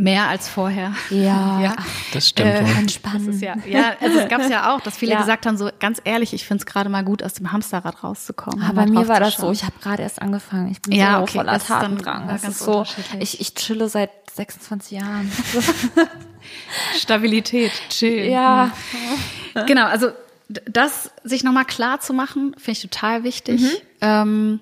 Mehr 0.00 0.28
als 0.28 0.48
vorher. 0.48 0.94
ja, 1.10 1.60
Ja. 1.62 1.76
Das 2.12 2.28
stimmt 2.28 2.48
Äh, 2.48 2.62
wohl. 2.64 2.70
entspannen. 2.78 3.26
Das 3.26 3.34
ist 3.36 3.42
ja, 3.42 3.54
ja, 3.66 3.92
also 4.00 4.18
es 4.18 4.28
gab 4.28 4.40
es 4.40 4.48
ja 4.48 4.74
auch, 4.74 4.80
dass 4.80 4.96
viele 4.96 5.12
Ja. 5.12 5.20
gesagt 5.20 5.44
haben, 5.46 5.56
so 5.58 5.68
ganz 5.78 6.00
ehrlich, 6.04 6.32
ich 6.32 6.46
finde 6.46 6.62
es 6.62 6.66
gerade 6.66 6.88
mal 6.88 7.04
gut, 7.04 7.22
aus 7.22 7.34
dem 7.34 7.52
Hamsterrad 7.52 8.02
rauszukommen. 8.02 8.62
Aber 8.62 8.72
mal 8.74 8.86
bei 8.86 8.90
mir 9.00 9.08
war 9.08 9.20
das 9.20 9.36
so, 9.36 9.52
ich 9.52 9.62
habe 9.64 9.74
gerade 9.82 10.02
erst 10.02 10.22
angefangen. 10.22 10.70
Ich 10.72 10.80
bin 10.80 10.92
Ja, 10.92 11.16
so 11.18 11.22
okay, 11.24 11.32
voller 11.38 11.52
das 11.52 11.62
ist 11.64 11.70
dann 11.70 11.80
Tatendrang. 11.80 12.28
ganz 12.28 12.42
Das 12.42 12.50
ist 12.52 12.58
so, 12.60 12.84
ich, 13.18 13.40
ich 13.40 13.54
chille 13.54 13.88
seit 13.90 14.10
26 14.34 14.92
Jahren. 14.98 15.30
Stabilität, 16.98 17.72
chill. 17.90 18.24
ja, 18.30 18.70
Genau, 19.66 19.86
also 19.86 20.08
das 20.48 21.10
sich 21.24 21.44
nochmal 21.44 21.64
klar 21.64 22.00
zu 22.00 22.12
machen, 22.12 22.54
finde 22.56 22.72
ich 22.72 22.80
total 22.82 23.22
wichtig. 23.24 23.60
Mhm. 23.60 23.68
Ähm, 24.00 24.60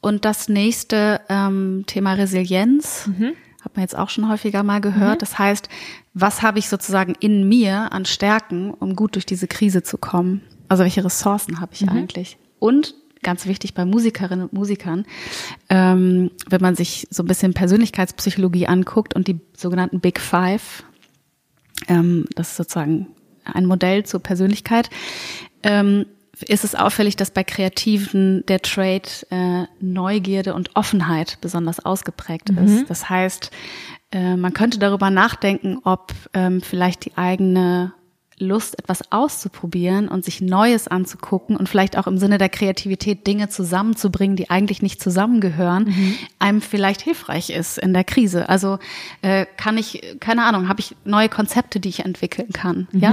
und 0.00 0.24
das 0.24 0.48
nächste 0.48 1.20
ähm, 1.28 1.84
Thema 1.86 2.12
Resilienz, 2.14 3.06
Mhm. 3.06 3.32
Hat 3.64 3.76
man 3.76 3.82
jetzt 3.82 3.96
auch 3.96 4.10
schon 4.10 4.28
häufiger 4.28 4.62
mal 4.62 4.80
gehört. 4.80 5.22
Das 5.22 5.38
heißt, 5.38 5.68
was 6.12 6.42
habe 6.42 6.58
ich 6.58 6.68
sozusagen 6.68 7.14
in 7.20 7.48
mir 7.48 7.92
an 7.92 8.04
Stärken, 8.04 8.70
um 8.72 8.94
gut 8.94 9.14
durch 9.14 9.26
diese 9.26 9.48
Krise 9.48 9.82
zu 9.82 9.96
kommen? 9.98 10.42
Also 10.68 10.82
welche 10.82 11.04
Ressourcen 11.04 11.60
habe 11.60 11.72
ich 11.74 11.82
Mhm. 11.82 11.88
eigentlich? 11.90 12.36
Und 12.58 12.94
ganz 13.22 13.46
wichtig 13.46 13.72
bei 13.74 13.84
Musikerinnen 13.86 14.44
und 14.44 14.52
Musikern, 14.52 15.06
ähm, 15.70 16.30
wenn 16.48 16.60
man 16.60 16.74
sich 16.76 17.08
so 17.10 17.22
ein 17.22 17.26
bisschen 17.26 17.54
Persönlichkeitspsychologie 17.54 18.66
anguckt 18.66 19.14
und 19.14 19.28
die 19.28 19.40
sogenannten 19.56 20.00
Big 20.00 20.20
Five, 20.20 20.84
ähm, 21.88 22.26
das 22.36 22.50
ist 22.50 22.56
sozusagen 22.56 23.06
ein 23.44 23.64
Modell 23.66 24.04
zur 24.04 24.20
Persönlichkeit, 24.20 24.90
ähm, 25.62 26.04
ist 26.42 26.64
es 26.64 26.74
auffällig, 26.74 27.16
dass 27.16 27.30
bei 27.30 27.44
Kreativen 27.44 28.44
der 28.46 28.60
Trade 28.60 29.08
äh, 29.30 29.64
Neugierde 29.80 30.54
und 30.54 30.74
Offenheit 30.74 31.38
besonders 31.40 31.84
ausgeprägt 31.84 32.50
ist. 32.50 32.90
Das 32.90 33.08
heißt, 33.08 33.50
äh, 34.12 34.36
man 34.36 34.52
könnte 34.52 34.78
darüber 34.78 35.10
nachdenken, 35.10 35.78
ob 35.84 36.12
ähm, 36.34 36.60
vielleicht 36.60 37.04
die 37.04 37.16
eigene 37.16 37.92
Lust, 38.38 38.78
etwas 38.78 39.12
auszuprobieren 39.12 40.08
und 40.08 40.24
sich 40.24 40.40
Neues 40.40 40.88
anzugucken 40.88 41.56
und 41.56 41.68
vielleicht 41.68 41.96
auch 41.96 42.06
im 42.08 42.18
Sinne 42.18 42.38
der 42.38 42.48
Kreativität 42.48 43.26
Dinge 43.26 43.48
zusammenzubringen, 43.48 44.36
die 44.36 44.50
eigentlich 44.50 44.82
nicht 44.82 45.00
zusammengehören, 45.00 45.86
einem 46.40 46.60
vielleicht 46.60 47.00
hilfreich 47.00 47.50
ist 47.50 47.78
in 47.78 47.94
der 47.94 48.02
Krise. 48.04 48.48
Also 48.48 48.78
äh, 49.22 49.46
kann 49.56 49.78
ich, 49.78 50.16
keine 50.18 50.44
Ahnung, 50.44 50.68
habe 50.68 50.80
ich 50.80 50.96
neue 51.04 51.28
Konzepte, 51.28 51.78
die 51.78 51.88
ich 51.88 52.04
entwickeln 52.04 52.50
kann, 52.52 52.88
ja? 52.92 53.12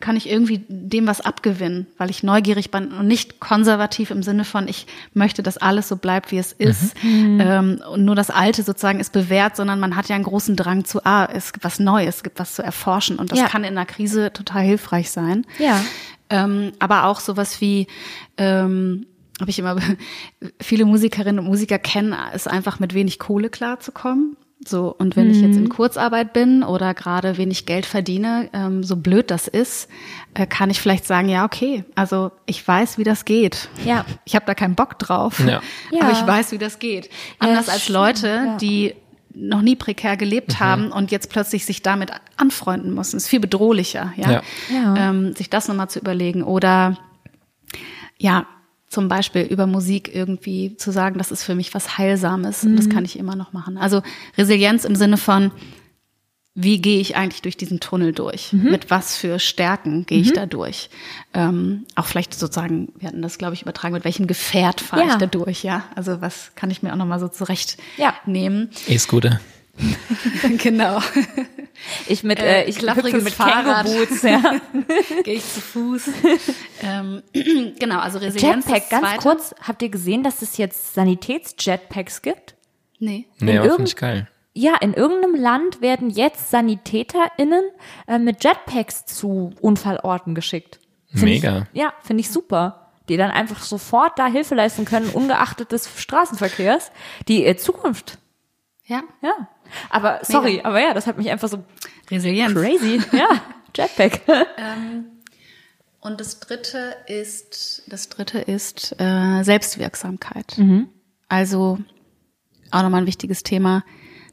Kann 0.00 0.16
ich 0.16 0.28
irgendwie 0.28 0.64
dem 0.68 1.06
was 1.06 1.20
abgewinnen, 1.20 1.86
weil 1.96 2.10
ich 2.10 2.22
neugierig 2.22 2.70
bin 2.70 2.92
und 2.92 3.06
nicht 3.06 3.40
konservativ 3.40 4.10
im 4.10 4.22
Sinne 4.22 4.44
von, 4.44 4.68
ich 4.68 4.86
möchte, 5.14 5.42
dass 5.42 5.56
alles 5.56 5.88
so 5.88 5.96
bleibt, 5.96 6.30
wie 6.32 6.38
es 6.38 6.52
ist. 6.52 6.94
Ähm, 7.04 7.82
und 7.90 8.04
nur 8.04 8.14
das 8.14 8.30
Alte 8.30 8.62
sozusagen 8.62 9.00
ist 9.00 9.12
bewährt, 9.12 9.56
sondern 9.56 9.80
man 9.80 9.96
hat 9.96 10.08
ja 10.08 10.14
einen 10.14 10.24
großen 10.24 10.56
Drang 10.56 10.84
zu, 10.84 11.04
ah, 11.04 11.28
es 11.32 11.52
gibt 11.52 11.64
was 11.64 11.78
Neues, 11.78 12.16
es 12.16 12.22
gibt 12.22 12.38
was 12.38 12.54
zu 12.54 12.62
erforschen. 12.62 13.16
Und 13.18 13.32
das 13.32 13.38
Ja. 13.40 13.46
kann 13.48 13.64
in 13.64 13.76
einer 13.76 13.86
Krise 13.86 14.32
total 14.32 14.62
hilfreich 14.62 15.10
sein. 15.10 15.46
Ja. 15.58 15.82
Ähm, 16.30 16.72
aber 16.78 17.04
auch 17.04 17.20
sowas 17.20 17.60
wie, 17.60 17.86
ähm, 18.36 19.06
habe 19.40 19.50
ich 19.50 19.58
immer, 19.58 19.76
viele 20.60 20.84
Musikerinnen 20.84 21.38
und 21.38 21.46
Musiker 21.46 21.78
kennen, 21.78 22.14
es 22.32 22.46
einfach 22.46 22.80
mit 22.80 22.94
wenig 22.94 23.18
Kohle 23.18 23.50
klarzukommen. 23.50 24.36
So, 24.66 24.94
und 24.98 25.14
wenn 25.16 25.30
ich 25.30 25.40
jetzt 25.40 25.56
Mhm. 25.56 25.64
in 25.64 25.68
Kurzarbeit 25.68 26.32
bin 26.32 26.62
oder 26.64 26.92
gerade 26.92 27.36
wenig 27.38 27.64
Geld 27.64 27.86
verdiene, 27.86 28.50
ähm, 28.52 28.82
so 28.82 28.96
blöd 28.96 29.30
das 29.30 29.46
ist, 29.46 29.88
äh, 30.34 30.46
kann 30.46 30.68
ich 30.68 30.80
vielleicht 30.80 31.06
sagen, 31.06 31.28
ja, 31.28 31.44
okay, 31.44 31.84
also 31.94 32.32
ich 32.44 32.66
weiß, 32.66 32.98
wie 32.98 33.04
das 33.04 33.24
geht. 33.24 33.68
Ja. 33.84 34.04
Ich 34.24 34.34
habe 34.34 34.46
da 34.46 34.54
keinen 34.54 34.74
Bock 34.74 34.98
drauf, 34.98 35.38
Ja. 35.40 35.60
Ja. 35.92 36.02
aber 36.02 36.12
ich 36.12 36.26
weiß, 36.26 36.50
wie 36.52 36.58
das 36.58 36.80
geht. 36.80 37.08
Anders 37.38 37.68
als 37.68 37.82
stimmt, 37.84 37.94
Leute, 37.94 38.26
ja. 38.26 38.56
die 38.56 38.94
noch 39.32 39.62
nie 39.62 39.76
prekär 39.76 40.16
gelebt 40.16 40.58
haben 40.58 40.90
und 40.90 41.12
jetzt 41.12 41.30
plötzlich 41.30 41.64
sich 41.64 41.82
damit 41.82 42.10
anfreunden 42.36 42.92
müssen. 42.92 43.16
ist 43.18 43.28
viel 43.28 43.38
bedrohlicher, 43.40 44.12
ja. 44.16 44.30
Ja. 44.30 44.42
Ja. 44.74 44.96
Ähm, 45.10 45.34
sich 45.36 45.48
das 45.48 45.68
nochmal 45.68 45.88
zu 45.88 46.00
überlegen 46.00 46.42
oder 46.42 46.98
ja, 48.18 48.46
zum 48.88 49.08
Beispiel 49.08 49.42
über 49.42 49.66
Musik 49.66 50.14
irgendwie 50.14 50.76
zu 50.76 50.90
sagen, 50.90 51.18
das 51.18 51.30
ist 51.30 51.42
für 51.44 51.54
mich 51.54 51.74
was 51.74 51.98
Heilsames 51.98 52.64
und 52.64 52.76
das 52.76 52.88
kann 52.88 53.04
ich 53.04 53.18
immer 53.18 53.36
noch 53.36 53.52
machen. 53.52 53.76
Also 53.78 54.02
Resilienz 54.36 54.84
im 54.84 54.96
Sinne 54.96 55.16
von, 55.18 55.50
wie 56.54 56.80
gehe 56.80 56.98
ich 57.00 57.14
eigentlich 57.14 57.42
durch 57.42 57.56
diesen 57.56 57.78
Tunnel 57.78 58.12
durch? 58.12 58.52
Mit 58.52 58.90
was 58.90 59.16
für 59.16 59.38
Stärken 59.38 60.06
gehe 60.06 60.18
ich 60.18 60.32
da 60.32 60.44
durch? 60.46 60.90
Ähm, 61.32 61.84
auch 61.94 62.06
vielleicht 62.06 62.34
sozusagen, 62.34 62.88
wir 62.98 63.08
hatten 63.08 63.22
das, 63.22 63.38
glaube 63.38 63.54
ich, 63.54 63.62
übertragen, 63.62 63.94
mit 63.94 64.04
welchem 64.04 64.26
Gefährt 64.26 64.80
fahre 64.80 65.02
Ja. 65.06 65.08
ich 65.12 65.14
da 65.16 65.26
durch, 65.26 65.62
ja? 65.62 65.84
Also 65.94 66.20
was 66.20 66.52
kann 66.56 66.70
ich 66.72 66.82
mir 66.82 66.92
auch 66.92 66.96
nochmal 66.96 67.20
so 67.20 67.28
zurechtnehmen? 67.28 68.70
Ja. 68.88 68.94
E-Scooter. 68.94 69.40
genau. 70.58 71.00
Ich 72.08 72.24
mit, 72.24 72.38
Äh, 72.40 72.62
äh, 72.62 72.68
ich 72.68 72.80
hüpfe 72.82 73.20
mit 73.20 73.32
Fahrrad. 73.32 73.86
Känguruboots, 73.86 74.22
ja. 74.22 74.60
gehe 75.24 75.34
ich 75.34 75.52
zu 75.52 75.60
Fuß. 75.60 76.10
ähm, 76.82 77.22
genau, 77.78 77.98
also 78.00 78.18
Resilienz. 78.18 78.66
Jetpack, 78.66 78.90
ganz 78.90 79.06
Zweite. 79.06 79.22
kurz, 79.22 79.54
habt 79.62 79.82
ihr 79.82 79.88
gesehen, 79.88 80.22
dass 80.22 80.42
es 80.42 80.56
jetzt 80.56 80.94
Sanitäts-Jetpacks 80.94 82.22
gibt? 82.22 82.56
Nee. 82.98 83.26
Nee, 83.38 83.52
In 83.52 83.58
aber 83.58 83.70
finde 83.70 83.84
ich 83.88 83.96
geil. 83.96 84.28
Ja, 84.54 84.74
in 84.80 84.94
irgendeinem 84.94 85.36
Land 85.36 85.80
werden 85.80 86.10
jetzt 86.10 86.50
SanitäterInnen 86.50 87.62
äh, 88.08 88.18
mit 88.18 88.42
Jetpacks 88.42 89.04
zu 89.06 89.52
Unfallorten 89.60 90.34
geschickt. 90.34 90.80
Find 91.10 91.22
Mega. 91.24 91.66
Ich, 91.72 91.80
ja, 91.80 91.92
finde 92.02 92.22
ich 92.22 92.30
super. 92.30 92.90
Die 93.08 93.16
dann 93.16 93.30
einfach 93.30 93.62
sofort 93.62 94.18
da 94.18 94.26
Hilfe 94.26 94.54
leisten 94.54 94.84
können, 94.84 95.08
ungeachtet 95.10 95.72
des 95.72 95.88
Straßenverkehrs. 95.96 96.90
Die 97.28 97.46
äh, 97.46 97.56
Zukunft. 97.56 98.18
Ja. 98.84 99.02
Ja. 99.22 99.48
Aber 99.90 100.20
sorry, 100.22 100.56
Mega. 100.56 100.68
aber 100.68 100.80
ja, 100.80 100.94
das 100.94 101.06
hat 101.06 101.18
mich 101.18 101.30
einfach 101.30 101.48
so 101.48 101.64
Resilienz. 102.10 102.54
crazy. 102.54 103.00
Ja, 103.12 103.28
Jetpack. 103.76 104.20
Und 106.00 106.20
das 106.20 106.40
dritte 106.40 106.96
ist, 107.06 107.82
das 107.88 108.08
dritte 108.08 108.38
ist 108.38 108.94
äh, 109.00 109.42
Selbstwirksamkeit. 109.42 110.56
Mhm. 110.58 110.88
Also 111.28 111.78
auch 112.70 112.82
nochmal 112.82 113.02
ein 113.02 113.06
wichtiges 113.06 113.42
Thema, 113.42 113.84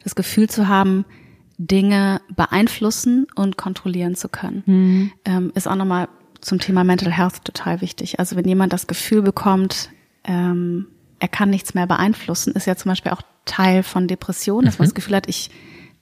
das 0.04 0.16
Gefühl 0.16 0.50
zu 0.50 0.68
haben, 0.68 1.06
Dinge 1.58 2.22
beeinflussen 2.36 3.28
und 3.36 3.58
kontrollieren 3.58 4.16
zu 4.16 4.30
können. 4.30 4.64
Mhm. 4.66 5.12
Ähm, 5.26 5.52
ist 5.56 5.68
auch 5.68 5.76
nochmal 5.76 6.08
zum 6.42 6.60
Thema 6.60 6.84
Mental 6.84 7.12
Health 7.12 7.44
total 7.44 7.82
wichtig. 7.82 8.20
Also 8.20 8.36
wenn 8.36 8.48
jemand 8.48 8.72
das 8.74 8.88
Gefühl 8.88 9.22
bekommt, 9.22 9.90
ähm, 10.24 10.88
er 11.20 11.28
kann 11.28 11.50
nichts 11.50 11.74
mehr 11.74 11.88
beeinflussen, 11.88 12.54
ist 12.54 12.68
ja 12.68 12.76
zum 12.76 12.90
Beispiel 12.90 13.12
auch 13.12 13.22
Teil 13.46 13.84
von 13.84 14.08
Depressionen, 14.08 14.66
dass 14.66 14.80
man 14.80 14.88
das 14.88 14.96
Gefühl 14.96 15.16
hat, 15.16 15.28
ich 15.28 15.50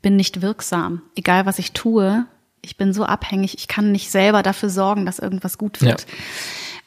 bin 0.01 0.16
nicht 0.16 0.41
wirksam. 0.41 1.01
Egal 1.16 1.45
was 1.45 1.59
ich 1.59 1.72
tue, 1.74 2.26
ich 2.61 2.78
bin 2.78 2.93
so 2.93 3.05
abhängig, 3.05 3.55
ich 3.57 3.68
kann 3.68 3.91
nicht 3.91 4.09
selber 4.09 4.41
dafür 4.41 4.70
sorgen, 4.70 5.05
dass 5.05 5.20
irgendwas 5.20 5.57
gut 5.57 5.82
wird. 5.82 6.05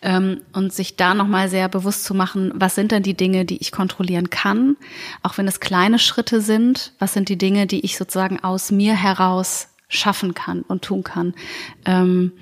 Ähm, 0.03 0.41
und 0.53 0.72
sich 0.72 0.97
da 0.97 1.14
nochmal 1.14 1.49
sehr 1.49 1.68
bewusst 1.68 2.05
zu 2.05 2.14
machen, 2.14 2.53
was 2.55 2.74
sind 2.74 2.93
denn 2.93 3.03
die 3.03 3.16
Dinge, 3.16 3.45
die 3.45 3.59
ich 3.59 3.72
kontrollieren 3.72 4.31
kann, 4.31 4.77
auch 5.22 5.39
wenn 5.39 5.49
es 5.49 5.61
kleine 5.61 5.99
Schritte 5.99 6.41
sind, 6.41 6.93
was 6.99 7.14
sind 7.14 7.29
die 7.29 7.39
Dinge, 7.39 7.66
die 7.66 7.81
ich 7.81 7.97
sozusagen 7.97 8.43
aus 8.43 8.70
mir 8.70 8.95
heraus 8.95 9.68
schaffen 9.89 10.35
kann 10.35 10.62
und 10.62 10.83
tun 10.83 11.03
kann. 11.03 11.35
Ähm, 11.85 12.33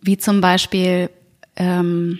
wie 0.00 0.16
zum 0.16 0.40
Beispiel 0.40 1.10
ähm, 1.56 2.18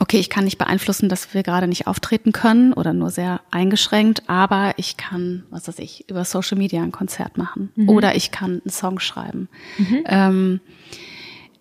okay, 0.00 0.18
ich 0.18 0.30
kann 0.30 0.44
nicht 0.44 0.58
beeinflussen, 0.58 1.08
dass 1.08 1.34
wir 1.34 1.42
gerade 1.42 1.68
nicht 1.68 1.86
auftreten 1.86 2.32
können 2.32 2.72
oder 2.72 2.92
nur 2.92 3.10
sehr 3.10 3.42
eingeschränkt, 3.50 4.28
aber 4.28 4.72
ich 4.76 4.96
kann, 4.96 5.44
was 5.50 5.68
weiß 5.68 5.78
ich, 5.78 6.08
über 6.08 6.24
Social 6.24 6.58
Media 6.58 6.82
ein 6.82 6.90
Konzert 6.90 7.36
machen 7.36 7.70
mhm. 7.76 7.88
oder 7.88 8.16
ich 8.16 8.30
kann 8.30 8.62
einen 8.62 8.70
Song 8.70 8.98
schreiben. 8.98 9.48
Mhm. 9.78 10.04
Ähm, 10.06 10.60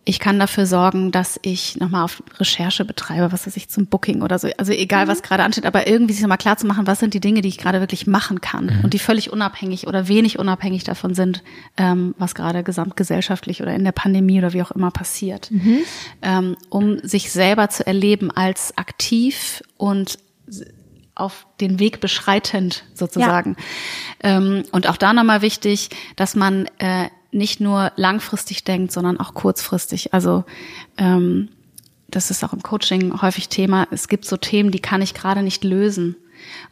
ich 0.06 0.20
kann 0.20 0.40
dafür 0.40 0.66
sorgen, 0.66 1.12
dass 1.12 1.40
ich 1.44 1.78
nochmal 1.78 2.04
auf 2.04 2.24
Recherche 2.40 2.84
betreibe, 2.86 3.32
was 3.32 3.46
weiß 3.46 3.56
ich, 3.58 3.70
zum 3.70 3.86
Booking 3.88 4.22
oder 4.22 4.40
so. 4.40 4.50
Also 4.58 4.72
egal, 4.72 5.06
mhm. 5.06 5.10
was 5.10 5.22
gerade 5.22 5.44
ansteht, 5.44 5.66
aber 5.66 5.88
irgendwie 5.88 6.14
sich 6.14 6.22
nochmal 6.22 6.38
klar 6.38 6.58
zu 6.58 6.66
machen, 6.66 6.88
was 6.88 7.00
sind 7.00 7.14
die 7.14 7.20
Dinge, 7.20 7.42
die 7.42 7.50
ich 7.50 7.58
gerade 7.58 7.80
wirklich 7.80 8.08
machen 8.08 8.42
kann 8.42 8.66
mhm. 8.66 8.84
und 8.84 8.94
die 8.94 9.00
völlig 9.00 9.32
unabhängig 9.32 9.88
oder 9.88 10.08
wenig 10.08 10.40
unabhängig 10.40 10.84
davon 10.84 11.14
sind, 11.14 11.44
ähm, 11.78 12.16
was 12.18 12.34
gerade 12.34 12.64
gesamtgesellschaftlich 12.64 13.62
oder 13.62 13.74
in 13.74 13.84
der 13.84 13.92
Pandemie 13.92 14.40
oder 14.40 14.54
wie 14.54 14.64
auch 14.64 14.72
immer 14.72 14.92
passiert. 14.92 15.52
Mhm. 15.52 15.80
Ähm, 16.22 16.58
um 16.70 17.00
sich 17.00 17.32
selber 17.32 17.70
zu 17.70 17.86
erleben 17.86 18.32
als 18.32 18.78
aktiv 18.78 19.62
und 19.78 20.18
auf 21.20 21.46
den 21.60 21.80
Weg 21.80 22.00
beschreitend 22.00 22.86
sozusagen. 22.94 23.58
Ja. 24.24 24.38
Ähm, 24.38 24.64
und 24.72 24.88
auch 24.88 24.98
da 24.98 25.14
nochmal 25.14 25.42
wichtig, 25.42 25.90
dass 26.16 26.36
man 26.36 26.68
äh, 26.80 27.10
nicht 27.32 27.60
nur 27.60 27.92
langfristig 27.96 28.64
denkt, 28.64 28.92
sondern 28.92 29.20
auch 29.20 29.34
kurzfristig. 29.34 30.14
Also 30.14 30.46
ähm, 30.98 31.50
das 32.08 32.32
ist 32.32 32.44
auch 32.44 32.54
im 32.54 32.64
Coaching 32.64 33.22
häufig 33.22 33.50
Thema. 33.50 33.88
Es 33.92 34.08
gibt 34.08 34.26
so 34.26 34.38
Themen, 34.38 34.72
die 34.72 34.80
kann 34.80 35.02
ich 35.02 35.14
gerade 35.14 35.44
nicht 35.44 35.64
lösen. 35.64 36.16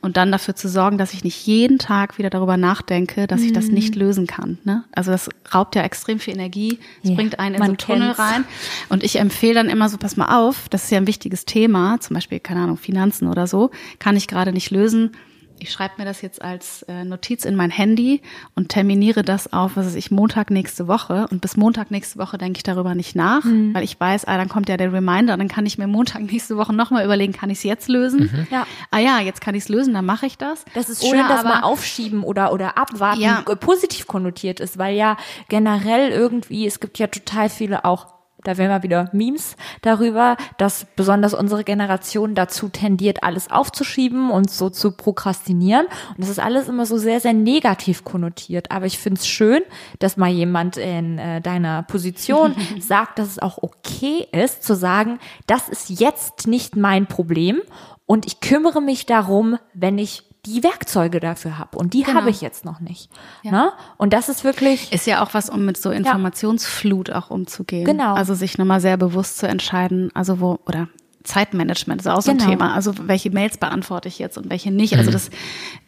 Und 0.01 0.15
dann 0.15 0.31
dafür 0.31 0.55
zu 0.55 0.69
sorgen, 0.69 0.97
dass 0.97 1.13
ich 1.13 1.25
nicht 1.25 1.45
jeden 1.45 1.77
Tag 1.77 2.17
wieder 2.17 2.29
darüber 2.29 2.55
nachdenke, 2.55 3.27
dass 3.27 3.41
ich 3.41 3.51
das 3.51 3.67
nicht 3.67 3.95
mhm. 3.95 4.01
lösen 4.01 4.27
kann. 4.27 4.57
Ne? 4.63 4.85
Also 4.93 5.11
das 5.11 5.29
raubt 5.53 5.75
ja 5.75 5.83
extrem 5.83 6.19
viel 6.19 6.33
Energie. 6.33 6.79
Es 7.03 7.09
ja, 7.09 7.15
bringt 7.15 7.39
einen 7.39 7.55
in 7.55 7.61
so 7.61 7.65
einen 7.65 7.77
Tunnel 7.77 8.11
rein. 8.11 8.45
Und 8.87 9.03
ich 9.03 9.19
empfehle 9.19 9.55
dann 9.55 9.69
immer 9.69 9.89
so, 9.89 9.97
pass 9.97 10.15
mal 10.15 10.37
auf, 10.37 10.69
das 10.69 10.85
ist 10.85 10.91
ja 10.91 10.97
ein 10.97 11.07
wichtiges 11.07 11.43
Thema, 11.43 11.99
zum 11.99 12.13
Beispiel, 12.13 12.39
keine 12.39 12.61
Ahnung, 12.61 12.77
Finanzen 12.77 13.27
oder 13.27 13.45
so, 13.45 13.71
kann 13.99 14.15
ich 14.15 14.27
gerade 14.27 14.53
nicht 14.53 14.71
lösen 14.71 15.11
ich 15.59 15.71
schreibe 15.71 15.95
mir 15.97 16.05
das 16.05 16.21
jetzt 16.21 16.41
als 16.41 16.83
äh, 16.83 17.03
Notiz 17.03 17.45
in 17.45 17.55
mein 17.55 17.69
Handy 17.69 18.21
und 18.55 18.69
terminiere 18.69 19.23
das 19.23 19.51
auf, 19.53 19.75
was 19.75 19.87
weiß 19.87 19.95
ich, 19.95 20.11
Montag 20.11 20.51
nächste 20.51 20.87
Woche. 20.87 21.27
Und 21.31 21.41
bis 21.41 21.57
Montag 21.57 21.91
nächste 21.91 22.19
Woche 22.19 22.37
denke 22.37 22.57
ich 22.57 22.63
darüber 22.63 22.95
nicht 22.95 23.15
nach, 23.15 23.43
mhm. 23.43 23.73
weil 23.73 23.83
ich 23.83 23.99
weiß, 23.99 24.25
ah, 24.25 24.37
dann 24.37 24.49
kommt 24.49 24.69
ja 24.69 24.77
der 24.77 24.93
Reminder, 24.93 25.35
dann 25.37 25.47
kann 25.47 25.65
ich 25.65 25.77
mir 25.77 25.87
Montag 25.87 26.21
nächste 26.31 26.57
Woche 26.57 26.73
nochmal 26.73 27.05
überlegen, 27.05 27.33
kann 27.33 27.49
ich 27.49 27.59
es 27.59 27.63
jetzt 27.63 27.87
lösen? 27.87 28.29
Mhm. 28.31 28.47
Ja. 28.51 28.67
Ah 28.91 28.99
ja, 28.99 29.19
jetzt 29.19 29.41
kann 29.41 29.55
ich 29.55 29.63
es 29.63 29.69
lösen, 29.69 29.93
dann 29.93 30.05
mache 30.05 30.25
ich 30.25 30.37
das. 30.37 30.65
Das 30.73 30.89
ist 30.89 31.03
schön, 31.03 31.19
oder 31.19 31.27
dass 31.27 31.43
mal 31.43 31.61
aufschieben 31.61 32.23
oder, 32.23 32.53
oder 32.53 32.77
abwarten 32.77 33.21
ja. 33.21 33.41
positiv 33.41 34.07
konnotiert 34.07 34.59
ist, 34.59 34.77
weil 34.77 34.95
ja 34.95 35.17
generell 35.49 36.09
irgendwie, 36.09 36.65
es 36.67 36.79
gibt 36.79 36.99
ja 36.99 37.07
total 37.07 37.49
viele 37.49 37.85
auch 37.85 38.16
da 38.43 38.57
wären 38.57 38.69
wir 38.69 38.83
wieder 38.83 39.09
Memes 39.13 39.55
darüber, 39.81 40.37
dass 40.57 40.85
besonders 40.95 41.33
unsere 41.33 41.63
Generation 41.63 42.35
dazu 42.35 42.69
tendiert, 42.69 43.23
alles 43.23 43.49
aufzuschieben 43.49 44.29
und 44.29 44.49
so 44.49 44.69
zu 44.69 44.91
prokrastinieren. 44.91 45.85
Und 45.85 46.19
das 46.19 46.29
ist 46.29 46.39
alles 46.39 46.69
immer 46.69 46.85
so 46.85 46.97
sehr, 46.97 47.19
sehr 47.19 47.33
negativ 47.33 48.03
konnotiert. 48.03 48.71
Aber 48.71 48.85
ich 48.85 48.99
finde 48.99 49.19
es 49.19 49.27
schön, 49.27 49.61
dass 49.99 50.17
mal 50.17 50.29
jemand 50.29 50.77
in 50.77 51.17
äh, 51.17 51.41
deiner 51.41 51.83
Position 51.83 52.55
sagt, 52.79 53.19
dass 53.19 53.27
es 53.27 53.39
auch 53.39 53.57
okay 53.61 54.27
ist, 54.31 54.63
zu 54.63 54.75
sagen, 54.75 55.19
das 55.47 55.67
ist 55.67 55.89
jetzt 55.89 56.47
nicht 56.47 56.75
mein 56.75 57.07
Problem 57.07 57.61
und 58.07 58.25
ich 58.25 58.39
kümmere 58.39 58.81
mich 58.81 59.05
darum, 59.05 59.57
wenn 59.73 59.97
ich 59.97 60.23
die 60.47 60.63
Werkzeuge 60.63 61.19
dafür 61.19 61.57
habe. 61.57 61.77
Und 61.77 61.93
die 61.93 62.03
genau. 62.03 62.19
habe 62.19 62.29
ich 62.29 62.41
jetzt 62.41 62.65
noch 62.65 62.79
nicht. 62.79 63.09
Ja. 63.43 63.51
Ne? 63.51 63.71
Und 63.97 64.13
das 64.13 64.29
ist 64.29 64.43
wirklich. 64.43 64.91
Ist 64.93 65.05
ja 65.05 65.23
auch 65.23 65.33
was, 65.33 65.49
um 65.49 65.65
mit 65.65 65.77
so 65.77 65.91
Informationsflut 65.91 67.09
ja. 67.09 67.19
auch 67.19 67.29
umzugehen. 67.29 67.85
Genau. 67.85 68.13
Also 68.13 68.33
sich 68.33 68.57
nochmal 68.57 68.81
sehr 68.81 68.97
bewusst 68.97 69.37
zu 69.37 69.47
entscheiden, 69.47 70.09
also 70.13 70.39
wo, 70.39 70.59
oder 70.65 70.87
Zeitmanagement 71.23 72.01
ist 72.01 72.07
auch 72.07 72.21
so 72.21 72.31
ein 72.31 72.37
genau. 72.37 72.49
Thema. 72.49 72.73
Also 72.73 72.93
welche 73.07 73.29
Mails 73.29 73.57
beantworte 73.57 74.07
ich 74.07 74.17
jetzt 74.17 74.37
und 74.37 74.49
welche 74.49 74.71
nicht. 74.71 74.95
Also 74.95 75.09
mhm. 75.09 75.13
das, 75.13 75.29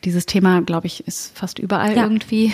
dieses 0.03 0.25
Thema, 0.25 0.61
glaube 0.61 0.87
ich, 0.87 1.07
ist 1.07 1.35
fast 1.37 1.59
überall 1.59 1.95
ja. 1.95 2.03
irgendwie 2.03 2.53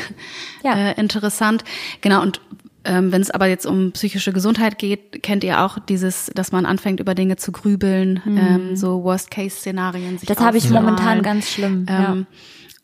ja. 0.63 0.75
Äh, 0.75 0.99
interessant. 0.99 1.63
Genau. 2.01 2.21
Und 2.21 2.41
ähm, 2.85 3.11
Wenn 3.11 3.21
es 3.21 3.31
aber 3.31 3.47
jetzt 3.47 3.65
um 3.65 3.91
psychische 3.91 4.31
Gesundheit 4.31 4.77
geht, 4.77 5.23
kennt 5.23 5.43
ihr 5.43 5.63
auch 5.63 5.79
dieses, 5.79 6.31
dass 6.35 6.51
man 6.51 6.65
anfängt 6.65 6.99
über 6.99 7.15
Dinge 7.15 7.35
zu 7.35 7.51
grübeln, 7.51 8.21
mhm. 8.23 8.37
ähm, 8.37 8.75
so 8.75 9.03
Worst-Case-Szenarien. 9.03 10.19
Das 10.25 10.39
habe 10.39 10.57
ich 10.57 10.69
momentan 10.69 11.21
ganz 11.23 11.49
schlimm. 11.49 11.85
Ähm, 11.87 11.87
ja. 11.89 12.17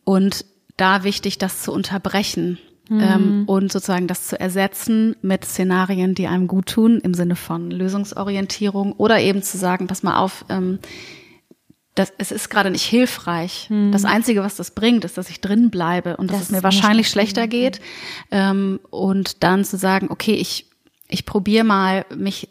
Und 0.03 0.45
da 0.77 1.03
wichtig, 1.03 1.37
das 1.37 1.61
zu 1.61 1.71
unterbrechen. 1.71 2.57
Mhm. 2.89 2.99
Ähm, 2.99 3.43
und 3.45 3.71
sozusagen 3.71 4.07
das 4.07 4.27
zu 4.27 4.39
ersetzen 4.39 5.15
mit 5.21 5.45
Szenarien, 5.45 6.15
die 6.15 6.27
einem 6.27 6.47
gut 6.47 6.65
tun, 6.65 6.99
im 6.99 7.13
Sinne 7.13 7.35
von 7.35 7.69
Lösungsorientierung 7.69 8.93
oder 8.93 9.19
eben 9.19 9.43
zu 9.43 9.57
sagen, 9.57 9.87
pass 9.87 10.03
mal 10.03 10.17
auf, 10.17 10.45
ähm, 10.49 10.79
das, 11.95 12.13
es 12.17 12.31
ist 12.31 12.49
gerade 12.49 12.71
nicht 12.71 12.85
hilfreich. 12.85 13.65
Hm. 13.69 13.91
Das 13.91 14.05
Einzige, 14.05 14.43
was 14.43 14.55
das 14.55 14.71
bringt, 14.71 15.03
ist, 15.03 15.17
dass 15.17 15.29
ich 15.29 15.41
drin 15.41 15.69
bleibe 15.69 16.17
und 16.17 16.31
dass 16.31 16.39
das 16.39 16.45
es 16.47 16.51
mir 16.51 16.63
wahrscheinlich 16.63 17.09
schlechter 17.09 17.47
geht. 17.47 17.81
Ähm, 18.31 18.79
und 18.89 19.43
dann 19.43 19.65
zu 19.65 19.77
sagen, 19.77 20.07
okay, 20.09 20.33
ich, 20.33 20.67
ich 21.09 21.25
probiere 21.25 21.65
mal, 21.65 22.05
mich 22.15 22.47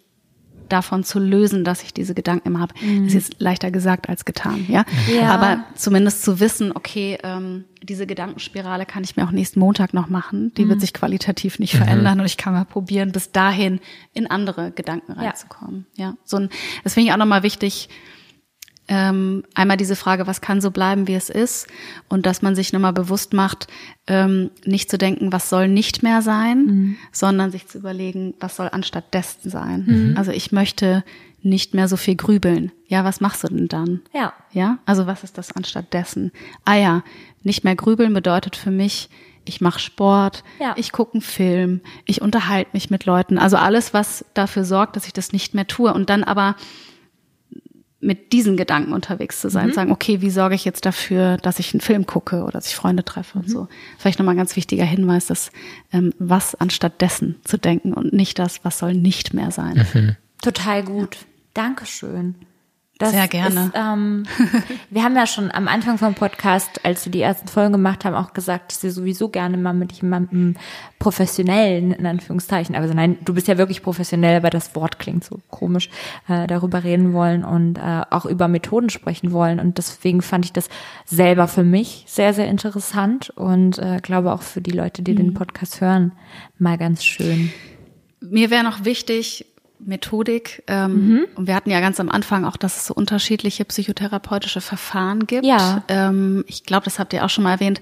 davon 0.69 1.05
zu 1.05 1.19
lösen, 1.19 1.65
dass 1.65 1.83
ich 1.83 1.93
diese 1.93 2.15
Gedanken 2.15 2.49
immer 2.49 2.61
habe. 2.61 2.75
Mhm. 2.81 3.07
Ist 3.07 3.15
jetzt 3.15 3.41
leichter 3.41 3.71
gesagt 3.71 4.09
als 4.09 4.25
getan, 4.25 4.67
ja? 4.69 4.85
ja. 5.13 5.31
Aber 5.31 5.65
zumindest 5.75 6.23
zu 6.23 6.39
wissen, 6.39 6.73
okay, 6.73 7.19
ähm, 7.23 7.65
diese 7.83 8.07
Gedankenspirale 8.07 8.87
kann 8.87 9.03
ich 9.03 9.17
mir 9.17 9.25
auch 9.25 9.33
nächsten 9.33 9.59
Montag 9.61 9.95
noch 9.95 10.09
machen. 10.09 10.53
Die 10.55 10.65
mhm. 10.65 10.71
wird 10.71 10.81
sich 10.81 10.95
qualitativ 10.95 11.59
nicht 11.59 11.75
mhm. 11.75 11.79
verändern 11.79 12.21
und 12.21 12.27
ich 12.27 12.37
kann 12.37 12.53
mal 12.53 12.65
probieren, 12.65 13.13
bis 13.13 13.33
dahin 13.33 13.81
in 14.13 14.29
andere 14.29 14.71
Gedanken 14.71 15.13
reinzukommen. 15.13 15.87
Ja, 15.97 16.11
ja. 16.11 16.15
so 16.25 16.37
ein, 16.37 16.51
das 16.85 16.95
finde 16.95 17.09
ich 17.09 17.13
auch 17.13 17.19
nochmal 17.19 17.43
wichtig, 17.43 17.89
ähm, 18.91 19.45
einmal 19.55 19.77
diese 19.77 19.95
Frage, 19.95 20.27
was 20.27 20.41
kann 20.41 20.61
so 20.61 20.73
bleiben, 20.73 21.07
wie 21.07 21.15
es 21.15 21.31
ist, 21.31 21.69
und 22.09 22.27
dass 22.27 22.43
man 22.43 22.57
sich 22.57 22.73
nochmal 22.73 22.93
bewusst 22.93 23.33
macht, 23.33 23.69
ähm, 24.09 24.51
nicht 24.65 24.91
zu 24.91 24.99
denken, 24.99 25.33
was 25.33 25.49
soll 25.49 25.69
nicht 25.69 26.03
mehr 26.03 26.23
sein, 26.23 26.67
mhm. 26.67 26.97
sondern 27.13 27.53
sich 27.53 27.69
zu 27.69 27.79
überlegen, 27.79 28.35
was 28.41 28.57
soll 28.57 28.69
anstatt 28.71 29.15
dessen 29.15 29.49
sein. 29.49 29.85
Mhm. 29.87 30.17
Also 30.17 30.33
ich 30.33 30.51
möchte 30.51 31.05
nicht 31.41 31.73
mehr 31.73 31.87
so 31.87 31.97
viel 31.97 32.17
grübeln. 32.17 32.73
Ja, 32.89 33.05
was 33.05 33.21
machst 33.21 33.45
du 33.45 33.49
denn 33.49 33.69
dann? 33.69 34.03
Ja. 34.13 34.33
Ja, 34.51 34.79
also 34.87 35.07
was 35.07 35.23
ist 35.23 35.39
das 35.39 35.53
anstatt 35.53 35.95
dessen? 35.95 36.33
Ah 36.65 36.75
ja, 36.75 37.05
nicht 37.45 37.63
mehr 37.63 37.77
grübeln 37.77 38.13
bedeutet 38.13 38.57
für 38.57 38.73
mich, 38.73 39.09
ich 39.45 39.61
mache 39.61 39.79
Sport, 39.79 40.43
ja. 40.59 40.75
ich 40.77 40.91
gucke 40.91 41.15
einen 41.15 41.23
Film, 41.23 41.81
ich 42.07 42.21
unterhalte 42.21 42.71
mich 42.73 42.91
mit 42.91 43.05
Leuten. 43.07 43.39
Also 43.39 43.57
alles, 43.57 43.95
was 43.95 44.25
dafür 44.35 44.65
sorgt, 44.65 44.97
dass 44.97 45.07
ich 45.07 45.13
das 45.13 45.33
nicht 45.33 45.55
mehr 45.55 45.67
tue. 45.67 45.95
Und 45.95 46.11
dann 46.11 46.25
aber 46.25 46.57
mit 48.01 48.33
diesen 48.33 48.57
Gedanken 48.57 48.93
unterwegs 48.93 49.41
zu 49.41 49.51
sein, 49.51 49.69
mhm. 49.69 49.73
sagen, 49.73 49.93
okay, 49.93 50.23
wie 50.23 50.31
sorge 50.31 50.55
ich 50.55 50.65
jetzt 50.65 50.87
dafür, 50.87 51.37
dass 51.37 51.59
ich 51.59 51.75
einen 51.75 51.83
Film 51.83 52.07
gucke 52.07 52.43
oder 52.43 52.53
dass 52.53 52.67
ich 52.69 52.75
Freunde 52.75 53.05
treffe 53.05 53.39
mhm. 53.39 53.45
und 53.45 53.51
so. 53.51 53.69
Vielleicht 53.99 54.19
nochmal 54.19 54.35
ein 54.35 54.39
ganz 54.39 54.57
wichtiger 54.57 54.85
Hinweis, 54.85 55.27
dass 55.27 55.51
ähm, 55.93 56.15
was 56.19 56.55
anstatt 56.55 57.01
dessen 57.01 57.37
zu 57.45 57.59
denken 57.59 57.93
und 57.93 58.13
nicht 58.13 58.39
das, 58.39 58.65
was 58.65 58.79
soll 58.79 58.95
nicht 58.95 59.35
mehr 59.35 59.51
sein. 59.51 59.87
Mhm. 59.93 60.17
Total 60.43 60.83
gut. 60.83 61.17
Ja. 61.17 61.21
Dankeschön. 61.53 62.37
Das 63.01 63.13
Sehr 63.13 63.29
gerne. 63.29 63.65
Ist, 63.65 63.73
ähm, 63.75 64.25
wir 64.91 65.03
haben 65.03 65.17
ja 65.17 65.27
schon 65.27 65.51
am 65.51 65.69
Anfang 65.69 65.97
vom 65.97 66.13
Podcast, 66.15 66.85
als 66.85 67.07
wir 67.07 67.11
die 67.11 67.23
ersten 67.23 67.49
Folgen 67.49 67.73
gemacht 67.73 68.05
haben, 68.05 68.15
auch 68.15 68.35
gesagt, 68.35 68.73
dass 68.73 68.83
wir 68.83 68.93
sowieso 68.93 69.31
gerne 69.31 69.57
mal 69.57 69.73
mit 69.73 69.93
jemandem 69.93 70.55
professionellen, 70.99 71.93
in 71.93 72.05
Anführungszeichen, 72.05 72.75
also 72.75 72.93
nein, 72.93 73.17
du 73.25 73.33
bist 73.33 73.49
ja 73.49 73.57
wirklich 73.57 73.83
professionell, 73.83 74.37
aber 74.37 74.51
das 74.51 74.75
Wort 74.75 74.99
klingt 74.99 75.25
so 75.25 75.41
komisch, 75.49 75.89
äh, 76.29 76.47
darüber 76.47 76.85
reden 76.85 77.15
wollen 77.15 77.43
und 77.43 77.79
äh, 77.79 78.03
auch 78.11 78.27
über 78.27 78.49
Methoden 78.49 78.91
sprechen 78.91 79.33
wollen. 79.33 79.61
Und 79.61 79.79
deswegen 79.79 80.21
fand 80.21 80.45
ich 80.45 80.53
das 80.53 80.69
selber 81.07 81.49
für 81.49 81.65
mich 81.65 82.05
sehr, 82.07 82.35
sehr 82.35 82.49
interessant 82.49 83.31
und 83.31 83.79
äh, 83.79 84.01
glaube 84.03 84.31
auch 84.31 84.43
für 84.43 84.61
die 84.61 84.73
Leute, 84.73 85.01
die 85.01 85.13
mhm. 85.13 85.17
den 85.17 85.35
Podcast 85.35 85.81
hören, 85.81 86.13
mal 86.59 86.77
ganz 86.77 87.03
schön. 87.03 87.51
Mir 88.21 88.51
wäre 88.51 88.63
noch 88.63 88.85
wichtig, 88.85 89.47
Methodik. 89.85 90.63
Ähm, 90.67 91.09
mhm. 91.09 91.27
Und 91.35 91.47
wir 91.47 91.55
hatten 91.55 91.71
ja 91.71 91.81
ganz 91.81 92.01
am 92.01 92.09
Anfang 92.09 92.45
auch, 92.45 92.57
dass 92.57 92.77
es 92.77 92.87
so 92.87 92.95
unterschiedliche 92.95 93.65
psychotherapeutische 93.65 94.61
Verfahren 94.61 95.27
gibt. 95.27 95.45
Ja. 95.45 95.83
Ähm, 95.89 96.45
ich 96.47 96.65
glaube, 96.65 96.85
das 96.85 96.99
habt 96.99 97.13
ihr 97.13 97.25
auch 97.25 97.31
schon 97.31 97.45
mal 97.45 97.53
erwähnt. 97.53 97.81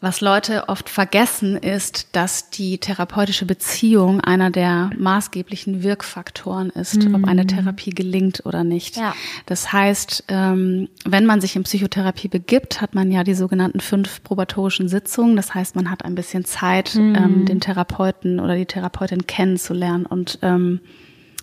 Was 0.00 0.20
Leute 0.20 0.68
oft 0.68 0.88
vergessen, 0.88 1.56
ist, 1.56 2.14
dass 2.14 2.50
die 2.50 2.78
therapeutische 2.78 3.46
Beziehung 3.46 4.20
einer 4.20 4.48
der 4.48 4.90
maßgeblichen 4.96 5.82
Wirkfaktoren 5.82 6.70
ist, 6.70 7.02
mhm. 7.02 7.16
ob 7.16 7.26
eine 7.26 7.42
mhm. 7.42 7.48
Therapie 7.48 7.90
gelingt 7.90 8.46
oder 8.46 8.62
nicht. 8.62 8.96
Ja. 8.96 9.12
Das 9.46 9.72
heißt, 9.72 10.26
ähm, 10.28 10.88
wenn 11.04 11.26
man 11.26 11.40
sich 11.40 11.56
in 11.56 11.64
Psychotherapie 11.64 12.28
begibt, 12.28 12.80
hat 12.80 12.94
man 12.94 13.10
ja 13.10 13.24
die 13.24 13.34
sogenannten 13.34 13.80
fünf 13.80 14.22
probatorischen 14.22 14.88
Sitzungen. 14.88 15.34
Das 15.34 15.52
heißt, 15.54 15.74
man 15.74 15.90
hat 15.90 16.04
ein 16.04 16.14
bisschen 16.14 16.44
Zeit, 16.44 16.94
mhm. 16.94 17.16
ähm, 17.16 17.44
den 17.46 17.60
Therapeuten 17.60 18.38
oder 18.38 18.54
die 18.54 18.66
Therapeutin 18.66 19.26
kennenzulernen 19.26 20.06
und 20.06 20.38
ähm, 20.42 20.80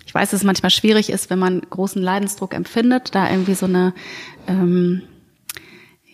ich 0.06 0.14
weiß, 0.14 0.30
dass 0.30 0.40
es 0.40 0.46
manchmal 0.46 0.70
schwierig 0.70 1.10
ist, 1.10 1.30
wenn 1.30 1.40
man 1.40 1.62
großen 1.62 2.00
Leidensdruck 2.00 2.54
empfindet, 2.54 3.12
da 3.16 3.28
irgendwie 3.28 3.54
so 3.54 3.66
eine 3.66 3.92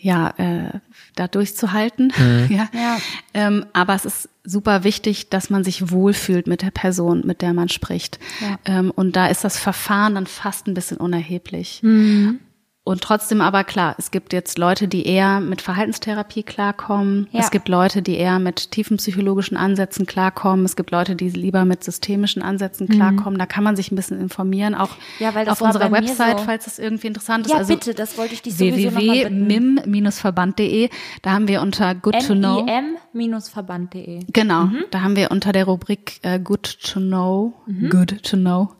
ja, 0.03 0.35
äh, 0.37 0.81
da 1.15 1.29
durchzuhalten. 1.29 2.13
ja. 2.49 2.69
Ja. 2.73 2.99
Ähm, 3.35 3.67
aber 3.73 3.95
es 3.95 4.05
ist 4.05 4.29
super 4.45 4.85
wichtig, 4.85 5.29
dass 5.29 5.51
man 5.51 5.65
sich 5.65 5.91
wohlfühlt 5.91 6.47
mit 6.47 6.63
der 6.63 6.71
Person, 6.71 7.23
mit 7.25 7.43
der 7.43 7.55
man 7.55 7.69
spricht. 7.69 8.19
Ja. 8.41 8.59
Ähm, 8.65 8.91
und 8.91 9.17
da 9.17 9.27
ist 9.27 9.45
das 9.45 9.59
Verfahren 9.59 10.15
dann 10.15 10.27
fast 10.27 10.67
ein 10.67 10.75
bisschen 10.75 10.97
unerheblich. 10.97 11.81
Mhm. 11.83 12.41
Und 12.85 13.01
trotzdem 13.03 13.41
aber 13.41 13.63
klar, 13.63 13.95
es 13.99 14.11
gibt 14.11 14.33
jetzt 14.33 14.59
Leute, 14.59 14.89
die 14.89 15.07
eher 15.07 15.39
mit 15.39 15.63
Verhaltenstherapie 15.63 16.43
klarkommen. 16.43 17.29
Ja. 17.31 17.39
Es 17.39 17.53
gibt 17.53 17.69
Leute, 17.69 18.03
die 18.03 18.17
eher 18.17 18.41
mit 18.41 18.73
tiefenpsychologischen 18.73 19.57
Ansätzen 19.57 20.05
klarkommen. 20.05 20.65
Es 20.65 20.75
gibt 20.75 20.91
Leute, 20.91 21.15
die 21.15 21.31
lieber 21.31 21.65
mit 21.65 21.85
systemischen 21.85 22.43
Ansätzen 22.43 22.89
klarkommen. 22.89 23.39
Da 23.39 23.47
kann 23.47 23.63
man 23.63 23.77
sich 23.77 23.93
ein 23.93 23.97
bisschen 23.97 24.21
informieren, 24.21 24.75
auch 24.75 24.89
Mhm. 24.89 24.95
Ja, 25.21 25.31
auf 25.47 25.61
unserer 25.63 25.93
Website, 25.93 26.41
so. 26.41 26.45
falls 26.45 26.65
das 26.65 26.81
irgendwie 26.81 27.07
interessant 27.07 27.47
ist. 27.47 27.53
Ja, 27.53 27.59
also 27.59 27.73
bitte, 27.73 27.95
das 27.95 28.19
wollte 28.19 28.35
ich 28.35 28.43
dich 28.43 28.57
sowieso 28.57 28.97
www.mim-verband.de. 28.97 30.89
Da 31.23 31.31
haben 31.31 31.47
wir 31.47 31.63
unter 31.63 31.95
Good 31.95 32.27
to 32.27 32.35
Know. 32.35 32.67
mim-verband.de. 33.13 34.25
Genau, 34.33 34.65
Mhm. 34.65 34.85
da 34.91 35.03
haben 35.03 35.15
wir 35.15 35.31
unter 35.31 35.53
der 35.53 35.67
Rubrik 35.67 36.19
äh, 36.23 36.41
Good 36.41 36.79
to 36.93 36.99
Know, 36.99 37.55
Mhm. 37.67 37.91
Good 37.91 38.23
to 38.25 38.37
Know, 38.37 38.71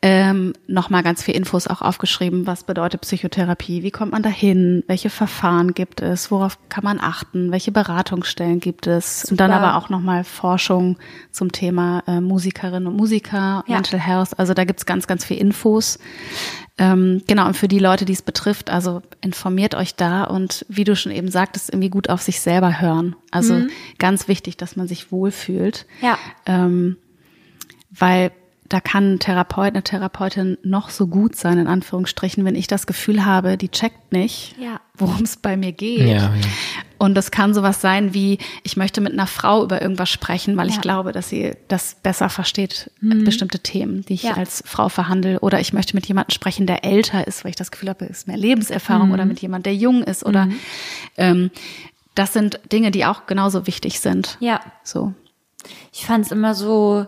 ähm, 0.00 0.52
nochmal 0.68 1.02
ganz 1.02 1.24
viel 1.24 1.34
Infos 1.34 1.66
auch 1.66 1.82
aufgeschrieben. 1.82 2.46
Was 2.46 2.62
bedeutet 2.62 3.00
Psychotherapie? 3.00 3.82
Wie 3.82 3.90
kommt 3.90 4.12
man 4.12 4.22
dahin? 4.22 4.84
Welche 4.86 5.10
Verfahren 5.10 5.74
gibt 5.74 6.00
es? 6.02 6.30
Worauf 6.30 6.56
kann 6.68 6.84
man 6.84 7.00
achten? 7.00 7.50
Welche 7.50 7.72
Beratungsstellen 7.72 8.60
gibt 8.60 8.86
es? 8.86 9.24
Und 9.24 9.40
dann 9.40 9.50
Super. 9.50 9.60
aber 9.60 9.76
auch 9.76 9.88
nochmal 9.88 10.22
Forschung 10.22 10.98
zum 11.32 11.50
Thema 11.50 12.04
äh, 12.06 12.20
Musikerinnen 12.20 12.86
und 12.86 12.96
Musiker, 12.96 13.64
Ja. 13.66 13.74
Mental 13.74 13.98
Health. 13.98 14.38
Also 14.38 14.54
da 14.54 14.64
gibt's 14.64 14.86
ganz, 14.86 15.08
ganz 15.08 15.24
viel 15.24 15.38
Infos. 15.38 15.98
Ähm, 16.78 17.22
genau, 17.26 17.46
und 17.48 17.56
für 17.56 17.66
die 17.66 17.80
Leute, 17.80 18.04
die 18.04 18.12
es 18.12 18.22
betrifft, 18.22 18.70
also 18.70 19.02
informiert 19.20 19.74
euch 19.74 19.96
da 19.96 20.22
und 20.22 20.64
wie 20.68 20.84
du 20.84 20.94
schon 20.94 21.10
eben 21.10 21.28
sagtest, 21.28 21.70
irgendwie 21.70 21.90
gut 21.90 22.08
auf 22.08 22.22
sich 22.22 22.40
selber 22.40 22.80
hören. 22.80 23.16
Also 23.32 23.62
ganz 23.98 24.28
wichtig, 24.28 24.56
dass 24.58 24.76
man 24.76 24.86
sich 24.86 25.10
wohlfühlt. 25.10 25.86
Ja. 26.00 26.16
Ähm, 26.46 26.96
weil 27.90 28.30
da 28.68 28.80
kann 28.80 29.14
ein 29.14 29.18
Therapeut, 29.18 29.68
eine 29.74 29.82
Therapeutin 29.82 30.58
noch 30.62 30.90
so 30.90 31.06
gut 31.06 31.36
sein, 31.36 31.58
in 31.58 31.66
Anführungsstrichen, 31.66 32.44
wenn 32.44 32.54
ich 32.54 32.66
das 32.66 32.86
Gefühl 32.86 33.24
habe, 33.24 33.56
die 33.56 33.70
checkt 33.70 34.12
nicht, 34.12 34.56
Ja. 34.58 34.80
worum 34.94 35.22
es 35.22 35.36
bei 35.36 35.56
mir 35.56 35.72
geht. 35.72 36.00
Ja, 36.06 36.16
ja. 36.16 36.30
Und 36.98 37.14
das 37.14 37.30
kann 37.30 37.54
sowas 37.54 37.80
sein 37.80 38.12
wie, 38.12 38.38
ich 38.64 38.76
möchte 38.76 39.00
mit 39.00 39.12
einer 39.12 39.26
Frau 39.28 39.62
über 39.64 39.80
irgendwas 39.80 40.10
sprechen, 40.10 40.56
weil 40.56 40.68
ich 40.68 40.80
glaube, 40.80 41.12
dass 41.12 41.28
sie 41.28 41.52
das 41.68 41.96
besser 42.02 42.28
versteht, 42.28 42.90
äh, 43.02 43.14
bestimmte 43.22 43.60
Themen, 43.60 44.04
die 44.06 44.14
ich 44.14 44.24
Ja. 44.24 44.32
als 44.34 44.62
Frau 44.66 44.88
verhandle. 44.88 45.38
Oder 45.40 45.60
ich 45.60 45.72
möchte 45.72 45.94
mit 45.94 46.06
jemandem 46.06 46.34
sprechen, 46.34 46.66
der 46.66 46.84
älter 46.84 47.26
ist, 47.26 47.44
weil 47.44 47.50
ich 47.50 47.56
das 47.56 47.70
Gefühl 47.70 47.88
habe, 47.88 48.04
es 48.06 48.18
ist 48.18 48.26
mehr 48.26 48.36
Lebenserfahrung. 48.36 49.12
Oder 49.12 49.24
mit 49.24 49.40
jemandem, 49.40 49.62
der 49.72 49.76
jung 49.76 50.02
ist. 50.02 50.26
Oder 50.26 50.48
ähm, 51.16 51.50
das 52.16 52.32
sind 52.32 52.58
Dinge, 52.72 52.90
die 52.90 53.06
auch 53.06 53.26
genauso 53.26 53.66
wichtig 53.68 54.00
sind. 54.00 54.36
Ja. 54.40 54.60
So. 54.82 55.14
Ich 55.92 56.04
fand 56.04 56.26
es 56.26 56.32
immer 56.32 56.54
so, 56.54 57.06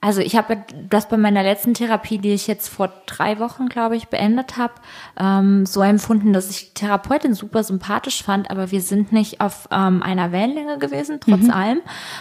also 0.00 0.20
ich 0.20 0.36
habe 0.36 0.58
das 0.88 1.08
bei 1.08 1.16
meiner 1.16 1.42
letzten 1.42 1.74
Therapie, 1.74 2.18
die 2.18 2.32
ich 2.32 2.46
jetzt 2.46 2.68
vor 2.68 2.92
drei 3.06 3.40
Wochen, 3.40 3.68
glaube 3.68 3.96
ich, 3.96 4.08
beendet 4.08 4.56
habe, 4.56 4.74
ähm, 5.18 5.66
so 5.66 5.82
empfunden, 5.82 6.32
dass 6.32 6.50
ich 6.50 6.68
die 6.68 6.74
Therapeutin 6.74 7.34
super 7.34 7.64
sympathisch 7.64 8.22
fand, 8.22 8.50
aber 8.50 8.70
wir 8.70 8.82
sind 8.82 9.10
nicht 9.10 9.40
auf 9.40 9.68
ähm, 9.72 10.02
einer 10.02 10.32
Wellenlänge 10.32 10.78
gewesen, 10.78 11.18
trotz 11.20 11.48
allem. 11.48 11.80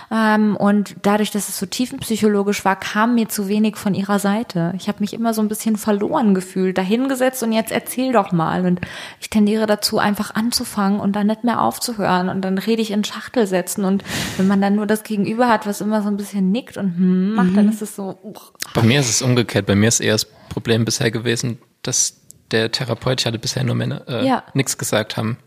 Ähm, 0.09 0.55
und 0.55 0.95
dadurch, 1.03 1.31
dass 1.31 1.49
es 1.49 1.59
so 1.59 1.65
tiefenpsychologisch 1.65 2.65
war, 2.65 2.75
kam 2.75 3.15
mir 3.15 3.29
zu 3.29 3.47
wenig 3.47 3.75
von 3.75 3.93
ihrer 3.93 4.19
Seite. 4.19 4.73
Ich 4.77 4.87
habe 4.87 5.01
mich 5.01 5.13
immer 5.13 5.33
so 5.33 5.41
ein 5.41 5.49
bisschen 5.49 5.75
verloren 5.75 6.33
gefühlt, 6.33 6.77
dahingesetzt 6.77 7.43
und 7.43 7.51
jetzt 7.51 7.71
erzähl 7.71 8.13
doch 8.13 8.31
mal. 8.31 8.65
Und 8.65 8.81
ich 9.19 9.29
tendiere 9.29 9.67
dazu, 9.67 9.99
einfach 9.99 10.33
anzufangen 10.33 10.99
und 10.99 11.15
dann 11.15 11.27
nicht 11.27 11.43
mehr 11.43 11.61
aufzuhören. 11.61 12.29
Und 12.29 12.41
dann 12.41 12.57
rede 12.57 12.81
ich 12.81 12.91
in 12.91 13.03
Schachtelsätzen. 13.03 13.83
Und 13.83 14.03
wenn 14.37 14.47
man 14.47 14.61
dann 14.61 14.75
nur 14.75 14.87
das 14.87 15.03
Gegenüber 15.03 15.49
hat, 15.49 15.67
was 15.67 15.81
immer 15.81 16.01
so 16.01 16.07
ein 16.07 16.17
bisschen 16.17 16.51
nickt 16.51 16.77
und 16.77 16.95
hm 16.97 17.35
macht, 17.35 17.57
dann 17.57 17.64
ist 17.69 17.81
es 17.81 17.95
so, 17.95 18.17
uh, 18.23 18.33
Bei 18.73 18.81
mir 18.81 18.99
ist 18.99 19.09
es 19.09 19.21
umgekehrt. 19.21 19.65
Bei 19.65 19.75
mir 19.75 19.87
ist 19.87 19.99
eher 19.99 20.13
das 20.13 20.25
Problem 20.25 20.85
bisher 20.85 21.11
gewesen, 21.11 21.59
dass 21.81 22.21
der 22.51 22.71
Therapeut, 22.71 23.21
ich 23.21 23.25
hatte 23.25 23.39
bisher 23.39 23.63
nur 23.63 23.75
Männer, 23.75 24.07
äh, 24.07 24.25
Ja. 24.25 24.43
nichts 24.53 24.77
gesagt 24.77 25.17
haben. 25.17 25.37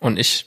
Und 0.00 0.18
ich 0.18 0.46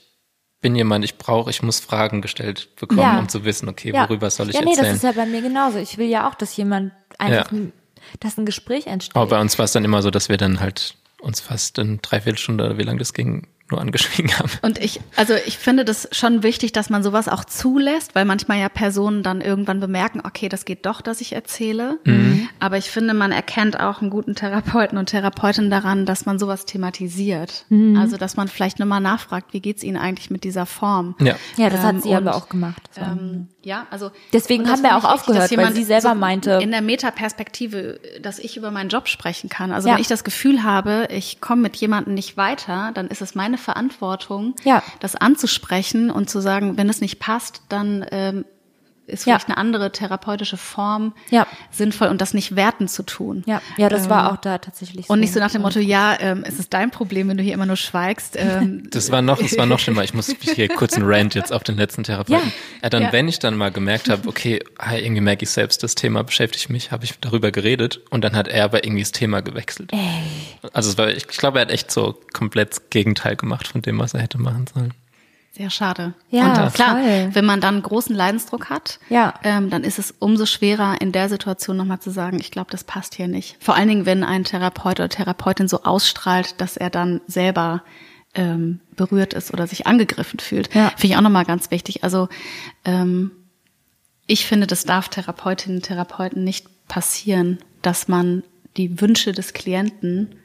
bin 0.60 0.74
jemand, 0.74 1.04
ich 1.04 1.18
brauche, 1.18 1.50
ich 1.50 1.62
muss 1.62 1.78
Fragen 1.80 2.20
gestellt 2.22 2.74
bekommen, 2.76 3.00
Ja. 3.00 3.18
um 3.20 3.28
zu 3.28 3.44
wissen, 3.44 3.68
okay, 3.68 3.92
ja. 3.92 4.08
worüber 4.08 4.28
soll 4.30 4.48
ich 4.48 4.54
ja, 4.56 4.62
nee, 4.62 4.70
erzählen. 4.70 4.86
das 4.88 4.96
ist 4.96 5.02
ja 5.04 5.12
bei 5.12 5.26
mir 5.26 5.40
genauso. 5.42 5.78
Ich 5.78 5.98
will 5.98 6.08
ja 6.08 6.28
auch, 6.28 6.34
dass 6.34 6.56
jemand 6.56 6.92
einfach, 7.18 7.52
Ja. 7.52 7.58
ein- 7.58 7.72
dass 8.20 8.36
ein 8.38 8.46
Gespräch 8.46 8.86
entsteht. 8.86 9.14
Aber 9.16 9.26
bei 9.26 9.40
uns 9.40 9.58
war 9.58 9.64
es 9.66 9.72
dann 9.72 9.84
immer 9.84 10.02
so, 10.02 10.10
dass 10.10 10.28
wir 10.28 10.36
dann 10.36 10.60
halt 10.60 10.96
uns 11.20 11.40
fast 11.40 11.78
in 11.78 12.00
Dreiviertelstunde 12.02 12.64
oder 12.64 12.78
wie 12.78 12.82
lange 12.82 12.98
das 12.98 13.12
ging, 13.12 13.46
nur 13.70 13.80
angeschwiegen 13.80 14.36
haben. 14.38 14.50
Und 14.62 14.78
ich, 14.82 15.00
also 15.16 15.34
ich 15.46 15.58
finde 15.58 15.84
das 15.84 16.08
schon 16.12 16.42
wichtig, 16.42 16.72
dass 16.72 16.90
man 16.90 17.02
sowas 17.02 17.28
auch 17.28 17.44
zulässt, 17.44 18.14
weil 18.14 18.24
manchmal 18.24 18.58
ja 18.58 18.68
Personen 18.68 19.22
dann 19.22 19.40
irgendwann 19.40 19.80
bemerken, 19.80 20.20
okay, 20.24 20.48
das 20.48 20.64
geht 20.64 20.86
doch, 20.86 21.00
dass 21.00 21.20
ich 21.20 21.32
erzähle. 21.34 21.98
Aber 22.60 22.76
ich 22.78 22.90
finde, 22.90 23.14
man 23.14 23.32
erkennt 23.32 23.78
auch 23.78 24.00
einen 24.00 24.10
guten 24.10 24.34
Therapeuten 24.34 24.96
und 24.98 25.06
Therapeutin 25.06 25.70
daran, 25.70 26.06
dass 26.06 26.26
man 26.26 26.38
sowas 26.38 26.64
thematisiert. 26.66 27.66
Also, 27.96 28.16
dass 28.16 28.36
man 28.36 28.48
vielleicht 28.48 28.78
nur 28.78 28.86
mal 28.88 29.00
nachfragt, 29.00 29.52
wie 29.52 29.60
geht's 29.60 29.82
Ihnen 29.82 29.96
eigentlich 29.96 30.30
mit 30.30 30.44
dieser 30.44 30.66
Form? 30.66 31.14
Ja. 31.20 31.36
ja, 31.56 31.70
das 31.70 31.80
Ähm, 31.80 31.86
hat 31.86 32.02
sie 32.02 32.08
und, 32.10 32.16
aber 32.16 32.34
auch 32.36 32.48
gemacht. 32.48 32.82
War- 32.96 33.12
Ähm, 33.12 33.48
ja, 33.68 33.86
also 33.90 34.10
Deswegen 34.32 34.68
haben 34.70 34.82
wir 34.82 34.90
auch 34.96 35.02
wichtig, 35.02 35.10
dass 35.10 35.20
aufgehört, 35.20 35.42
weil 35.50 35.58
jemand 35.58 35.76
sie 35.76 35.84
selber 35.84 36.14
meinte- 36.14 36.58
in 36.62 36.70
der 36.70 36.80
Metaperspektive, 36.80 38.00
dass 38.22 38.38
ich 38.38 38.56
über 38.56 38.70
meinen 38.70 38.88
Job 38.88 39.08
sprechen 39.08 39.48
kann. 39.48 39.72
Also 39.72 39.88
Ja. 39.88 39.94
wenn 39.94 40.00
ich 40.00 40.08
das 40.08 40.24
Gefühl 40.24 40.62
habe, 40.64 41.08
ich 41.10 41.40
komme 41.40 41.62
mit 41.62 41.76
jemandem 41.76 42.14
nicht 42.14 42.36
weiter, 42.36 42.90
dann 42.94 43.08
ist 43.08 43.20
es 43.22 43.34
meine 43.34 43.58
Verantwortung, 43.58 44.54
Ja. 44.64 44.82
das 45.00 45.14
anzusprechen 45.16 46.10
und 46.10 46.30
zu 46.30 46.40
sagen, 46.40 46.76
wenn 46.76 46.88
es 46.88 47.00
nicht 47.00 47.18
passt, 47.20 47.62
dann 47.68 48.04
ähm, 48.10 48.44
ist 49.08 49.26
Ja. 49.26 49.34
vielleicht 49.34 49.48
eine 49.48 49.56
andere 49.58 49.90
therapeutische 49.92 50.56
Form 50.56 51.12
Ja. 51.30 51.46
sinnvoll 51.70 52.08
und 52.08 52.20
das 52.20 52.34
nicht 52.34 52.54
werten 52.56 52.86
zu 52.88 53.02
tun. 53.02 53.42
ja, 53.46 53.60
ja, 53.76 53.88
das 53.88 54.08
war 54.08 54.32
auch 54.32 54.36
da 54.36 54.58
tatsächlich 54.58 55.06
so. 55.06 55.12
Und 55.12 55.20
nicht 55.20 55.32
so 55.32 55.40
nach 55.40 55.50
dem 55.50 55.62
Motto, 55.62 55.80
ja, 55.80 56.16
ähm, 56.20 56.44
es 56.46 56.58
ist 56.58 56.72
dein 56.74 56.90
Problem, 56.90 57.28
wenn 57.28 57.36
du 57.36 57.42
hier 57.42 57.54
immer 57.54 57.66
nur 57.66 57.76
schweigst. 57.76 58.36
Ähm, 58.48 58.88
Das 58.90 59.10
war 59.10 59.20
noch, 59.22 59.38
das 59.38 59.56
war 59.58 59.66
noch 59.66 59.78
schlimmer. 59.78 60.04
Ich 60.04 60.14
muss 60.14 60.28
hier 60.40 60.68
kurz 60.76 60.94
einen 60.94 61.06
Rant 61.06 61.34
jetzt 61.34 61.52
auf 61.52 61.62
den 61.64 61.76
letzten 61.76 62.04
Therapeuten. 62.04 62.46
Ja. 62.48 62.52
Ja, 62.84 62.90
dann, 62.90 63.02
Ja. 63.04 63.12
wenn 63.12 63.26
ich 63.28 63.38
dann 63.38 63.56
mal 63.56 63.70
gemerkt 63.70 64.08
habe, 64.08 64.28
okay, 64.28 64.62
hey, 64.78 65.02
irgendwie 65.02 65.20
merke 65.22 65.42
ich 65.44 65.50
selbst, 65.50 65.82
das 65.82 65.94
Thema 65.94 66.22
beschäftigt 66.24 66.70
mich, 66.70 66.92
habe 66.92 67.04
ich 67.04 67.14
darüber 67.20 67.50
geredet 67.50 68.00
und 68.10 68.22
dann 68.22 68.36
hat 68.36 68.48
er 68.48 68.64
aber 68.64 68.84
irgendwie 68.84 69.02
das 69.02 69.12
Thema 69.12 69.40
gewechselt. 69.42 69.90
Also 70.72 70.90
es 70.90 70.98
war, 70.98 71.08
ich, 71.08 71.26
ich 71.30 71.36
glaube, 71.38 71.58
er 71.58 71.62
hat 71.62 71.70
echt 71.70 71.90
so 71.90 72.18
komplett 72.32 72.70
das 72.70 72.90
Gegenteil 72.90 73.36
gemacht 73.36 73.66
von 73.68 73.82
dem, 73.82 73.98
was 73.98 74.14
er 74.14 74.20
hätte 74.20 74.38
machen 74.38 74.66
sollen. 74.72 74.94
Sehr 75.58 75.70
schade. 75.70 76.14
Ja, 76.30 76.52
und 76.62 76.68
äh, 76.68 76.70
klar, 76.70 77.02
voll. 77.02 77.30
wenn 77.32 77.44
man 77.44 77.60
dann 77.60 77.82
großen 77.82 78.14
Leidensdruck 78.14 78.70
hat, 78.70 79.00
Ja. 79.08 79.34
ähm, 79.42 79.70
dann 79.70 79.82
ist 79.82 79.98
es 79.98 80.14
umso 80.20 80.46
schwerer, 80.46 81.00
in 81.00 81.10
der 81.10 81.28
Situation 81.28 81.76
nochmal 81.76 81.98
zu 81.98 82.10
sagen, 82.10 82.38
ich 82.40 82.52
glaube, 82.52 82.70
das 82.70 82.84
passt 82.84 83.16
hier 83.16 83.26
nicht. 83.26 83.56
Vor 83.58 83.74
allen 83.74 83.88
Dingen, 83.88 84.06
wenn 84.06 84.22
ein 84.22 84.44
Therapeut 84.44 85.00
oder 85.00 85.08
Therapeutin 85.08 85.66
so 85.66 85.82
ausstrahlt, 85.82 86.60
dass 86.60 86.76
er 86.76 86.90
dann 86.90 87.20
selber 87.26 87.82
ähm, 88.34 88.78
berührt 88.94 89.34
ist 89.34 89.52
oder 89.52 89.66
sich 89.66 89.86
angegriffen 89.88 90.38
fühlt. 90.38 90.72
Ja. 90.74 90.90
Finde 90.90 91.08
ich 91.08 91.16
auch 91.16 91.22
nochmal 91.22 91.44
ganz 91.44 91.72
wichtig. 91.72 92.04
Also 92.04 92.28
ähm, 92.84 93.32
ich 94.28 94.46
finde, 94.46 94.68
das 94.68 94.84
darf 94.84 95.08
Therapeutinnen 95.08 95.78
und 95.78 95.82
Therapeuten 95.86 96.44
nicht 96.44 96.66
passieren, 96.86 97.58
dass 97.82 98.06
man 98.06 98.44
die 98.76 99.00
Wünsche 99.00 99.32
des 99.32 99.54
Klienten 99.54 100.36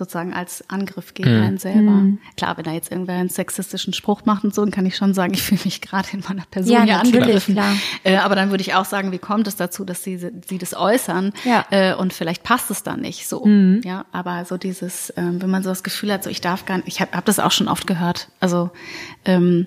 sozusagen 0.00 0.32
als 0.32 0.68
Angriff 0.68 1.14
gegen 1.14 1.28
einen 1.30 1.58
selber. 1.58 2.04
Klar, 2.36 2.56
wenn 2.56 2.64
da 2.64 2.72
jetzt 2.72 2.90
irgendwer 2.90 3.14
einen 3.16 3.28
sexistischen 3.28 3.92
Spruch 3.92 4.24
macht 4.24 4.42
und 4.42 4.54
so, 4.54 4.62
dann 4.62 4.70
kann 4.72 4.86
ich 4.86 4.96
schon 4.96 5.14
sagen, 5.14 5.34
ich 5.34 5.42
fühle 5.42 5.60
mich 5.64 5.80
gerade 5.80 6.08
in 6.12 6.24
meiner 6.26 6.44
Person 6.50 6.72
Ja, 6.72 6.82
hier 6.82 6.98
angegriffen. 7.00 7.54
klar. 7.54 7.76
Äh, 8.02 8.16
aber 8.16 8.34
dann 8.34 8.50
würde 8.50 8.62
ich 8.62 8.74
auch 8.74 8.86
sagen, 8.86 9.12
wie 9.12 9.18
kommt 9.18 9.46
es 9.46 9.56
dazu, 9.56 9.84
dass 9.84 10.02
sie, 10.02 10.16
sie 10.18 10.58
das 10.58 10.74
äußern? 10.74 11.32
Ja. 11.44 11.64
Äh, 11.70 11.94
und 11.94 12.12
vielleicht 12.12 12.42
passt 12.42 12.70
es 12.70 12.82
dann 12.82 13.00
nicht 13.02 13.28
so. 13.28 13.46
Ja, 13.46 14.06
aber 14.12 14.44
so 14.46 14.56
dieses, 14.56 15.12
ähm, 15.16 15.40
wenn 15.42 15.50
man 15.50 15.62
so 15.62 15.68
das 15.68 15.82
Gefühl 15.82 16.12
hat, 16.12 16.24
so 16.24 16.30
ich 16.30 16.40
darf 16.40 16.64
gar 16.64 16.78
nicht, 16.78 16.88
ich 16.88 17.00
habe 17.00 17.12
hab 17.12 17.24
das 17.26 17.38
auch 17.38 17.52
schon 17.52 17.68
oft 17.68 17.86
gehört. 17.86 18.28
Also 18.40 18.70
ähm, 19.24 19.66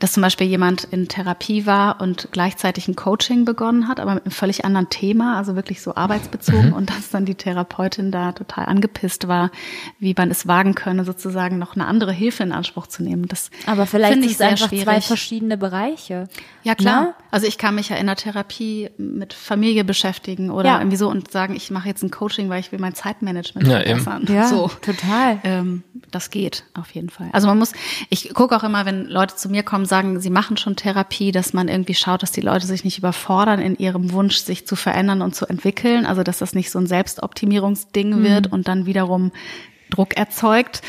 dass 0.00 0.12
zum 0.12 0.22
Beispiel 0.22 0.46
jemand 0.48 0.84
in 0.84 1.06
Therapie 1.08 1.66
war 1.66 2.00
und 2.00 2.28
gleichzeitig 2.32 2.88
ein 2.88 2.96
Coaching 2.96 3.44
begonnen 3.44 3.86
hat, 3.86 4.00
aber 4.00 4.14
mit 4.14 4.24
einem 4.24 4.32
völlig 4.32 4.64
anderen 4.64 4.88
Thema, 4.90 5.36
also 5.36 5.54
wirklich 5.54 5.80
so 5.82 5.94
arbeitsbezogen 5.94 6.72
und 6.72 6.90
dass 6.90 7.10
dann 7.10 7.24
die 7.26 7.36
Therapeutin 7.36 8.10
da 8.10 8.32
total 8.32 8.66
angepisst 8.66 9.28
war, 9.28 9.50
wie 9.98 10.14
man 10.16 10.30
es 10.30 10.46
wagen 10.48 10.74
könne, 10.74 11.04
sozusagen 11.04 11.58
noch 11.58 11.74
eine 11.76 11.86
andere 11.86 12.12
Hilfe 12.12 12.42
in 12.42 12.52
Anspruch 12.52 12.86
zu 12.88 13.02
nehmen. 13.02 13.28
Das 13.28 13.50
aber 13.66 13.86
vielleicht 13.86 14.14
finde 14.14 14.28
sind 14.28 14.32
ich 14.32 14.40
es 14.40 14.40
einfach 14.40 14.68
zwei 14.70 14.76
schwierig. 14.84 15.04
verschiedene 15.06 15.56
Bereiche. 15.56 16.28
Ja, 16.64 16.74
klar. 16.74 17.02
Ne? 17.02 17.14
Also 17.30 17.46
ich 17.46 17.58
kann 17.58 17.74
mich 17.74 17.90
ja 17.90 17.96
in 17.96 18.06
der 18.06 18.16
Therapie 18.16 18.90
mit 18.98 19.34
Familie 19.34 19.84
beschäftigen 19.84 20.50
oder 20.50 20.68
Ja. 20.70 20.78
irgendwie 20.78 20.96
so 20.96 21.08
und 21.08 21.30
sagen, 21.30 21.54
ich 21.54 21.70
mache 21.70 21.88
jetzt 21.88 22.02
ein 22.02 22.10
Coaching, 22.10 22.48
weil 22.48 22.60
ich 22.60 22.72
will 22.72 22.78
mein 22.80 22.94
Zeitmanagement 22.94 23.68
Ja, 23.68 23.82
eben. 23.84 24.00
verbessern. 24.00 24.34
Ja, 24.34 24.46
so. 24.48 24.68
total. 24.82 25.38
Ähm, 25.44 25.82
das 26.10 26.30
geht 26.30 26.64
auf 26.74 26.90
jeden 26.92 27.10
Fall. 27.10 27.28
Also 27.32 27.46
man 27.46 27.58
muss, 27.58 27.72
ich 28.08 28.32
gucke 28.34 28.56
auch 28.56 28.64
immer, 28.64 28.86
wenn 28.86 29.04
Leute 29.06 29.36
zu 29.36 29.48
mir 29.50 29.62
kommen, 29.62 29.86
sagen, 29.90 30.20
sie 30.20 30.30
machen 30.30 30.56
schon 30.56 30.76
Therapie, 30.76 31.32
dass 31.32 31.52
man 31.52 31.68
irgendwie 31.68 31.94
schaut, 31.94 32.22
dass 32.22 32.32
die 32.32 32.40
Leute 32.40 32.66
sich 32.66 32.84
nicht 32.84 32.96
überfordern 32.96 33.60
in 33.60 33.76
ihrem 33.76 34.12
Wunsch, 34.12 34.38
sich 34.38 34.66
zu 34.66 34.76
verändern 34.76 35.20
und 35.20 35.34
zu 35.34 35.46
entwickeln. 35.46 36.06
Also 36.06 36.22
dass 36.22 36.38
das 36.38 36.54
nicht 36.54 36.70
so 36.70 36.78
ein 36.78 36.86
Selbstoptimierungsding 36.86 38.22
wird 38.22 38.50
und 38.50 38.68
dann 38.68 38.86
wiederum 38.86 39.32
Druck 39.90 40.16
erzeugt. 40.16 40.80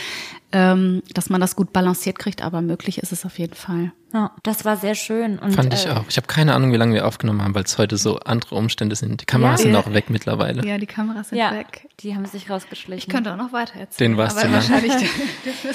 Ähm, 0.53 1.01
dass 1.13 1.29
man 1.29 1.39
das 1.41 1.55
gut 1.55 1.71
balanciert 1.73 2.19
kriegt, 2.19 2.41
aber 2.41 2.61
möglich 2.61 2.97
ist 2.99 3.11
es 3.11 3.25
auf 3.25 3.39
jeden 3.39 3.53
Fall. 3.55 3.91
Ja, 4.13 4.31
das 4.43 4.65
war 4.65 4.75
sehr 4.75 4.93
schön. 4.95 5.39
Und, 5.39 5.53
Fand 5.55 5.73
ich 5.73 5.85
äh, 5.85 5.91
auch. 5.91 6.03
Ich 6.09 6.17
habe 6.17 6.27
keine 6.27 6.53
Ahnung, 6.53 6.73
wie 6.73 6.75
lange 6.75 6.93
wir 6.95 7.07
aufgenommen 7.07 7.41
haben, 7.41 7.55
weil 7.55 7.63
es 7.63 7.77
heute 7.77 7.95
so 7.95 8.19
andere 8.19 8.55
Umstände 8.55 8.97
sind. 8.97 9.21
Die 9.21 9.25
Kameras 9.25 9.61
Ja. 9.61 9.63
sind 9.63 9.73
Ja. 9.73 9.79
auch 9.79 9.93
weg 9.93 10.09
mittlerweile. 10.09 10.67
Ja, 10.67 10.77
die 10.77 10.85
Kameras 10.85 11.29
sind 11.29 11.37
Ja, 11.37 11.53
weg. 11.53 11.87
die 12.01 12.13
haben 12.13 12.25
sich 12.25 12.49
rausgeschlichen. 12.49 13.07
Ich 13.07 13.07
könnte 13.07 13.31
auch 13.31 13.37
noch 13.37 13.53
weiter 13.53 13.79
erzählen. 13.79 14.11
Den 14.11 14.17
war's 14.17 14.33
aber 14.35 14.41
zu 14.41 14.47
lang. 14.47 14.55
wahrscheinlich 14.83 14.93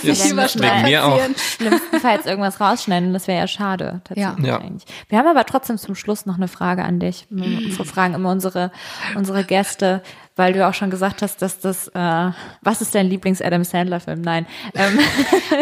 wir 0.03 0.35
müssen 0.35 0.61
wegen 0.63 0.83
mir 0.83 1.07
auch. 1.07 1.19
schlimmstenfalls 1.57 2.27
irgendwas 2.27 2.61
rausschneiden. 2.61 3.15
Das 3.15 3.27
wäre 3.27 3.39
ja 3.41 3.47
schade. 3.49 4.03
Tatsächlich 4.05 4.47
Ja. 4.47 4.59
Eigentlich. 4.61 4.85
Wir 5.09 5.19
haben 5.19 5.29
aber 5.29 5.45
trotzdem 5.47 5.79
zum 5.79 5.95
Schluss 5.95 6.27
noch 6.27 6.37
eine 6.37 6.49
Frage 6.49 6.85
an 6.85 7.01
dich. 7.01 7.27
Wir 7.31 7.73
fragen 7.87 8.13
immer 8.13 8.31
unsere, 8.31 8.71
unsere 9.15 9.45
Gäste, 9.45 10.03
weil 10.37 10.53
du 10.53 10.67
auch 10.67 10.75
schon 10.75 10.91
gesagt 10.91 11.23
hast, 11.23 11.41
dass 11.43 11.59
das, 11.59 11.89
äh, 11.89 12.31
was 12.61 12.81
ist 12.83 12.95
dein 12.95 13.07
Lieblings-Adam 13.09 13.65
Sandler-Film? 13.65 14.21
Nein. 14.21 14.47
Ähm, 14.75 14.99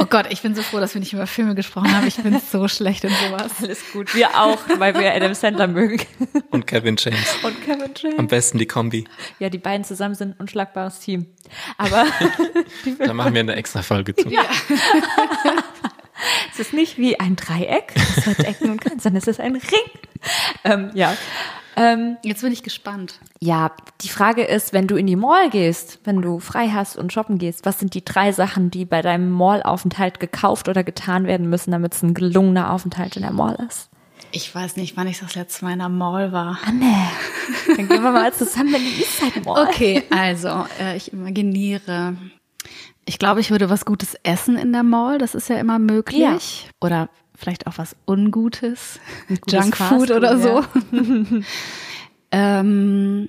Oh 0.01 0.07
Gott, 0.07 0.27
ich 0.31 0.43
bin 0.43 0.55
so 0.55 0.63
froh, 0.63 0.81
dass 0.81 0.95
wir 0.95 1.01
nicht 1.01 1.13
über 1.13 1.27
Filme 1.27 1.55
gesprochen 1.55 1.95
haben. 1.95 2.07
Ich 2.07 2.17
bin 2.17 2.39
so 2.41 2.67
schlecht 2.69 3.05
in 3.05 3.11
sowas. 3.11 3.53
alles 3.63 3.81
gut. 3.93 4.15
Wir 4.15 4.31
auch, 4.41 4.59
weil 4.79 4.95
wir 4.99 5.15
Adam 5.15 5.33
Sandler 5.35 5.67
mögen. 5.69 6.05
Und 6.51 6.67
Kevin 6.67 6.97
James. 6.99 7.37
Und 7.43 7.63
Kevin 7.65 7.93
James. 7.97 8.19
Am 8.19 8.27
besten 8.27 8.59
die 8.59 8.67
Kombi. 8.67 9.05
Ja, 9.39 9.49
die 9.51 9.59
beiden 9.59 9.85
zusammen 9.85 10.15
sind 10.15 10.31
ein 10.31 10.41
unschlagbares 10.41 10.99
Team. 11.01 11.27
Aber 11.79 12.05
Da 12.99 13.13
machen 13.15 13.35
wir 13.35 13.41
eine 13.41 13.55
extra 13.55 13.83
Folge 13.83 14.15
zu. 14.17 14.29
es 16.53 16.59
ist 16.59 16.73
nicht 16.73 16.99
wie 16.99 17.19
ein 17.21 17.37
Dreieck, 17.37 17.93
das 17.95 18.27
hat 18.27 18.41
Ecken 18.41 18.71
und 18.71 18.81
Kanten, 18.81 19.01
sondern 19.01 19.19
es 19.23 19.29
ist 19.29 19.41
ein 19.41 19.53
Ring. 19.57 19.91
Ähm, 20.65 20.91
ja. 20.95 21.17
Ähm, 21.77 22.17
Jetzt 22.23 22.43
bin 22.43 22.53
ich 22.53 22.63
gespannt. 22.63 23.21
Ja, 23.41 23.73
die 24.01 24.09
Frage 24.09 24.43
ist, 24.43 24.73
wenn 24.73 24.87
du 24.87 24.97
in 24.97 25.07
die 25.07 25.17
Mall 25.17 25.51
gehst, 25.51 26.01
wenn 26.05 26.23
du 26.23 26.39
frei 26.39 26.69
hast 26.69 26.97
und 26.97 27.13
shoppen 27.13 27.39
gehst, 27.39 27.67
was 27.67 27.79
sind 27.79 27.95
die 27.95 28.05
drei 28.05 28.33
Sachen, 28.33 28.71
die 28.71 28.85
bei 28.85 29.03
deinem 29.03 29.31
Mallaufenthalt 29.31 30.21
gekauft 30.21 30.69
oder 30.69 30.85
getan 30.85 31.27
werden 31.27 31.49
müssen, 31.51 31.71
damit 31.73 31.95
es 31.95 32.03
ein 32.03 32.15
gelungener 32.15 32.73
Aufenthalt 32.73 33.17
in 33.17 33.23
der 33.23 33.33
Mall 33.33 33.59
ist? 33.69 33.91
Ich 34.31 34.53
weiß 34.53 34.77
nicht, 34.77 34.97
wann 34.97 35.07
ich 35.07 35.21
das 35.21 35.35
letzte 35.37 35.65
Mal 35.65 35.75
in 35.75 35.79
der 35.79 35.89
Mall 35.89 36.33
war. 36.33 36.59
Anne, 36.67 36.93
dann 37.77 37.89
gehen 37.89 38.03
wir 38.03 38.11
mal 38.11 38.33
zusammen 38.33 38.75
in 38.75 38.83
die 38.83 39.01
Eastside 39.01 39.41
Mall. 39.45 39.69
Okay, 39.69 40.03
also 40.11 40.67
äh, 40.81 40.97
ich 40.97 41.13
imaginiere. 41.13 42.17
Ich 43.05 43.19
glaube, 43.19 43.41
ich 43.41 43.51
würde 43.51 43.71
was 43.71 43.85
Gutes 43.85 44.17
essen 44.23 44.57
in 44.57 44.73
der 44.73 44.83
Mall. 44.83 45.19
Das 45.19 45.35
ist 45.35 45.49
ja 45.49 45.57
immer 45.57 45.79
möglich. 45.79 46.69
Oder 46.81 47.11
vielleicht 47.35 47.67
auch 47.67 47.79
was 47.79 47.97
Ungutes. 48.07 49.01
gutes 49.29 49.53
Junkfood 49.53 50.11
oder 50.11 50.39
so. 50.39 50.65
ja. 50.93 51.41
ähm, 52.31 53.29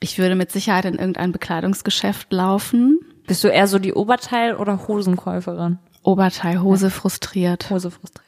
ich 0.00 0.18
würde 0.18 0.34
mit 0.34 0.50
Sicherheit 0.50 0.84
in 0.84 0.94
irgendein 0.94 1.32
Bekleidungsgeschäft 1.32 2.32
laufen. 2.32 2.98
Bist 3.26 3.44
du 3.44 3.48
eher 3.48 3.68
so 3.68 3.78
die 3.78 3.94
Oberteil- 3.94 4.56
oder 4.56 4.88
Hosenkäuferin? 4.88 5.78
Oberteil, 6.02 6.60
Hose 6.60 6.90
frustriert. 6.90 7.70
Hose 7.70 7.90
frustriert. 7.90 8.26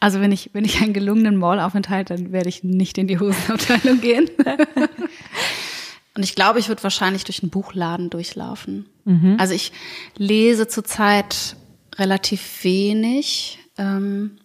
Also 0.00 0.20
wenn 0.20 0.32
ich, 0.32 0.50
wenn 0.52 0.64
ich 0.64 0.82
einen 0.82 0.92
gelungenen 0.92 1.36
Maulaufenthalt, 1.36 2.10
dann 2.10 2.32
werde 2.32 2.48
ich 2.48 2.64
nicht 2.64 2.98
in 2.98 3.06
die 3.06 3.18
Hosenabteilung 3.20 4.00
gehen. 4.00 4.28
Und 6.16 6.22
ich 6.22 6.34
glaube, 6.34 6.58
ich 6.58 6.68
würde 6.68 6.82
wahrscheinlich 6.82 7.24
durch 7.24 7.42
einen 7.42 7.50
Buchladen 7.50 8.10
durchlaufen. 8.10 8.86
Also 9.38 9.54
ich 9.54 9.72
lese 10.16 10.66
zurzeit 10.66 11.56
relativ 11.96 12.64
wenig, 12.64 13.58
ähm, 13.78 14.38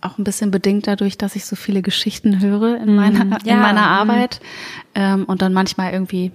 auch 0.00 0.18
ein 0.18 0.24
bisschen 0.24 0.50
bedingt 0.50 0.86
dadurch, 0.86 1.16
dass 1.16 1.36
ich 1.36 1.44
so 1.44 1.56
viele 1.56 1.82
Geschichten 1.82 2.40
höre 2.40 2.76
in 2.76 2.94
meiner, 2.94 3.38
Ja, 3.44 3.54
in 3.54 3.60
meiner 3.60 3.82
mhm. 3.82 4.10
Arbeit 4.10 4.40
ähm, 4.94 5.24
und 5.24 5.42
dann 5.42 5.52
manchmal 5.52 5.92
irgendwie 5.92 6.32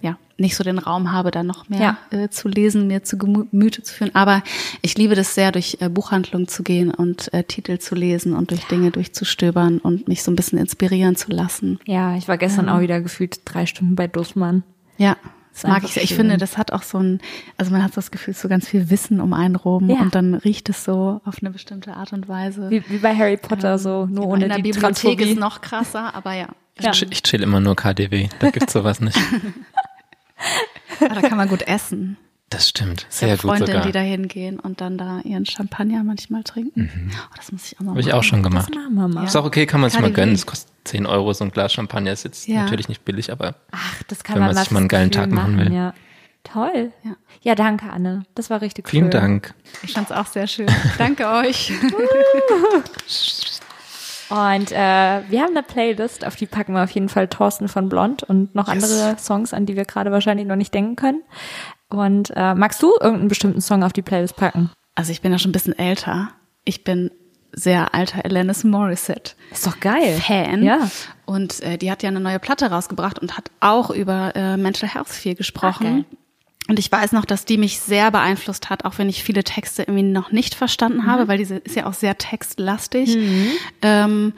ja 0.00 0.16
nicht 0.40 0.56
so 0.56 0.64
den 0.64 0.78
Raum 0.78 1.12
habe, 1.12 1.30
dann 1.30 1.46
noch 1.46 1.68
mehr 1.68 1.98
äh, 2.10 2.30
zu 2.30 2.48
lesen, 2.48 2.86
mir 2.86 3.02
zu 3.02 3.18
Gemüte 3.18 3.82
zu 3.82 3.94
führen. 3.94 4.14
Aber 4.14 4.42
ich 4.80 4.96
liebe 4.96 5.14
das 5.14 5.34
sehr, 5.34 5.52
durch 5.52 5.76
äh, 5.80 5.90
Buchhandlungen 5.90 6.48
zu 6.48 6.62
gehen 6.62 6.90
und 6.90 7.32
äh, 7.34 7.44
Titel 7.44 7.78
zu 7.78 7.94
lesen 7.94 8.34
und 8.34 8.50
durch 8.50 8.64
Dinge 8.66 8.90
durchzustöbern 8.90 9.78
und 9.78 10.08
mich 10.08 10.22
so 10.22 10.30
ein 10.30 10.36
bisschen 10.36 10.58
inspirieren 10.58 11.14
zu 11.14 11.30
lassen. 11.30 11.78
Ja, 11.84 12.16
ich 12.16 12.26
war 12.26 12.38
gestern 12.38 12.70
auch 12.70 12.80
wieder 12.80 13.02
gefühlt 13.02 13.42
drei 13.44 13.66
Stunden 13.66 13.96
bei 13.96 14.06
Dussmann. 14.06 14.62
Ja, 14.96 15.16
das 15.52 15.64
mag 15.64 15.82
ich 15.84 15.92
sehr. 15.92 16.02
Ich 16.02 16.10
schön. 16.10 16.18
finde, 16.18 16.36
das 16.36 16.56
hat 16.58 16.72
auch 16.72 16.82
so 16.82 16.98
ein, 16.98 17.20
also 17.56 17.70
man 17.72 17.82
hat 17.82 17.96
das 17.96 18.10
Gefühl, 18.10 18.34
so 18.34 18.48
ganz 18.48 18.68
viel 18.68 18.88
Wissen 18.90 19.20
um 19.20 19.32
einen 19.32 19.56
rum 19.56 19.88
Ja. 19.90 20.00
und 20.00 20.14
dann 20.14 20.34
riecht 20.34 20.68
es 20.68 20.84
so 20.84 21.20
auf 21.24 21.36
eine 21.40 21.50
bestimmte 21.50 21.94
Art 21.94 22.12
und 22.12 22.28
Weise. 22.28 22.70
Wie, 22.70 22.82
wie 22.88 22.98
bei 22.98 23.14
Harry 23.16 23.36
Potter, 23.36 23.78
so 23.78 24.06
nur 24.06 24.26
ohne 24.26 24.44
in 24.44 24.48
der 24.48 24.56
die 24.58 24.62
Bibliothek 24.62 24.80
Transphobie. 25.02 25.24
ist 25.32 25.38
noch 25.38 25.60
krasser, 25.60 26.14
aber 26.14 26.34
ja. 26.34 26.48
Ja. 26.80 26.92
Ich, 26.92 27.02
ich 27.10 27.22
chill 27.22 27.42
immer 27.42 27.60
nur 27.60 27.76
KDW. 27.76 28.28
Da 28.38 28.50
gibt's 28.50 28.72
sowas 28.72 29.00
nicht. 29.00 29.18
Aber 31.00 31.14
da 31.20 31.20
kann 31.28 31.36
man 31.36 31.48
gut 31.48 31.62
essen. 31.62 32.16
Das 32.50 32.68
stimmt. 32.68 33.06
Ich 33.08 33.16
Sehr 33.16 33.28
habe 33.30 33.36
gut 33.40 33.48
Freundinnen, 33.50 33.66
sogar. 33.68 33.86
die 33.86 33.92
da 33.92 34.00
hingehen 34.00 34.58
und 34.58 34.80
dann 34.80 34.98
da 34.98 35.20
ihren 35.20 35.46
Champagner 35.46 36.02
manchmal 36.02 36.42
trinken. 36.42 36.90
Oh, 37.14 37.34
das 37.36 37.52
muss 37.52 37.64
ich 37.70 37.76
auch 37.78 37.84
mal 37.84 37.90
Habe 37.92 38.00
ich 38.00 38.06
machen. 38.06 38.18
auch 38.18 38.22
schon 38.24 38.42
gemacht. 38.42 38.68
Das 38.74 38.76
machen 38.76 38.94
wir 38.96 39.08
mal. 39.08 39.24
Ist 39.24 39.36
auch 39.36 39.44
okay, 39.44 39.66
kann 39.66 39.80
man 39.80 39.88
sich 39.90 40.00
mal 40.00 40.12
gönnen. 40.12 40.34
Es 40.34 40.46
kostet 40.46 40.68
10 40.84 41.06
Euro, 41.06 41.32
so 41.32 41.44
ein 41.44 41.52
Glas 41.52 41.72
Champagner 41.72 42.10
ist 42.12 42.24
jetzt 42.24 42.48
Ja. 42.48 42.62
natürlich 42.64 42.88
nicht 42.88 43.04
billig, 43.04 43.30
aber 43.30 43.54
Ach, 43.70 44.02
das 44.08 44.24
kann 44.24 44.34
Wenn 44.34 44.42
man 44.42 44.54
man 44.54 44.64
sich 44.64 44.70
mal 44.72 44.80
einen 44.80 44.88
geilen 44.88 45.12
Tag 45.12 45.30
machen 45.30 45.58
will. 45.58 45.72
Ja. 45.72 45.94
Toll. 46.42 46.90
Ja. 47.04 47.10
Ja. 47.42 47.54
danke, 47.54 47.88
Anne. 47.90 48.24
Das 48.34 48.50
war 48.50 48.60
richtig 48.62 48.88
vielen 48.88 49.04
cool. 49.04 49.10
Dank. 49.10 49.54
Ich 49.84 49.92
fand's 49.92 50.10
auch 50.10 50.26
sehr 50.26 50.46
schön. 50.48 50.66
Danke 50.98 51.28
euch. 51.28 51.70
Und 54.30 54.70
äh, 54.70 54.76
wir 55.28 55.40
haben 55.42 55.50
eine 55.56 55.64
Playlist, 55.64 56.24
auf 56.24 56.36
die 56.36 56.46
packen 56.46 56.72
wir 56.72 56.84
auf 56.84 56.90
jeden 56.92 57.08
Fall 57.08 57.26
Thorsten 57.26 57.66
von 57.66 57.88
Blond 57.88 58.22
und 58.22 58.54
noch 58.54 58.68
andere 58.68 59.16
Songs, 59.18 59.52
an 59.52 59.66
die 59.66 59.74
wir 59.74 59.84
gerade 59.84 60.12
wahrscheinlich 60.12 60.46
noch 60.46 60.54
nicht 60.54 60.72
denken 60.72 60.94
können. 60.94 61.22
Und 61.90 62.32
äh, 62.34 62.54
magst 62.54 62.82
du 62.82 62.92
irgendeinen 63.00 63.28
bestimmten 63.28 63.60
Song 63.60 63.82
auf 63.82 63.92
die 63.92 64.02
Playlist 64.02 64.36
packen? 64.36 64.70
Also 64.94 65.12
ich 65.12 65.20
bin 65.20 65.32
ja 65.32 65.38
schon 65.38 65.50
ein 65.50 65.52
bisschen 65.52 65.78
älter. 65.78 66.30
Ich 66.64 66.84
bin 66.84 67.10
sehr 67.52 67.94
alter 67.94 68.24
Alanis 68.24 68.64
Morissette. 68.64 69.32
Ist 69.50 69.66
doch 69.66 69.80
geil. 69.80 70.20
Fan. 70.24 70.62
Ja. 70.62 70.88
Und 71.26 71.60
äh, 71.62 71.78
die 71.78 71.90
hat 71.90 72.02
ja 72.02 72.08
eine 72.08 72.20
neue 72.20 72.38
Platte 72.38 72.70
rausgebracht 72.70 73.18
und 73.18 73.36
hat 73.36 73.50
auch 73.60 73.90
über 73.90 74.34
äh, 74.36 74.56
Mental 74.56 74.88
Health 74.88 75.08
viel 75.08 75.34
gesprochen. 75.34 76.04
Ach, 76.08 76.16
und 76.68 76.78
ich 76.78 76.90
weiß 76.92 77.10
noch, 77.12 77.24
dass 77.24 77.44
die 77.44 77.58
mich 77.58 77.80
sehr 77.80 78.12
beeinflusst 78.12 78.70
hat, 78.70 78.84
auch 78.84 78.98
wenn 78.98 79.08
ich 79.08 79.24
viele 79.24 79.42
Texte 79.42 79.82
irgendwie 79.82 80.04
noch 80.04 80.30
nicht 80.30 80.54
verstanden 80.54 81.04
habe, 81.06 81.26
weil 81.26 81.38
diese 81.38 81.56
ist 81.56 81.74
ja 81.74 81.86
auch 81.86 81.94
sehr 81.94 82.16
textlastig. 82.16 83.18
Ähm, 83.82 84.34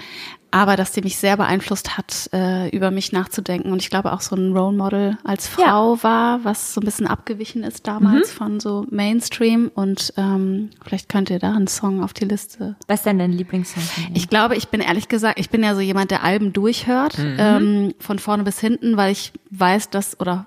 aber 0.53 0.77
dass 0.77 0.93
die 0.93 1.01
mich 1.01 1.17
sehr 1.17 1.37
beeinflusst 1.37 1.97
hat, 1.99 2.29
äh, 2.33 2.69
über 2.69 2.91
mich 2.93 3.11
nachzudenken. 3.11 3.73
Und 3.73 3.83
ich 3.83 3.91
glaube 3.91 4.13
auch 4.13 4.21
so 4.21 4.37
ein 4.37 4.57
Role 4.57 4.77
Model 4.77 5.19
als 5.25 5.49
Frau 5.49 5.99
war, 6.03 6.45
was 6.45 6.75
so 6.75 6.81
ein 6.81 6.85
bisschen 6.85 7.07
abgewichen 7.09 7.65
ist 7.65 7.87
damals 7.89 8.31
von 8.31 8.61
so 8.61 8.87
Mainstream. 8.91 9.71
Und 9.75 10.13
ähm, 10.17 10.69
vielleicht 10.85 11.09
könnt 11.09 11.31
ihr 11.31 11.39
da 11.39 11.53
einen 11.55 11.67
Song 11.67 12.05
auf 12.05 12.13
die 12.13 12.27
Liste 12.27 12.77
Was 12.87 13.01
ist 13.01 13.07
denn 13.07 13.19
dein 13.19 13.33
Lieblingssong 13.33 13.83
ich 14.15 14.29
glaube, 14.29 14.55
ich 14.57 14.69
bin 14.69 14.81
ehrlich 14.81 15.09
gesagt, 15.09 15.41
ich 15.41 15.51
bin 15.51 15.65
ja 15.65 15.75
so 15.75 15.81
jemand, 15.81 16.11
der 16.11 16.23
Alben 16.23 16.53
durchhört, 16.53 17.19
Mhm. 17.19 17.37
ähm, 17.39 17.95
von 17.99 18.19
vorne 18.19 18.45
bis 18.45 18.61
hinten, 18.61 18.97
weil 18.97 19.11
ich 19.13 19.33
weiß, 19.51 19.91
dass 19.91 20.21
oder 20.21 20.47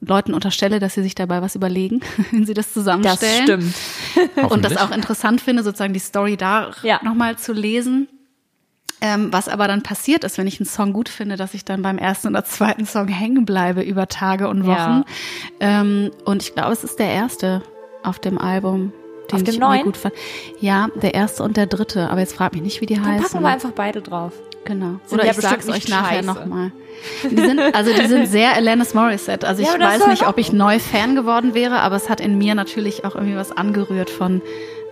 Leuten 0.00 0.32
unterstelle, 0.34 0.78
dass 0.78 0.94
sie 0.94 1.02
sich 1.02 1.14
dabei 1.14 1.42
was 1.42 1.54
überlegen, 1.56 2.00
wenn 2.30 2.46
sie 2.46 2.54
das 2.54 2.66
das 2.66 2.74
zusammenstellen. 2.74 3.42
stimmt. 4.22 4.50
Und 4.52 4.64
das 4.64 4.76
auch 4.76 4.90
interessant 4.92 5.40
finde, 5.40 5.62
sozusagen 5.64 5.92
die 5.92 5.98
Story 5.98 6.36
da 6.36 6.70
Ja. 6.82 7.00
nochmal 7.02 7.36
zu 7.36 7.52
lesen. 7.52 8.06
Ähm, 9.00 9.32
was 9.32 9.48
aber 9.48 9.68
dann 9.68 9.82
passiert 9.82 10.24
ist, 10.24 10.38
wenn 10.38 10.46
ich 10.48 10.58
einen 10.60 10.66
Song 10.66 10.92
gut 10.92 11.08
finde, 11.08 11.36
dass 11.36 11.54
ich 11.54 11.64
dann 11.64 11.82
beim 11.82 11.98
ersten 11.98 12.28
oder 12.28 12.44
zweiten 12.44 12.84
Song 12.84 13.06
hängen 13.08 13.44
bleibe 13.44 13.82
über 13.82 14.08
Tage 14.08 14.48
und 14.48 14.62
Wochen. 14.66 14.70
Ja. 14.70 15.04
Ähm, 15.60 16.10
und 16.24 16.42
ich 16.42 16.54
glaube, 16.54 16.72
es 16.72 16.82
ist 16.82 16.98
der 16.98 17.10
erste 17.10 17.62
auf 18.02 18.18
dem 18.18 18.38
Album, 18.38 18.92
den 19.30 19.36
Auf 19.36 19.42
dem 19.44 19.54
ich 19.54 19.60
neuen? 19.60 19.82
gut 19.84 19.96
fand. 19.96 20.14
Ja, 20.60 20.88
der 20.96 21.14
erste 21.14 21.42
und 21.44 21.56
der 21.56 21.66
dritte. 21.66 22.10
Aber 22.10 22.20
jetzt 22.20 22.34
frag 22.34 22.52
mich 22.54 22.62
nicht, 22.62 22.80
wie 22.80 22.86
die 22.86 22.94
Dann 22.94 23.06
heißen. 23.06 23.26
packen 23.28 23.42
wir 23.42 23.48
einfach 23.50 23.72
beide 23.72 24.02
drauf. 24.02 24.32
Genau. 24.64 24.98
Sind 25.06 25.20
Oder 25.20 25.30
ich 25.30 25.36
sag's 25.36 25.68
euch 25.68 25.88
nachher 25.88 26.22
nochmal. 26.22 26.72
Die 27.30 27.36
sind, 27.36 27.58
also 27.74 27.92
die 27.92 28.06
sind 28.06 28.26
sehr 28.26 28.54
Alanis 28.54 28.92
Morissette. 28.94 29.46
Also 29.46 29.62
ich 29.62 29.68
Ja, 29.68 29.78
weiß 29.78 30.08
nicht, 30.08 30.26
ob 30.26 30.36
ich 30.38 30.52
neu 30.52 30.78
Fan 30.80 31.14
geworden 31.14 31.54
wäre, 31.54 31.80
aber 31.80 31.96
es 31.96 32.10
hat 32.10 32.20
in 32.20 32.36
mir 32.36 32.54
natürlich 32.54 33.04
auch 33.04 33.14
irgendwie 33.14 33.36
was 33.36 33.52
angerührt 33.56 34.10
von 34.10 34.42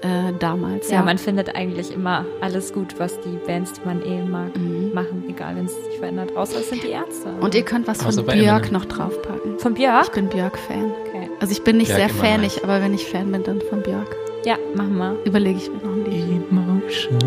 äh, 0.02 0.32
damals. 0.38 0.90
Ja, 0.90 1.02
man 1.02 1.18
findet 1.18 1.54
eigentlich 1.56 1.92
immer 1.92 2.24
alles 2.40 2.72
gut, 2.72 2.98
was 2.98 3.18
die 3.20 3.36
Bands, 3.46 3.72
die 3.74 3.80
man 3.86 4.02
eh 4.04 4.22
mag, 4.22 4.56
Mhm. 4.56 4.92
machen, 4.94 5.24
egal 5.28 5.56
wenn 5.56 5.66
es 5.66 5.74
sich 5.86 5.98
verändert. 5.98 6.34
Außer 6.36 6.58
es 6.60 6.68
sind 6.70 6.82
die 6.82 6.90
Ärzte. 6.90 7.28
Und 7.40 7.54
ihr 7.54 7.62
könnt 7.62 7.86
was 7.88 8.00
Außer 8.04 8.24
von 8.24 8.34
Björk 8.34 8.66
Eminem. 8.66 8.72
noch 8.72 8.84
draufpacken. 8.86 9.58
von 9.58 9.72
Ich 9.72 9.78
Björk? 9.78 10.12
bin 10.14 10.28
Björk-Fan. 10.28 10.92
Okay. 11.08 11.30
Also 11.40 11.52
ich 11.52 11.62
bin 11.64 11.76
nicht 11.78 11.88
Björk 11.94 12.10
sehr 12.10 12.12
fanig, 12.22 12.54
nice. 12.56 12.64
aber 12.64 12.80
wenn 12.82 12.92
ich 12.94 13.06
Fan 13.06 13.30
bin, 13.32 13.42
dann 13.42 13.60
von 13.62 13.82
Björk. 13.82 14.14
Ja, 14.44 14.56
machen 14.74 14.96
wir. 14.98 15.16
Überlege 15.24 15.58
ich 15.58 15.70
mir 15.70 15.78
noch 15.78 15.96
ein 15.96 16.04
Lied. 16.04 16.42
Emotion. 16.50 17.18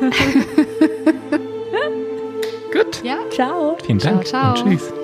Gut. 2.72 3.02
Ja, 3.02 3.18
Ciao. 3.30 3.76
Vielen 3.84 3.98
Dank 3.98 4.24
Ciao, 4.26 4.54
ciao. 4.54 4.64
und 4.66 4.78
tschüss. 4.78 4.99